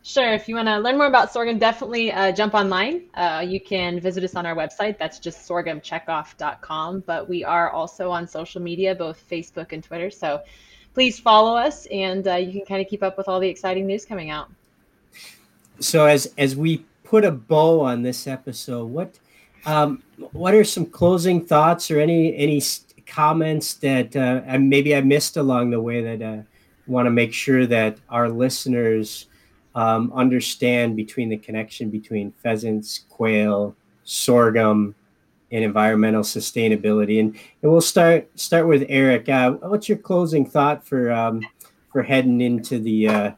Sure. 0.03 0.33
If 0.33 0.49
you 0.49 0.55
want 0.55 0.67
to 0.67 0.79
learn 0.79 0.97
more 0.97 1.05
about 1.05 1.31
sorghum, 1.31 1.59
definitely 1.59 2.11
uh, 2.11 2.31
jump 2.31 2.55
online. 2.55 3.03
Uh, 3.13 3.45
you 3.47 3.61
can 3.61 3.99
visit 3.99 4.23
us 4.23 4.35
on 4.35 4.47
our 4.47 4.55
website. 4.55 4.97
That's 4.97 5.19
just 5.19 5.47
sorghumcheckoff.com. 5.47 7.03
But 7.05 7.29
we 7.29 7.43
are 7.43 7.69
also 7.69 8.09
on 8.09 8.27
social 8.27 8.61
media, 8.61 8.95
both 8.95 9.23
Facebook 9.29 9.73
and 9.73 9.83
Twitter. 9.83 10.09
So 10.09 10.41
please 10.95 11.19
follow 11.19 11.55
us, 11.55 11.85
and 11.87 12.27
uh, 12.27 12.35
you 12.35 12.51
can 12.51 12.65
kind 12.65 12.81
of 12.81 12.87
keep 12.87 13.03
up 13.03 13.15
with 13.17 13.27
all 13.27 13.39
the 13.39 13.47
exciting 13.47 13.85
news 13.85 14.03
coming 14.03 14.31
out. 14.31 14.49
So 15.79 16.05
as 16.05 16.33
as 16.37 16.55
we 16.55 16.83
put 17.11 17.25
a 17.25 17.31
bow 17.31 17.81
on 17.81 18.03
this 18.03 18.25
episode, 18.25 18.85
what 18.85 19.19
um, 19.65 20.01
what 20.31 20.53
are 20.53 20.63
some 20.63 20.85
closing 20.85 21.45
thoughts 21.45 21.91
or 21.91 21.99
any 21.99 22.33
any 22.37 22.63
comments 23.05 23.73
that 23.75 24.15
uh, 24.15 24.57
maybe 24.57 24.95
I 24.95 25.01
missed 25.01 25.35
along 25.35 25.71
the 25.71 25.81
way 25.81 26.01
that 26.01 26.21
uh, 26.25 26.43
want 26.87 27.07
to 27.07 27.11
make 27.11 27.33
sure 27.33 27.67
that 27.67 27.97
our 28.09 28.29
listeners 28.29 29.27
um, 29.75 30.13
understand 30.15 30.95
between 30.95 31.27
the 31.27 31.37
connection 31.37 31.89
between 31.89 32.31
pheasants, 32.43 33.03
quail, 33.09 33.75
sorghum, 34.05 34.95
and 35.51 35.65
environmental 35.65 36.23
sustainability. 36.23 37.19
And, 37.19 37.35
and 37.61 37.71
we'll 37.71 37.81
start 37.81 38.29
start 38.39 38.67
with 38.67 38.85
Eric. 38.87 39.27
Uh, 39.27 39.51
what's 39.51 39.89
your 39.89 39.97
closing 39.97 40.45
thought 40.45 40.87
for 40.87 41.11
um, 41.11 41.41
for 41.91 42.03
heading 42.03 42.39
into 42.39 42.79
the 42.79 43.07
uh, 43.09 43.31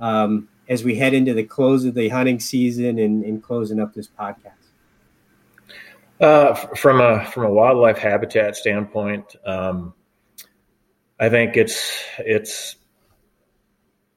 um, 0.00 0.48
as 0.68 0.84
we 0.84 0.96
head 0.96 1.14
into 1.14 1.34
the 1.34 1.44
close 1.44 1.84
of 1.84 1.94
the 1.94 2.08
hunting 2.08 2.40
season 2.40 2.98
and, 2.98 3.24
and 3.24 3.42
closing 3.42 3.80
up 3.80 3.94
this 3.94 4.08
podcast? 4.08 4.52
Uh, 6.20 6.54
from 6.54 7.00
a 7.00 7.24
from 7.26 7.44
a 7.44 7.50
wildlife 7.50 7.98
habitat 7.98 8.56
standpoint, 8.56 9.36
um, 9.44 9.92
I 11.20 11.28
think 11.28 11.56
it's 11.56 12.02
it's 12.18 12.76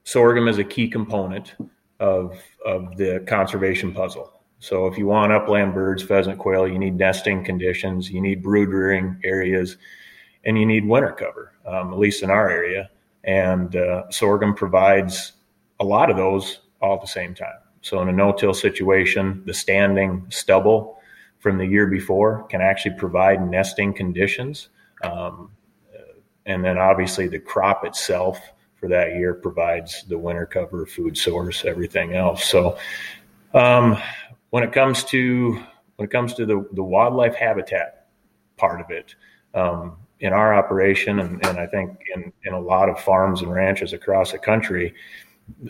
sorghum 0.06 0.48
is 0.48 0.58
a 0.58 0.64
key 0.64 0.88
component 0.88 1.56
of 2.00 2.42
of 2.66 2.96
the 2.96 3.24
conservation 3.28 3.94
puzzle. 3.94 4.32
So 4.60 4.88
if 4.88 4.98
you 4.98 5.08
want 5.08 5.34
upland 5.34 5.74
birds, 5.74 6.02
pheasant, 6.04 6.38
quail, 6.38 6.68
you 6.68 6.80
need 6.80 6.96
nesting 6.96 7.44
conditions, 7.44 8.10
you 8.10 8.22
need 8.22 8.44
brood 8.44 8.70
rearing 8.70 9.20
areas, 9.24 9.78
and 10.46 10.58
you 10.58 10.66
need 10.66 10.86
winter 10.86 11.12
cover. 11.12 11.54
Um, 11.66 11.94
at 11.94 12.00
least 12.00 12.24
in 12.24 12.30
our 12.30 12.50
area, 12.50 12.90
and 13.26 13.76
uh, 13.76 14.10
sorghum 14.10 14.56
provides 14.56 15.34
a 15.80 15.86
lot 15.86 16.10
of 16.10 16.18
those 16.18 16.62
all 16.82 16.96
at 16.96 17.02
the 17.02 17.08
same 17.08 17.34
time. 17.34 17.60
So 17.82 18.02
in 18.02 18.10
a 18.10 18.12
no-till 18.12 18.54
situation, 18.54 19.42
the 19.46 19.54
standing 19.54 20.26
stubble 20.30 21.00
from 21.40 21.58
the 21.58 21.66
year 21.66 21.88
before 21.88 22.44
can 22.44 22.62
actually 22.62 22.96
provide 22.98 23.50
nesting 23.50 23.94
conditions. 23.94 24.70
Um, 25.04 25.52
and 26.46 26.64
then 26.64 26.78
obviously 26.78 27.28
the 27.28 27.40
crop 27.40 27.86
itself 27.86 28.40
for 28.76 28.90
that 28.90 29.16
year 29.16 29.34
provides 29.34 30.04
the 30.08 30.18
winter 30.18 30.46
cover, 30.46 30.86
food 30.86 31.18
source, 31.18 31.64
everything 31.66 32.16
else. 32.16 32.46
So 32.46 32.78
um, 33.54 33.98
when 34.50 34.64
it 34.64 34.72
comes 34.72 35.04
to 35.06 35.62
when 35.96 36.06
it 36.06 36.12
comes 36.12 36.34
to 36.36 36.46
the, 36.46 36.66
the 36.74 36.84
wildlife 36.84 37.36
habitat 37.36 38.08
part 38.56 38.80
of 38.80 38.90
it, 38.90 39.16
um, 39.54 39.98
in 40.22 40.34
our 40.34 40.54
operation, 40.54 41.20
and, 41.20 41.46
and 41.46 41.60
I 41.60 41.68
think 41.68 41.98
in, 42.16 42.32
in 42.44 42.54
a 42.54 42.60
lot 42.60 42.90
of 42.90 43.00
farms 43.00 43.42
and 43.42 43.52
ranches 43.52 43.94
across 43.94 44.32
the 44.32 44.40
country, 44.40 44.94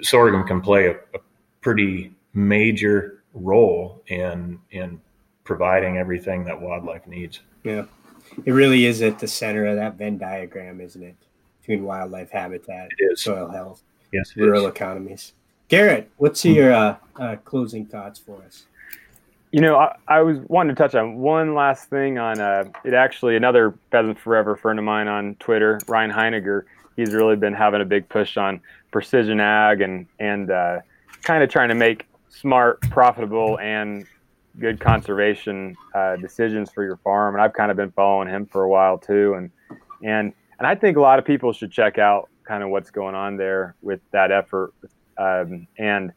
sorghum 0.02 0.46
can 0.46 0.62
play 0.62 0.88
a, 0.88 0.92
a 0.92 1.20
pretty 1.62 2.14
major 2.34 3.24
role 3.34 4.02
in 4.08 4.60
in 4.72 5.00
providing 5.44 5.98
everything 5.98 6.44
that 6.46 6.60
wildlife 6.60 7.06
needs. 7.08 7.42
Yeah, 7.64 7.86
it 8.46 8.52
really 8.52 8.86
is 8.86 9.02
at 9.02 9.20
the 9.20 9.28
center 9.28 9.66
of 9.66 9.76
that 9.78 9.96
Venn 9.96 10.18
diagram, 10.18 10.82
isn't 10.82 11.02
it? 11.02 11.16
Between 11.62 11.84
wildlife 11.84 12.32
habitat, 12.32 12.90
soil 13.16 13.50
health, 13.50 13.82
yes, 14.12 14.36
rural 14.36 14.66
is. 14.66 14.72
economies. 14.72 15.34
Garrett, 15.68 16.10
what's 16.18 16.44
hmm. 16.44 16.50
your 16.50 16.74
uh, 16.74 16.96
uh, 17.16 17.36
closing 17.46 17.86
thoughts 17.86 18.20
for 18.20 18.42
us? 18.44 18.66
You 19.52 19.62
know, 19.62 19.78
I, 19.78 19.96
I, 20.08 20.22
was 20.22 20.38
wanting 20.48 20.76
to 20.76 20.80
touch 20.80 20.94
on 20.94 21.18
one 21.18 21.56
last 21.56 21.90
thing 21.90 22.20
on 22.20 22.40
uh, 22.40 22.66
it. 22.84 22.94
Actually, 22.94 23.36
another 23.36 23.74
Pheasant 23.90 24.20
Forever 24.20 24.56
friend 24.56 24.78
of 24.78 24.86
mine 24.86 25.08
on 25.08 25.36
Twitter, 25.36 25.80
Ryan 25.88 26.12
Heiniger, 26.12 26.66
he's 26.96 27.14
really 27.14 27.36
been 27.36 27.54
having 27.54 27.82
a 27.82 27.86
big 27.86 28.08
push 28.10 28.38
on 28.38 28.62
precision 28.92 29.40
ag 29.40 29.82
and 29.82 30.08
and 30.20 30.52
uh, 30.52 30.80
kind 31.24 31.44
of 31.44 31.50
trying 31.50 31.70
to 31.70 31.76
make 31.76 32.06
smart, 32.30 32.82
profitable, 32.90 33.60
and 33.60 34.06
good 34.60 34.80
conservation 34.80 35.76
uh, 35.96 36.16
decisions 36.18 36.72
for 36.72 36.84
your 36.84 36.98
farm. 36.98 37.36
And 37.36 37.42
I've 37.42 37.54
kind 37.54 37.72
of 37.72 37.78
been 37.78 37.92
following 37.92 38.28
him 38.28 38.46
for 38.46 38.64
a 38.64 38.70
while 38.70 38.98
too. 38.98 39.36
And 39.36 39.52
and 40.04 40.34
and 40.58 40.68
I 40.68 40.76
think 40.76 40.98
a 40.98 41.02
lot 41.02 41.20
of 41.20 41.26
people 41.26 41.54
should 41.54 41.72
check 41.72 41.98
out 41.98 42.30
kind 42.44 42.64
of 42.64 42.70
what's 42.70 42.92
going 42.92 43.16
on 43.16 43.38
there 43.38 43.76
with 43.82 44.02
that 44.12 44.32
effort 44.32 44.74
um, 45.18 45.68
and 45.78 46.12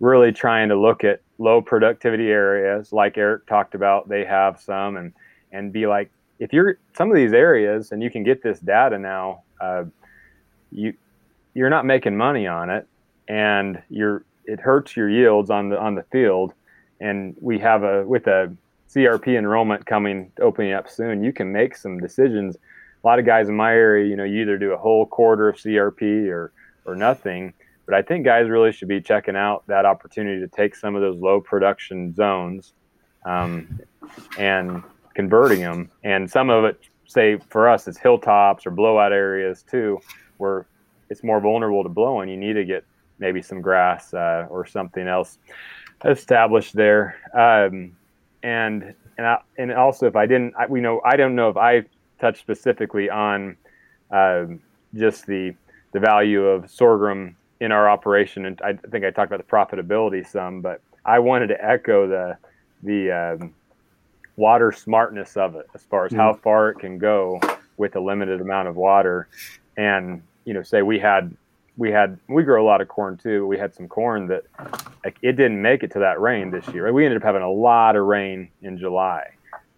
really 0.00 0.32
trying 0.32 0.68
to 0.68 0.76
look 0.76 1.02
at 1.02 1.20
low 1.38 1.60
productivity 1.60 2.28
areas 2.28 2.92
like 2.92 3.16
Eric 3.16 3.46
talked 3.46 3.74
about. 3.74 4.08
They 4.08 4.24
have 4.24 4.60
some 4.60 4.96
and 4.96 5.12
and 5.50 5.72
be 5.72 5.86
like, 5.86 6.10
if 6.38 6.52
you're 6.52 6.78
some 6.96 7.10
of 7.10 7.16
these 7.16 7.32
areas 7.32 7.92
and 7.92 8.02
you 8.02 8.10
can 8.10 8.22
get 8.22 8.42
this 8.42 8.60
data 8.60 8.98
now, 8.98 9.42
uh, 9.60 9.84
you 10.70 10.94
you're 11.54 11.70
not 11.70 11.84
making 11.84 12.16
money 12.16 12.46
on 12.46 12.70
it, 12.70 12.86
and 13.28 13.82
you're 13.88 14.24
it 14.44 14.60
hurts 14.60 14.96
your 14.96 15.08
yields 15.08 15.50
on 15.50 15.68
the 15.68 15.78
on 15.78 15.94
the 15.94 16.04
field. 16.04 16.54
And 17.00 17.36
we 17.40 17.58
have 17.58 17.82
a 17.84 18.04
with 18.06 18.26
a 18.26 18.54
CRP 18.88 19.38
enrollment 19.38 19.86
coming 19.86 20.32
opening 20.40 20.72
up 20.72 20.88
soon. 20.88 21.22
You 21.22 21.32
can 21.32 21.52
make 21.52 21.76
some 21.76 21.98
decisions. 21.98 22.56
A 22.56 23.06
lot 23.06 23.18
of 23.18 23.26
guys 23.26 23.48
in 23.48 23.54
my 23.54 23.72
area, 23.72 24.08
you 24.08 24.16
know, 24.16 24.24
you 24.24 24.42
either 24.42 24.58
do 24.58 24.72
a 24.72 24.76
whole 24.76 25.06
quarter 25.06 25.48
of 25.48 25.56
CRP 25.56 26.28
or 26.28 26.52
or 26.84 26.96
nothing. 26.96 27.52
But 27.84 27.94
I 27.94 28.02
think 28.02 28.24
guys 28.24 28.48
really 28.48 28.72
should 28.72 28.88
be 28.88 29.00
checking 29.00 29.36
out 29.36 29.66
that 29.66 29.86
opportunity 29.86 30.40
to 30.40 30.48
take 30.48 30.74
some 30.74 30.94
of 30.94 31.00
those 31.00 31.18
low 31.18 31.40
production 31.40 32.14
zones 32.14 32.74
um, 33.24 33.80
and 34.38 34.82
converting 35.14 35.60
them. 35.60 35.90
And 36.04 36.30
some 36.30 36.50
of 36.50 36.64
it, 36.64 36.78
say 37.06 37.38
for 37.48 37.68
us, 37.68 37.88
it's 37.88 37.98
hilltops 37.98 38.66
or 38.66 38.70
blowout 38.70 39.12
areas 39.12 39.62
too, 39.62 40.00
where 40.36 40.66
it's 41.10 41.22
more 41.22 41.40
vulnerable 41.40 41.82
to 41.82 41.88
blowing. 41.88 42.28
You 42.28 42.36
need 42.36 42.54
to 42.54 42.64
get 42.64 42.84
maybe 43.18 43.42
some 43.42 43.60
grass 43.60 44.14
uh, 44.14 44.46
or 44.50 44.66
something 44.66 45.06
else 45.06 45.38
established 46.04 46.74
there. 46.74 47.16
Um, 47.34 47.96
and 48.42 48.94
and 49.16 49.26
I, 49.26 49.38
and 49.56 49.72
also, 49.72 50.06
if 50.06 50.14
I 50.14 50.26
didn't, 50.26 50.54
I, 50.56 50.66
we 50.66 50.80
know 50.80 51.00
I 51.04 51.16
don't 51.16 51.34
know 51.34 51.48
if 51.48 51.56
I 51.56 51.84
touched 52.20 52.40
specifically 52.40 53.10
on 53.10 53.56
um, 54.10 54.60
just 54.94 55.26
the 55.26 55.54
the 55.92 56.00
value 56.00 56.44
of 56.44 56.70
sorghum 56.70 57.36
in 57.60 57.72
our 57.72 57.90
operation, 57.90 58.46
and 58.46 58.60
I 58.62 58.74
think 58.74 59.04
I 59.04 59.10
talked 59.10 59.32
about 59.32 59.44
the 59.44 59.76
profitability 59.76 60.26
some, 60.26 60.60
but 60.60 60.80
I 61.04 61.18
wanted 61.18 61.48
to 61.48 61.64
echo 61.64 62.06
the 62.06 62.36
the 62.84 63.10
um, 63.10 63.54
water 64.36 64.70
smartness 64.70 65.36
of 65.36 65.56
it 65.56 65.66
as 65.74 65.82
far 65.82 66.06
as 66.06 66.12
mm 66.12 66.16
how 66.18 66.32
far 66.34 66.70
it 66.70 66.78
can 66.78 66.98
go 66.98 67.40
with 67.76 67.96
a 67.96 68.00
limited 68.00 68.40
amount 68.40 68.68
of 68.68 68.76
water. 68.76 69.28
And 69.76 70.22
you 70.48 70.54
know, 70.54 70.62
say 70.62 70.80
we 70.80 70.98
had 70.98 71.36
we 71.76 71.92
had 71.92 72.18
we 72.26 72.42
grow 72.42 72.64
a 72.64 72.66
lot 72.66 72.80
of 72.80 72.88
corn 72.88 73.18
too. 73.18 73.46
We 73.46 73.58
had 73.58 73.74
some 73.74 73.86
corn 73.86 74.28
that 74.28 74.44
like, 75.04 75.18
it 75.20 75.32
didn't 75.32 75.60
make 75.60 75.82
it 75.82 75.90
to 75.90 75.98
that 75.98 76.18
rain 76.22 76.50
this 76.50 76.66
year. 76.68 76.90
We 76.90 77.04
ended 77.04 77.18
up 77.20 77.22
having 77.22 77.42
a 77.42 77.50
lot 77.50 77.96
of 77.96 78.06
rain 78.06 78.48
in 78.62 78.78
July. 78.78 79.24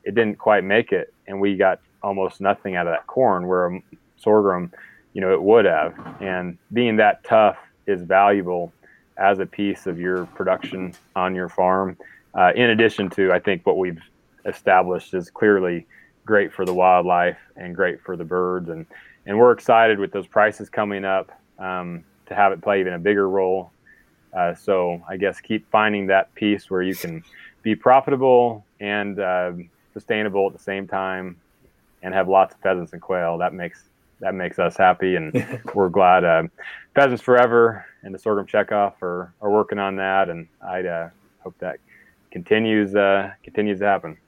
It 0.04 0.14
didn't 0.14 0.38
quite 0.38 0.62
make 0.62 0.92
it, 0.92 1.12
and 1.26 1.40
we 1.40 1.56
got 1.56 1.80
almost 2.04 2.40
nothing 2.40 2.76
out 2.76 2.86
of 2.86 2.92
that 2.92 3.08
corn. 3.08 3.48
Where 3.48 3.82
sorghum, 4.16 4.72
you 5.12 5.20
know, 5.20 5.32
it 5.32 5.42
would 5.42 5.64
have. 5.64 5.92
And 6.20 6.56
being 6.72 6.94
that 6.98 7.24
tough 7.24 7.58
is 7.88 8.02
valuable 8.02 8.72
as 9.16 9.40
a 9.40 9.46
piece 9.46 9.88
of 9.88 9.98
your 9.98 10.26
production 10.26 10.94
on 11.16 11.34
your 11.34 11.48
farm. 11.48 11.96
Uh, 12.32 12.52
in 12.54 12.70
addition 12.70 13.10
to, 13.10 13.32
I 13.32 13.40
think 13.40 13.66
what 13.66 13.76
we've 13.76 14.00
established 14.46 15.14
is 15.14 15.30
clearly 15.30 15.88
great 16.24 16.52
for 16.52 16.64
the 16.64 16.72
wildlife 16.72 17.38
and 17.56 17.74
great 17.74 18.00
for 18.02 18.16
the 18.16 18.24
birds. 18.24 18.68
And, 18.68 18.86
and 19.26 19.38
we're 19.38 19.52
excited 19.52 19.98
with 19.98 20.12
those 20.12 20.26
prices 20.26 20.68
coming 20.68 21.04
up 21.04 21.30
um, 21.58 22.04
to 22.26 22.34
have 22.34 22.52
it 22.52 22.62
play 22.62 22.80
even 22.80 22.92
a 22.92 22.98
bigger 22.98 23.28
role. 23.28 23.70
Uh, 24.32 24.54
so 24.54 25.02
I 25.08 25.16
guess 25.16 25.40
keep 25.40 25.68
finding 25.70 26.06
that 26.06 26.34
piece 26.34 26.70
where 26.70 26.82
you 26.82 26.94
can 26.94 27.24
be 27.62 27.74
profitable 27.74 28.64
and 28.78 29.18
uh, 29.18 29.52
sustainable 29.92 30.46
at 30.46 30.52
the 30.52 30.62
same 30.62 30.86
time 30.86 31.36
and 32.02 32.14
have 32.14 32.28
lots 32.28 32.54
of 32.54 32.60
pheasants 32.60 32.92
and 32.92 33.02
quail. 33.02 33.38
That 33.38 33.52
makes 33.52 33.84
that 34.20 34.34
makes 34.34 34.58
us 34.58 34.76
happy, 34.76 35.16
and 35.16 35.60
we're 35.74 35.88
glad 35.88 36.24
uh, 36.24 36.42
Pheasants 36.94 37.22
Forever 37.22 37.86
and 38.02 38.14
the 38.14 38.18
Sorghum 38.18 38.46
Checkoff 38.46 39.00
are, 39.02 39.32
are 39.40 39.50
working 39.50 39.78
on 39.78 39.96
that, 39.96 40.28
and 40.28 40.46
I 40.60 40.82
uh, 40.82 41.10
hope 41.40 41.56
that 41.58 41.78
continues 42.30 42.94
uh, 42.94 43.32
continues 43.42 43.78
to 43.80 43.86
happen. 43.86 44.18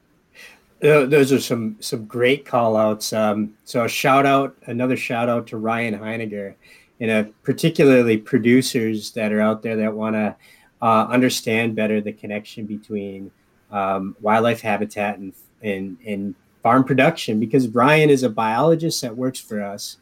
Those 0.83 1.33
are 1.33 1.41
some 1.41 1.77
some 1.79 2.07
great 2.07 2.45
call 2.45 2.77
outs. 2.77 3.13
Um, 3.13 3.55
so 3.65 3.85
a 3.85 3.89
shout 3.89 4.27
out, 4.27 4.57
another 4.67 4.97
shout 4.97 5.29
out 5.29 5.47
to 5.49 5.57
Ryan 5.57 5.95
Heiniger, 5.95 6.55
and 6.99 7.11
uh, 7.11 7.25
particularly 7.45 8.17
producers 8.17 9.13
that 9.13 9.33
are 9.33 9.41
out 9.41 9.63
there 9.63 9.77
that 9.77 9.95
want 9.95 10.17
to 10.17 10.35
uh, 10.83 11.07
understand 11.07 11.77
better 11.77 12.01
the 12.01 12.13
connection 12.13 12.67
between 12.67 13.31
um, 13.71 14.17
wildlife 14.21 14.61
habitat 14.61 15.19
and, 15.19 15.33
and 15.63 15.99
and 16.05 16.35
farm 16.65 16.83
production. 16.83 17.39
Because 17.39 17.69
Ryan 17.69 18.11
is 18.11 18.25
a 18.25 18.29
biologist 18.29 19.03
that 19.03 19.17
works 19.17 19.39
for 19.39 19.63
us, 19.63 19.99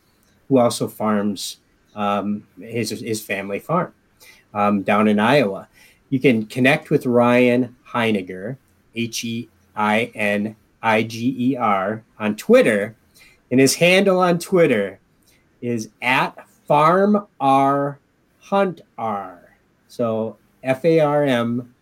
who 0.48 0.56
also 0.56 0.88
farms 0.88 1.58
um, 1.94 2.46
his 2.58 2.88
his 2.88 3.20
family 3.22 3.58
farm 3.58 3.92
um, 4.54 4.80
down 4.80 5.08
in 5.08 5.20
Iowa. 5.20 5.68
You 6.08 6.20
can 6.20 6.46
connect 6.46 6.88
with 6.88 7.04
Ryan 7.04 7.76
Heiniger, 7.86 8.56
H 8.94 9.24
E 9.24 9.50
I 9.76 10.10
N 10.14 10.56
I 10.82 11.02
G 11.02 11.34
E 11.38 11.56
R, 11.56 12.04
on 12.18 12.36
Twitter. 12.36 12.96
And 13.50 13.58
his 13.58 13.76
handle 13.76 14.20
on 14.20 14.38
Twitter 14.38 15.00
is 15.60 15.88
at 16.00 16.48
Farm 16.66 17.26
R 17.40 17.98
Hunt 18.40 18.80
R. 18.96 19.56
So 19.88 20.36
F 20.62 20.84
A 20.84 21.00
R 21.00 21.24
M 21.24 21.74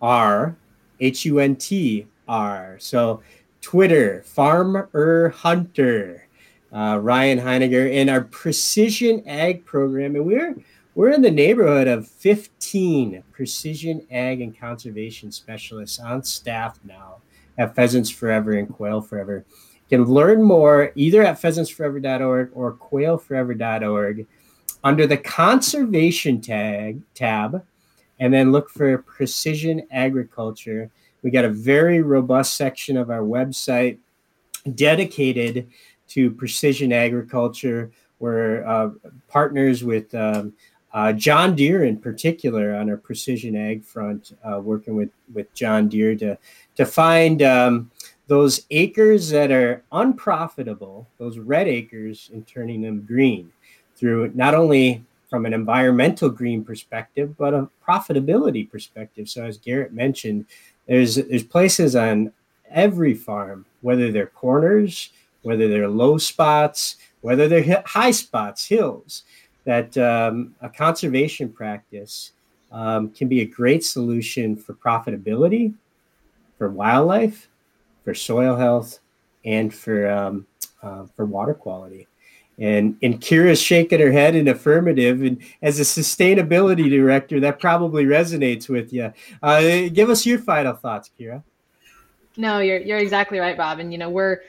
R 0.00 0.56
H 1.00 1.24
U 1.24 1.38
N 1.38 1.56
T 1.56 2.06
R. 2.28 2.76
So 2.78 3.22
Twitter, 3.60 4.22
Farmer 4.22 5.28
Hunter, 5.30 6.28
uh, 6.72 6.98
Ryan 7.02 7.40
Heiniger, 7.40 7.90
in 7.90 8.08
our 8.08 8.20
precision 8.20 9.22
ag 9.26 9.64
program. 9.64 10.14
And 10.14 10.26
we're 10.26 10.56
we're 10.94 11.10
in 11.10 11.22
the 11.22 11.30
neighborhood 11.30 11.88
of 11.88 12.08
15 12.08 13.22
precision 13.32 14.06
ag 14.10 14.40
and 14.40 14.58
conservation 14.58 15.30
specialists 15.30 15.98
on 15.98 16.22
staff 16.22 16.78
now 16.84 17.16
at 17.58 17.74
Pheasants 17.74 18.10
Forever 18.10 18.52
and 18.52 18.68
Quail 18.68 19.00
Forever. 19.00 19.44
You 19.88 19.98
can 19.98 20.06
learn 20.06 20.42
more 20.42 20.92
either 20.94 21.22
at 21.22 21.40
pheasantsforever.org 21.40 22.50
or 22.52 22.74
quailforever.org 22.74 24.26
under 24.82 25.06
the 25.06 25.16
conservation 25.16 26.40
tag 26.40 27.00
tab, 27.14 27.64
and 28.20 28.32
then 28.32 28.52
look 28.52 28.70
for 28.70 28.98
precision 28.98 29.86
agriculture. 29.90 30.90
We 31.22 31.30
got 31.30 31.44
a 31.44 31.50
very 31.50 32.02
robust 32.02 32.54
section 32.54 32.96
of 32.96 33.10
our 33.10 33.22
website 33.22 33.98
dedicated 34.74 35.68
to 36.08 36.30
precision 36.30 36.92
agriculture. 36.92 37.90
We're 38.18 38.64
uh, 38.66 38.90
partners 39.28 39.84
with 39.84 40.14
um, 40.14 40.52
uh, 40.96 41.12
John 41.12 41.54
Deere 41.54 41.84
in 41.84 41.98
particular 41.98 42.74
on 42.74 42.88
our 42.88 42.96
precision 42.96 43.54
ag 43.54 43.84
front, 43.84 44.32
uh, 44.42 44.60
working 44.60 44.96
with 44.96 45.10
with 45.34 45.52
John 45.52 45.88
Deere 45.88 46.16
to 46.16 46.38
to 46.74 46.86
find 46.86 47.42
um, 47.42 47.90
those 48.28 48.62
acres 48.70 49.28
that 49.28 49.50
are 49.50 49.84
unprofitable, 49.92 51.06
those 51.18 51.38
red 51.38 51.68
acres, 51.68 52.30
and 52.32 52.46
turning 52.46 52.80
them 52.80 53.02
green 53.02 53.52
through 53.94 54.32
not 54.34 54.54
only 54.54 55.04
from 55.28 55.44
an 55.44 55.52
environmental 55.52 56.30
green 56.30 56.64
perspective, 56.64 57.36
but 57.36 57.52
a 57.52 57.68
profitability 57.86 58.68
perspective. 58.68 59.28
So 59.28 59.44
as 59.44 59.58
Garrett 59.58 59.92
mentioned, 59.92 60.46
there's 60.88 61.16
there's 61.16 61.44
places 61.44 61.94
on 61.94 62.32
every 62.70 63.12
farm, 63.12 63.66
whether 63.82 64.10
they're 64.10 64.28
corners, 64.28 65.10
whether 65.42 65.68
they're 65.68 65.88
low 65.88 66.16
spots, 66.16 66.96
whether 67.20 67.48
they're 67.48 67.82
high 67.84 68.12
spots, 68.12 68.64
hills 68.64 69.24
that 69.66 69.98
um, 69.98 70.54
a 70.62 70.70
conservation 70.70 71.52
practice 71.52 72.32
um, 72.72 73.10
can 73.10 73.28
be 73.28 73.42
a 73.42 73.44
great 73.44 73.84
solution 73.84 74.56
for 74.56 74.74
profitability, 74.74 75.74
for 76.56 76.70
wildlife, 76.70 77.48
for 78.02 78.14
soil 78.14 78.56
health, 78.56 79.00
and 79.44 79.74
for 79.74 80.08
um, 80.08 80.46
uh, 80.82 81.04
for 81.14 81.26
water 81.26 81.52
quality. 81.52 82.06
And 82.58 82.96
and 83.02 83.20
Kira's 83.20 83.60
shaking 83.60 84.00
her 84.00 84.12
head 84.12 84.34
in 84.34 84.48
affirmative. 84.48 85.20
And 85.22 85.42
as 85.60 85.78
a 85.78 85.82
sustainability 85.82 86.88
director, 86.88 87.38
that 87.40 87.58
probably 87.58 88.04
resonates 88.04 88.68
with 88.68 88.92
you. 88.92 89.12
Uh, 89.42 89.88
give 89.92 90.08
us 90.08 90.24
your 90.24 90.38
final 90.38 90.72
thoughts, 90.72 91.10
Kira. 91.18 91.42
No, 92.36 92.60
you're 92.60 92.78
you're 92.78 92.98
exactly 92.98 93.38
right, 93.38 93.56
Bob. 93.56 93.80
And 93.80 93.92
you 93.92 93.98
know 93.98 94.10
we're 94.10 94.40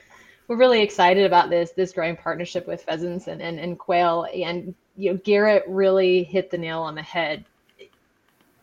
we're 0.46 0.56
really 0.56 0.80
excited 0.80 1.26
about 1.26 1.50
this 1.50 1.72
this 1.72 1.92
growing 1.92 2.16
partnership 2.16 2.66
with 2.66 2.82
pheasants 2.82 3.26
and, 3.26 3.42
and, 3.42 3.58
and 3.58 3.78
quail 3.78 4.26
and 4.32 4.74
you 4.98 5.12
know, 5.12 5.20
Garrett 5.22 5.62
really 5.68 6.24
hit 6.24 6.50
the 6.50 6.58
nail 6.58 6.80
on 6.80 6.96
the 6.96 7.02
head. 7.02 7.44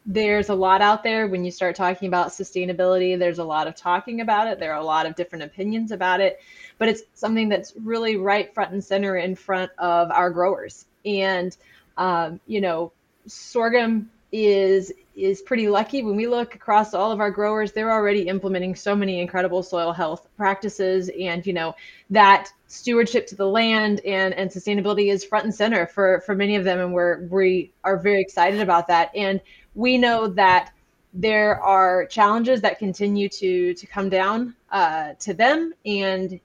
There's 0.06 0.50
a 0.50 0.54
lot 0.54 0.82
out 0.82 1.02
there 1.02 1.28
when 1.28 1.46
you 1.46 1.50
start 1.50 1.78
talking 1.78 2.10
about 2.10 2.28
sustainability. 2.28 3.18
There's 3.18 3.40
a 3.40 3.44
lot 3.44 3.68
of 3.68 3.76
talking 3.76 4.20
about 4.20 4.48
it. 4.50 4.60
There 4.60 4.74
are 4.74 4.80
a 4.80 4.84
lot 4.84 5.06
of 5.06 5.16
different 5.16 5.46
opinions 5.46 5.92
about 5.92 6.20
it, 6.20 6.40
but 6.78 6.90
it's 6.90 7.04
something 7.14 7.48
that's 7.48 7.74
really 7.78 8.18
right 8.18 8.54
front 8.54 8.74
and 8.74 8.84
center 8.84 9.16
in 9.16 9.36
front 9.36 9.72
of 9.80 10.12
our 10.12 10.30
growers. 10.30 10.86
And, 11.06 11.56
um, 11.98 12.42
you 12.46 12.60
know, 12.60 12.92
sorghum 13.28 14.12
is 14.32 14.92
is 15.16 15.42
pretty 15.42 15.68
lucky. 15.68 16.04
When 16.04 16.16
we 16.16 16.28
look 16.28 16.56
across 16.56 16.94
all 16.94 17.12
of 17.12 17.20
our 17.20 17.32
growers 17.32 17.72
they're 17.72 17.92
already 17.92 18.28
implementing 18.28 18.76
so 18.76 18.96
many 18.96 19.22
incredible 19.22 19.64
soil 19.64 19.92
health 19.92 20.28
practices. 20.38 21.10
And 21.20 21.46
you 21.46 21.54
know 21.54 21.76
that 22.10 22.50
stewardship 22.68 23.28
to 23.28 23.36
the 23.36 23.48
land 23.48 24.02
and 24.06 24.34
and 24.34 24.50
sustainability 24.50 25.12
is 25.12 25.24
front 25.24 25.46
and 25.46 25.56
center 25.56 25.86
for 25.88 26.22
for 26.22 26.36
many 26.36 26.56
of 26.56 26.64
them. 26.64 26.80
And 26.80 26.94
we're 26.94 27.26
we 27.28 27.72
are 27.84 27.98
very 27.98 28.22
excited 28.22 28.60
about 28.62 28.88
that. 28.88 29.12
And 29.16 29.42
we 29.74 29.98
know 29.98 30.28
that 30.28 30.72
there 31.14 31.62
are 31.62 32.06
challenges 32.08 32.62
that 32.62 32.78
continue 32.78 33.30
to 33.30 33.74
to 33.74 33.88
come 33.88 34.10
down 34.10 34.56
uh, 34.72 35.14
to 35.20 35.34
them. 35.34 35.74
And 35.86 36.40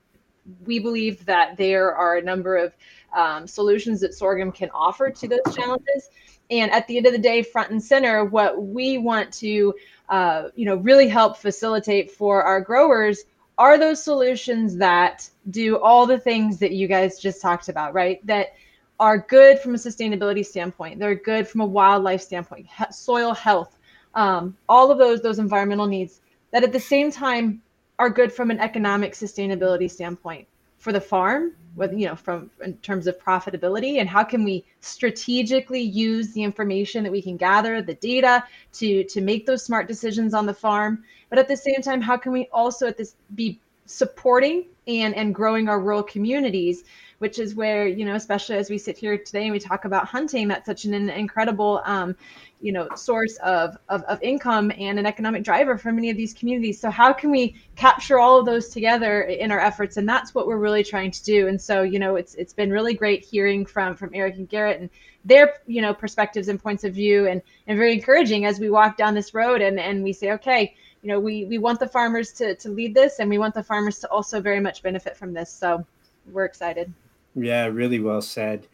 we 0.65 0.79
believe 0.79 1.25
that 1.27 1.57
there 1.57 1.95
are 1.95 2.17
a 2.17 2.23
number 2.23 2.57
of 2.57 2.75
um, 3.15 3.47
solutions 3.47 4.01
that 4.01 4.15
sorghum 4.15 4.53
can 4.53 4.71
offer 4.71 5.11
to 5.11 5.29
those 5.29 5.55
challenges. 5.55 6.11
And 6.51 6.71
at 6.73 6.87
the 6.87 6.97
end 6.97 7.07
of 7.07 7.13
the 7.13 7.19
day 7.19 7.43
front 7.43 7.71
and 7.71 7.83
center 7.83 8.25
what 8.25 8.61
we 8.63 8.99
want 8.99 9.33
to 9.35 9.75
uh, 10.09 10.49
you 10.55 10.67
know 10.67 10.77
really 10.77 11.09
help 11.09 11.37
facilitate 11.37 12.11
for 12.11 12.43
our 12.43 12.61
growers 12.61 13.25
are 13.59 13.79
those 13.79 14.03
solutions 14.03 14.77
that 14.77 15.29
do 15.51 15.79
all 15.79 16.07
the 16.07 16.19
things 16.19 16.59
that 16.59 16.73
you 16.73 16.89
guys 16.89 17.19
just 17.19 17.41
talked 17.41 17.69
about 17.69 17.95
right? 17.95 18.25
That 18.27 18.55
are 18.99 19.19
good 19.19 19.59
from 19.61 19.75
a 19.75 19.79
sustainability 19.79 20.45
standpoint. 20.45 20.99
They're 20.99 21.15
good 21.15 21.49
from 21.49 21.61
a 21.61 21.67
wildlife 21.67 22.21
standpoint 22.21 22.67
soil 22.91 23.33
health 23.33 23.77
um, 24.15 24.57
all 24.69 24.91
of 24.91 24.99
those 24.99 25.21
those 25.21 25.39
environmental 25.39 25.87
needs 25.87 26.21
that 26.53 26.65
at 26.65 26.73
the 26.73 26.81
same 26.81 27.11
time 27.11 27.63
are 27.99 28.11
good 28.11 28.33
from 28.33 28.51
an 28.51 28.59
economic 28.59 29.13
sustainability 29.13 29.91
standpoint 29.91 30.47
for 30.81 30.93
the 30.93 31.01
farm 31.01 31.53
with 31.77 31.93
you 31.93 32.07
know 32.07 32.17
from 32.17 32.51
in 32.65 32.77
terms 32.79 33.07
of 33.07 33.17
profitability 33.19 34.01
and 34.01 34.09
how 34.09 34.25
can 34.25 34.43
we 34.43 34.65
strategically 34.81 35.81
use 35.81 36.33
the 36.33 36.43
information 36.43 37.05
that 37.05 37.13
we 37.13 37.23
can 37.23 37.37
gather 37.37 37.81
the 37.81 37.95
data 37.95 38.43
to 38.73 39.05
to 39.05 39.21
make 39.21 39.47
those 39.47 39.65
smart 39.65 39.87
decisions 39.87 40.35
on 40.35 40.47
the 40.47 40.55
farm. 40.55 41.05
But 41.29 41.39
at 41.39 41.47
the 41.47 41.57
same 41.57 41.81
time 41.83 42.01
how 42.01 42.17
can 42.17 42.33
we 42.33 42.49
also 42.53 42.89
at 42.89 42.97
this 42.97 43.15
be 43.35 43.61
supporting 43.91 44.67
and 44.87 45.15
and 45.15 45.35
growing 45.35 45.69
our 45.69 45.81
rural 45.81 46.03
communities 46.03 46.85
which 47.19 47.39
is 47.39 47.55
where 47.55 47.87
you 47.87 48.05
know 48.05 48.15
especially 48.15 48.57
as 48.57 48.71
we 48.71 48.79
sit 48.79 48.97
here 48.97 49.19
today 49.19 49.43
and 49.43 49.53
we 49.53 49.59
talk 49.59 49.85
about 49.85 50.07
hunting 50.07 50.49
that's 50.49 50.67
such 50.67 50.85
an 50.85 50.95
incredible 51.11 51.83
um, 51.85 52.17
you 52.61 52.73
know 52.73 52.89
source 52.95 53.37
of, 53.39 53.77
of, 53.89 54.03
of 54.05 54.23
income 54.23 54.71
and 54.79 54.99
an 54.99 55.07
economic 55.07 55.43
driver 55.43 55.77
for 55.79 55.93
many 55.93 56.11
of 56.11 56.17
these 56.17 56.35
communities. 56.35 56.81
So 56.81 56.91
how 56.91 57.13
can 57.13 57.31
we 57.31 57.57
capture 57.77 58.19
all 58.19 58.39
of 58.39 58.47
those 58.47 58.69
together 58.69 59.23
in 59.23 59.51
our 59.51 59.61
efforts? 59.61 59.97
And 59.97 60.09
that's 60.09 60.35
what 60.35 60.47
we're 60.47 60.59
really 60.59 60.85
trying 60.85 61.11
to 61.11 61.23
do. 61.25 61.49
And 61.49 61.61
so 61.61 61.83
you 61.83 61.99
know 61.99 62.17
it's 62.17 62.35
it's 62.35 62.53
been 62.53 62.71
really 62.71 62.95
great 62.95 63.25
hearing 63.25 63.67
from 63.67 63.97
from 63.97 64.11
eric 64.15 64.37
and 64.37 64.49
garrett 64.49 64.81
and 64.81 64.91
their 65.25 65.55
you 65.67 65.83
know 65.83 65.93
perspectives 65.93 66.49
and 66.49 66.63
points 66.63 66.85
of 66.85 66.95
view 66.95 67.27
and 67.27 67.43
and 67.67 67.77
very 67.77 67.93
encouraging 67.93 68.47
as 68.47 68.59
we 68.59 68.71
walk 68.71 68.97
down 68.97 69.15
this 69.15 69.35
road 69.35 69.61
and 69.61 69.79
and 69.79 70.03
we 70.03 70.13
say 70.13 70.33
okay 70.33 70.75
you 71.03 71.09
know 71.09 71.21
we 71.21 71.45
we 71.47 71.59
want 71.59 71.81
the 71.81 71.89
farmers 71.89 72.33
to 72.33 72.55
to 72.57 72.71
lead 72.71 72.95
this 72.95 73.19
and 73.19 73.29
we 73.31 73.39
want 73.39 73.55
the 73.55 73.63
farmers 73.63 73.99
to 74.01 74.09
also 74.09 74.41
very 74.41 74.61
much 74.61 74.83
benefit 74.83 75.17
from 75.17 75.33
this. 75.33 75.51
So 75.51 75.85
we're 76.33 76.45
excited. 76.45 76.93
Yeah 77.35 77.67
really 77.67 78.01
well 78.01 78.23
said. 78.23 78.67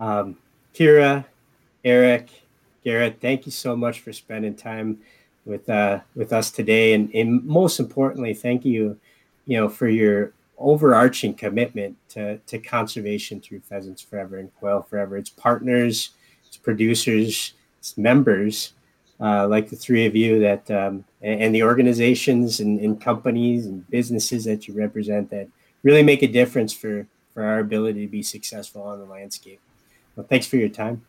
Um, 0.00 0.36
kira 0.74 1.24
eric 1.84 2.30
Garrett, 2.88 3.20
thank 3.20 3.44
you 3.44 3.52
so 3.52 3.76
much 3.76 4.00
for 4.00 4.14
spending 4.14 4.54
time 4.54 4.98
with 5.44 5.68
uh, 5.68 6.00
with 6.14 6.32
us 6.32 6.50
today, 6.50 6.94
and, 6.94 7.14
and 7.14 7.44
most 7.44 7.80
importantly, 7.80 8.32
thank 8.32 8.64
you, 8.64 8.98
you 9.46 9.58
know, 9.58 9.68
for 9.68 9.88
your 9.88 10.32
overarching 10.56 11.34
commitment 11.34 11.96
to, 12.08 12.38
to 12.38 12.58
conservation 12.58 13.40
through 13.40 13.60
Pheasants 13.60 14.00
Forever 14.00 14.38
and 14.38 14.54
Quail 14.56 14.82
Forever. 14.82 15.18
Its 15.18 15.28
partners, 15.28 16.10
its 16.46 16.56
producers, 16.56 17.52
its 17.78 17.98
members, 17.98 18.72
uh, 19.20 19.48
like 19.48 19.68
the 19.68 19.76
three 19.76 20.06
of 20.06 20.14
you 20.14 20.40
that, 20.40 20.70
um, 20.70 21.04
and, 21.22 21.42
and, 21.42 21.54
the 21.54 21.62
organizations 21.62 22.60
and, 22.60 22.78
and, 22.80 23.00
companies 23.00 23.66
and 23.66 23.88
businesses 23.90 24.44
that 24.44 24.68
you 24.68 24.74
represent 24.74 25.28
that 25.30 25.48
really 25.82 26.02
make 26.02 26.22
a 26.22 26.26
difference 26.28 26.72
for, 26.72 27.06
for 27.34 27.42
our 27.42 27.58
ability 27.58 28.04
to 28.06 28.10
be 28.10 28.22
successful 28.22 28.82
on 28.82 28.98
the 29.00 29.04
landscape. 29.04 29.60
Well, 30.14 30.26
thanks 30.26 30.46
for 30.46 30.56
your 30.56 30.68
time. 30.68 31.04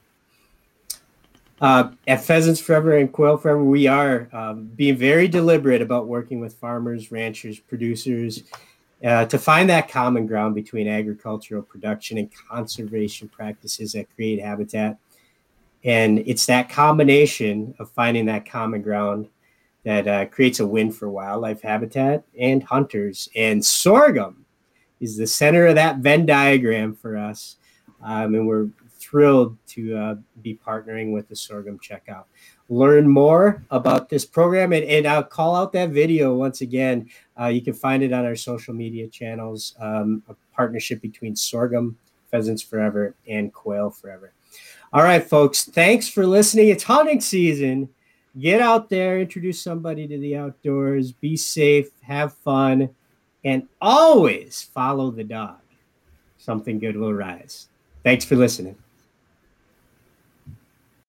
Uh, 1.62 1.92
at 2.08 2.24
Pheasants 2.24 2.60
Forever 2.60 2.98
and 2.98 3.12
Quail 3.12 3.38
Forever, 3.38 3.64
we 3.64 3.86
are 3.86 4.30
um, 4.32 4.72
being 4.76 4.96
very 4.96 5.28
deliberate 5.28 5.82
about 5.82 6.08
working 6.08 6.40
with 6.40 6.54
farmers, 6.56 7.12
ranchers, 7.12 7.60
producers 7.60 8.44
uh, 9.04 9.26
to 9.26 9.38
find 9.38 9.70
that 9.70 9.90
common 9.90 10.26
ground 10.26 10.56
between 10.56 10.88
agricultural 10.88 11.62
production 11.62 12.18
and 12.18 12.30
conservation 12.50 13.28
practices 13.30 13.94
that 13.94 14.14
create 14.16 14.42
habitat. 14.42 14.98
And 15.84 16.20
it's 16.20 16.46
that 16.48 16.70
combination 16.70 17.74
of 17.80 17.90
finding 17.92 18.26
that 18.26 18.50
common 18.50 18.82
ground 18.82 19.30
that 19.84 20.08
uh, 20.08 20.26
creates 20.26 20.60
a 20.60 20.68
win 20.68 20.92
for 20.92 21.10
wildlife 21.10 21.62
habitat 21.62 22.24
and 22.38 22.64
hunters. 22.64 23.30
And 23.36 23.64
sorghum 23.64 24.46
is 25.00 25.18
the 25.18 25.28
center 25.28 25.68
of 25.68 25.76
that 25.76 25.98
Venn 26.00 26.26
diagram 26.26 26.94
for 26.94 27.18
us. 27.18 27.56
Um, 28.02 28.36
and 28.36 28.48
we're 28.48 28.70
thrilled 29.00 29.58
to 29.68 29.98
uh, 29.98 30.16
be 30.42 30.60
partnering 30.66 31.14
with 31.14 31.28
the 31.28 31.36
Sorghum 31.36 31.80
Checkoff. 31.80 32.26
Learn 32.70 33.08
more 33.08 33.66
about 33.72 34.10
this 34.10 34.26
program, 34.26 34.74
and, 34.74 34.84
and 34.84 35.08
I'll 35.08 35.24
call 35.24 35.56
out 35.56 35.72
that 35.74 35.90
video 35.90 36.36
once 36.36 36.62
again. 36.62 37.10
Uh, 37.40 37.48
you 37.48 37.62
can 37.62 37.74
find 37.74 38.04
it 38.04 38.14
on 38.14 38.26
our 38.26 38.36
social 38.36 38.74
media 38.74 39.08
channels, 39.08 39.76
um, 39.80 40.22
a 40.28 40.36
partnership 40.54 41.02
between 41.02 41.36
Sorghum, 41.36 41.98
Pheasants 42.30 42.62
Forever, 42.62 43.16
and 43.28 43.54
Quail 43.54 43.90
Forever. 43.90 44.34
All 44.92 45.04
right, 45.04 45.24
folks, 45.24 45.66
thanks 45.66 46.10
for 46.10 46.26
listening. 46.26 46.70
It's 46.70 46.84
hunting 46.84 47.22
season. 47.22 47.90
Get 48.40 48.60
out 48.60 48.90
there, 48.90 49.20
introduce 49.20 49.62
somebody 49.62 50.08
to 50.08 50.18
the 50.18 50.36
outdoors, 50.36 51.12
be 51.12 51.38
safe, 51.38 51.90
have 52.02 52.34
fun, 52.34 52.90
and 53.44 53.68
always 53.82 54.64
follow 54.74 55.12
the 55.12 55.24
dog. 55.24 55.60
Something 56.38 56.80
good 56.80 56.98
will 56.98 57.14
rise. 57.14 57.68
Thanks 58.04 58.26
for 58.26 58.36
listening. 58.36 58.76